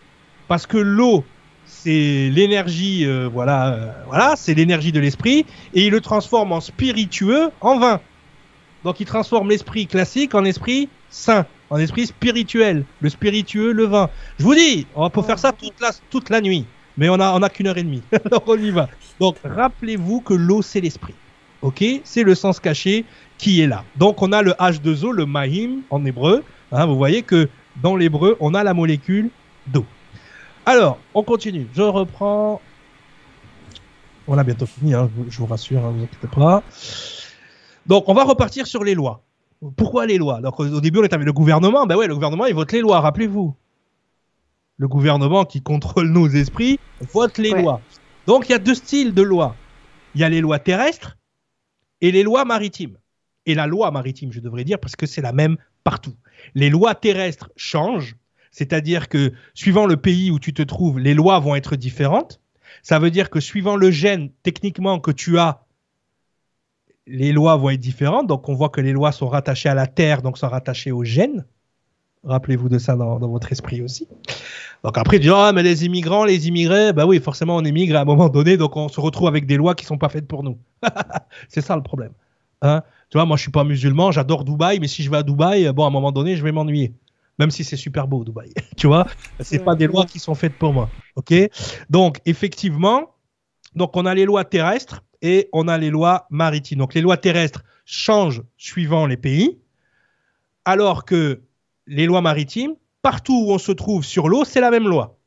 Parce 0.48 0.66
que 0.66 0.78
l'eau, 0.78 1.24
c'est 1.66 2.30
l'énergie, 2.32 3.06
euh, 3.06 3.30
voilà, 3.32 3.74
euh, 3.74 3.92
voilà, 4.08 4.34
c'est 4.36 4.56
l'énergie 4.56 4.92
de 4.92 5.00
l'esprit, 5.00 5.46
et 5.74 5.86
il 5.86 5.92
le 5.92 6.02
transforme 6.02 6.52
en 6.52 6.60
spiritueux 6.60 7.52
en 7.62 7.78
vin. 7.78 8.02
Donc 8.84 9.00
il 9.00 9.06
transforme 9.06 9.50
l'esprit 9.50 9.86
classique 9.88 10.34
en 10.34 10.44
esprit 10.44 10.90
saint, 11.10 11.46
en 11.70 11.78
esprit 11.78 12.08
spirituel, 12.08 12.86
le 13.00 13.10
spiritueux, 13.10 13.72
le 13.72 13.86
vin. 13.86 14.10
Je 14.40 14.44
vous 14.44 14.56
dis, 14.56 14.88
on 14.96 15.10
peut 15.10 15.22
faire 15.22 15.40
ça 15.40 15.52
toute 15.52 15.80
la, 15.80 15.92
toute 16.10 16.30
la 16.30 16.42
nuit, 16.42 16.66
mais 16.98 17.10
on 17.10 17.20
a, 17.20 17.32
on 17.32 17.44
a 17.44 17.50
qu'une 17.50 17.68
heure 17.68 17.78
et 17.78 17.84
demie. 17.84 18.04
Alors 18.26 18.44
on 18.48 18.58
y 18.58 18.72
va. 18.72 18.90
Donc 19.20 19.38
rappelez-vous 19.44 20.22
que 20.22 20.34
l'eau 20.34 20.64
c'est 20.64 20.82
l'esprit. 20.82 21.16
Ok, 21.62 21.84
c'est 22.04 22.24
le 22.24 22.36
sens 22.36 22.60
caché 22.60 23.06
qui 23.38 23.62
est 23.62 23.68
là. 23.68 23.84
Donc 23.98 24.22
on 24.22 24.32
a 24.32 24.42
le 24.42 24.52
H2O, 24.52 25.12
le 25.12 25.26
mahim 25.26 25.82
en 25.90 26.04
hébreu. 26.06 26.44
Hein, 26.72 26.86
vous 26.86 26.98
voyez 26.98 27.22
que 27.22 27.48
dans 27.82 27.96
l'hébreu, 27.96 28.38
on 28.40 28.54
a 28.54 28.64
la 28.64 28.74
molécule 28.74 29.30
d'eau. 29.68 29.86
Alors, 30.66 30.98
on 31.14 31.24
continue. 31.24 31.68
Je 31.74 31.82
reprends. 31.82 32.62
On 34.28 34.38
a 34.38 34.44
bientôt 34.44 34.66
fini, 34.66 34.94
hein, 34.94 35.10
je 35.30 35.38
vous 35.38 35.46
rassure, 35.46 35.82
ne 35.82 35.86
hein, 35.86 35.92
vous 35.92 36.04
inquiétez 36.04 36.28
pas. 36.28 36.64
Donc, 37.86 38.10
on 38.10 38.14
va 38.14 38.24
repartir 38.24 38.66
sur 38.66 38.84
les 38.84 38.96
lois. 38.96 39.22
Pourquoi 39.78 40.06
les 40.06 40.18
lois? 40.18 40.42
Donc, 40.42 40.60
au 40.60 40.82
début, 40.82 41.00
on 41.00 41.04
est 41.04 41.14
avec 41.14 41.26
le 41.26 41.34
gouvernement. 41.34 41.86
Ben 41.86 41.96
ouais, 41.96 42.08
le 42.08 42.16
gouvernement, 42.16 42.46
il 42.48 42.56
vote 42.56 42.72
les 42.72 42.82
lois, 42.82 43.00
rappelez-vous. 43.00 43.56
Le 44.78 44.88
gouvernement 44.88 45.46
qui 45.46 45.62
contrôle 45.62 46.10
nos 46.10 46.28
esprits 46.28 46.80
vote 47.14 47.38
les 47.38 47.52
lois. 47.52 47.82
Donc, 48.26 48.50
il 48.50 48.52
y 48.52 48.56
a 48.56 48.60
deux 48.60 48.76
styles 48.76 49.14
de 49.14 49.22
lois. 49.22 49.56
Il 50.16 50.22
y 50.22 50.24
a 50.24 50.30
les 50.30 50.42
lois 50.42 50.60
terrestres 50.60 51.18
et 52.02 52.12
les 52.12 52.24
lois 52.24 52.46
maritimes. 52.46 52.98
Et 53.46 53.54
la 53.54 53.68
loi 53.68 53.92
maritime, 53.92 54.32
je 54.32 54.40
devrais 54.40 54.64
dire, 54.64 54.80
parce 54.80 54.96
que 54.96 55.06
c'est 55.06 55.22
la 55.22 55.32
même 55.32 55.58
partout. 55.84 56.16
Les 56.54 56.70
lois 56.70 56.96
terrestres 56.96 57.52
changent 57.56 58.16
c'est-à-dire 58.56 59.10
que 59.10 59.34
suivant 59.54 59.86
le 59.86 59.98
pays 59.98 60.32
où 60.32 60.40
tu 60.40 60.54
te 60.54 60.62
trouves, 60.62 60.98
les 60.98 61.14
lois 61.14 61.40
vont 61.40 61.56
être 61.56 61.76
différentes. 61.76 62.40
Ça 62.84 63.00
veut 63.00 63.12
dire 63.12 63.30
que 63.30 63.42
suivant 63.42 63.76
le 63.76 63.92
gène 63.92 64.30
techniquement 64.44 64.98
que 65.02 65.12
tu 65.12 65.38
as, 65.38 65.66
les 67.06 67.34
lois 67.34 67.58
vont 67.58 67.72
être 67.72 67.82
différentes. 67.82 68.28
Donc 68.28 68.48
on 68.48 68.54
voit 68.54 68.70
que 68.70 68.80
les 68.80 68.94
lois 68.94 69.12
sont 69.12 69.28
rattachées 69.28 69.68
à 69.68 69.74
la 69.74 69.88
terre, 69.88 70.22
donc 70.22 70.38
sont 70.38 70.48
rattachées 70.48 70.94
au 70.94 71.04
gène. 71.04 71.46
Rappelez-vous 72.24 72.70
de 72.70 72.78
ça 72.78 72.96
dans, 72.96 73.20
votre 73.20 73.52
esprit 73.52 73.82
aussi. 73.82 74.08
Donc 74.86 74.98
après, 74.98 75.20
dis, 75.20 75.30
ah, 75.30 75.52
mais 75.54 75.62
les 75.62 75.84
immigrants, 75.84 76.24
les 76.24 76.48
immigrés, 76.48 76.94
bah 76.94 77.06
oui, 77.06 77.20
forcément, 77.20 77.58
on 77.58 77.66
émigre 77.66 77.98
à 77.98 78.00
un 78.00 78.06
moment 78.06 78.30
donné, 78.30 78.56
donc 78.56 78.78
on 78.78 78.88
se 78.88 79.02
retrouve 79.02 79.28
avec 79.28 79.48
des 79.48 79.58
lois 79.58 79.76
qui 79.76 79.86
sont 79.86 79.98
pas 79.98 80.08
faites 80.08 80.30
pour 80.30 80.44
nous. 80.44 80.58
c'est 81.50 81.60
ça 81.60 81.76
le 81.76 81.84
problème. 81.84 82.14
Hein 82.62 82.84
tu 83.16 83.20
vois, 83.20 83.26
moi, 83.26 83.38
je 83.38 83.44
suis 83.44 83.52
pas 83.52 83.64
musulman, 83.64 84.12
j'adore 84.12 84.44
Dubaï, 84.44 84.82
mais 84.82 84.90
si 84.90 85.02
je 85.02 85.10
vais 85.10 85.16
à 85.16 85.24
Dubaï, 85.24 85.72
bon, 85.72 85.86
à 85.86 85.88
un 85.88 85.90
moment 85.90 86.12
donné, 86.12 86.36
je 86.36 86.44
vais 86.44 86.52
m'ennuyer 86.52 86.92
même 87.40 87.50
si 87.50 87.64
c'est 87.64 87.78
super 87.78 88.10
beau 88.10 88.26
Dubaï. 88.26 88.52
tu 88.76 88.88
vois, 88.88 89.08
c'est 89.40 89.64
pas 89.64 89.74
des 89.74 89.88
lois 89.88 90.06
qui 90.06 90.20
sont 90.20 90.36
faites 90.36 90.58
pour 90.58 90.74
moi. 90.74 90.90
Ok? 91.16 91.34
Donc 91.90 92.20
effectivement, 92.26 93.14
donc 93.74 93.96
on 93.96 94.06
a 94.06 94.14
les 94.14 94.26
lois 94.26 94.44
terrestres 94.44 95.02
et 95.22 95.48
on 95.54 95.70
a 95.70 95.78
les 95.78 95.92
lois 95.92 96.28
maritimes. 96.30 96.80
Donc 96.80 96.94
les 96.94 97.00
lois 97.00 97.16
terrestres 97.16 97.64
changent 97.86 98.44
suivant 98.58 99.06
les 99.06 99.16
pays, 99.18 99.60
alors 100.66 101.06
que 101.06 101.42
les 101.88 102.08
lois 102.08 102.22
maritimes, 102.22 102.76
partout 103.02 103.46
où 103.48 103.54
on 103.54 103.60
se 103.60 103.72
trouve 103.72 104.04
sur 104.04 104.28
l'eau, 104.28 104.44
c'est 104.44 104.60
la 104.60 104.72
même 104.72 104.90
loi. 104.90 105.18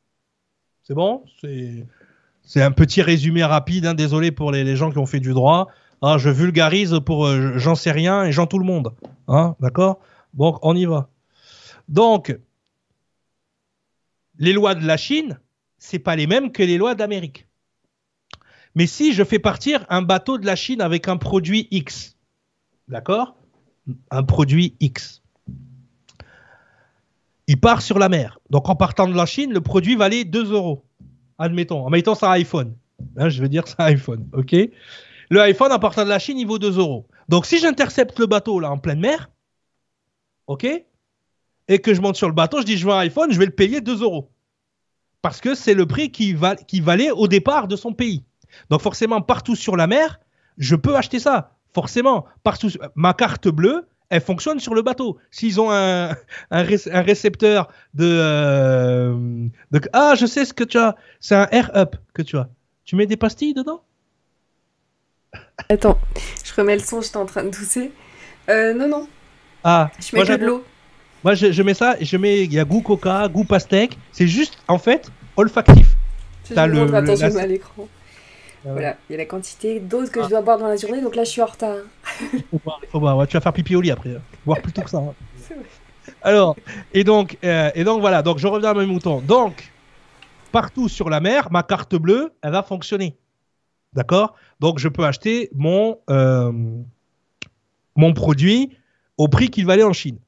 C'est 0.83 0.93
bon? 0.93 1.23
C'est 2.43 2.61
un 2.61 2.71
petit 2.71 3.01
résumé 3.01 3.43
rapide. 3.43 3.87
Hein. 3.87 3.95
Désolé 3.95 4.31
pour 4.31 4.51
les, 4.51 4.75
gens 4.75 4.91
qui 4.91 4.99
ont 4.99 5.07
fait 5.07 5.19
du 5.19 5.33
droit. 5.33 5.69
Ah, 6.01 6.17
je 6.17 6.29
vulgarise 6.29 6.99
pour 7.05 7.25
euh, 7.25 7.57
j'en 7.57 7.75
sais 7.75 7.91
rien 7.91 8.23
et 8.23 8.31
j'en 8.31 8.47
tout 8.47 8.59
le 8.59 8.65
monde. 8.65 8.93
Hein, 9.27 9.55
D'accord? 9.59 9.99
Bon, 10.33 10.57
on 10.61 10.75
y 10.75 10.85
va. 10.85 11.09
Donc, 11.87 12.37
les 14.37 14.53
lois 14.53 14.75
de 14.75 14.85
la 14.85 14.95
Chine, 14.95 15.39
c'est 15.77 15.99
pas 15.99 16.15
les 16.15 16.27
mêmes 16.27 16.51
que 16.51 16.63
les 16.63 16.77
lois 16.77 16.95
d'Amérique. 16.95 17.47
Mais 18.75 18.87
si 18.87 19.13
je 19.13 19.23
fais 19.23 19.39
partir 19.39 19.85
un 19.89 20.01
bateau 20.01 20.37
de 20.37 20.45
la 20.45 20.55
Chine 20.55 20.81
avec 20.81 21.07
un 21.07 21.17
produit 21.17 21.67
X, 21.71 22.15
d'accord? 22.87 23.35
Un 24.11 24.23
produit 24.23 24.75
X. 24.79 25.21
Il 27.47 27.59
part 27.59 27.81
sur 27.81 27.97
la 27.97 28.09
mer. 28.09 28.39
Donc 28.51 28.69
en 28.69 28.75
partant 28.75 29.07
de 29.07 29.15
la 29.15 29.25
Chine, 29.25 29.51
le 29.51 29.61
produit 29.61 29.95
valait 29.95 30.23
2 30.23 30.53
euros. 30.53 30.85
Admettons. 31.39 31.85
En 31.85 31.89
mettant 31.89 32.15
ça 32.15 32.31
iPhone. 32.31 32.75
Hein, 33.17 33.29
je 33.29 33.41
veux 33.41 33.49
dire 33.49 33.67
ça 33.67 33.85
iPhone. 33.85 34.29
OK? 34.33 34.55
Le 35.29 35.41
iPhone 35.41 35.71
en 35.71 35.79
partant 35.79 36.03
de 36.03 36.09
la 36.09 36.19
Chine, 36.19 36.39
il 36.39 36.47
vaut 36.47 36.59
2 36.59 36.77
euros. 36.79 37.07
Donc 37.27 37.45
si 37.45 37.59
j'intercepte 37.59 38.17
le 38.19 38.25
bateau 38.25 38.59
là 38.59 38.71
en 38.71 38.77
pleine 38.77 38.99
mer, 38.99 39.29
OK 40.47 40.67
et 41.71 41.77
que 41.77 41.93
je 41.93 42.01
monte 42.01 42.15
sur 42.15 42.27
le 42.27 42.33
bateau, 42.33 42.59
je 42.61 42.65
dis 42.65 42.77
je 42.77 42.85
veux 42.85 42.93
un 42.93 42.99
iPhone, 42.99 43.31
je 43.31 43.37
vais 43.37 43.45
le 43.45 43.51
payer 43.51 43.79
2 43.79 44.01
euros. 44.01 44.31
Parce 45.21 45.39
que 45.39 45.53
c'est 45.53 45.75
le 45.75 45.85
prix 45.85 46.11
qui, 46.11 46.33
valait 46.33 47.11
au 47.11 47.27
départ 47.27 47.67
de 47.67 47.75
son 47.75 47.93
pays. 47.93 48.23
Donc 48.69 48.81
forcément, 48.81 49.21
partout 49.21 49.55
sur 49.55 49.75
la 49.77 49.85
mer, 49.85 50.19
je 50.57 50.75
peux 50.75 50.95
acheter 50.95 51.19
ça. 51.19 51.55
Forcément, 51.73 52.25
partout. 52.43 52.69
Ma 52.95 53.13
carte 53.13 53.47
bleue, 53.47 53.87
elle 54.09 54.21
fonctionne 54.21 54.59
sur 54.59 54.73
le 54.73 54.81
bateau. 54.81 55.19
S'ils 55.29 55.61
ont 55.61 55.71
un, 55.71 56.15
récepteur 56.51 57.67
de, 57.93 58.05
euh, 58.09 59.47
de, 59.69 59.81
Ah, 59.93 60.15
je 60.17 60.25
sais 60.25 60.45
ce 60.45 60.53
que 60.53 60.63
tu 60.63 60.79
as. 60.79 60.95
C'est 61.19 61.35
un 61.35 61.47
Air 61.51 61.69
Up 61.75 61.95
que 62.13 62.23
tu 62.23 62.37
as. 62.37 62.49
Tu 62.85 62.95
mets 62.95 63.05
des 63.05 63.17
pastilles 63.17 63.53
dedans? 63.53 63.83
Attends, 65.67 65.99
je 66.43 66.53
remets 66.53 66.75
le 66.75 66.81
son, 66.81 67.01
j'étais 67.01 67.17
en 67.17 67.25
train 67.25 67.43
de 67.43 67.49
tousser. 67.49 67.91
Euh, 68.49 68.73
non, 68.73 68.87
non. 68.87 69.07
Ah, 69.63 69.91
je 69.99 70.15
mets 70.15 70.25
que 70.25 70.37
de 70.37 70.45
l'eau. 70.45 70.63
Moi, 71.23 71.33
je, 71.33 71.61
mets 71.63 71.73
ça, 71.73 71.97
je 71.99 72.17
mets, 72.17 72.43
il 72.43 72.53
y 72.53 72.59
a 72.59 72.63
goût 72.63 72.81
coca, 72.81 73.27
goût 73.27 73.43
pastèque. 73.43 73.97
C'est 74.11 74.27
juste, 74.27 74.57
en 74.67 74.77
fait, 74.77 75.11
olfactif. 75.35 75.95
T'as 76.53 76.65
le, 76.65 76.93
attention 76.95 77.35
à 77.35 77.45
l'écran. 77.45 77.87
Ah 78.65 78.69
voilà, 78.71 78.97
il 79.09 79.13
y 79.13 79.15
a 79.15 79.19
la 79.19 79.25
quantité 79.25 79.79
d'eau 79.79 80.05
que 80.07 80.21
je 80.21 80.27
dois 80.27 80.41
boire 80.41 80.57
dans 80.57 80.67
la 80.67 80.75
journée, 80.75 81.01
donc 81.01 81.15
là 81.15 81.23
je 81.23 81.29
suis 81.29 81.41
en 81.41 81.45
retard. 81.45 81.77
faut 82.51 82.59
boire, 82.63 82.81
faut 82.91 82.99
boire. 82.99 83.25
tu 83.25 83.37
vas 83.37 83.41
faire 83.41 83.53
pipi 83.53 83.73
au 83.75 83.81
lit 83.81 83.91
après. 83.91 84.09
Hein. 84.09 84.21
Boire 84.45 84.61
plutôt 84.61 84.81
que 84.81 84.89
ça. 84.89 84.97
Hein. 84.97 85.13
Alors, 86.21 86.57
et 86.93 87.05
donc, 87.05 87.37
euh, 87.43 87.71
et 87.73 87.85
donc 87.85 88.01
voilà, 88.01 88.21
donc 88.21 88.37
je 88.39 88.47
reviens 88.47 88.71
à 88.71 88.73
mes 88.73 88.85
moutons. 88.85 89.21
Donc, 89.21 89.71
partout 90.51 90.89
sur 90.89 91.09
la 91.09 91.21
mer, 91.21 91.49
ma 91.51 91.63
carte 91.63 91.95
bleue, 91.95 92.33
elle 92.41 92.51
va 92.51 92.63
fonctionner. 92.63 93.15
D'accord? 93.93 94.35
Donc, 94.59 94.79
je 94.79 94.87
peux 94.87 95.05
acheter 95.05 95.49
mon, 95.53 95.99
euh, 96.09 96.51
mon 97.95 98.13
produit 98.13 98.77
au 99.17 99.27
prix 99.27 99.49
qu'il 99.49 99.65
valait 99.65 99.83
en 99.83 99.93
Chine. 99.93 100.19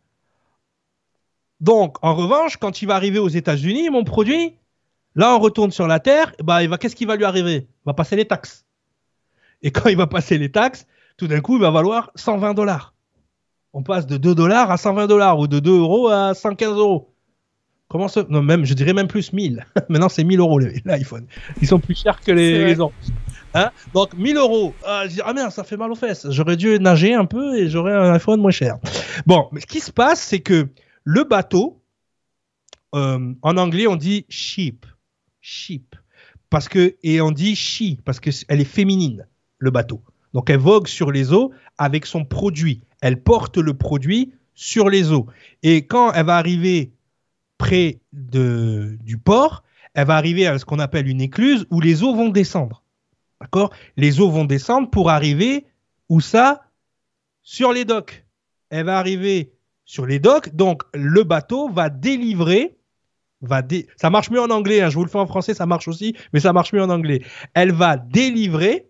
Donc, 1.59 1.97
en 2.01 2.15
revanche, 2.15 2.57
quand 2.57 2.81
il 2.81 2.87
va 2.87 2.95
arriver 2.95 3.19
aux 3.19 3.29
États-Unis, 3.29 3.89
mon 3.89 4.03
produit, 4.03 4.55
là, 5.15 5.35
on 5.35 5.39
retourne 5.39 5.71
sur 5.71 5.87
la 5.87 5.99
Terre, 5.99 6.33
bah, 6.43 6.63
il 6.63 6.69
va, 6.69 6.77
qu'est-ce 6.77 6.95
qui 6.95 7.05
va 7.05 7.15
lui 7.15 7.23
arriver? 7.23 7.67
Il 7.69 7.85
va 7.85 7.93
passer 7.93 8.15
les 8.15 8.25
taxes. 8.25 8.65
Et 9.61 9.71
quand 9.71 9.89
il 9.89 9.97
va 9.97 10.07
passer 10.07 10.39
les 10.39 10.51
taxes, 10.51 10.87
tout 11.17 11.27
d'un 11.27 11.39
coup, 11.39 11.55
il 11.55 11.61
va 11.61 11.69
valoir 11.69 12.11
120 12.15 12.55
dollars. 12.55 12.95
On 13.73 13.83
passe 13.83 14.07
de 14.07 14.17
2 14.17 14.33
dollars 14.33 14.71
à 14.71 14.77
120 14.77 15.07
dollars 15.07 15.39
ou 15.39 15.47
de 15.47 15.59
2 15.59 15.79
euros 15.79 16.09
à 16.09 16.33
115 16.33 16.77
euros. 16.77 17.13
Comment 17.87 18.07
ça? 18.07 18.25
Non, 18.29 18.41
même, 18.41 18.65
je 18.65 18.73
dirais 18.73 18.93
même 18.93 19.07
plus 19.07 19.31
1000. 19.31 19.65
Maintenant, 19.89 20.09
c'est 20.09 20.23
1000 20.23 20.39
euros 20.39 20.59
l'iPhone. 20.59 21.25
Ils 21.61 21.67
sont 21.67 21.79
plus 21.79 21.95
chers 21.95 22.19
que 22.21 22.31
les, 22.31 22.65
les 22.65 22.81
Hein? 23.53 23.71
Donc 23.93 24.13
1000 24.13 24.37
euros. 24.37 24.73
Ah, 24.85 25.03
je 25.05 25.15
dis, 25.15 25.21
ah 25.23 25.33
merde, 25.33 25.51
ça 25.51 25.63
fait 25.63 25.77
mal 25.77 25.91
aux 25.91 25.95
fesses. 25.95 26.27
J'aurais 26.29 26.57
dû 26.57 26.79
nager 26.79 27.13
un 27.13 27.25
peu 27.25 27.57
et 27.57 27.69
j'aurais 27.69 27.93
un 27.93 28.13
iPhone 28.13 28.39
moins 28.39 28.51
cher. 28.51 28.77
Bon, 29.25 29.49
mais 29.51 29.61
ce 29.61 29.65
qui 29.65 29.79
se 29.79 29.91
passe, 29.91 30.21
c'est 30.21 30.39
que 30.39 30.69
le 31.03 31.23
bateau, 31.23 31.81
euh, 32.95 33.33
en 33.41 33.57
anglais, 33.57 33.87
on 33.87 33.95
dit 33.95 34.25
ship. 34.29 34.85
Ship. 35.41 35.95
Parce 36.49 36.67
que, 36.67 36.95
et 37.03 37.21
on 37.21 37.31
dit 37.31 37.55
she, 37.55 37.95
parce 38.03 38.19
qu'elle 38.19 38.61
est 38.61 38.65
féminine, 38.65 39.25
le 39.57 39.71
bateau. 39.71 40.01
Donc 40.33 40.49
elle 40.49 40.59
vogue 40.59 40.87
sur 40.87 41.11
les 41.11 41.33
eaux 41.33 41.51
avec 41.77 42.05
son 42.05 42.25
produit. 42.25 42.81
Elle 43.01 43.21
porte 43.21 43.57
le 43.57 43.73
produit 43.73 44.33
sur 44.53 44.89
les 44.89 45.11
eaux. 45.11 45.27
Et 45.63 45.85
quand 45.87 46.13
elle 46.13 46.25
va 46.25 46.37
arriver 46.37 46.93
près 47.57 47.99
du 48.11 49.17
port, 49.17 49.63
elle 49.93 50.07
va 50.07 50.15
arriver 50.15 50.47
à 50.47 50.57
ce 50.57 50.65
qu'on 50.65 50.79
appelle 50.79 51.07
une 51.07 51.21
écluse 51.21 51.65
où 51.69 51.81
les 51.81 52.03
eaux 52.03 52.15
vont 52.15 52.29
descendre. 52.29 52.83
D'accord? 53.41 53.73
Les 53.97 54.21
eaux 54.21 54.29
vont 54.29 54.45
descendre 54.45 54.89
pour 54.89 55.09
arriver 55.09 55.65
où 56.09 56.21
ça? 56.21 56.63
Sur 57.41 57.73
les 57.73 57.85
docks. 57.85 58.23
Elle 58.69 58.85
va 58.85 58.99
arriver 58.99 59.53
sur 59.83 60.05
les 60.05 60.19
docks. 60.19 60.55
Donc, 60.55 60.83
le 60.93 61.23
bateau 61.23 61.67
va 61.69 61.89
délivrer. 61.89 62.77
Va 63.41 63.63
Ça 63.97 64.11
marche 64.11 64.29
mieux 64.29 64.39
en 64.39 64.51
anglais, 64.51 64.81
hein, 64.81 64.89
je 64.89 64.95
vous 64.95 65.03
le 65.03 65.09
fais 65.09 65.17
en 65.17 65.25
français, 65.25 65.55
ça 65.55 65.65
marche 65.65 65.87
aussi, 65.87 66.15
mais 66.31 66.39
ça 66.39 66.53
marche 66.53 66.73
mieux 66.73 66.83
en 66.83 66.91
anglais. 66.91 67.25
Elle 67.55 67.71
va 67.71 67.97
délivrer, 67.97 68.87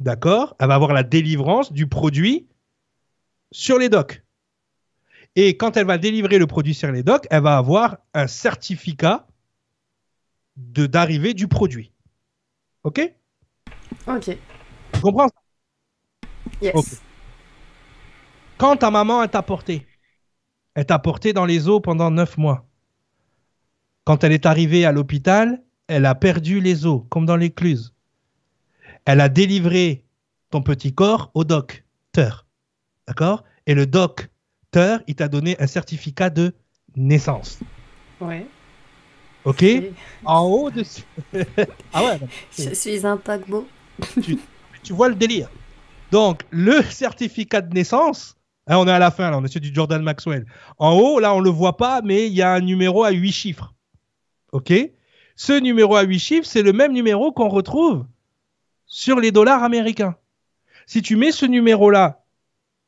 d'accord? 0.00 0.56
Elle 0.58 0.66
va 0.66 0.74
avoir 0.74 0.92
la 0.92 1.04
délivrance 1.04 1.72
du 1.72 1.86
produit 1.86 2.48
sur 3.52 3.78
les 3.78 3.88
docks. 3.88 4.24
Et 5.36 5.56
quand 5.56 5.76
elle 5.76 5.86
va 5.86 5.96
délivrer 5.96 6.38
le 6.38 6.48
produit 6.48 6.74
sur 6.74 6.90
les 6.90 7.04
docks, 7.04 7.28
elle 7.30 7.42
va 7.42 7.56
avoir 7.56 7.98
un 8.14 8.26
certificat 8.26 9.28
d'arrivée 10.56 11.34
du 11.34 11.46
produit. 11.46 11.92
Ok? 12.82 13.14
Ok. 14.08 14.36
Tu 14.92 15.00
comprends 15.00 15.28
Yes. 16.62 17.02
Quand 18.56 18.76
ta 18.76 18.90
maman 18.90 19.22
elle 19.22 19.28
t'a 19.28 19.42
porté, 19.42 19.86
elle 20.74 20.86
t'a 20.86 20.98
porté 20.98 21.32
dans 21.32 21.44
les 21.44 21.68
os 21.68 21.80
pendant 21.80 22.10
neuf 22.10 22.36
mois. 22.36 22.66
Quand 24.04 24.24
elle 24.24 24.32
est 24.32 24.46
arrivée 24.46 24.84
à 24.84 24.92
l'hôpital, 24.92 25.62
elle 25.86 26.06
a 26.06 26.14
perdu 26.14 26.60
les 26.60 26.86
os, 26.86 27.02
comme 27.10 27.26
dans 27.26 27.36
l'écluse. 27.36 27.94
Elle 29.04 29.20
a 29.20 29.28
délivré 29.28 30.04
ton 30.50 30.62
petit 30.62 30.94
corps 30.94 31.30
au 31.34 31.44
docteur. 31.44 32.46
D'accord? 33.06 33.44
Et 33.66 33.74
le 33.74 33.86
docteur, 33.86 35.02
il 35.06 35.14
t'a 35.14 35.28
donné 35.28 35.56
un 35.60 35.66
certificat 35.66 36.30
de 36.30 36.54
naissance. 36.96 37.60
Ouais. 38.20 38.46
Ok? 39.44 39.64
En 40.24 40.44
haut 40.44 40.70
de... 40.70 40.82
ah 41.92 42.04
ouais, 42.04 42.18
Je 42.58 42.74
suis 42.74 43.06
un 43.06 43.16
paquebot. 43.16 43.66
Tu 44.82 44.92
vois 44.92 45.08
le 45.08 45.14
délire. 45.14 45.48
Donc, 46.10 46.44
le 46.50 46.82
certificat 46.90 47.60
de 47.60 47.74
naissance, 47.74 48.36
hein, 48.66 48.78
on 48.78 48.86
est 48.86 48.92
à 48.92 48.98
la 48.98 49.10
fin, 49.10 49.30
là, 49.30 49.38
on 49.38 49.44
est 49.44 49.48
sur 49.48 49.60
du 49.60 49.74
Jordan 49.74 50.02
Maxwell. 50.02 50.46
En 50.78 50.92
haut, 50.92 51.20
là, 51.20 51.34
on 51.34 51.40
le 51.40 51.50
voit 51.50 51.76
pas, 51.76 52.00
mais 52.02 52.26
il 52.26 52.32
y 52.32 52.42
a 52.42 52.52
un 52.52 52.60
numéro 52.60 53.04
à 53.04 53.10
8 53.10 53.32
chiffres. 53.32 53.74
OK? 54.52 54.72
Ce 55.36 55.52
numéro 55.52 55.96
à 55.96 56.02
8 56.02 56.18
chiffres, 56.18 56.46
c'est 56.46 56.62
le 56.62 56.72
même 56.72 56.92
numéro 56.92 57.32
qu'on 57.32 57.48
retrouve 57.48 58.06
sur 58.86 59.20
les 59.20 59.30
dollars 59.30 59.62
américains. 59.62 60.16
Si 60.86 61.02
tu 61.02 61.16
mets 61.16 61.32
ce 61.32 61.46
numéro-là 61.46 62.24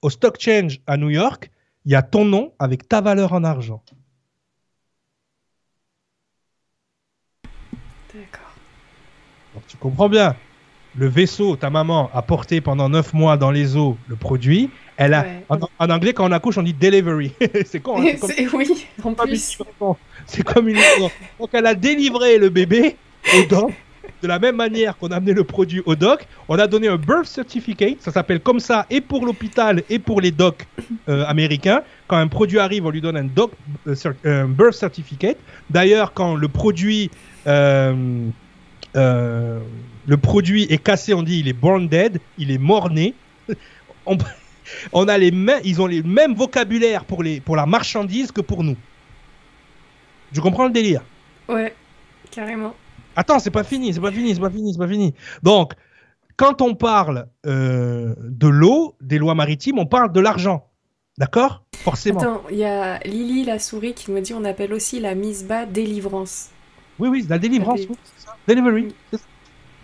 au 0.03 0.11
stock 0.11 0.41
change 0.41 0.81
à 0.87 0.97
New 0.97 1.11
York, 1.11 1.51
il 1.85 1.93
y 1.93 1.95
a 1.95 2.03
ton 2.03 2.25
nom 2.25 2.55
avec 2.59 2.89
ta 2.89 3.01
valeur 3.01 3.33
en 3.35 3.45
argent. 3.45 3.83
D'accord. 8.15 8.55
Donc 9.55 9.67
tu 9.67 9.77
comprends 9.77 10.09
bien? 10.09 10.35
Le 10.97 11.07
vaisseau, 11.07 11.55
ta 11.57 11.71
maman 11.71 12.11
a 12.13 12.21
porté 12.23 12.61
pendant 12.61 12.89
9 12.89 13.15
mois 13.15 13.37
dans 13.37 13.51
les 13.51 13.77
eaux 13.77 13.97
le 14.09 14.17
produit. 14.17 14.71
Elle 14.97 15.15
a, 15.15 15.23
Ouais. 15.23 15.45
en, 15.49 15.59
en 15.79 15.91
anglais, 15.91 16.13
quand 16.13 16.29
on 16.29 16.33
accouche, 16.33 16.59
on 16.59 16.63
dit 16.63 16.75
delivery. 16.75 17.33
c'est 17.65 17.81
con. 17.81 18.03
hein, 18.03 18.13
comme- 18.21 18.31
Oui, 18.55 18.87
en 19.05 19.15
plus. 19.15 19.59
C'est 20.27 20.43
comme 20.43 20.69
une. 20.69 20.77
Donc 21.39 21.51
elle 21.53 21.67
a 21.67 21.75
délivré 21.75 22.39
le 22.39 22.49
bébé 22.49 22.97
au 23.39 23.47
doc. 23.47 23.73
De 24.23 24.29
la 24.29 24.39
même 24.39 24.57
manière 24.57 24.99
qu'on 24.99 25.09
a 25.09 25.17
amené 25.17 25.33
le 25.33 25.45
produit 25.45 25.81
au 25.87 25.95
doc, 25.95 26.27
on 26.49 26.59
a 26.59 26.67
donné 26.67 26.89
un 26.89 26.97
birth 26.97 27.25
certificate. 27.27 27.97
Ça 28.01 28.11
s'appelle 28.11 28.41
comme 28.41 28.61
ça 28.61 28.85
et 28.91 29.01
pour 29.01 29.25
l'hôpital 29.25 29.83
et 29.89 29.99
pour 29.99 30.21
les 30.21 30.31
docs 30.31 30.67
euh, 31.09 31.25
américains. 31.27 31.83
Quand 32.07 32.17
un 32.19 32.27
produit 32.29 32.59
arrive, 32.59 32.85
on 32.85 32.91
lui 32.91 33.01
donne 33.01 33.17
un, 33.17 33.25
doc, 33.25 33.53
euh, 33.87 33.95
un 34.25 34.47
birth 34.49 34.75
certificate. 34.75 35.39
D'ailleurs, 35.71 36.13
quand 36.13 36.35
le 36.35 36.49
produit, 36.49 37.11
euh, 37.47 37.95
euh, 38.97 39.61
le 40.07 40.17
produit 40.17 40.65
est 40.65 40.83
cassé, 40.83 41.15
on 41.15 41.23
dit 41.23 41.41
il 41.41 41.49
est 41.49 41.53
born 41.53 41.89
dead, 41.89 42.21
il 42.39 42.51
est 42.51 42.59
mort-né. 42.59 43.15
On, 44.07 44.17
on 44.93 45.09
a 45.09 45.19
les 45.19 45.31
mêmes, 45.31 45.61
ils 45.63 45.83
ont 45.83 45.87
les 45.87 46.03
mêmes 46.03 46.35
vocabulaires 46.35 47.05
pour, 47.05 47.23
les, 47.23 47.41
pour 47.41 47.55
la 47.55 47.67
marchandise 47.67 48.33
que 48.33 48.41
pour 48.41 48.65
nous. 48.65 48.77
Je 50.33 50.41
comprends 50.41 50.65
le 50.65 50.71
délire? 50.71 51.03
Ouais, 51.49 51.75
carrément. 52.31 52.75
Attends, 53.15 53.39
c'est 53.39 53.51
pas 53.51 53.63
fini, 53.63 53.93
c'est 53.93 54.01
pas 54.01 54.11
fini, 54.11 54.35
c'est 54.35 54.41
pas 54.41 54.51
fini, 54.51 54.73
c'est 54.73 54.79
pas 54.79 54.89
fini. 54.89 55.15
Donc, 55.43 55.75
quand 56.37 56.63
on 56.63 56.75
parle 56.75 57.27
euh, 57.47 58.15
de 58.19 58.49
l'eau, 58.49 58.97
des 59.03 59.19
lois 59.19 59.35
maritimes, 59.35 59.79
on 59.79 59.87
parle 59.87 60.13
de 60.13 60.21
l'argent. 60.21 60.67
D'accord? 61.19 61.65
Forcément. 61.77 62.21
Attends, 62.21 62.43
il 62.51 62.57
y 62.57 62.65
a 62.65 62.99
Lily 63.01 63.45
la 63.45 63.59
souris 63.59 63.93
qui 63.93 64.11
nous 64.11 64.21
dit 64.21 64.33
on 64.33 64.45
appelle 64.45 64.73
aussi 64.73 65.01
la 65.01 65.15
mise 65.15 65.45
bas 65.45 65.67
délivrance. 65.67 66.49
Oui, 67.01 67.09
oui, 67.09 67.27
la 67.29 67.39
délivrance. 67.39 67.81
Ok. 67.83 67.87
oui, 67.91 67.97
c'est 68.05 68.27
ça. 68.27 68.37
Delivery. 68.47 68.95
c'est 69.11 69.17
ça. 69.19 69.25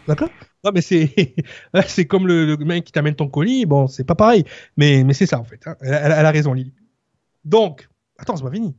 D'accord? 0.06 0.28
Non, 0.64 0.70
mais 0.74 0.80
c'est 0.82 1.34
c'est 1.88 2.06
comme 2.06 2.26
le, 2.26 2.44
le 2.56 2.64
mec 2.64 2.84
qui 2.84 2.92
t'amène 2.92 3.14
ton 3.16 3.28
colis. 3.28 3.66
Bon, 3.66 3.86
c'est 3.86 4.04
pas 4.04 4.14
pareil. 4.14 4.44
Mais, 4.76 5.02
mais 5.04 5.14
c'est 5.14 5.26
ça, 5.26 5.38
en 5.38 5.44
fait. 5.44 5.66
hein. 5.66 5.76
Elle, 5.80 5.94
elle- 5.94 6.12
elle 6.12 6.26
a 6.26 6.30
raison, 6.30 6.52
Lily. 6.52 6.72
Donc, 7.44 7.88
attends, 8.18 8.36
c'est 8.36 8.44
pas 8.44 8.50
fini. 8.52 8.74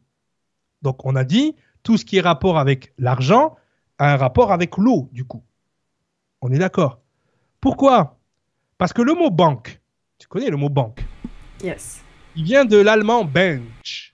Donc, 0.82 1.06
on 1.06 1.16
a 1.16 1.24
dit 1.24 1.56
tout 1.84 1.98
ce 1.98 2.06
qui 2.06 2.18
est 2.18 2.22
rapport 2.22 2.58
avec 2.60 2.94
l'argent 2.98 3.56
a 3.98 4.14
un 4.14 4.18
rapport 4.18 4.52
avec 4.52 4.78
l'eau, 4.78 5.10
du 5.12 5.26
coup. 5.26 5.44
On 6.42 6.52
est 6.52 6.60
d'accord? 6.60 7.00
Pourquoi? 7.62 8.18
Parce 8.78 8.94
que 8.94 9.02
le 9.02 9.14
mot 9.16 9.32
banque, 9.32 9.82
tu 10.20 10.28
connais 10.28 10.50
le 10.50 10.58
mot 10.58 10.70
banque, 10.70 11.04
Yes. 11.64 12.04
il 12.36 12.44
vient 12.44 12.64
de 12.66 12.78
l'allemand 12.78 13.24
bench, 13.26 14.14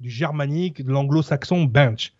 du 0.00 0.10
germanique, 0.10 0.84
de 0.84 0.90
l'anglo-saxon 0.92 1.64
bench, 1.64 2.12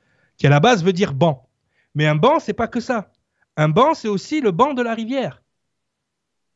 qui 0.42 0.48
à 0.48 0.50
la 0.50 0.58
base 0.58 0.82
veut 0.82 0.92
dire 0.92 1.14
banc. 1.14 1.48
Mais 1.94 2.04
un 2.04 2.16
banc, 2.16 2.40
c'est 2.40 2.52
pas 2.52 2.66
que 2.66 2.80
ça. 2.80 3.12
Un 3.56 3.68
banc, 3.68 3.94
c'est 3.94 4.08
aussi 4.08 4.40
le 4.40 4.50
banc 4.50 4.74
de 4.74 4.82
la 4.82 4.92
rivière. 4.92 5.40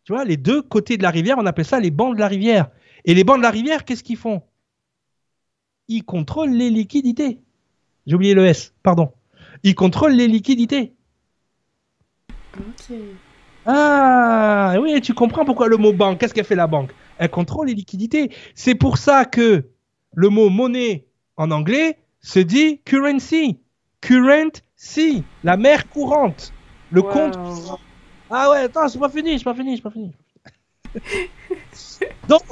Tu 0.03 0.13
vois, 0.13 0.25
les 0.25 0.37
deux 0.37 0.61
côtés 0.61 0.97
de 0.97 1.05
la 1.05 1.11
rivière, 1.11 1.37
on 1.39 1.47
appelle 1.47 1.65
ça 1.65 1.79
les 1.79 1.93
bancs 1.93 2.17
de 2.17 2.19
la 2.19 2.27
rivière. 2.27 2.69
Et 3.05 3.15
les 3.15 3.23
bancs 3.23 3.37
de 3.37 3.45
la 3.45 3.51
rivière, 3.53 3.85
qu'est-ce 3.85 4.03
qu'ils 4.03 4.17
font? 4.17 4.43
Ils 5.87 6.03
contrôlent 6.03 6.51
les 6.51 6.69
liquidités. 6.69 7.39
J'ai 8.09 8.17
oublié 8.17 8.35
le 8.35 8.47
S, 8.47 8.75
pardon. 8.83 9.13
Ils 9.63 9.77
contrôlent 9.77 10.15
les 10.15 10.27
liquidités. 10.27 10.93
Ok. 12.59 12.93
Ah, 13.67 14.75
oui, 14.83 15.01
tu 15.01 15.15
comprends 15.15 15.45
pourquoi 15.45 15.69
le 15.69 15.77
mot 15.77 15.93
banque. 15.93 16.19
Qu'est-ce 16.19 16.35
qu'elle 16.35 16.45
fait 16.45 16.57
la 16.57 16.67
banque? 16.67 16.91
Elle 17.19 17.31
contrôle 17.31 17.69
les 17.69 17.75
liquidités. 17.75 18.33
C'est 18.57 18.75
pour 18.75 18.99
ça 18.99 19.25
que 19.25 19.71
le 20.13 20.29
mot 20.29 20.51
monnaie 20.51 21.07
en 21.37 21.53
anglais 21.53 22.01
se 22.21 22.41
dit 22.41 22.81
currency. 22.85 23.61
Currency, 24.07 25.25
la 25.43 25.57
mer 25.57 25.89
courante, 25.89 26.53
le 26.93 27.01
Wow. 27.01 27.09
compte. 27.09 27.39
Ah 28.31 28.51
ouais, 28.51 28.59
attends, 28.59 28.89
c'est 28.89 29.01
pas 29.01 29.09
fini, 29.09 29.37
c'est 29.37 29.45
pas 29.45 29.55
fini, 29.55 29.77
c'est 29.77 29.83
pas 29.83 29.91
fini. 29.91 30.13
Donc, 32.29 32.43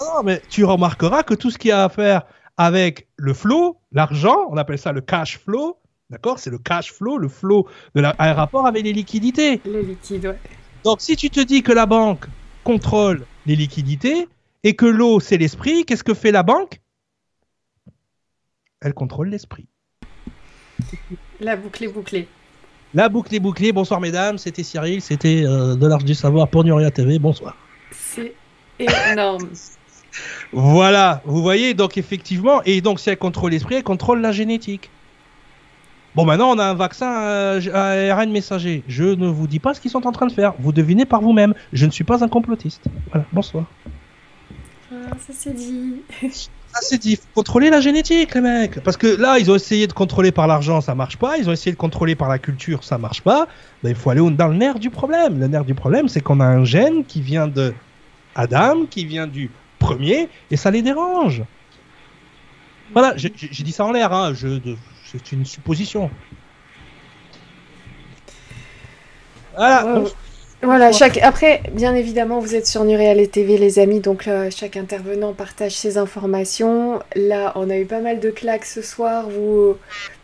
ah 0.00 0.04
non, 0.16 0.22
mais 0.24 0.42
tu 0.48 0.64
remarqueras 0.64 1.22
que 1.22 1.34
tout 1.34 1.52
ce 1.52 1.58
qui 1.58 1.70
a 1.70 1.84
à 1.84 1.88
faire 1.88 2.22
avec 2.56 3.06
le 3.16 3.32
flow, 3.32 3.78
l'argent, 3.92 4.48
on 4.48 4.56
appelle 4.56 4.78
ça 4.78 4.90
le 4.90 5.02
cash 5.02 5.38
flow, 5.38 5.78
d'accord 6.10 6.40
C'est 6.40 6.50
le 6.50 6.58
cash 6.58 6.92
flow, 6.92 7.18
le 7.18 7.28
flow 7.28 7.68
de 7.94 8.00
la, 8.00 8.16
un 8.18 8.32
rapport 8.32 8.66
avec 8.66 8.82
les 8.82 8.92
liquidités. 8.92 9.60
Les 9.64 9.82
liquides, 9.82 10.26
ouais. 10.26 10.38
Donc, 10.84 11.00
si 11.00 11.14
tu 11.14 11.30
te 11.30 11.38
dis 11.38 11.62
que 11.62 11.72
la 11.72 11.86
banque 11.86 12.26
contrôle 12.64 13.24
les 13.46 13.54
liquidités 13.54 14.28
et 14.64 14.74
que 14.74 14.86
l'eau, 14.86 15.20
c'est 15.20 15.36
l'esprit, 15.36 15.84
qu'est-ce 15.84 16.04
que 16.04 16.14
fait 16.14 16.32
la 16.32 16.42
banque? 16.42 16.80
Elle 18.80 18.94
contrôle 18.94 19.28
l'esprit. 19.28 19.68
La 21.40 21.56
boucle 21.56 21.84
est 21.84 21.88
bouclée. 21.88 22.28
La 22.94 23.08
boucle 23.08 23.34
est 23.34 23.40
bouclée. 23.40 23.72
Bonsoir, 23.72 24.00
mesdames. 24.00 24.38
C'était 24.38 24.62
Cyril. 24.62 25.00
C'était 25.00 25.42
euh, 25.44 25.74
De 25.74 25.86
l'Arche 25.86 26.04
du 26.04 26.14
Savoir 26.14 26.48
pour 26.48 26.64
Nuria 26.64 26.90
TV. 26.90 27.18
Bonsoir. 27.18 27.56
C'est 27.90 28.34
énorme. 28.78 29.48
Voilà. 30.52 31.22
Vous 31.24 31.42
voyez, 31.42 31.74
donc, 31.74 31.98
effectivement. 31.98 32.62
Et 32.64 32.80
donc, 32.80 33.00
si 33.00 33.10
elle 33.10 33.16
contrôle 33.16 33.50
l'esprit, 33.50 33.74
elle 33.74 33.82
contrôle 33.82 34.20
la 34.20 34.30
génétique. 34.30 34.88
Bon, 36.14 36.24
maintenant, 36.24 36.50
on 36.50 36.58
a 36.60 36.66
un 36.66 36.74
vaccin 36.74 37.22
euh, 37.22 37.60
à 37.74 38.14
ARN 38.14 38.30
messager. 38.30 38.84
Je 38.86 39.02
ne 39.02 39.26
vous 39.26 39.48
dis 39.48 39.58
pas 39.58 39.74
ce 39.74 39.80
qu'ils 39.80 39.90
sont 39.90 40.06
en 40.06 40.12
train 40.12 40.26
de 40.26 40.32
faire. 40.32 40.54
Vous 40.60 40.70
devinez 40.70 41.04
par 41.04 41.20
vous-même. 41.20 41.54
Je 41.72 41.86
ne 41.86 41.90
suis 41.90 42.04
pas 42.04 42.22
un 42.22 42.28
complotiste. 42.28 42.84
Voilà. 43.10 43.26
Bonsoir. 43.32 43.64
Ah, 44.92 45.16
ça 45.18 45.32
c'est 45.32 45.54
dit. 45.54 46.02
Ça 46.74 46.80
c'est 46.82 46.98
dit, 46.98 47.14
faut 47.14 47.22
contrôler 47.36 47.70
la 47.70 47.80
génétique 47.80 48.34
les 48.34 48.40
mecs. 48.40 48.80
Parce 48.80 48.96
que 48.96 49.06
là, 49.06 49.38
ils 49.38 49.48
ont 49.48 49.54
essayé 49.54 49.86
de 49.86 49.92
contrôler 49.92 50.32
par 50.32 50.48
l'argent, 50.48 50.80
ça 50.80 50.96
marche 50.96 51.16
pas. 51.16 51.38
Ils 51.38 51.48
ont 51.48 51.52
essayé 51.52 51.70
de 51.70 51.76
contrôler 51.76 52.16
par 52.16 52.28
la 52.28 52.40
culture, 52.40 52.82
ça 52.82 52.98
marche 52.98 53.22
pas. 53.22 53.46
Ben, 53.84 53.90
il 53.90 53.94
faut 53.94 54.10
aller 54.10 54.28
dans 54.32 54.48
le 54.48 54.56
nerf 54.56 54.80
du 54.80 54.90
problème. 54.90 55.38
Le 55.38 55.46
nerf 55.46 55.64
du 55.64 55.74
problème, 55.74 56.08
c'est 56.08 56.20
qu'on 56.20 56.40
a 56.40 56.44
un 56.44 56.64
gène 56.64 57.04
qui 57.04 57.20
vient 57.20 57.46
de 57.46 57.72
Adam, 58.34 58.86
qui 58.90 59.04
vient 59.04 59.28
du 59.28 59.52
premier, 59.78 60.28
et 60.50 60.56
ça 60.56 60.72
les 60.72 60.82
dérange. 60.82 61.44
Voilà, 62.92 63.14
j'ai 63.16 63.30
dit 63.30 63.72
ça 63.72 63.84
en 63.84 63.92
l'air, 63.92 64.12
hein. 64.12 64.32
c'est 65.04 65.30
une 65.30 65.44
supposition. 65.44 66.10
Voilà. 69.56 69.86
Ouais, 69.86 69.94
donc, 69.94 70.06
ouais. 70.06 70.12
Voilà, 70.64 70.92
chaque... 70.92 71.18
après, 71.18 71.62
bien 71.72 71.94
évidemment, 71.94 72.38
vous 72.40 72.54
êtes 72.54 72.66
sur 72.66 72.84
Nuréal 72.84 73.26
TV, 73.28 73.58
les 73.58 73.78
amis, 73.78 74.00
donc 74.00 74.26
euh, 74.28 74.50
chaque 74.50 74.76
intervenant 74.76 75.32
partage 75.32 75.72
ses 75.76 75.98
informations. 75.98 77.00
Là, 77.16 77.52
on 77.56 77.68
a 77.70 77.76
eu 77.76 77.84
pas 77.84 78.00
mal 78.00 78.20
de 78.20 78.30
claques 78.30 78.64
ce 78.64 78.82
soir. 78.82 79.28
Vous, 79.28 79.76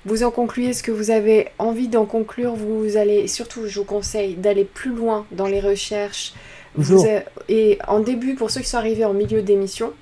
vous 0.07 0.23
en 0.23 0.31
concluez 0.31 0.73
ce 0.73 0.83
que 0.83 0.91
vous 0.93 1.11
avez 1.11 1.49
envie 1.59 1.89
d'en 1.89 2.07
conclure. 2.07 2.55
Vous 2.55 2.97
allez, 2.97 3.27
surtout, 3.29 3.67
je 3.67 3.79
vous 3.79 3.85
conseille 3.85 4.35
d'aller 4.35 4.65
plus 4.65 4.95
loin 4.95 5.27
dans 5.33 5.47
les 5.47 5.61
recherches. 5.61 6.33
Vous 6.77 7.05
a- 7.07 7.23
Et 7.49 7.79
en 7.89 8.01
début, 8.01 8.35
pour 8.35 8.51
ceux 8.51 8.61
qui 8.61 8.69
sont 8.69 8.79
arrivés 8.79 9.05
en 9.05 9.12
milieu 9.12 9.43
d'émission, 9.43 9.93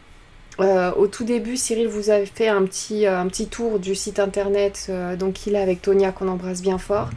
euh, 0.61 0.91
au 0.97 1.07
tout 1.07 1.25
début, 1.25 1.57
Cyril 1.57 1.89
vous 1.89 2.11
a 2.11 2.25
fait 2.27 2.49
un 2.49 2.63
petit, 2.65 3.07
euh, 3.07 3.19
un 3.19 3.27
petit 3.29 3.47
tour 3.47 3.79
du 3.79 3.95
site 3.95 4.19
internet, 4.19 4.87
euh, 4.91 5.17
donc 5.17 5.47
il 5.47 5.55
est 5.55 5.61
avec 5.61 5.81
Tonia 5.83 6.11
qu'on 6.13 6.29
embrasse 6.29 6.61
bien 6.63 6.79
fort. 6.79 7.09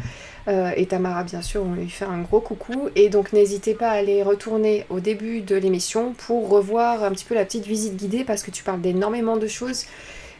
Euh, 0.47 0.71
et 0.75 0.87
Tamara, 0.87 1.23
bien 1.23 1.41
sûr, 1.41 1.63
on 1.63 1.73
lui 1.73 1.89
fait 1.89 2.05
un 2.05 2.19
gros 2.19 2.39
coucou. 2.39 2.89
Et 2.95 3.09
donc, 3.09 3.33
n'hésitez 3.33 3.73
pas 3.73 3.89
à 3.89 3.93
aller 3.93 4.23
retourner 4.23 4.85
au 4.89 4.99
début 4.99 5.41
de 5.41 5.55
l'émission 5.55 6.13
pour 6.13 6.49
revoir 6.49 7.03
un 7.03 7.11
petit 7.11 7.25
peu 7.25 7.35
la 7.35 7.45
petite 7.45 7.65
visite 7.65 7.95
guidée 7.95 8.23
parce 8.23 8.43
que 8.43 8.51
tu 8.51 8.63
parles 8.63 8.81
d'énormément 8.81 9.37
de 9.37 9.47
choses. 9.47 9.85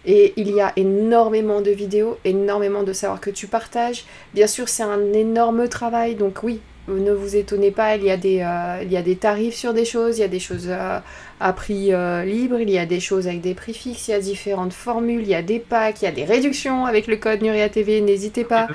Et 0.06 0.34
il 0.36 0.50
y 0.50 0.62
a 0.62 0.74
énormément 0.78 1.62
de 1.62 1.70
vidéos, 1.70 2.18
énormément 2.26 2.82
de 2.82 2.92
savoir 2.92 3.22
que 3.22 3.30
tu 3.30 3.46
partages. 3.46 4.06
Bien 4.34 4.48
sûr, 4.48 4.68
c'est 4.68 4.84
un 4.84 5.14
énorme 5.14 5.68
travail, 5.68 6.16
donc 6.16 6.40
oui, 6.42 6.60
ne 6.88 7.12
vous 7.12 7.36
étonnez 7.36 7.70
pas, 7.70 7.96
il 7.98 8.04
y, 8.04 8.10
a 8.10 8.18
des, 8.18 8.40
euh, 8.42 9.16
tarifs 9.20 9.54
sur 9.54 9.76
des 9.76 9.86
choses, 9.86 10.18
il 10.18 10.22
y 10.22 10.24
a 10.24 10.28
des 10.28 10.40
choses 10.40 10.66
euh, 10.70 10.98
à 11.40 11.54
prix 11.54 11.92
libre, 12.26 12.60
il 12.60 12.72
y 12.72 12.80
a 12.80 12.88
des 12.88 13.00
choses 13.00 13.28
avec 13.28 13.42
des 13.42 13.54
prix 13.54 13.76
fixes, 13.76 14.08
il 14.08 14.12
y 14.12 14.14
a 14.16 14.20
différentes 14.20 14.74
formules, 14.74 15.22
il 15.22 15.30
y 15.30 15.36
a 15.36 15.44
des 15.44 15.60
packs, 15.60 16.02
il 16.02 16.06
y 16.06 16.08
a 16.08 16.12
des 16.12 16.26
réductions 16.26 16.88
avec 16.88 17.06
le 17.06 17.18
code 17.18 17.44
Nuria 17.44 17.70
TV, 17.70 18.02
n'hésitez 18.02 18.44
pas. 18.44 18.70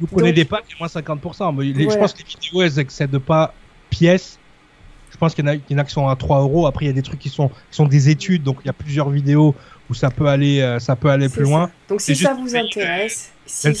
Vous 0.00 0.06
prenez 0.06 0.32
des 0.32 0.44
packs, 0.44 0.64
moins 0.78 0.88
50%. 0.88 1.00
Je 1.90 1.96
pense 1.98 2.12
que 2.12 2.18
les 2.18 2.24
vidéos, 2.24 2.62
elles 2.62 2.76
n'excèdent 2.76 3.18
pas 3.18 3.54
pièces. 3.90 4.38
Je 5.12 5.16
pense 5.16 5.34
qu'il 5.34 5.44
y, 5.44 5.72
y, 5.72 5.74
en 5.74 5.78
a 5.78 5.84
qui 5.84 5.92
sont 5.92 6.08
à 6.08 6.16
3 6.16 6.40
euros. 6.40 6.66
Après, 6.66 6.86
il 6.86 6.88
y 6.88 6.90
a 6.90 6.94
des 6.94 7.02
trucs 7.02 7.18
qui 7.18 7.28
sont, 7.28 7.48
qui 7.48 7.76
sont 7.76 7.86
des 7.86 8.08
études, 8.08 8.42
donc 8.42 8.58
il 8.64 8.66
y 8.66 8.70
a 8.70 8.72
plusieurs 8.72 9.10
vidéos 9.10 9.54
où 9.90 9.94
ça 9.94 10.10
peut 10.10 10.26
aller, 10.26 10.76
ça 10.78 10.96
peut 10.96 11.10
aller 11.10 11.28
plus 11.28 11.42
loin. 11.42 11.70
Donc 11.88 12.00
si 12.00 12.14
ça 12.14 12.32
vous 12.34 12.54
intéresse, 12.54 13.32
si, 13.50 13.72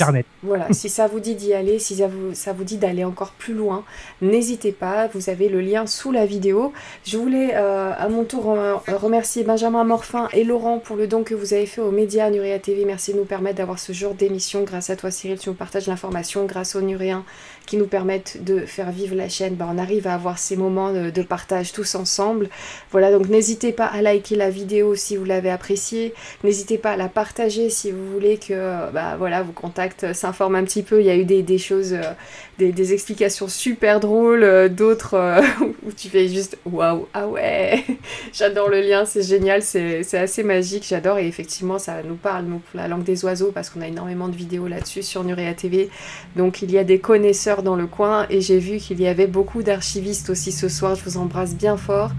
Voilà, 0.42 0.66
si 0.72 0.88
ça 0.88 1.06
vous 1.06 1.20
dit 1.20 1.34
d'y 1.34 1.54
aller, 1.54 1.78
si 1.78 1.96
ça 1.96 2.08
vous, 2.08 2.34
ça 2.34 2.52
vous 2.52 2.64
dit 2.64 2.76
d'aller 2.76 3.04
encore 3.04 3.32
plus 3.32 3.54
loin, 3.54 3.84
n'hésitez 4.20 4.72
pas, 4.72 5.08
vous 5.08 5.30
avez 5.30 5.48
le 5.48 5.60
lien 5.60 5.86
sous 5.86 6.12
la 6.12 6.26
vidéo. 6.26 6.72
Je 7.04 7.16
voulais 7.16 7.54
euh, 7.54 7.92
à 7.96 8.08
mon 8.08 8.24
tour 8.24 8.56
remercier 8.86 9.44
Benjamin 9.44 9.84
Morfin 9.84 10.28
et 10.32 10.44
Laurent 10.44 10.78
pour 10.78 10.96
le 10.96 11.06
don 11.06 11.22
que 11.22 11.34
vous 11.34 11.54
avez 11.54 11.66
fait 11.66 11.80
aux 11.80 11.90
médias 11.90 12.30
Nuria 12.30 12.58
TV. 12.58 12.84
Merci 12.84 13.12
de 13.12 13.18
nous 13.18 13.24
permettre 13.24 13.56
d'avoir 13.56 13.78
ce 13.78 13.92
genre 13.92 14.14
d'émission. 14.14 14.62
Grâce 14.64 14.90
à 14.90 14.96
toi 14.96 15.10
Cyril, 15.10 15.38
tu 15.38 15.48
nous 15.48 15.54
partages 15.54 15.86
l'information. 15.86 16.44
Grâce 16.46 16.74
aux 16.74 16.80
Nuréens 16.80 17.24
qui 17.70 17.76
nous 17.76 17.86
permettent 17.86 18.42
de 18.42 18.66
faire 18.66 18.90
vivre 18.90 19.14
la 19.14 19.28
chaîne, 19.28 19.54
bah, 19.54 19.68
on 19.72 19.78
arrive 19.78 20.08
à 20.08 20.14
avoir 20.14 20.40
ces 20.40 20.56
moments 20.56 20.92
de, 20.92 21.22
partage 21.22 21.72
tous 21.72 21.94
ensemble. 21.94 22.48
Voilà, 22.90 23.12
donc 23.12 23.28
n'hésitez 23.28 23.70
pas 23.70 23.86
à 23.86 24.02
liker 24.02 24.34
la 24.34 24.50
vidéo 24.50 24.96
si 24.96 25.16
vous 25.16 25.24
l'avez 25.24 25.50
appréciée. 25.50 26.12
N'hésitez 26.42 26.78
pas 26.78 26.90
à 26.90 26.96
la 26.96 27.08
partager 27.08 27.70
si 27.70 27.92
vous 27.92 28.10
voulez 28.10 28.38
que 28.38 28.90
bah, 28.90 29.14
voilà, 29.16 29.42
vous 29.42 29.52
contact 29.52 30.12
s'informe 30.14 30.56
un 30.56 30.64
petit 30.64 30.82
peu. 30.82 30.98
Il 30.98 31.06
y 31.06 31.10
a 31.10 31.16
eu 31.16 31.24
des, 31.24 31.58
choses, 31.58 31.92
euh, 31.92 32.12
des, 32.58 32.92
explications 32.92 33.46
super 33.46 34.00
drôles, 34.00 34.42
euh, 34.42 34.68
d'autres 34.68 35.14
euh, 35.14 35.40
où 35.86 35.92
tu 35.92 36.08
fais 36.08 36.26
juste 36.26 36.58
waouh, 36.64 37.06
ah 37.14 37.28
ouais, 37.28 37.84
j'adore 38.32 38.68
le 38.68 38.80
lien, 38.80 39.04
c'est 39.04 39.22
génial, 39.22 39.62
c'est 39.62 40.14
assez 40.14 40.42
magique, 40.42 40.84
j'adore. 40.88 41.18
Et 41.18 41.28
effectivement, 41.28 41.78
ça 41.78 42.02
nous 42.02 42.16
parle, 42.16 42.46
nous, 42.46 42.62
la 42.74 42.88
langue 42.88 43.04
des 43.04 43.24
oiseaux, 43.24 43.52
parce 43.52 43.70
qu'on 43.70 43.80
a 43.80 43.86
énormément 43.86 44.26
de 44.26 44.34
vidéos 44.34 44.66
là-dessus 44.66 45.04
sur 45.04 45.22
Nurea 45.22 45.54
TV. 45.54 45.88
Donc 46.34 46.62
il 46.62 46.72
y 46.72 46.78
a 46.78 46.82
des 46.82 46.98
connaisseurs 46.98 47.59
dans 47.62 47.76
le 47.76 47.86
coin 47.86 48.26
et 48.30 48.40
j'ai 48.40 48.58
vu 48.58 48.78
qu'il 48.78 49.00
y 49.00 49.06
avait 49.06 49.26
beaucoup 49.26 49.62
d'archivistes 49.62 50.30
aussi 50.30 50.52
ce 50.52 50.68
soir. 50.68 50.94
Je 50.94 51.04
vous 51.04 51.16
embrasse 51.16 51.54
bien 51.54 51.76
fort. 51.76 52.10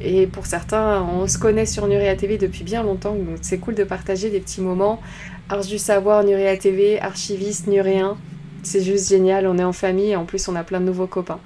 Et 0.00 0.26
pour 0.26 0.46
certains, 0.46 1.02
on 1.02 1.26
se 1.28 1.38
connaît 1.38 1.66
sur 1.66 1.86
Nurea 1.86 2.16
TV 2.16 2.36
depuis 2.36 2.64
bien 2.64 2.82
longtemps, 2.82 3.14
donc 3.14 3.38
c'est 3.42 3.58
cool 3.58 3.76
de 3.76 3.84
partager 3.84 4.28
des 4.28 4.40
petits 4.40 4.60
moments 4.60 5.00
Arche 5.48 5.66
du 5.66 5.78
Savoir, 5.78 6.24
Nuria 6.24 6.56
TV, 6.56 7.00
archiviste, 7.00 7.66
Nuréen. 7.66 8.16
C'est 8.62 8.82
juste 8.82 9.08
génial, 9.10 9.46
on 9.46 9.58
est 9.58 9.64
en 9.64 9.74
famille 9.74 10.10
et 10.10 10.16
en 10.16 10.24
plus 10.24 10.48
on 10.48 10.56
a 10.56 10.64
plein 10.64 10.80
de 10.80 10.86
nouveaux 10.86 11.06
copains. 11.06 11.40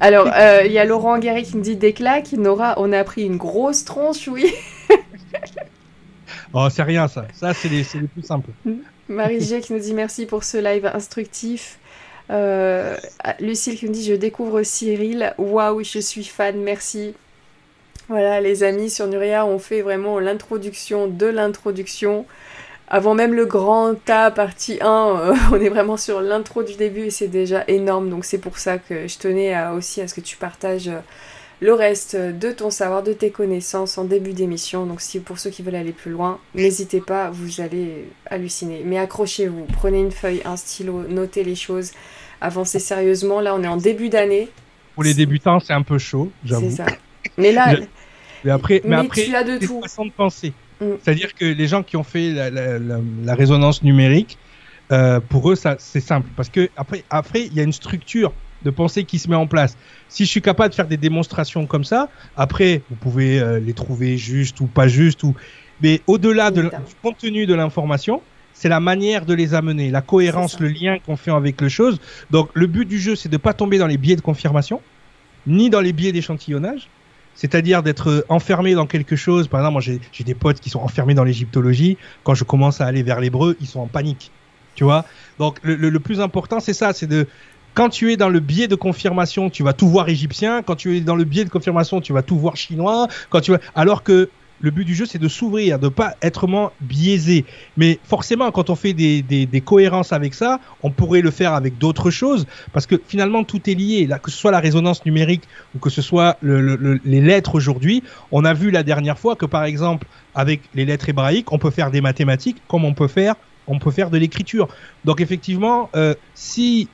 Alors, 0.00 0.28
euh, 0.34 0.62
il 0.64 0.72
y 0.72 0.78
a 0.78 0.84
Laurent 0.84 1.18
Guéry 1.18 1.42
qui 1.42 1.56
me 1.56 1.62
dit 1.62 1.76
des 1.76 1.92
claques. 1.92 2.32
Nora, 2.32 2.74
on 2.76 2.92
a 2.92 3.02
pris 3.02 3.24
une 3.24 3.36
grosse 3.36 3.84
tronche, 3.84 4.28
oui. 4.28 4.52
oh, 6.52 6.68
c'est 6.70 6.84
rien 6.84 7.08
ça. 7.08 7.26
Ça, 7.34 7.52
c'est 7.52 7.68
les, 7.68 7.82
plus 7.82 8.22
simples. 8.22 8.50
Marie 9.08 9.40
G 9.40 9.60
qui 9.60 9.72
nous 9.72 9.80
dit 9.80 9.94
merci 9.94 10.24
pour 10.24 10.44
ce 10.44 10.58
live 10.58 10.86
instructif. 10.86 11.80
Euh, 12.30 12.96
Lucille 13.40 13.76
qui 13.76 13.86
me 13.86 13.92
dit 13.92 14.04
je 14.04 14.14
découvre 14.14 14.62
Cyril. 14.62 15.34
Waouh, 15.38 15.82
je 15.82 15.98
suis 15.98 16.24
fan, 16.24 16.60
merci. 16.60 17.14
Voilà, 18.08 18.40
les 18.40 18.62
amis 18.62 18.90
sur 18.90 19.06
Nuria, 19.06 19.44
on 19.44 19.58
fait 19.58 19.82
vraiment 19.82 20.18
l'introduction 20.18 21.08
de 21.08 21.26
l'introduction 21.26 22.24
avant 22.90 23.14
même 23.14 23.34
le 23.34 23.44
grand 23.44 23.96
A 24.08 24.30
partie 24.30 24.78
1, 24.80 24.86
euh, 24.88 25.34
on 25.52 25.60
est 25.60 25.68
vraiment 25.68 25.96
sur 25.96 26.20
l'intro 26.20 26.62
du 26.62 26.74
début 26.74 27.06
et 27.06 27.10
c'est 27.10 27.28
déjà 27.28 27.64
énorme. 27.68 28.08
Donc 28.08 28.24
c'est 28.24 28.38
pour 28.38 28.58
ça 28.58 28.78
que 28.78 29.06
je 29.06 29.18
tenais 29.18 29.54
aussi 29.68 30.00
à 30.00 30.08
ce 30.08 30.14
que 30.14 30.20
tu 30.20 30.36
partages 30.36 30.88
euh, 30.88 31.00
le 31.60 31.74
reste 31.74 32.16
de 32.16 32.52
ton 32.52 32.70
savoir, 32.70 33.02
de 33.02 33.12
tes 33.12 33.30
connaissances 33.30 33.98
en 33.98 34.04
début 34.04 34.32
d'émission. 34.32 34.86
Donc 34.86 35.00
si 35.00 35.20
pour 35.20 35.38
ceux 35.38 35.50
qui 35.50 35.62
veulent 35.62 35.74
aller 35.74 35.92
plus 35.92 36.12
loin, 36.12 36.38
n'hésitez 36.54 37.00
pas, 37.00 37.30
vous 37.30 37.60
allez 37.60 38.08
halluciner. 38.26 38.82
Mais 38.84 38.98
accrochez-vous, 38.98 39.66
prenez 39.72 40.00
une 40.00 40.12
feuille, 40.12 40.40
un 40.44 40.56
stylo, 40.56 41.02
notez 41.08 41.44
les 41.44 41.56
choses, 41.56 41.92
avancez 42.40 42.78
sérieusement. 42.78 43.40
Là, 43.40 43.54
on 43.54 43.62
est 43.62 43.68
en 43.68 43.76
début 43.76 44.08
d'année. 44.08 44.48
Pour 44.94 45.04
les 45.04 45.14
débutants, 45.14 45.60
c'est 45.60 45.72
un 45.72 45.82
peu 45.82 45.98
chaud, 45.98 46.30
j'avoue. 46.44 46.70
C'est 46.70 46.76
ça. 46.76 46.86
Mais 47.36 47.52
là, 47.52 47.74
mais, 48.44 48.50
après, 48.50 48.80
mais, 48.84 48.96
après, 48.96 49.24
tu 49.24 49.34
as 49.34 49.44
de 49.44 49.64
tout. 49.64 49.80
façon 49.82 50.06
de 50.06 50.10
penser. 50.10 50.52
Mm. 50.80 50.86
C'est-à-dire 51.02 51.34
que 51.34 51.44
les 51.44 51.66
gens 51.66 51.82
qui 51.82 51.96
ont 51.96 52.04
fait 52.04 52.32
la, 52.32 53.34
résonance 53.34 53.82
numérique, 53.82 54.38
euh, 54.90 55.20
pour 55.20 55.50
eux, 55.50 55.54
ça 55.54 55.76
c'est 55.78 56.00
simple 56.00 56.28
parce 56.34 56.48
que 56.48 56.70
après, 56.76 57.04
après, 57.10 57.42
il 57.42 57.54
y 57.54 57.60
a 57.60 57.62
une 57.62 57.74
structure 57.74 58.32
de 58.62 58.70
pensée 58.70 59.04
qui 59.04 59.18
se 59.18 59.28
met 59.28 59.36
en 59.36 59.46
place. 59.46 59.76
Si 60.08 60.24
je 60.24 60.30
suis 60.30 60.42
capable 60.42 60.70
de 60.70 60.74
faire 60.74 60.86
des 60.86 60.96
démonstrations 60.96 61.66
comme 61.66 61.84
ça, 61.84 62.08
après, 62.36 62.82
vous 62.90 62.96
pouvez 62.96 63.38
euh, 63.38 63.60
les 63.60 63.74
trouver 63.74 64.16
justes 64.16 64.60
ou 64.60 64.66
pas 64.66 64.88
justes, 64.88 65.22
ou 65.22 65.34
mais 65.80 66.00
au-delà 66.06 66.50
de, 66.50 66.62
du 66.62 66.70
contenu 67.02 67.46
de 67.46 67.54
l'information, 67.54 68.20
c'est 68.58 68.68
la 68.68 68.80
manière 68.80 69.24
de 69.24 69.34
les 69.34 69.54
amener, 69.54 69.88
la 69.92 70.02
cohérence, 70.02 70.58
le 70.58 70.66
lien 70.66 70.98
qu'on 70.98 71.16
fait 71.16 71.30
avec 71.30 71.60
les 71.60 71.68
choses. 71.68 72.00
Donc, 72.32 72.50
le 72.54 72.66
but 72.66 72.86
du 72.86 72.98
jeu, 72.98 73.14
c'est 73.14 73.28
de 73.28 73.36
pas 73.36 73.52
tomber 73.54 73.78
dans 73.78 73.86
les 73.86 73.98
biais 73.98 74.16
de 74.16 74.20
confirmation, 74.20 74.80
ni 75.46 75.70
dans 75.70 75.80
les 75.80 75.92
biais 75.92 76.10
d'échantillonnage 76.10 76.88
c'est-à-dire 77.36 77.84
d'être 77.84 78.26
enfermé 78.28 78.74
dans 78.74 78.86
quelque 78.86 79.14
chose. 79.14 79.46
Par 79.46 79.60
exemple, 79.60 79.74
moi 79.74 79.80
j'ai 79.80 80.24
des 80.24 80.34
potes 80.34 80.58
qui 80.58 80.70
sont 80.70 80.80
enfermés 80.80 81.14
dans 81.14 81.22
l'égyptologie. 81.22 81.96
Quand 82.24 82.34
je 82.34 82.42
commence 82.42 82.80
à 82.80 82.86
aller 82.86 83.04
vers 83.04 83.20
l'hébreu, 83.20 83.56
ils 83.60 83.68
sont 83.68 83.78
en 83.78 83.86
panique. 83.86 84.32
Tu 84.74 84.82
vois? 84.82 85.04
Donc 85.38 85.60
le, 85.62 85.76
le, 85.76 86.00
plus 86.00 86.20
important, 86.20 86.58
c'est 86.58 86.72
ça, 86.72 86.92
c'est 86.92 87.06
de 87.06 87.28
quand 87.74 87.90
tu 87.90 88.12
es 88.12 88.16
dans 88.16 88.28
le 88.28 88.40
biais 88.40 88.66
de 88.66 88.74
confirmation, 88.74 89.50
tu 89.50 89.62
vas 89.62 89.72
tout 89.72 89.88
voir 89.88 90.08
égyptien. 90.08 90.64
Quand 90.64 90.74
tu 90.74 90.96
es 90.96 91.00
dans 91.00 91.14
le 91.14 91.22
biais 91.22 91.44
de 91.44 91.48
confirmation, 91.48 92.00
tu 92.00 92.12
vas 92.12 92.22
tout 92.22 92.36
voir 92.36 92.56
chinois. 92.56 93.06
Quand 93.30 93.40
tu 93.40 93.52
vas... 93.52 93.60
alors 93.76 94.02
que 94.02 94.30
le 94.60 94.70
but 94.70 94.84
du 94.84 94.94
jeu, 94.94 95.06
c'est 95.06 95.18
de 95.18 95.28
s'ouvrir, 95.28 95.78
de 95.78 95.88
pas 95.88 96.14
être 96.22 96.46
biaisé. 96.80 97.44
Mais 97.76 97.98
forcément, 98.04 98.50
quand 98.50 98.70
on 98.70 98.74
fait 98.74 98.92
des, 98.92 99.22
des, 99.22 99.60
cohérences 99.60 100.12
avec 100.12 100.34
ça, 100.34 100.60
on 100.82 100.90
pourrait 100.90 101.20
le 101.20 101.30
faire 101.30 101.54
avec 101.54 101.78
d'autres 101.78 102.10
choses, 102.10 102.46
parce 102.72 102.86
que 102.86 103.00
finalement, 103.06 103.44
tout 103.44 103.68
est 103.68 103.74
lié. 103.74 104.06
Là, 104.06 104.18
que 104.18 104.30
ce 104.30 104.36
soit 104.36 104.50
la 104.50 104.60
résonance 104.60 105.04
numérique 105.04 105.42
ou 105.74 105.78
que 105.78 105.90
ce 105.90 106.02
soit 106.02 106.36
les 106.42 107.20
lettres 107.20 107.54
aujourd'hui, 107.54 108.02
on 108.32 108.44
a 108.44 108.54
vu 108.54 108.70
la 108.70 108.82
dernière 108.82 109.18
fois 109.18 109.36
que, 109.36 109.46
par 109.46 109.64
exemple, 109.64 110.06
avec 110.34 110.60
les 110.74 110.84
lettres 110.84 111.08
hébraïques, 111.08 111.52
on 111.52 111.58
peut 111.58 111.70
faire 111.70 111.90
des 111.90 112.00
mathématiques 112.00 112.62
comme 112.68 112.84
on 112.84 112.94
peut 112.94 113.08
faire, 113.08 113.34
on 113.66 113.78
peut 113.78 113.90
faire 113.90 114.10
de 114.10 114.18
l'écriture. 114.18 114.68
Donc 115.04 115.20
effectivement, 115.20 115.90
euh, 115.94 116.14
si 116.34 116.88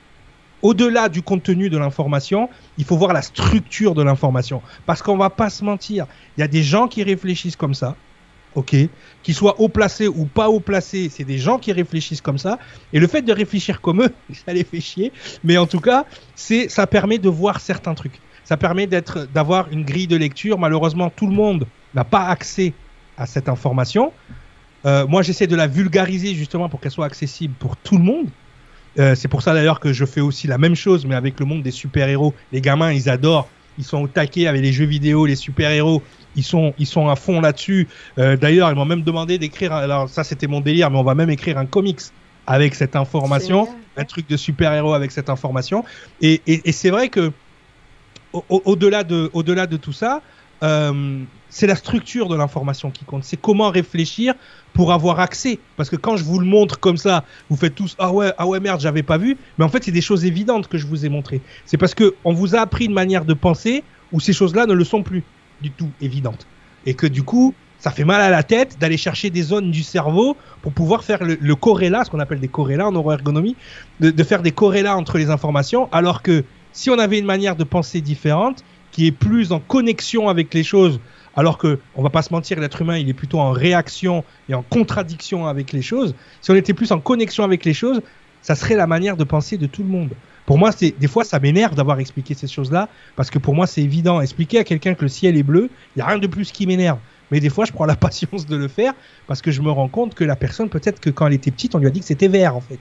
au-delà 0.65 1.09
du 1.09 1.21
contenu 1.21 1.69
de 1.69 1.77
l'information, 1.77 2.49
il 2.79 2.85
faut 2.85 2.97
voir 2.97 3.13
la 3.13 3.21
structure 3.21 3.93
de 3.93 4.01
l'information. 4.01 4.63
Parce 4.87 5.03
qu'on 5.03 5.15
va 5.15 5.29
pas 5.29 5.51
se 5.51 5.63
mentir, 5.63 6.07
il 6.35 6.41
y 6.41 6.43
a 6.43 6.47
des 6.47 6.63
gens 6.63 6.87
qui 6.87 7.03
réfléchissent 7.03 7.55
comme 7.55 7.75
ça, 7.75 7.95
ok, 8.55 8.75
qu'ils 9.21 9.35
soient 9.35 9.61
haut 9.61 9.69
placés 9.69 10.07
ou 10.07 10.25
pas 10.25 10.49
haut 10.49 10.59
placés, 10.59 11.09
c'est 11.09 11.23
des 11.23 11.37
gens 11.37 11.59
qui 11.59 11.71
réfléchissent 11.71 12.21
comme 12.21 12.39
ça. 12.39 12.57
Et 12.93 12.99
le 12.99 13.05
fait 13.05 13.21
de 13.21 13.31
réfléchir 13.31 13.79
comme 13.79 14.01
eux, 14.01 14.11
ça 14.33 14.53
les 14.53 14.63
fait 14.63 14.81
chier. 14.81 15.11
Mais 15.43 15.55
en 15.57 15.67
tout 15.67 15.79
cas, 15.79 16.05
c'est, 16.33 16.67
ça 16.67 16.87
permet 16.87 17.19
de 17.19 17.29
voir 17.29 17.61
certains 17.61 17.93
trucs. 17.93 18.19
Ça 18.43 18.57
permet 18.57 18.87
d'être, 18.87 19.27
d'avoir 19.31 19.71
une 19.71 19.85
grille 19.85 20.07
de 20.07 20.15
lecture. 20.15 20.57
Malheureusement, 20.57 21.11
tout 21.11 21.27
le 21.27 21.35
monde 21.35 21.67
n'a 21.93 22.05
pas 22.05 22.25
accès 22.25 22.73
à 23.19 23.27
cette 23.27 23.49
information. 23.49 24.11
Euh, 24.87 25.05
moi, 25.05 25.21
j'essaie 25.21 25.47
de 25.47 25.55
la 25.55 25.67
vulgariser 25.67 26.33
justement 26.33 26.69
pour 26.69 26.79
qu'elle 26.79 26.91
soit 26.91 27.05
accessible 27.05 27.53
pour 27.59 27.77
tout 27.77 27.99
le 27.99 28.03
monde. 28.03 28.29
Euh, 28.97 29.15
c'est 29.15 29.27
pour 29.27 29.41
ça 29.41 29.53
d'ailleurs 29.53 29.79
que 29.79 29.93
je 29.93 30.05
fais 30.05 30.21
aussi 30.21 30.47
la 30.47 30.57
même 30.57 30.75
chose, 30.75 31.05
mais 31.05 31.15
avec 31.15 31.39
le 31.39 31.45
monde 31.45 31.63
des 31.63 31.71
super-héros. 31.71 32.33
Les 32.51 32.61
gamins, 32.61 32.91
ils 32.91 33.09
adorent. 33.09 33.47
Ils 33.77 33.83
sont 33.83 34.01
au 34.03 34.07
taquet 34.07 34.47
avec 34.47 34.61
les 34.61 34.71
jeux 34.71 34.85
vidéo, 34.85 35.25
les 35.25 35.35
super-héros. 35.35 36.01
Ils 36.37 36.43
sont, 36.43 36.73
ils 36.77 36.85
sont 36.85 37.09
à 37.09 37.15
fond 37.15 37.41
là-dessus. 37.41 37.87
Euh, 38.17 38.37
d'ailleurs, 38.37 38.69
ils 38.71 38.75
m'ont 38.75 38.85
même 38.85 39.03
demandé 39.03 39.37
d'écrire. 39.37 39.73
Alors 39.73 40.09
ça, 40.09 40.23
c'était 40.23 40.47
mon 40.47 40.61
délire, 40.61 40.89
mais 40.91 40.97
on 40.97 41.03
va 41.03 41.15
même 41.15 41.29
écrire 41.29 41.57
un 41.57 41.65
comics 41.65 41.99
avec 42.47 42.75
cette 42.75 42.95
information, 42.95 43.67
un 43.97 44.05
truc 44.05 44.29
de 44.29 44.37
super-héros 44.37 44.93
avec 44.93 45.11
cette 45.11 45.29
information. 45.29 45.83
Et, 46.21 46.41
et, 46.47 46.69
et 46.69 46.71
c'est 46.71 46.89
vrai 46.89 47.09
que 47.09 47.31
au-delà 48.49 49.03
de, 49.03 49.29
au-delà 49.33 49.65
de 49.65 49.77
tout 49.77 49.93
ça, 49.93 50.21
euh, 50.63 51.19
c'est 51.55 51.67
la 51.67 51.77
structure 51.77 52.27
de 52.27 52.35
l'information 52.35 52.91
qui 52.91 53.05
compte. 53.05 53.23
C'est 53.23 53.39
comment 53.39 53.69
réfléchir 53.69 54.33
pour 54.73 54.91
avoir 54.91 55.21
accès. 55.21 55.57
Parce 55.77 55.89
que 55.89 55.95
quand 55.95 56.17
je 56.17 56.25
vous 56.25 56.37
le 56.37 56.45
montre 56.45 56.81
comme 56.81 56.97
ça, 56.97 57.23
vous 57.49 57.55
faites 57.55 57.73
tous 57.73 57.95
ah 57.97 58.11
ouais 58.11 58.33
ah 58.37 58.45
ouais 58.45 58.59
merde 58.59 58.81
j'avais 58.81 59.03
pas 59.03 59.17
vu. 59.17 59.37
Mais 59.57 59.63
en 59.63 59.69
fait 59.69 59.81
c'est 59.85 59.93
des 59.93 60.01
choses 60.01 60.25
évidentes 60.25 60.67
que 60.67 60.77
je 60.77 60.85
vous 60.85 61.05
ai 61.05 61.09
montrées. 61.09 61.39
C'est 61.65 61.77
parce 61.77 61.95
que 61.95 62.13
on 62.25 62.33
vous 62.33 62.57
a 62.57 62.59
appris 62.59 62.87
une 62.87 62.93
manière 62.93 63.23
de 63.23 63.33
penser 63.33 63.85
où 64.11 64.19
ces 64.19 64.33
choses-là 64.33 64.65
ne 64.65 64.73
le 64.73 64.83
sont 64.83 65.01
plus 65.01 65.23
du 65.61 65.71
tout 65.71 65.89
évidentes. 66.01 66.45
Et 66.85 66.93
que 66.93 67.07
du 67.07 67.23
coup 67.23 67.53
ça 67.79 67.89
fait 67.89 68.03
mal 68.03 68.19
à 68.19 68.29
la 68.29 68.43
tête 68.43 68.77
d'aller 68.77 68.97
chercher 68.97 69.29
des 69.29 69.43
zones 69.43 69.71
du 69.71 69.81
cerveau 69.81 70.35
pour 70.61 70.73
pouvoir 70.73 71.05
faire 71.05 71.23
le, 71.23 71.55
corrélat, 71.55 72.03
ce 72.03 72.09
qu'on 72.09 72.19
appelle 72.19 72.41
des 72.41 72.49
corrélats 72.49 72.87
en 72.87 72.91
neuroergonomie, 72.91 73.55
de, 74.01 74.11
de 74.11 74.23
faire 74.25 74.41
des 74.41 74.51
corrélats 74.51 74.97
entre 74.97 75.17
les 75.17 75.29
informations, 75.29 75.87
alors 75.93 76.21
que 76.21 76.43
si 76.73 76.89
on 76.89 76.99
avait 76.99 77.19
une 77.19 77.25
manière 77.25 77.55
de 77.55 77.63
penser 77.63 78.01
différente, 78.01 78.65
qui 78.91 79.07
est 79.07 79.11
plus 79.11 79.51
en 79.51 79.59
connexion 79.59 80.29
avec 80.29 80.53
les 80.53 80.63
choses, 80.63 80.99
alors 81.35 81.57
que 81.57 81.79
on 81.95 82.03
va 82.03 82.09
pas 82.09 82.21
se 82.21 82.33
mentir, 82.33 82.59
l'être 82.59 82.81
humain 82.81 82.97
il 82.97 83.09
est 83.09 83.13
plutôt 83.13 83.39
en 83.39 83.51
réaction 83.51 84.23
et 84.49 84.53
en 84.53 84.61
contradiction 84.61 85.47
avec 85.47 85.73
les 85.73 85.81
choses. 85.81 86.15
Si 86.41 86.51
on 86.51 86.55
était 86.55 86.73
plus 86.73 86.91
en 86.91 86.99
connexion 86.99 87.43
avec 87.43 87.65
les 87.65 87.73
choses, 87.73 88.01
ça 88.41 88.55
serait 88.55 88.75
la 88.75 88.87
manière 88.87 89.17
de 89.17 89.23
penser 89.23 89.57
de 89.57 89.65
tout 89.65 89.83
le 89.83 89.89
monde. 89.89 90.11
Pour 90.45 90.59
moi, 90.59 90.71
c'est 90.71 90.91
des 90.91 91.07
fois 91.07 91.23
ça 91.23 91.39
m'énerve 91.39 91.75
d'avoir 91.75 91.99
expliqué 91.99 92.35
ces 92.35 92.47
choses-là 92.47 92.89
parce 93.15 93.29
que 93.29 93.39
pour 93.39 93.55
moi 93.55 93.67
c'est 93.67 93.81
évident. 93.81 94.21
Expliquer 94.21 94.59
à 94.59 94.63
quelqu'un 94.63 94.93
que 94.93 95.01
le 95.01 95.09
ciel 95.09 95.37
est 95.37 95.43
bleu, 95.43 95.69
il 95.95 95.99
y 95.99 96.01
a 96.01 96.05
rien 96.05 96.19
de 96.19 96.27
plus 96.27 96.51
qui 96.51 96.67
m'énerve. 96.67 96.99
Mais 97.31 97.39
des 97.39 97.49
fois, 97.49 97.65
je 97.65 97.71
prends 97.71 97.85
la 97.85 97.95
patience 98.07 98.45
de 98.45 98.55
le 98.55 98.67
faire 98.67 98.93
parce 99.27 99.41
que 99.41 99.51
je 99.51 99.61
me 99.61 99.71
rends 99.71 99.87
compte 99.87 100.13
que 100.13 100.23
la 100.23 100.35
personne, 100.35 100.69
peut-être 100.69 100.99
que 100.99 101.09
quand 101.09 101.27
elle 101.27 101.33
était 101.33 101.51
petite, 101.51 101.75
on 101.75 101.79
lui 101.79 101.87
a 101.87 101.89
dit 101.89 101.99
que 101.99 102.05
c'était 102.05 102.27
vert 102.27 102.55
en 102.55 102.61
fait. 102.61 102.79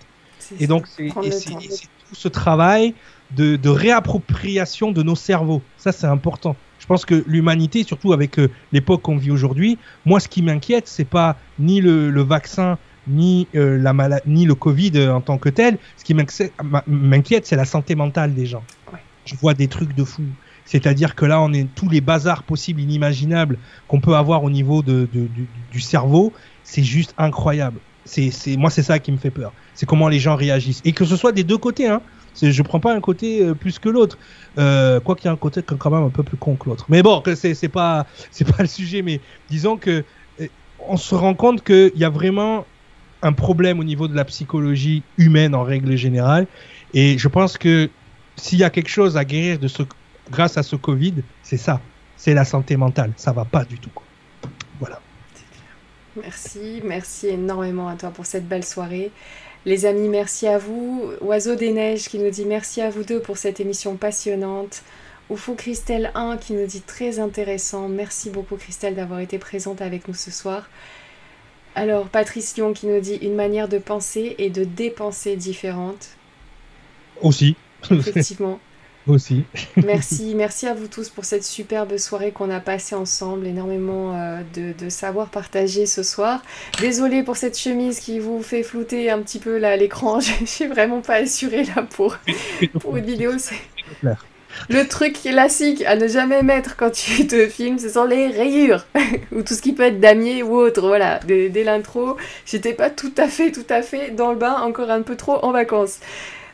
Et 0.61 0.67
donc, 0.67 0.87
c'est 0.87 1.09
tout 1.09 2.15
ce 2.15 2.29
travail 2.29 2.95
de, 3.31 3.57
de, 3.57 3.69
réappropriation 3.71 4.93
de 4.93 5.03
nos 5.03 5.17
cerveaux. 5.17 5.63
Ça, 5.79 5.91
c'est 5.91 6.07
important. 6.07 6.55
Je 6.85 6.87
pense 6.87 7.07
que 7.07 7.25
l'humanité, 7.27 7.83
surtout 7.83 8.13
avec 8.13 8.39
euh, 8.39 8.51
l'époque 8.71 9.01
qu'on 9.01 9.17
vit 9.17 9.31
aujourd'hui, 9.31 9.79
moi, 10.05 10.21
ce 10.21 10.29
qui 10.29 10.43
m'inquiète, 10.43 10.87
c'est 10.87 11.07
pas 11.07 11.39
ni 11.59 11.81
le, 11.81 12.11
le 12.11 12.21
vaccin, 12.21 12.77
ni 13.09 13.49
euh, 13.55 13.79
la 13.79 13.95
maladie, 13.95 14.25
ni 14.27 14.45
le 14.45 14.55
Covid 14.55 14.91
euh, 14.97 15.15
en 15.15 15.23
tant 15.23 15.39
que 15.39 15.49
tel. 15.49 15.79
Ce 15.97 16.05
qui 16.05 16.13
m'inquiète, 16.13 17.47
c'est 17.47 17.57
la 17.57 17.65
santé 17.65 17.95
mentale 17.95 18.35
des 18.35 18.45
gens. 18.45 18.63
Ouais. 18.93 18.99
Je 19.25 19.35
vois 19.35 19.55
des 19.55 19.67
trucs 19.67 19.95
de 19.95 20.05
fou. 20.05 20.25
C'est-à-dire 20.67 21.15
que 21.15 21.25
là, 21.25 21.41
on 21.41 21.55
est 21.55 21.67
tous 21.75 21.89
les 21.89 22.03
bazars 22.03 22.43
possibles, 22.43 22.83
inimaginables 22.83 23.57
qu'on 23.89 24.03
peut 24.03 24.15
avoir 24.15 24.45
au 24.45 24.51
niveau 24.51 24.83
de, 24.83 25.09
de, 25.11 25.21
du, 25.21 25.47
du 25.73 25.81
cerveau. 25.81 26.35
C'est 26.65 26.85
juste 26.85 27.15
incroyable. 27.17 27.79
C'est, 28.05 28.31
moi, 28.59 28.69
c'est 28.69 28.83
ça 28.83 28.99
qui 28.99 29.11
me 29.11 29.17
fait 29.17 29.31
peur. 29.31 29.55
C'est 29.73 29.87
comment 29.87 30.09
les 30.09 30.19
gens 30.19 30.37
réagissent. 30.37 30.83
Et 30.85 30.93
que 30.93 31.07
ce 31.07 31.17
soit 31.17 31.33
des 31.33 31.45
deux 31.45 31.57
côtés, 31.57 31.89
hein. 31.89 32.03
Je 32.41 32.63
prends 32.63 32.81
pas 32.81 32.95
un 32.95 33.01
côté 33.01 33.43
euh, 33.43 33.55
plus 33.55 33.79
que 33.79 33.89
l'autre. 33.89 34.19
Euh, 34.59 35.01
quoi 35.01 35.15
qu'il 35.15 35.27
y 35.27 35.29
a 35.29 35.33
un 35.33 35.37
côté 35.37 35.63
quand 35.63 35.91
même 35.91 36.05
un 36.05 36.11
peu 36.11 36.23
plus 36.23 36.37
con 36.37 36.57
que 36.57 36.69
l'autre. 36.69 36.87
Mais 36.89 37.03
bon, 37.03 37.23
c'est, 37.35 37.69
pas, 37.69 38.07
pas 38.57 38.63
le 38.63 38.67
sujet. 38.67 39.03
Mais 39.03 39.21
disons 39.49 39.77
que 39.77 40.05
euh, 40.41 40.47
on 40.81 40.97
se 40.97 41.15
rend 41.15 41.35
compte 41.35 41.63
qu'il 41.63 41.93
y 41.97 42.05
a 42.05 42.11
vraiment 42.11 42.67
un 43.23 43.33
problème 43.33 43.81
au 43.81 43.85
niveau 43.85 44.09
de 44.09 44.15
la 44.15 44.25
psychologie 44.25 45.03
humaine 45.17 45.55
en 45.55 45.63
règle 45.63 45.97
générale. 45.97 46.47
Et 46.93 47.19
je 47.19 47.29
pense 47.29 47.57
que 47.57 47.89
s'il 48.37 48.59
y 48.59 48.65
a 48.65 48.71
quelque 48.71 48.91
chose 48.91 49.17
à 49.17 49.25
guérir 49.25 49.59
de 49.59 49.69
ce, 49.69 49.83
grâce 50.31 50.57
à 50.59 50.63
ce 50.63 50.77
Covid, 50.77 51.15
c'est 51.43 51.57
ça. 51.57 51.81
C'est 52.17 52.35
la 52.35 52.45
santé 52.45 52.77
mentale. 52.77 53.13
Ça 53.17 53.33
va 53.33 53.45
pas 53.45 53.65
du 53.65 53.79
tout. 53.79 53.91
Voilà. 54.79 55.01
Merci, 56.17 56.81
merci 56.85 57.29
énormément 57.29 57.89
à 57.89 57.97
toi 57.97 58.11
pour 58.11 58.27
cette 58.27 58.47
belle 58.47 58.65
soirée. 58.65 59.11
Les 59.67 59.87
amis, 59.87 60.09
merci 60.09 60.47
à 60.47 60.59
vous. 60.59 61.11
Oiseau 61.23 61.55
des 61.55 61.73
Neiges 61.73 62.09
qui 62.09 62.19
nous 62.19 62.29
dit 62.29 62.45
merci 62.45 62.83
à 62.83 62.91
vous 62.91 63.03
deux 63.03 63.21
pour 63.21 63.39
cette 63.39 63.61
émission 63.61 63.97
passionnante. 63.97 64.83
Oufou 65.31 65.55
Christelle 65.55 66.11
1 66.15 66.37
qui 66.37 66.53
nous 66.53 66.67
dit 66.67 66.83
très 66.83 67.19
intéressant. 67.19 67.89
Merci 67.89 68.29
beaucoup 68.29 68.57
Christelle 68.57 68.95
d'avoir 68.95 69.21
été 69.21 69.39
présente 69.39 69.81
avec 69.81 70.07
nous 70.07 70.15
ce 70.15 70.31
soir. 70.31 70.69
Alors 71.75 72.09
Patrice 72.09 72.57
Lyon 72.57 72.75
qui 72.75 72.87
nous 72.87 73.01
dit 73.01 73.15
une 73.23 73.35
manière 73.35 73.69
de 73.69 73.79
penser 73.79 74.35
et 74.37 74.51
de 74.51 74.65
dépenser 74.65 75.35
différente. 75.37 76.09
Aussi. 77.23 77.57
Effectivement. 77.91 78.61
Aussi. 79.07 79.45
merci, 79.85 80.35
merci 80.35 80.67
à 80.67 80.75
vous 80.75 80.89
tous 80.89 81.11
pour 81.11 81.25
cette 81.25 81.45
superbe 81.45 81.97
soirée 81.99 82.33
qu'on 82.33 82.51
a 82.51 82.61
passée 82.61 82.95
ensemble. 82.95 83.47
Énormément 83.47 84.15
euh, 84.15 84.41
de, 84.55 84.73
de, 84.73 84.89
savoir 84.89 85.29
partagé 85.29 85.87
ce 85.87 86.03
soir. 86.03 86.43
Désolée 86.81 87.23
pour 87.23 87.37
cette 87.37 87.59
chemise 87.59 88.01
qui 88.01 88.19
vous 88.19 88.43
fait 88.43 88.63
flouter 88.63 89.11
un 89.11 89.21
petit 89.21 89.39
peu 89.39 89.59
là 89.59 89.77
l'écran. 89.77 90.21
Je 90.41 90.45
suis 90.47 90.67
vraiment 90.67 91.01
pas 91.01 91.17
assurée 91.17 91.65
là 91.65 91.83
pour, 91.83 92.17
pour 92.81 92.97
une 92.97 93.05
vidéo. 93.05 93.33
C'est 93.39 93.61
le 94.69 94.87
truc 94.87 95.21
classique 95.21 95.83
à 95.85 95.97
ne 95.97 96.07
jamais 96.07 96.43
mettre 96.43 96.77
quand 96.77 96.91
tu 96.91 97.27
te 97.27 97.49
filmes, 97.49 97.79
ce 97.79 97.89
sont 97.89 98.05
les 98.05 98.29
rayures 98.29 98.87
ou 99.33 99.43
tout 99.43 99.55
ce 99.55 99.61
qui 99.61 99.73
peut 99.73 99.83
être 99.83 100.01
damier 100.01 100.43
ou 100.43 100.55
autre. 100.55 100.87
Voilà, 100.87 101.21
dès, 101.27 101.49
dès 101.49 101.65
l'intro, 101.65 102.17
j'étais 102.47 102.73
pas 102.73 102.89
tout 102.89 103.13
à 103.17 103.29
fait, 103.29 103.51
tout 103.51 103.67
à 103.69 103.83
fait 103.83 104.11
dans 104.11 104.31
le 104.31 104.39
bain, 104.39 104.61
encore 104.63 104.91
un 104.91 105.03
peu 105.03 105.17
trop 105.17 105.45
en 105.45 105.51
vacances. 105.51 105.99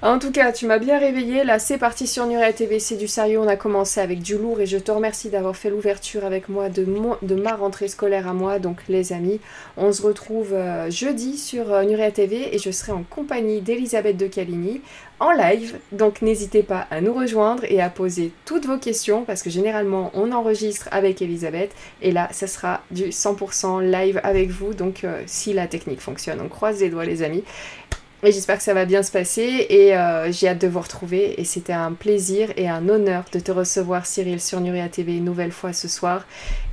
En 0.03 0.19
tout 0.19 0.33
cas, 0.33 0.51
tu 0.51 0.65
m'as 0.65 0.79
bien 0.79 0.99
réveillé. 0.99 1.45
Là, 1.45 1.59
c'est 1.59 1.77
parti 1.77 2.07
sur 2.07 2.25
Nuria 2.25 2.55
TV, 2.55 2.79
c'est 2.79 2.97
du 2.97 3.07
sérieux. 3.07 3.39
On 3.39 3.47
a 3.47 3.57
commencé 3.57 4.01
avec 4.01 4.23
du 4.23 4.39
lourd 4.39 4.59
et 4.59 4.65
je 4.65 4.79
te 4.79 4.91
remercie 4.91 5.29
d'avoir 5.29 5.55
fait 5.55 5.69
l'ouverture 5.69 6.25
avec 6.25 6.49
moi 6.49 6.71
de, 6.71 6.87
ma 7.35 7.55
rentrée 7.55 7.87
scolaire 7.87 8.27
à 8.27 8.33
moi. 8.33 8.59
Donc, 8.59 8.79
les 8.89 9.13
amis, 9.13 9.41
on 9.77 9.93
se 9.93 10.01
retrouve 10.01 10.55
euh, 10.55 10.91
jeudi 10.91 11.37
sur 11.37 11.71
euh, 11.71 11.85
Nuria 11.85 12.11
TV 12.11 12.55
et 12.55 12.59
je 12.59 12.71
serai 12.71 12.93
en 12.93 13.03
compagnie 13.03 13.61
d'Elisabeth 13.61 14.17
de 14.17 14.27
Caligny 14.27 14.81
en 15.19 15.33
live. 15.33 15.79
Donc, 15.93 16.23
n'hésitez 16.23 16.63
pas 16.63 16.87
à 16.91 17.03
nous 17.03 17.13
rejoindre 17.13 17.65
et 17.69 17.83
à 17.83 17.91
poser 17.91 18.33
toutes 18.47 18.65
vos 18.65 18.79
questions 18.79 19.25
parce 19.25 19.43
que 19.43 19.51
généralement, 19.51 20.11
on 20.15 20.33
enregistre 20.33 20.89
avec 20.93 21.21
Elisabeth 21.21 21.73
et 22.01 22.11
là, 22.11 22.29
ça 22.33 22.47
sera 22.47 22.81
du 22.91 23.11
100% 23.11 23.83
live 23.83 24.19
avec 24.25 24.49
vous. 24.49 24.73
Donc, 24.73 25.05
euh, 25.05 25.23
si 25.27 25.53
la 25.53 25.67
technique 25.67 26.01
fonctionne, 26.01 26.41
on 26.43 26.49
croise 26.49 26.81
les 26.81 26.89
doigts, 26.89 27.05
les 27.05 27.23
amis. 27.23 27.45
Et 28.23 28.33
j'espère 28.33 28.59
que 28.59 28.63
ça 28.63 28.75
va 28.75 28.85
bien 28.85 29.03
se 29.03 29.11
passer 29.11 29.67
et 29.71 29.97
euh, 29.97 30.31
j'ai 30.31 30.49
hâte 30.49 30.61
de 30.61 30.69
vous 30.69 30.81
retrouver. 30.81 31.41
Et 31.41 31.45
c'était 31.45 31.73
un 31.73 31.93
plaisir 31.93 32.51
et 32.57 32.69
un 32.69 32.87
honneur 32.89 33.25
de 33.33 33.41
te 33.41 33.51
recevoir, 33.51 34.05
Cyril, 34.05 34.41
sur 34.41 34.61
Nuria 34.61 34.89
TV 34.91 35.17
une 35.17 35.25
nouvelle 35.25 35.53
fois 35.53 35.73
ce 35.73 35.89
soir. 35.89 36.27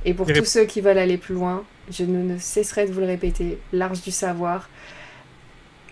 Et 0.04 0.12
pour 0.12 0.26
tous 0.26 0.44
ceux 0.44 0.64
qui 0.64 0.82
veulent 0.82 0.98
aller 0.98 1.16
plus 1.16 1.34
loin, 1.34 1.64
je 1.90 2.04
ne 2.04 2.36
cesserai 2.38 2.86
de 2.86 2.92
vous 2.92 3.00
le 3.00 3.06
répéter, 3.06 3.58
large 3.72 4.02
du 4.02 4.10
savoir. 4.10 4.68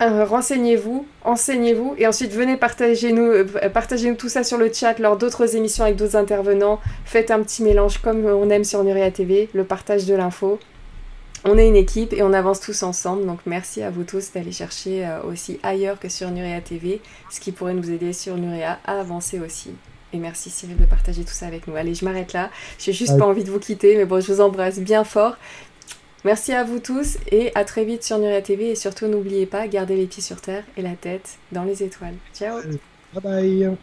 Euh, 0.02 0.26
renseignez-vous, 0.26 1.06
enseignez-vous 1.24 1.94
et 1.96 2.06
ensuite 2.06 2.30
venez 2.32 2.58
partager 2.58 3.12
nous, 3.12 3.22
euh, 3.22 3.44
partagez 3.72 4.10
nous 4.10 4.16
tout 4.16 4.28
ça 4.28 4.44
sur 4.44 4.58
le 4.58 4.70
chat 4.70 4.98
lors 4.98 5.16
d'autres 5.16 5.56
émissions 5.56 5.84
avec 5.84 5.96
d'autres 5.96 6.16
intervenants. 6.16 6.80
Faites 7.06 7.30
un 7.30 7.40
petit 7.40 7.62
mélange 7.62 7.96
comme 7.96 8.26
on 8.26 8.50
aime 8.50 8.64
sur 8.64 8.84
Nuria 8.84 9.10
TV, 9.10 9.48
le 9.54 9.64
partage 9.64 10.04
de 10.04 10.14
l'info 10.14 10.58
on 11.46 11.56
est 11.56 11.68
une 11.68 11.76
équipe 11.76 12.12
et 12.12 12.22
on 12.22 12.32
avance 12.32 12.60
tous 12.60 12.82
ensemble. 12.82 13.24
Donc 13.24 13.40
merci 13.46 13.82
à 13.82 13.90
vous 13.90 14.04
tous 14.04 14.32
d'aller 14.32 14.52
chercher 14.52 15.06
euh, 15.06 15.22
aussi 15.22 15.58
ailleurs 15.62 15.98
que 15.98 16.08
sur 16.08 16.30
Nuria 16.30 16.60
TV, 16.60 17.00
ce 17.30 17.40
qui 17.40 17.52
pourrait 17.52 17.74
nous 17.74 17.90
aider 17.90 18.12
sur 18.12 18.36
Nuria 18.36 18.78
à 18.84 19.00
avancer 19.00 19.40
aussi. 19.40 19.70
Et 20.12 20.18
merci 20.18 20.50
Cyril 20.50 20.76
de 20.76 20.84
partager 20.84 21.24
tout 21.24 21.32
ça 21.32 21.46
avec 21.46 21.66
nous. 21.66 21.76
Allez, 21.76 21.94
je 21.94 22.04
m'arrête 22.04 22.32
là. 22.32 22.50
J'ai 22.78 22.92
juste 22.92 23.18
pas 23.18 23.26
envie 23.26 23.44
de 23.44 23.50
vous 23.50 23.58
quitter, 23.58 23.96
mais 23.96 24.04
bon, 24.04 24.20
je 24.20 24.32
vous 24.32 24.40
embrasse 24.40 24.78
bien 24.78 25.04
fort. 25.04 25.36
Merci 26.24 26.52
à 26.52 26.64
vous 26.64 26.80
tous 26.80 27.18
et 27.30 27.52
à 27.54 27.64
très 27.64 27.84
vite 27.84 28.02
sur 28.02 28.18
Nuria 28.18 28.42
TV. 28.42 28.70
Et 28.70 28.74
surtout, 28.74 29.06
n'oubliez 29.06 29.46
pas, 29.46 29.68
gardez 29.68 29.96
les 29.96 30.06
pieds 30.06 30.22
sur 30.22 30.40
terre 30.40 30.64
et 30.76 30.82
la 30.82 30.94
tête 30.94 31.38
dans 31.52 31.64
les 31.64 31.82
étoiles. 31.82 32.14
Ciao 32.34 32.60
Bye 33.14 33.76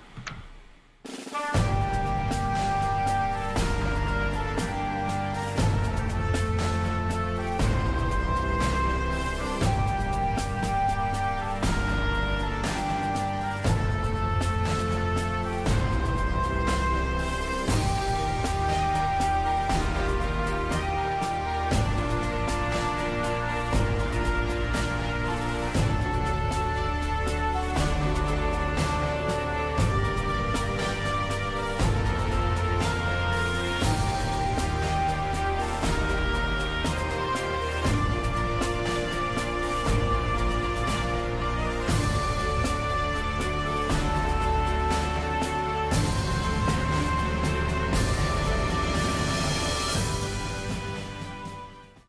bye 1.06 1.83